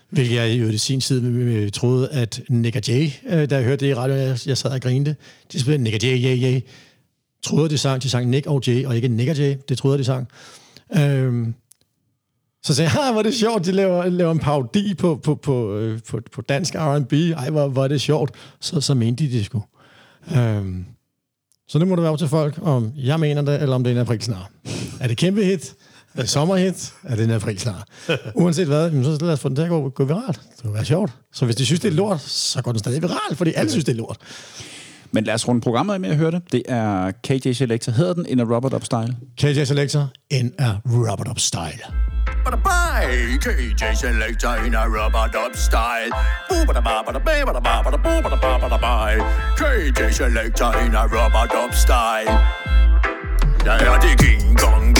Hvilket 0.10 0.36
jeg 0.36 0.60
jo 0.60 0.68
i 0.68 0.78
sin 0.78 1.02
tid 1.02 1.24
øh, 1.24 1.72
troede, 1.72 2.10
at 2.10 2.42
Nick 2.50 2.76
og 2.76 2.88
Jay, 2.88 3.10
øh, 3.30 3.50
da 3.50 3.56
jeg 3.56 3.64
hørte 3.64 3.86
det 3.86 3.92
i 3.92 3.94
radioen, 3.94 4.22
jeg, 4.22 4.38
jeg 4.46 4.58
sad 4.58 4.72
og 4.72 4.82
grinte, 4.82 5.16
de 5.52 5.60
spillede 5.60 5.84
Nick 5.84 5.96
og 5.96 6.04
Jay, 6.04 6.24
yeah, 6.24 6.38
yeah. 6.44 6.62
Troede, 7.44 7.70
de 7.70 7.78
sang, 7.78 8.04
de 8.04 8.10
sang 8.10 8.30
Nick 8.30 8.48
og 8.48 8.62
Jay, 8.68 8.86
og 8.86 8.96
ikke 8.96 9.08
Nick 9.08 9.30
og 9.30 9.38
Jay. 9.38 9.56
Det 9.70 9.78
troede 9.78 9.94
jeg, 9.94 10.00
de 10.00 10.04
sang. 10.04 10.28
Øhm, 10.98 11.54
så 12.64 12.76
sagde 12.76 12.92
jeg, 12.94 13.08
ah, 13.08 13.12
hvor 13.12 13.20
er 13.20 13.24
det 13.24 13.34
sjovt, 13.34 13.66
de 13.66 13.72
laver, 13.72 14.10
laver 14.10 14.32
en 14.32 14.40
parodi 14.40 14.94
på, 14.94 15.16
på, 15.16 15.36
på, 15.36 15.78
øh, 15.78 16.00
på, 16.10 16.20
på 16.32 16.42
dansk 16.42 16.76
R&B. 16.76 17.14
Ej, 17.14 17.50
hvor, 17.50 17.68
hvor 17.68 17.84
er 17.84 17.88
det 17.88 18.02
sjovt. 18.02 18.32
Så, 18.60 18.82
så 18.82 18.94
mente 18.94 19.24
de 19.24 19.32
det 19.32 19.46
sgu. 19.46 19.64
Øhm, 20.36 20.86
så 21.68 21.80
det 21.80 21.88
må 21.88 21.96
det 21.96 22.02
være 22.02 22.12
op 22.12 22.18
til 22.18 22.28
folk, 22.28 22.60
om 22.62 22.92
jeg 22.96 23.20
mener 23.20 23.42
det, 23.42 23.62
eller 23.62 23.76
om 23.76 23.84
det 23.84 23.92
er 23.92 23.96
en 23.96 24.02
april 24.02 24.22
snart. 24.22 24.52
Er 25.00 25.08
det 25.08 25.18
kæmpe 25.18 25.44
hit? 25.44 25.76
Er 26.16 26.22
det 26.22 26.30
sommerhit? 26.30 26.94
Er 27.04 27.16
det 27.16 27.24
en 27.24 27.32
april 27.32 27.60
snart? 27.60 27.88
Uanset 28.36 28.68
hvad, 28.68 29.04
så 29.04 29.26
lad 29.26 29.34
os 29.34 29.40
få 29.40 29.50
den 29.50 29.56
til 29.56 29.64
at 29.64 29.70
gå, 29.70 29.90
gå 29.90 30.06
viralt. 30.06 30.42
Det 30.58 30.64
vil 30.64 30.74
være 30.74 30.86
sjovt. 30.86 31.12
Så 31.34 31.46
hvis 31.46 31.56
de 31.56 31.66
synes, 31.66 31.80
det 31.80 31.88
er 31.88 31.96
lort, 31.96 32.22
så 32.22 32.62
går 32.62 32.72
den 32.72 32.80
stadig 32.80 33.02
viralt, 33.02 33.38
fordi 33.38 33.54
alle 33.56 33.72
synes, 33.72 33.86
det 33.86 33.92
er 33.92 33.98
lort. 33.98 34.18
Men 35.12 35.24
lad 35.24 35.34
os 35.34 35.48
runde 35.48 35.62
programmet 35.62 35.94
af 35.94 36.00
med 36.00 36.10
at 36.10 36.16
høre 36.16 36.32
det. 36.32 36.42
Det 36.52 36.64
er 36.68 37.12
KJ 37.12 37.52
Selector. 37.52 37.92
Hedder 37.92 38.14
den 38.14 38.26
In 38.26 38.40
a 38.40 38.44
Robert 38.44 38.74
Up 38.74 38.86
Style? 38.86 39.16
KJ 39.38 39.64
Selector, 39.64 40.08
in 40.30 40.54
a 40.60 40.72
Robert 40.86 41.28
Up 41.28 41.40
style. 41.40 41.84
Bye, 42.64 43.38
KJ 43.38 43.96
Selector 43.96 44.56
in 44.66 44.76
a 44.76 44.86
rubber 44.88 45.28
dub 45.32 45.56
style. 45.56 46.12
KJ 49.58 50.12
Selector 50.12 50.72
in 50.86 50.96
a 50.96 51.04
rubber 51.06 51.46
dub 51.54 51.74
style. 51.74 52.30
Jeg 53.66 53.80
er 53.88 54.00
det 54.00 54.20
King 54.20 54.58
Kong 54.60 54.99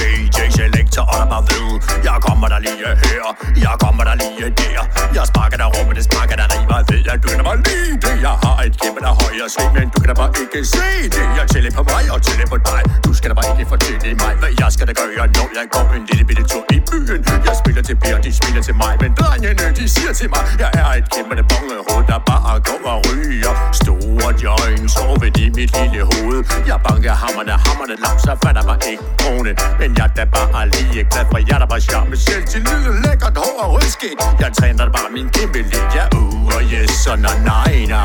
selektor 0.60 1.06
op 1.20 1.32
og 1.38 1.42
ved. 1.50 1.70
Jeg 2.08 2.18
kommer 2.28 2.48
der 2.54 2.60
lige 2.66 2.92
her, 3.04 3.24
jeg 3.66 3.76
kommer 3.84 4.04
der 4.10 4.16
lige 4.24 4.48
der. 4.62 4.82
Jeg 5.18 5.26
sparker 5.32 5.58
der 5.62 5.68
rummet, 5.76 5.96
det 6.00 6.06
sparker 6.10 6.36
der 6.42 6.48
river. 6.54 6.80
Ved 6.90 7.02
at 7.14 7.18
du 7.24 7.28
kan 7.32 7.38
da 7.42 7.44
bare 7.50 7.60
lide 7.68 7.96
det. 8.06 8.14
Jeg 8.28 8.36
har 8.44 8.58
et 8.68 8.74
kæmpe 8.82 9.00
der 9.06 9.14
højre 9.22 9.48
sving, 9.54 9.72
men 9.78 9.88
du 9.94 9.98
kan 10.02 10.08
da 10.12 10.16
bare 10.22 10.32
ikke 10.44 10.60
se 10.76 10.88
det. 11.16 11.26
Jeg 11.38 11.46
tæller 11.52 11.72
på 11.78 11.84
mig 11.92 12.04
og 12.14 12.20
tæller 12.28 12.48
på 12.54 12.58
dig. 12.70 12.82
Du 13.06 13.12
skal 13.18 13.28
da 13.32 13.36
bare 13.40 13.50
ikke 13.54 13.70
fortælle 13.76 14.14
mig, 14.24 14.34
hvad 14.42 14.52
jeg 14.62 14.70
skal 14.76 14.86
da 14.90 14.94
gøre, 15.02 15.26
når 15.38 15.48
jeg 15.58 15.66
går 15.76 15.86
en 15.98 16.04
lille 16.10 16.24
bitte 16.30 16.44
tur 16.52 16.64
i 16.78 16.80
byen. 16.90 17.22
Jeg 17.48 17.56
spiller 17.62 17.84
til 17.90 17.96
Per, 18.04 18.18
de 18.26 18.32
spiller 18.40 18.62
til 18.68 18.76
mig, 18.84 18.94
men 19.02 19.12
drengene, 19.20 19.66
de 19.80 19.86
siger 19.96 20.14
til 20.20 20.30
mig, 20.34 20.44
jeg 20.64 20.72
er 20.82 20.90
et 21.00 21.08
kæmpe 21.14 21.44
bongehoved, 21.52 22.06
der 22.12 22.20
bare 22.30 22.54
går 22.68 22.82
og 22.94 23.00
ryger. 23.08 23.54
Store 23.82 24.30
joints 24.44 24.96
over 25.06 25.28
i 25.44 25.46
mit 25.58 25.72
lille 25.80 26.02
hoved. 26.12 26.40
Jeg 26.72 26.78
banker 26.88 27.14
hammerne, 27.24 27.54
hammerne 27.66 27.96
langt, 28.04 28.22
så 28.26 28.34
fatter 28.44 28.64
mig 28.70 28.78
ikke 28.92 29.04
kronen. 29.20 29.56
Men 29.80 29.90
jeg 30.00 30.08
da 30.18 30.24
bare 30.36 30.49
lige 30.74 31.04
glad, 31.12 31.26
for 31.32 31.38
jer, 31.38 31.46
der 31.46 31.60
da 31.60 31.66
bare 31.66 31.82
charme 31.82 32.18
selv 32.18 32.44
til 32.52 32.62
lille 32.70 32.92
lækkert 33.04 33.38
hår 33.38 33.64
og 33.64 33.74
rødskæg. 33.74 34.16
Jeg 34.40 34.52
træner 34.60 34.86
bare 34.98 35.10
min 35.18 35.30
kæmpe 35.30 35.58
lidt, 35.58 35.90
ja, 35.96 36.06
uh, 36.16 36.56
og 36.56 36.62
yes, 36.74 37.08
og 37.08 37.20
na, 37.20 37.30
nej, 37.46 37.86
na. 37.92 38.02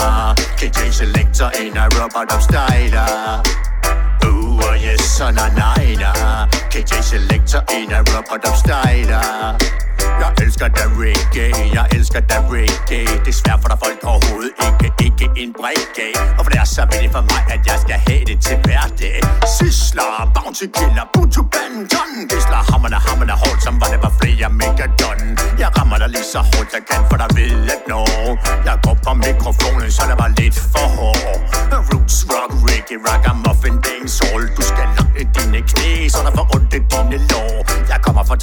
KJ 0.59 0.81
Selector, 0.91 1.49
en 1.63 1.77
af 1.77 1.89
Robert 1.99 2.29
Upstyler 2.37 3.09
Uh, 4.27 4.59
og 4.69 4.77
yes, 4.87 5.21
og 5.21 5.33
na, 5.35 5.47
nej, 5.63 5.87
na. 6.03 6.11
KJ 6.73 6.93
Selector, 7.11 7.61
en 7.77 7.93
af 7.93 8.01
Robert 8.01 8.43
Upstyler 8.49 9.25
jeg 10.23 10.31
elsker 10.45 10.69
da 10.69 10.85
reggae, 11.01 11.53
jeg 11.79 11.87
elsker 11.97 12.21
da 12.21 12.39
reggae. 12.53 13.15
Det 13.25 13.33
er 13.35 13.39
svært 13.43 13.59
for 13.63 13.69
der 13.73 13.79
folk 13.85 13.99
overhovedet 14.13 14.53
ikke, 14.67 14.89
ikke 15.07 15.27
en 15.43 15.51
brikke 15.59 16.07
Og 16.39 16.43
for 16.45 16.51
det 16.53 16.61
er 16.65 16.69
så 16.77 16.83
vigtigt 16.93 17.13
for 17.17 17.23
mig, 17.33 17.41
at 17.55 17.61
jeg 17.71 17.79
skal 17.85 17.99
have 18.07 18.25
det 18.31 18.39
til 18.47 18.57
hverdag 18.65 19.19
Sisler, 19.57 20.11
bouncy 20.35 20.67
killer, 20.77 21.07
butu 21.15 21.43
bandon 21.55 22.11
Gisler, 22.31 22.63
hammerne, 22.71 22.99
hammerne 23.07 23.35
hårdt, 23.43 23.61
som 23.67 23.75
var 23.81 23.89
det 23.93 24.01
var 24.05 24.13
flere 24.21 24.49
megadon 24.61 25.21
Jeg 25.63 25.71
rammer 25.77 25.97
dig 26.03 26.09
lige 26.15 26.29
så 26.35 26.41
hårdt 26.51 26.71
jeg 26.77 26.83
kan, 26.91 27.03
for 27.11 27.17
der 27.23 27.29
vil 27.37 27.71
at 27.75 27.83
nå. 27.91 28.01
Jeg 28.69 28.77
går 28.85 28.97
på 29.05 29.13
mikrofonen, 29.27 29.91
så 29.97 30.03
det 30.11 30.17
var 30.23 30.31
lidt 30.39 30.57
for 30.73 30.87
hård. 30.99 31.23
Roots, 31.91 32.17
rock, 32.31 32.53
reggae, 32.67 32.99
ragamuffin, 33.09 33.77
dancehall. 33.87 34.45
Du 34.57 34.63
skal 34.71 34.87
langt 34.97 35.15
i 35.23 35.25
dine 35.35 35.61
knæ, 35.71 36.09
så 36.09 36.19
der 36.27 36.33
får 36.37 36.47
ondt 36.55 36.75
i 36.79 36.81
dine 36.93 37.19
lår. 37.31 37.55
Jeg 37.93 37.99
kommer 38.05 38.23
fra 38.29 38.37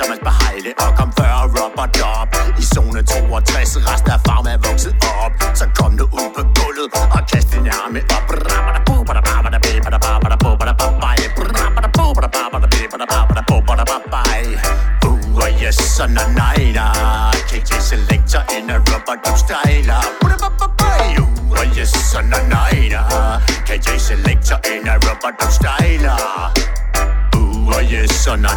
op 1.65 1.77
og 1.83 1.89
job 1.99 2.27
I 2.61 2.63
zone 2.73 3.01
62, 3.03 3.77
rest 3.89 4.07
af 4.13 4.19
farm 4.27 4.45
er 4.53 4.57
vokset 4.67 4.95
op. 5.23 5.33
Så 5.59 5.65
kom 5.75 5.91
nu 5.99 6.03
ud 6.03 6.29
på 6.35 6.41
gulvet 6.57 6.89
og 7.15 7.21
kast 7.31 7.47
din 7.53 7.67
arme 7.67 8.01
op. 8.17 8.31
Yes, 15.71 15.75
så 15.75 16.07
na 16.07 16.21
nej 16.35 16.71
na 16.75 16.91
KJ 17.47 17.79
Selector 17.79 18.43
in 18.57 18.69
a 18.69 18.77
rubber-dub 18.77 19.37
styler 19.37 20.01
Uh, 21.19 21.51
og 21.51 21.65
yes, 21.77 21.89
så 21.89 22.21
na 22.21 22.37
nej. 22.49 22.89
Na 22.89 23.39
KJ 23.65 23.97
Selector 23.97 24.59
in 24.65 24.87
a 24.87 24.95
rubber-dub 24.95 25.51
styler 25.51 26.60
oh 27.73 27.79
yes, 27.79 28.11
son 28.23 28.45
of 28.45 28.51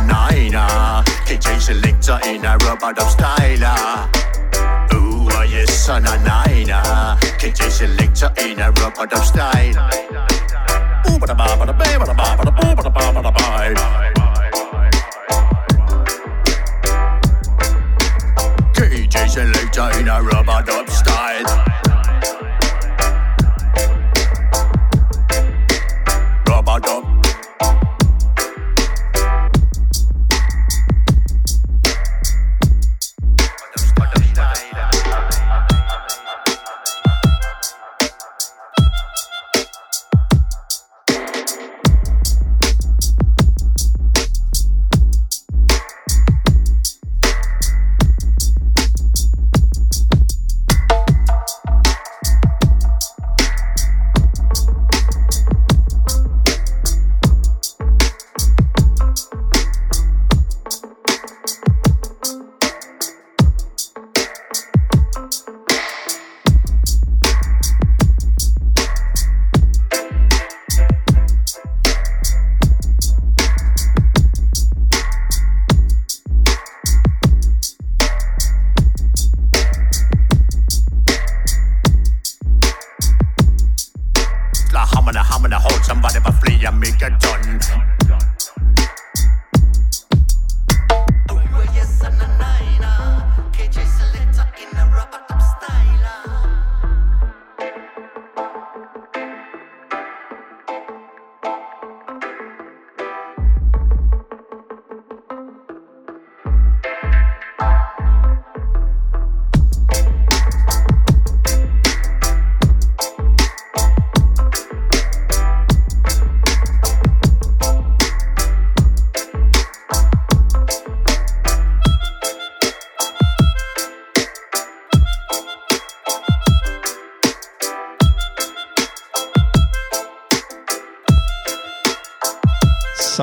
KJ 1.26 1.60
selector 1.60 2.18
in 2.26 2.44
a 2.44 2.56
Robert 2.58 2.96
Upstyler 2.96 3.64
Uh, 3.64 4.08
oh 4.92 5.46
yes, 5.48 5.84
son 5.86 6.06
of 6.06 6.12
KJ 7.38 7.70
selector 7.70 8.32
in 8.40 8.60
a 8.60 8.70
Robert 8.72 9.10
Upstyler 9.10 9.76
Uh, 9.76 11.10
Ooh, 11.10 11.18
ba 11.18 11.26
da 11.26 11.34
ba 11.34 11.56
ba 11.58 11.66
da 11.66 11.72
ba 11.72 11.84
ba 11.98 12.06
da 12.06 12.14
ba 12.14 12.36
ba 12.36 12.44
da 12.44 12.50
ba 12.50 12.72
ba 12.74 12.82
da 12.82 12.90
ba. 12.90 13.12
Ba 13.14 13.22
da 13.22 13.30
ba 13.30 13.44
KJ 18.74 19.28
selector 19.28 19.90
in 20.00 20.08
a 20.08 20.22
rubber 20.22 20.62
dub 20.62 20.88
style 20.88 21.73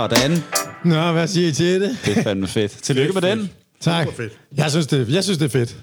Sådan. 0.10 0.38
Nå, 0.86 1.12
hvad 1.12 1.28
siger 1.28 1.48
I 1.48 1.52
til 1.52 1.82
det? 1.82 1.98
Det 2.06 2.18
er 2.18 2.24
fandme 2.24 2.48
fedt. 2.48 2.72
Tillykke 2.72 3.14
med 3.14 3.22
den. 3.22 3.50
Tak. 3.80 4.08
Fedt. 4.14 4.34
Jeg 4.58 4.72
synes, 4.72 4.88
det, 4.88 5.10
jeg 5.10 5.24
synes, 5.24 5.38
det 5.38 5.46
er 5.46 5.50
fedt. 5.50 5.78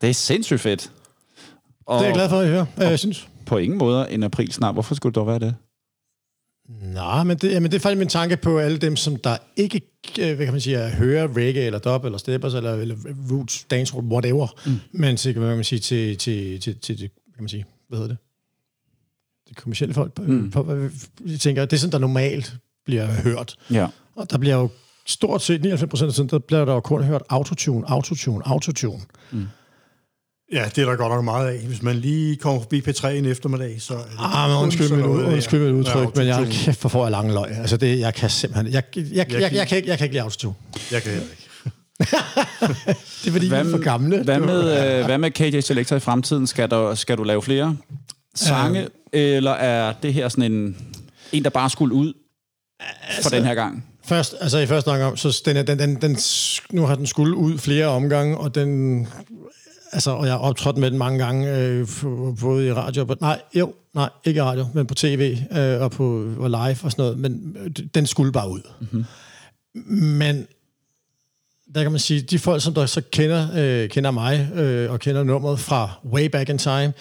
Det 0.00 0.10
er 0.10 0.14
sindssygt 0.14 0.60
fedt. 0.60 0.90
Og 1.86 1.98
Det 1.98 2.02
er 2.02 2.06
jeg 2.06 2.14
glad 2.14 2.28
for, 2.28 2.38
at 2.40 2.46
I 2.46 2.50
hører. 2.50 2.66
Jeg 2.76 2.98
synes. 2.98 3.28
på 3.46 3.58
ingen 3.58 3.78
måde 3.78 4.10
en 4.10 4.22
april 4.22 4.52
snart. 4.52 4.74
Hvorfor 4.74 4.94
skulle 4.94 5.10
det 5.10 5.16
dog 5.16 5.26
være 5.26 5.38
det? 5.38 5.54
Nå, 6.82 7.22
men 7.24 7.36
det, 7.36 7.50
jamen, 7.52 7.70
det 7.70 7.76
er 7.76 7.80
faktisk 7.80 7.98
min 7.98 8.08
tanke 8.08 8.36
på 8.36 8.58
alle 8.58 8.78
dem, 8.78 8.96
som 8.96 9.16
der 9.16 9.36
ikke 9.56 9.80
øh, 10.20 10.36
hvad 10.36 10.46
kan 10.46 10.54
man 10.54 10.60
sige, 10.60 10.88
hører 10.88 11.28
reggae, 11.36 11.64
eller 11.64 11.78
dub, 11.78 12.04
eller 12.04 12.18
steppers, 12.18 12.54
eller, 12.54 12.74
eller 12.74 12.96
roots, 13.30 13.64
dancehall, 13.70 14.06
whatever. 14.06 14.46
Mm. 14.66 14.80
Men 14.92 15.16
til, 15.16 15.32
hvad 15.38 15.48
kan 15.48 15.56
man 15.56 15.64
sige, 15.64 15.78
til, 15.78 16.18
til, 16.18 16.60
til, 16.60 16.78
til, 16.80 16.98
til 16.98 17.10
hvad 17.26 17.34
kan 17.34 17.42
man 17.42 17.48
sige, 17.48 17.64
hvad 17.88 17.98
hedder 17.98 18.08
det? 18.08 18.18
Det 19.48 19.56
kommersielle 19.56 19.94
folk. 19.94 20.18
Mm. 20.18 20.52
Jeg 21.26 21.40
tænker, 21.40 21.64
det 21.64 21.72
er 21.72 21.80
sådan, 21.80 21.92
der 21.92 21.98
normalt 21.98 22.56
bliver 22.86 23.06
hørt. 23.06 23.54
Ja. 23.70 23.86
Og 24.16 24.30
der 24.30 24.38
bliver 24.38 24.54
jo 24.56 24.68
stort 25.06 25.42
set 25.42 25.62
99 25.62 25.90
procent 25.90 26.08
af 26.08 26.14
tiden, 26.14 26.28
der 26.30 26.38
bliver 26.38 26.64
der 26.64 26.72
jo 26.72 26.80
kun 26.80 27.02
hørt 27.04 27.22
autotune, 27.28 27.90
autotune, 27.90 28.42
autotune. 28.46 29.00
Ja, 30.52 30.64
det 30.74 30.78
er 30.82 30.88
der 30.88 30.96
godt 30.96 31.12
nok 31.12 31.24
meget 31.24 31.48
af. 31.48 31.58
Hvis 31.66 31.82
man 31.82 31.96
lige 31.96 32.36
kommer 32.36 32.60
forbi 32.62 32.80
P3 32.88 33.08
en 33.08 33.24
eftermiddag, 33.26 33.82
så 33.82 33.94
er 33.94 33.98
det 33.98 34.06
Ah, 34.18 34.50
men 34.50 34.58
undskyld 34.58 34.90
mit, 34.90 35.04
ud, 35.06 35.24
undskyld 35.24 35.60
mit 35.60 35.70
udtryk, 35.72 36.16
Ja, 36.16 36.20
men 36.20 36.26
jeg 36.26 36.48
kæft, 36.52 36.80
hvor 36.80 36.88
får 36.88 37.04
jeg 37.04 37.10
lange 37.10 37.34
løg. 37.34 37.50
Altså, 37.50 37.76
det, 37.76 37.98
jeg 38.00 38.14
kan 38.14 38.30
simpelthen... 38.30 38.72
Jeg, 38.72 38.82
jeg, 38.96 39.04
jeg, 39.12 39.32
jeg, 39.32 39.52
jeg, 39.52 39.68
kan, 39.68 39.76
ikke, 39.76 39.88
jeg 39.88 39.98
kan 39.98 40.04
ikke 40.04 40.14
lide 40.14 40.22
autotune. 40.22 40.54
Jeg 40.92 41.02
kan 41.02 41.12
heller 41.12 41.26
ikke. 41.30 41.42
Det 43.22 43.28
er 43.28 43.32
fordi, 43.32 43.46
vi 43.48 43.54
er 43.54 43.70
for 43.70 43.78
gamle. 43.82 44.22
Hvad 44.22 44.40
med, 44.40 44.98
øh, 44.98 45.04
hvad 45.04 45.18
med 45.18 45.30
KJ 45.30 45.60
Selector 45.60 45.96
i 45.96 46.00
fremtiden? 46.00 46.46
Skal 46.46 46.70
du, 46.70 46.92
skal 46.94 47.16
du 47.18 47.22
lave 47.22 47.42
flere 47.42 47.76
sange, 48.34 48.80
Øhm. 48.80 48.88
eller 49.12 49.50
er 49.50 49.92
det 50.02 50.14
her 50.14 50.28
sådan 50.28 50.52
en, 50.52 50.76
en 51.32 51.44
der 51.44 51.50
bare 51.50 51.70
skulle 51.70 51.94
ud 51.94 52.12
for 53.22 53.30
den 53.30 53.44
her 53.44 53.54
gang? 53.54 53.84
Først, 54.04 54.34
altså 54.40 54.58
i 54.58 54.66
første 54.66 54.88
omgang, 54.88 55.18
så 55.18 55.42
den, 55.44 55.66
den, 55.66 55.78
den, 55.78 56.02
den, 56.02 56.18
nu 56.70 56.86
har 56.86 56.94
den 56.94 57.06
skulle 57.06 57.36
ud 57.36 57.58
flere 57.58 57.86
omgange, 57.86 58.38
og 58.38 58.54
den, 58.54 59.08
altså, 59.92 60.10
og 60.10 60.26
jeg 60.26 60.32
har 60.32 60.38
optrådt 60.38 60.76
med 60.76 60.90
den 60.90 60.98
mange 60.98 61.18
gange, 61.18 61.56
øh, 61.56 61.88
både 62.40 62.66
i 62.66 62.72
radio 62.72 63.02
og 63.02 63.08
på, 63.08 63.14
nej, 63.20 63.40
jo, 63.54 63.74
nej, 63.94 64.08
ikke 64.24 64.38
i 64.38 64.42
radio, 64.42 64.66
men 64.74 64.86
på 64.86 64.94
tv 64.94 65.38
øh, 65.52 65.80
og 65.80 65.90
på 65.90 66.32
og 66.38 66.50
live 66.50 66.76
og 66.82 66.92
sådan 66.92 66.94
noget, 66.98 67.18
men 67.18 67.56
øh, 67.60 67.86
den 67.94 68.06
skulle 68.06 68.32
bare 68.32 68.50
ud. 68.50 68.60
Mm-hmm. 68.80 69.04
Men 70.02 70.46
der 71.74 71.82
kan 71.82 71.92
man 71.92 71.98
sige, 71.98 72.20
de 72.20 72.38
folk, 72.38 72.62
som 72.62 72.74
der 72.74 72.86
så 72.86 73.02
kender, 73.10 73.48
øh, 73.56 73.88
kender 73.88 74.10
mig 74.10 74.50
øh, 74.54 74.92
og 74.92 75.00
kender 75.00 75.22
nummeret 75.22 75.60
fra 75.60 75.90
way 76.04 76.24
back 76.26 76.48
in 76.48 76.58
time, 76.58 76.92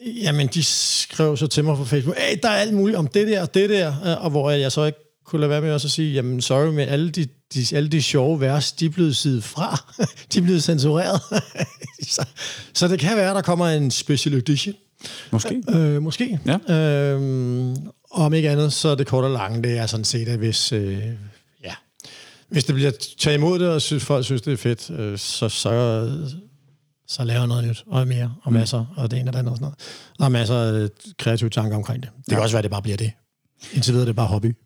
jamen 0.00 0.46
de 0.46 0.64
skrev 0.64 1.36
så 1.36 1.46
til 1.46 1.64
mig 1.64 1.76
på 1.76 1.84
Facebook, 1.84 2.16
hey, 2.18 2.38
der 2.42 2.48
er 2.48 2.56
alt 2.56 2.74
muligt 2.74 2.98
om 2.98 3.06
det 3.06 3.28
der 3.28 3.42
og 3.42 3.54
det 3.54 3.70
der, 3.70 3.88
øh, 3.88 4.24
og 4.24 4.30
hvor 4.30 4.50
jeg 4.50 4.72
så 4.72 4.84
ikke 4.84 4.98
kunne 5.24 5.40
lade 5.40 5.50
være 5.50 5.60
med 5.60 5.72
også 5.72 5.86
at 5.86 5.92
sige, 5.92 6.12
jamen 6.12 6.40
sorry, 6.40 6.66
men 6.66 6.88
alle 6.88 7.10
de, 7.10 7.26
de, 7.54 7.76
alle 7.76 7.88
de 7.88 8.02
sjove 8.02 8.40
vers, 8.40 8.72
de 8.72 8.86
er 8.86 8.90
blevet 8.90 9.16
sidet 9.16 9.44
fra. 9.44 9.84
de 10.32 10.38
er 10.38 10.42
blevet 10.42 10.62
censureret. 10.62 11.20
så, 12.14 12.26
så 12.74 12.88
det 12.88 12.98
kan 13.00 13.16
være, 13.16 13.34
der 13.34 13.42
kommer 13.42 13.66
en 13.66 13.90
special 13.90 14.34
edition. 14.34 14.74
Måske. 15.30 15.62
Øh, 15.70 16.02
måske. 16.02 16.38
Ja. 16.46 16.58
Og 18.10 18.24
om 18.24 18.34
ikke 18.34 18.50
andet, 18.50 18.72
så 18.72 18.88
er 18.88 18.94
det 18.94 19.06
kort 19.06 19.24
og 19.24 19.30
langt, 19.30 19.64
det 19.64 19.78
er 19.78 19.86
sådan 19.86 20.04
set, 20.04 20.28
at 20.28 20.38
hvis, 20.38 20.72
øh, 20.72 21.02
ja, 21.64 21.74
hvis 22.48 22.64
det 22.64 22.74
bliver 22.74 22.90
taget 23.18 23.36
imod 23.36 23.58
det, 23.58 23.68
og 23.68 23.82
synes, 23.82 24.04
folk 24.04 24.24
synes, 24.24 24.42
det 24.42 24.52
er 24.52 24.56
fedt, 24.56 24.90
øh, 24.90 25.18
så, 25.18 25.48
så, 25.48 25.70
så 27.08 27.24
laver 27.24 27.46
noget 27.46 27.64
nyt, 27.68 27.84
og 27.86 28.08
mere, 28.08 28.34
og 28.42 28.52
masser, 28.52 28.84
og 28.96 29.10
det 29.10 29.18
ene 29.18 29.28
og 29.30 29.32
det 29.32 29.38
andet 29.38 29.50
og 29.50 29.56
sådan 29.56 29.64
noget. 29.64 29.78
Der 30.18 30.24
er 30.24 30.28
masser 30.28 30.54
af 30.56 30.88
kreative 31.18 31.50
tanker 31.50 31.76
omkring 31.76 32.02
det. 32.02 32.10
Det 32.16 32.28
kan 32.28 32.38
også 32.42 32.54
være, 32.54 32.58
at 32.58 32.64
det 32.64 32.70
bare 32.70 32.82
bliver 32.82 32.96
det. 32.96 33.12
Indtil 33.72 33.92
videre 33.92 34.04
er 34.04 34.06
det 34.06 34.16
bare 34.16 34.26
hobby. 34.26 34.56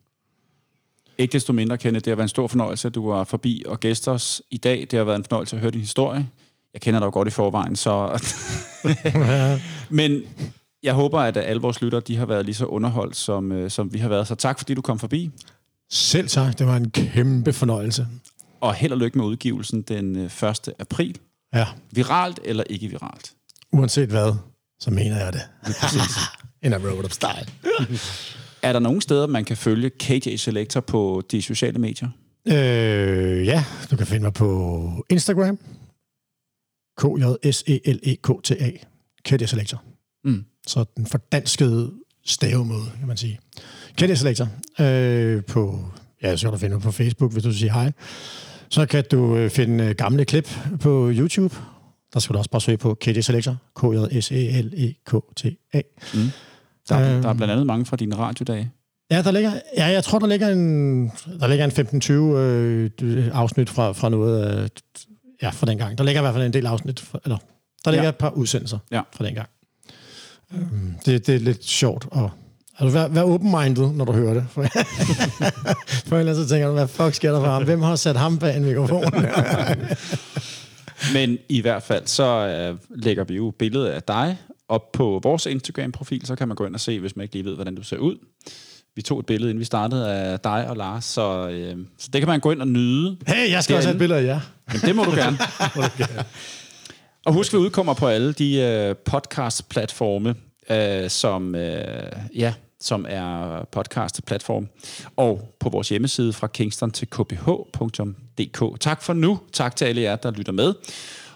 Ikke 1.19 1.33
desto 1.33 1.53
mindre, 1.53 1.79
Kenneth, 1.79 2.05
det 2.05 2.11
har 2.11 2.17
været 2.17 2.25
en 2.25 2.29
stor 2.29 2.47
fornøjelse, 2.47 2.89
at 2.89 2.95
du 2.95 3.11
var 3.11 3.25
forbi 3.25 3.63
og 3.67 3.81
gæster 3.81 4.13
os 4.13 4.43
i 4.51 4.57
dag. 4.57 4.87
Det 4.91 4.97
har 4.97 5.05
været 5.05 5.19
en 5.19 5.25
fornøjelse 5.25 5.57
at 5.57 5.61
høre 5.61 5.71
din 5.71 5.81
historie. 5.81 6.29
Jeg 6.75 6.81
kender 6.81 7.01
dig 7.01 7.07
jo 7.07 7.11
godt 7.11 7.29
i 7.29 7.31
forvejen, 7.31 7.77
så... 7.77 8.23
Men 9.91 10.23
jeg 10.83 10.95
håber, 10.95 11.21
at 11.21 11.37
alle 11.37 11.63
vores 11.63 11.81
lyttere 11.83 12.01
de 12.01 12.17
har 12.17 12.27
været 12.27 12.45
lige 12.45 12.55
så 12.55 12.65
underholdt, 12.67 13.17
som, 13.17 13.53
øh, 13.53 13.71
som 13.71 13.93
vi 13.93 13.99
har 13.99 14.09
været. 14.09 14.27
Så 14.27 14.35
tak, 14.35 14.59
fordi 14.59 14.75
du 14.75 14.83
kom 14.83 14.99
forbi. 14.99 15.31
Selv 15.91 16.29
tak, 16.29 16.59
det 16.59 16.67
var 16.67 16.77
en 16.77 16.91
kæmpe 16.91 17.53
fornøjelse. 17.53 18.07
og 18.61 18.75
held 18.75 18.93
og 18.93 18.99
lykke 18.99 19.19
med 19.19 19.27
udgivelsen 19.27 19.83
den 19.83 20.17
øh, 20.17 20.43
1. 20.43 20.73
april. 20.79 21.19
Ja, 21.55 21.67
Viralt 21.93 22.41
eller 22.45 22.65
ikke 22.71 22.89
viralt? 22.89 23.33
uanset 23.73 24.09
hvad, 24.09 24.35
så 24.81 24.91
mener 24.91 25.25
jeg 25.25 25.33
det. 25.33 25.43
In 26.63 26.73
a 26.73 26.77
road 26.77 27.05
up 27.05 27.13
style. 27.13 27.47
Er 28.63 28.73
der 28.73 28.81
nogle 28.81 29.03
steder, 29.03 29.27
man 29.27 29.45
kan 29.45 29.57
følge 29.57 29.91
KJ 29.91 30.37
Selector 30.37 30.81
på 30.81 31.23
de 31.31 31.43
sociale 31.43 31.79
medier? 31.79 32.09
Øh, 32.49 33.47
ja, 33.47 33.65
du 33.91 33.97
kan 33.97 34.07
finde 34.07 34.23
mig 34.23 34.33
på 34.33 35.05
Instagram. 35.11 35.57
k 36.99 37.05
j 37.05 37.51
s 37.53 37.65
e 37.67 37.93
l 37.93 37.99
e 38.03 38.15
k 38.15 38.29
t 38.45 38.51
a 38.51 38.71
KD 39.25 39.47
Selector. 39.47 39.83
Mm. 40.25 40.45
Så 40.67 40.85
den 40.97 41.07
fordanskede 41.07 41.93
stavemåde, 42.27 42.85
kan 42.99 43.09
man 43.09 43.17
sige. 43.17 43.41
KD 43.99 44.17
Selector. 44.17 44.49
Øh, 44.81 45.45
på, 45.45 45.85
ja, 46.23 46.37
så 46.37 46.47
kan 46.47 46.53
du 46.53 46.59
finde 46.59 46.75
mig 46.75 46.83
på 46.83 46.93
Facebook, 46.93 47.33
hvis 47.33 47.43
du 47.45 47.53
siger 47.53 47.73
hej. 47.73 47.93
Så 48.71 48.87
kan 48.87 49.05
du 49.11 49.37
øh, 49.37 49.51
finde 49.51 49.85
øh, 49.85 49.95
gamle 49.95 50.25
klip 50.25 50.49
på 50.81 51.11
YouTube. 51.13 51.55
Der 52.15 52.21
skal 52.21 52.35
du 52.35 52.39
også 52.39 52.51
bare 52.51 52.61
søge 52.61 52.77
på 52.79 52.95
KD 52.95 53.23
Selector. 53.23 53.57
k 53.77 53.83
j 54.15 54.21
s 54.21 54.33
e 54.33 54.63
l 54.63 54.73
e 54.77 54.95
k 55.07 55.15
t 55.37 55.45
a 55.73 55.81
Der, 56.89 56.97
er, 56.97 57.15
Øhm. 57.15 57.23
der 57.23 57.29
er 57.29 57.35
blandt 57.35 57.53
andet 57.53 57.67
mange 57.67 57.87
fra 57.87 57.97
dine 57.97 58.17
radiodage. 58.17 58.71
Ja, 59.11 59.23
der 59.23 59.31
ligger, 59.31 59.53
ja, 59.77 59.87
jeg 59.87 60.05
tror, 60.05 60.19
der 60.19 60.27
ligger 60.27 60.49
en, 60.49 61.07
der 61.41 61.47
ligger 61.47 61.65
en 61.65 62.91
15-20 63.01 63.05
øh, 63.05 63.31
afsnit 63.33 63.71
fra, 63.71 63.93
fra 63.93 64.09
noget 64.09 64.43
af, 64.45 64.69
ja, 65.43 65.49
fra 65.51 65.67
den 65.67 65.79
gang. 65.79 65.99
Der 65.99 66.05
ligger 66.05 66.21
i 66.21 66.25
hvert 66.25 66.35
fald 66.35 66.47
en 66.47 66.53
del 66.53 66.67
afsnit, 66.67 67.01
fra, 67.01 67.19
eller 67.25 67.39
der 67.85 67.91
ligger 67.91 68.05
Ja. 68.05 68.09
et 68.09 68.17
par 68.17 68.31
udsendelser 68.31 68.79
Ja. 68.91 69.01
fra 69.13 69.25
den 69.27 69.35
gang. 69.35 69.49
Um, 70.55 70.95
det, 71.07 71.27
det 71.27 71.35
er 71.35 71.39
lidt 71.39 71.65
sjovt, 71.65 72.07
og 72.11 72.31
altså, 72.81 72.99
vær, 72.99 73.09
vær 73.09 73.23
open-minded, 73.23 73.93
når 73.93 74.05
du 74.05 74.13
hører 74.13 74.35
det. 74.35 74.47
For, 74.51 74.67
for 76.09 76.19
ellers 76.19 76.37
så 76.37 76.49
tænker 76.49 76.67
du, 76.67 76.73
hvad 76.73 76.89
fuck 76.89 77.15
sker 77.15 77.33
der 77.33 77.41
for 77.41 77.51
ham? 77.51 77.65
Hvem 77.65 77.83
har 77.83 77.97
sat 77.97 78.17
ham 78.17 78.39
bag 78.39 78.57
en 78.57 78.65
mikrofon? 78.65 79.05
Men 81.15 81.39
i 81.49 81.61
hvert 81.61 81.83
fald, 81.83 82.07
så 82.07 82.25
øh, 82.25 82.79
lægger 83.03 83.25
vi 83.25 83.37
jo 83.37 83.53
billedet 83.59 83.87
af 83.87 84.03
dig 84.03 84.37
op 84.69 84.93
på 84.93 85.21
vores 85.23 85.47
Instagram-profil, 85.47 86.27
så 86.27 86.37
kan 86.37 86.49
man 86.49 86.55
gå 86.55 86.67
ind 86.67 86.75
og 86.75 86.81
se, 86.81 87.01
hvis 87.01 87.17
man 87.17 87.23
ikke 87.25 87.35
lige 87.35 87.45
ved, 87.45 87.55
hvordan 87.55 87.75
du 87.75 87.83
ser 87.83 87.97
ud. 87.97 88.17
Vi 88.97 89.03
tog 89.03 89.21
et 89.21 89.27
billede, 89.27 89.51
inden 89.51 89.61
vi 89.61 89.65
startede 89.65 90.13
af 90.13 90.41
dig 90.41 90.69
og 90.69 90.77
Lars, 90.77 91.05
så, 91.05 91.49
øh, 91.49 91.77
så 91.99 92.09
det 92.13 92.21
kan 92.21 92.29
man 92.29 92.41
gå 92.41 92.51
ind 92.51 92.61
og 92.61 92.69
nyde. 92.69 93.17
hey, 93.27 93.51
jeg 93.51 93.65
skal 93.65 93.77
også 93.77 93.89
have 93.89 93.95
et 93.95 93.99
billede 93.99 94.21
af 94.21 94.25
jer. 94.25 94.41
Men 94.73 94.81
det 94.81 94.95
må 94.97 95.05
du 95.05 95.11
gerne. 95.11 95.39
og 97.27 97.33
husk, 97.33 97.53
vi 97.53 97.59
udkommer 97.59 97.95
på 97.95 98.07
alle 98.07 98.33
de 98.33 98.61
øh, 98.61 98.95
podcast-platforme, 98.97 100.35
øh, 100.71 101.11
som, 101.11 101.55
øh, 101.55 101.83
ja, 102.37 102.55
som 102.81 103.07
er 103.09 103.63
podcast-platform, 103.77 104.69
og 105.17 105.55
på 105.61 105.69
vores 105.69 105.89
hjemmeside 105.89 106.33
fra 106.33 106.47
kingston 106.47 106.91
til 106.91 107.09
kph.dk. 107.09 108.81
Tak 108.81 109.03
for 109.03 109.13
nu. 109.13 109.41
Tak 109.53 109.77
til 109.77 109.85
alle 109.85 110.03
jer, 110.03 110.17
der 110.17 110.31
lytter 110.31 110.53
med. 110.53 110.75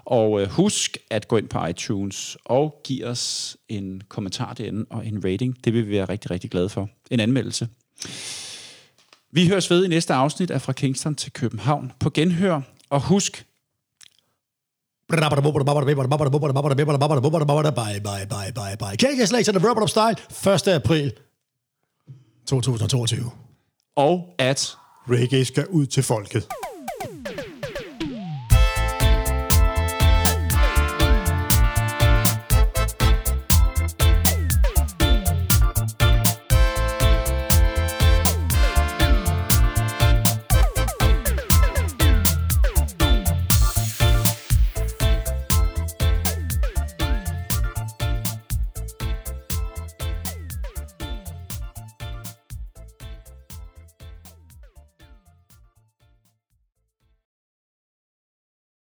Og 0.05 0.41
øh, 0.41 0.49
husk 0.49 0.99
at 1.11 1.29
gå 1.29 1.37
ind 1.37 1.49
på 1.49 1.67
iTunes 1.67 2.37
og 2.45 2.81
give 2.85 3.07
os 3.07 3.57
en 3.69 4.03
kommentar 4.09 4.55
derinde 4.55 4.87
og 4.91 5.07
en 5.07 5.25
rating. 5.25 5.65
Det 5.65 5.73
vil 5.73 5.87
vi 5.87 5.93
være 5.93 6.05
rigtig, 6.05 6.31
rigtig 6.31 6.51
glade 6.51 6.69
for. 6.69 6.89
En 7.11 7.21
anmeldelse. 7.21 7.69
Vi 9.33 9.49
høres 9.49 9.71
ved 9.71 9.85
i 9.85 9.89
næste 9.89 10.15
afsnit 10.15 10.51
af 10.51 10.63
Fra 10.63 10.73
Kingston 10.73 11.15
til 11.15 11.33
København. 11.33 11.93
På 12.01 12.11
genhør. 12.11 12.61
Og 12.91 13.01
husk, 13.01 13.47
Bye, 17.71 18.01
bye, 18.01 18.27
bye, 18.27 18.53
bye, 18.53 18.77
bye. 18.79 18.97
KJ 18.97 19.25
Slater, 19.25 19.53
The 19.53 19.69
Rubber 19.69 19.83
Up 19.83 19.89
Style, 19.89 20.17
1. 20.55 20.69
april 20.69 21.13
2022. 22.47 23.31
og 23.97 24.35
at 24.39 24.77
Reggae 25.11 25.45
skal 25.45 25.67
ud 25.67 25.87
til 25.87 26.03
folket. 26.03 26.49